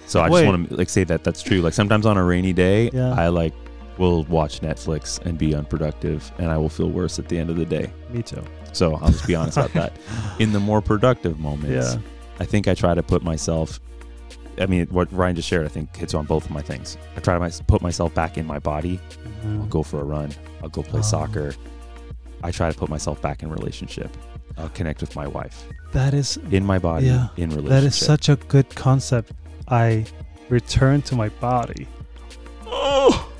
So 0.09 0.19
I 0.21 0.29
Wait. 0.29 0.41
just 0.41 0.49
want 0.51 0.69
to 0.69 0.75
like 0.75 0.89
say 0.89 1.03
that 1.03 1.23
that's 1.23 1.41
true. 1.43 1.61
Like 1.61 1.73
sometimes 1.73 2.05
on 2.07 2.17
a 2.17 2.23
rainy 2.23 2.51
day, 2.51 2.89
Yeah. 2.91 3.13
I 3.13 3.27
like 3.27 3.53
will 3.99 4.23
watch 4.23 4.61
Netflix 4.61 5.23
and 5.25 5.37
be 5.37 5.53
unproductive, 5.53 6.31
and 6.39 6.49
I 6.49 6.57
will 6.57 6.69
feel 6.69 6.89
worse 6.89 7.19
at 7.19 7.27
the 7.27 7.37
end 7.37 7.49
of 7.49 7.57
the 7.57 7.65
day. 7.65 7.91
me 8.09 8.23
too 8.23 8.43
So 8.73 8.95
I'll 8.95 9.09
just 9.11 9.27
be 9.27 9.35
honest 9.35 9.57
about 9.57 9.73
that. 9.73 9.93
In 10.39 10.51
the 10.51 10.59
more 10.59 10.81
productive 10.81 11.39
moments, 11.39 11.95
yeah 11.95 12.01
I 12.39 12.45
think 12.45 12.67
I 12.69 12.73
try 12.73 12.93
to 12.93 13.03
put 13.03 13.21
myself. 13.23 13.79
I 14.59 14.65
mean, 14.65 14.87
what 14.87 15.11
Ryan 15.11 15.35
just 15.35 15.47
shared, 15.47 15.65
I 15.65 15.69
think 15.69 15.95
hits 15.95 16.13
on 16.13 16.25
both 16.25 16.45
of 16.45 16.51
my 16.51 16.61
things. 16.61 16.97
I 17.15 17.19
try 17.19 17.33
to 17.33 17.39
my, 17.39 17.51
put 17.67 17.81
myself 17.81 18.13
back 18.15 18.37
in 18.37 18.45
my 18.47 18.59
body. 18.59 18.99
I'll 19.43 19.49
Mhm. 19.51 19.69
go 19.69 19.83
for 19.83 19.99
a 19.99 20.03
run. 20.05 20.31
I'll 20.63 20.69
go 20.69 20.81
play 20.81 20.99
Oh. 20.99 21.03
soccer. 21.03 21.53
I 22.43 22.51
try 22.51 22.71
to 22.71 22.77
put 22.77 22.89
myself 22.89 23.21
back 23.21 23.43
in 23.43 23.49
relationship. 23.49 24.15
I'll 24.57 24.69
connect 24.69 25.01
with 25.01 25.15
my 25.15 25.27
wife 25.27 25.65
that 25.93 26.13
is 26.13 26.37
in 26.51 26.65
my 26.65 26.79
body, 26.79 27.07
Yeah, 27.07 27.27
in 27.37 27.49
relationship. 27.49 27.69
that 27.69 27.83
is 27.83 27.95
such 27.95 28.27
a 28.29 28.35
good 28.37 28.73
concept 28.75 29.33
i 29.69 30.05
return 30.49 31.01
to 31.01 31.15
my 31.15 31.29
body 31.29 31.87
oh 32.65 33.31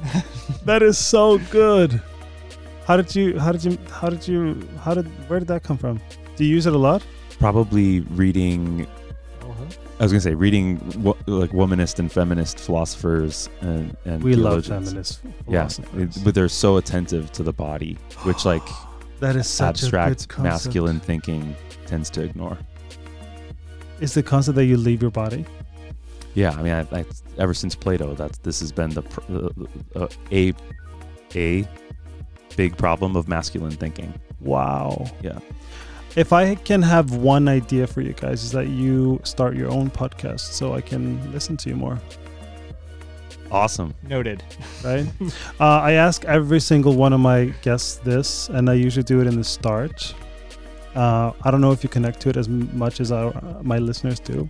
that 0.66 0.82
is 0.84 0.98
so 0.98 1.38
good 1.52 2.02
how 2.86 2.98
did 2.98 3.16
you 3.16 3.38
how 3.40 3.52
did 3.52 3.64
you 3.64 3.78
how 3.92 4.10
did 4.10 4.28
you 4.28 4.68
how 4.82 4.94
did 4.94 5.06
where 5.30 5.40
did 5.40 5.48
that 5.48 5.64
come 5.64 5.78
from 5.78 6.00
do 6.36 6.44
you 6.46 6.56
use 6.56 6.66
it 6.66 6.74
a 6.74 6.78
lot 6.78 7.04
probably 7.40 8.02
reading. 8.02 8.86
Uh-huh. 9.42 9.64
I 10.00 10.04
was 10.04 10.12
gonna 10.12 10.20
say 10.20 10.34
reading 10.34 10.78
wo- 11.02 11.16
like 11.26 11.52
womanist 11.52 12.00
and 12.00 12.12
feminist 12.12 12.60
philosophers 12.60 13.48
and 13.62 13.96
and 14.04 14.22
we 14.22 14.36
love 14.36 14.66
theologians. 14.66 14.90
feminist 14.90 15.20
Yeah, 15.48 15.68
philosophers. 15.70 16.18
it- 16.18 16.24
but 16.26 16.36
they're 16.36 16.50
so 16.50 16.76
attentive 16.76 17.32
to 17.34 17.44
the 17.44 17.54
body, 17.54 17.98
which 18.24 18.44
like 18.44 18.62
that 19.22 19.38
is 19.38 19.48
such 19.48 19.84
abstract 19.84 20.28
good 20.28 20.44
masculine 20.44 21.00
thinking 21.00 21.56
tends 21.86 22.10
to 22.12 22.24
ignore. 22.24 22.58
is 24.02 24.14
the 24.14 24.24
concept 24.24 24.56
that 24.56 24.66
you 24.66 24.76
leave 24.76 25.02
your 25.02 25.12
body 25.12 25.46
Yeah, 26.36 26.52
I 26.52 26.62
mean, 26.64 26.74
I, 26.74 27.00
I, 27.00 27.06
ever 27.38 27.54
since 27.54 27.76
Plato, 27.76 28.14
that's 28.16 28.38
this 28.40 28.60
has 28.62 28.72
been 28.72 28.92
the 28.92 29.04
uh, 29.96 30.00
uh, 30.00 30.08
a 30.32 30.54
a 31.36 31.68
big 32.56 32.76
problem 32.78 33.16
of 33.16 33.28
masculine 33.28 33.72
thinking. 33.72 34.14
wow 34.42 35.06
Yeah. 35.22 35.40
if 36.16 36.34
i 36.34 36.56
can 36.56 36.82
have 36.82 37.14
one 37.16 37.48
idea 37.48 37.86
for 37.88 38.02
you 38.02 38.14
guys 38.14 38.44
is 38.44 38.52
that 38.52 38.68
you 38.68 39.20
start 39.24 39.56
your 39.56 39.70
own 39.70 39.90
podcast 39.92 40.40
so 40.54 40.74
i 40.74 40.82
can 40.82 41.04
listen 41.32 41.56
to 41.58 41.70
you 41.70 41.76
more 41.76 42.00
Awesome. 43.52 43.94
noted 44.08 44.44
right? 44.84 45.06
uh, 45.60 45.80
I 45.90 45.94
ask 45.94 46.24
every 46.26 46.60
single 46.60 46.94
one 46.96 47.14
of 47.14 47.20
my 47.20 47.46
guests 47.64 47.96
this, 47.98 48.48
and 48.50 48.70
I 48.70 48.74
usually 48.76 49.04
do 49.04 49.22
it 49.22 49.28
in 49.28 49.36
the 49.38 49.44
start. 49.44 50.14
Uh, 50.96 51.32
I 51.44 51.50
don't 51.50 51.60
know 51.62 51.72
if 51.72 51.82
you 51.84 51.90
connect 51.90 52.20
to 52.22 52.30
it 52.30 52.38
as 52.38 52.48
much 52.48 53.00
as 53.00 53.12
our, 53.12 53.34
my 53.64 53.80
listeners 53.80 54.20
do, 54.20 54.48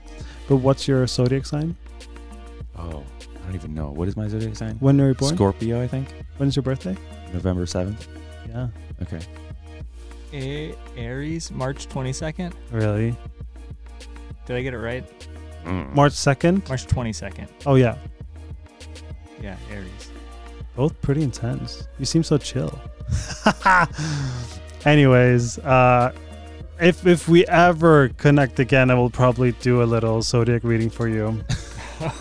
but 0.49 0.57
what's 0.57 0.85
your 0.87 1.07
zodiac 1.07 1.45
sign? 1.45 1.77
Oh, 2.77 3.03
I 3.37 3.45
don't 3.45 3.55
even 3.55 3.73
know. 3.73 3.89
What 3.91 4.07
is 4.09 4.17
my 4.17 4.27
zodiac 4.27 4.55
sign? 4.57 4.75
When 4.79 4.97
were 4.97 5.09
you 5.09 5.13
born? 5.13 5.35
Scorpio, 5.35 5.81
I 5.81 5.87
think. 5.87 6.13
When's 6.37 6.55
your 6.55 6.63
birthday? 6.63 6.97
November 7.31 7.65
seventh. 7.65 8.07
Yeah, 8.49 8.67
Okay. 9.01 9.19
A- 10.33 10.75
aries 10.97 11.49
march 11.49 11.87
22nd 11.89 12.53
really. 12.71 13.15
did 14.45 14.55
i 14.57 14.61
get 14.61 14.73
it 14.75 14.77
right 14.79 15.03
Mm. 15.65 15.93
March 15.93 16.13
second. 16.13 16.67
march 16.69 16.85
22nd 16.87 17.47
Oh 17.65 17.75
yeah, 17.75 17.97
yeah 19.41 19.55
aries 19.71 20.11
both 20.75 20.99
pretty 21.01 21.23
intense. 21.23 21.87
You 21.99 22.05
seem 22.05 22.23
so 22.23 22.37
chill. 22.37 22.71
Anyways, 24.85 25.59
uh, 25.59 26.13
if 26.81 27.05
if 27.05 27.27
we 27.27 27.45
ever 27.47 28.09
connect 28.17 28.59
again, 28.59 28.89
I 28.91 28.95
will 28.95 29.09
probably 29.09 29.51
do 29.53 29.81
a 29.83 29.85
little 29.85 30.21
zodiac 30.21 30.63
reading 30.63 30.89
for 30.89 31.07
you 31.07 31.43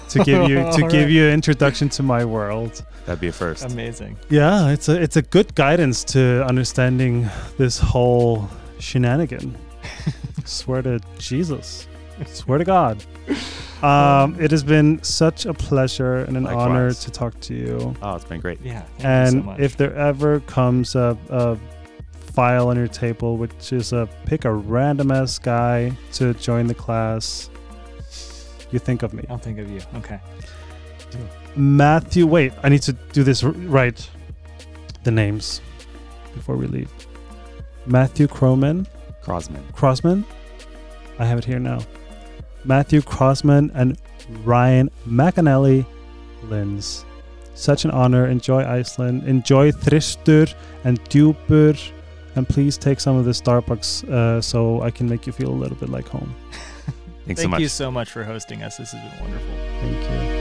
to 0.09 0.25
give 0.25 0.49
you 0.49 0.57
to 0.57 0.63
Alright. 0.67 0.91
give 0.91 1.11
you 1.11 1.27
an 1.27 1.33
introduction 1.35 1.89
to 1.91 2.03
my 2.03 2.25
world. 2.25 2.83
That'd 3.07 3.21
be 3.21 3.29
a 3.29 3.33
first. 3.33 3.65
amazing 3.65 4.17
Yeah, 4.29 4.71
it's 4.71 4.89
a 4.89 5.01
it's 5.01 5.17
a 5.17 5.23
good 5.23 5.55
guidance 5.55 6.05
to 6.15 6.45
understanding 6.47 7.29
this 7.57 7.79
whole 7.79 8.49
shenanigan. 8.79 9.57
Swear 10.45 10.83
to 10.83 11.01
Jesus. 11.19 11.87
Swear 12.27 12.59
to 12.59 12.65
God. 12.65 13.05
Um, 13.83 14.37
it 14.41 14.51
has 14.51 14.65
been 14.65 15.01
such 15.05 15.47
a 15.47 15.55
pleasure 15.55 16.17
and 16.17 16.37
an 16.37 16.47
honor 16.49 16.93
to 16.93 17.11
talk 17.13 17.39
to 17.43 17.55
you. 17.55 17.95
oh, 18.03 18.17
it's 18.17 18.25
been 18.25 18.41
great. 18.41 18.59
yeah 18.65 18.83
and 18.99 19.45
so 19.45 19.57
if 19.59 19.77
there 19.77 19.95
ever 19.95 20.41
comes 20.41 20.97
a, 20.97 21.17
a 21.29 21.57
file 22.39 22.69
on 22.69 22.77
your 22.77 22.87
table, 22.87 23.37
which 23.37 23.73
is 23.73 23.93
a 23.93 24.09
pick 24.25 24.45
a 24.45 24.53
random 24.53 25.11
ass 25.11 25.41
guy 25.41 25.91
to 26.13 26.33
join 26.35 26.69
the 26.69 26.75
class, 26.75 27.51
you 28.71 28.79
think 28.79 29.03
of 29.03 29.13
me. 29.13 29.25
i'll 29.29 29.39
think 29.39 29.59
of 29.59 29.69
you 29.69 29.81
okay 29.97 30.21
Matthew, 31.57 32.29
wait, 32.29 32.53
I 32.63 32.69
need 32.69 32.83
to 32.83 32.93
do 32.93 33.25
this 33.25 33.43
r- 33.43 33.51
right. 33.51 33.99
The 35.03 35.11
names 35.11 35.61
before 36.33 36.57
we 36.57 36.69
leave. 36.69 36.93
Matthew 37.87 38.29
Croman, 38.29 38.87
Crosman. 39.25 39.65
Crossman. 39.73 40.25
I 41.19 41.25
have 41.25 41.39
it 41.39 41.45
here 41.45 41.59
now. 41.59 41.81
Matthew 42.65 43.01
Croasmun 43.01 43.73
and 43.75 43.99
Ryan 44.45 44.91
McAnally 45.09 45.85
Lins. 46.45 47.05
Such 47.55 47.85
an 47.85 47.91
honor. 47.91 48.27
Enjoy 48.29 48.63
Iceland. 48.65 49.25
Enjoy 49.25 49.73
Thristur 49.73 50.55
and 50.85 51.03
Djupur. 51.11 51.98
And 52.39 52.49
please 52.49 52.79
take 52.79 53.01
some 53.01 53.17
of 53.17 53.25
the 53.25 53.33
Starbucks 53.33 54.09
uh, 54.09 54.41
so 54.41 54.81
I 54.83 54.93
can 54.93 55.09
make 55.09 55.27
you 55.27 55.33
feel 55.33 55.49
a 55.49 55.59
little 55.59 55.77
bit 55.77 55.89
like 55.89 56.07
home. 56.07 56.37
Thanks 56.53 56.93
thank 57.27 57.39
so 57.41 57.49
much. 57.49 57.61
you 57.61 57.69
so 57.69 57.91
much 57.91 58.13
for 58.13 58.23
hosting 58.23 58.63
us 58.63 58.77
this 58.77 58.93
has 58.93 59.03
been 59.03 59.21
wonderful 59.21 59.55
Thank 59.81 60.33
you. 60.33 60.38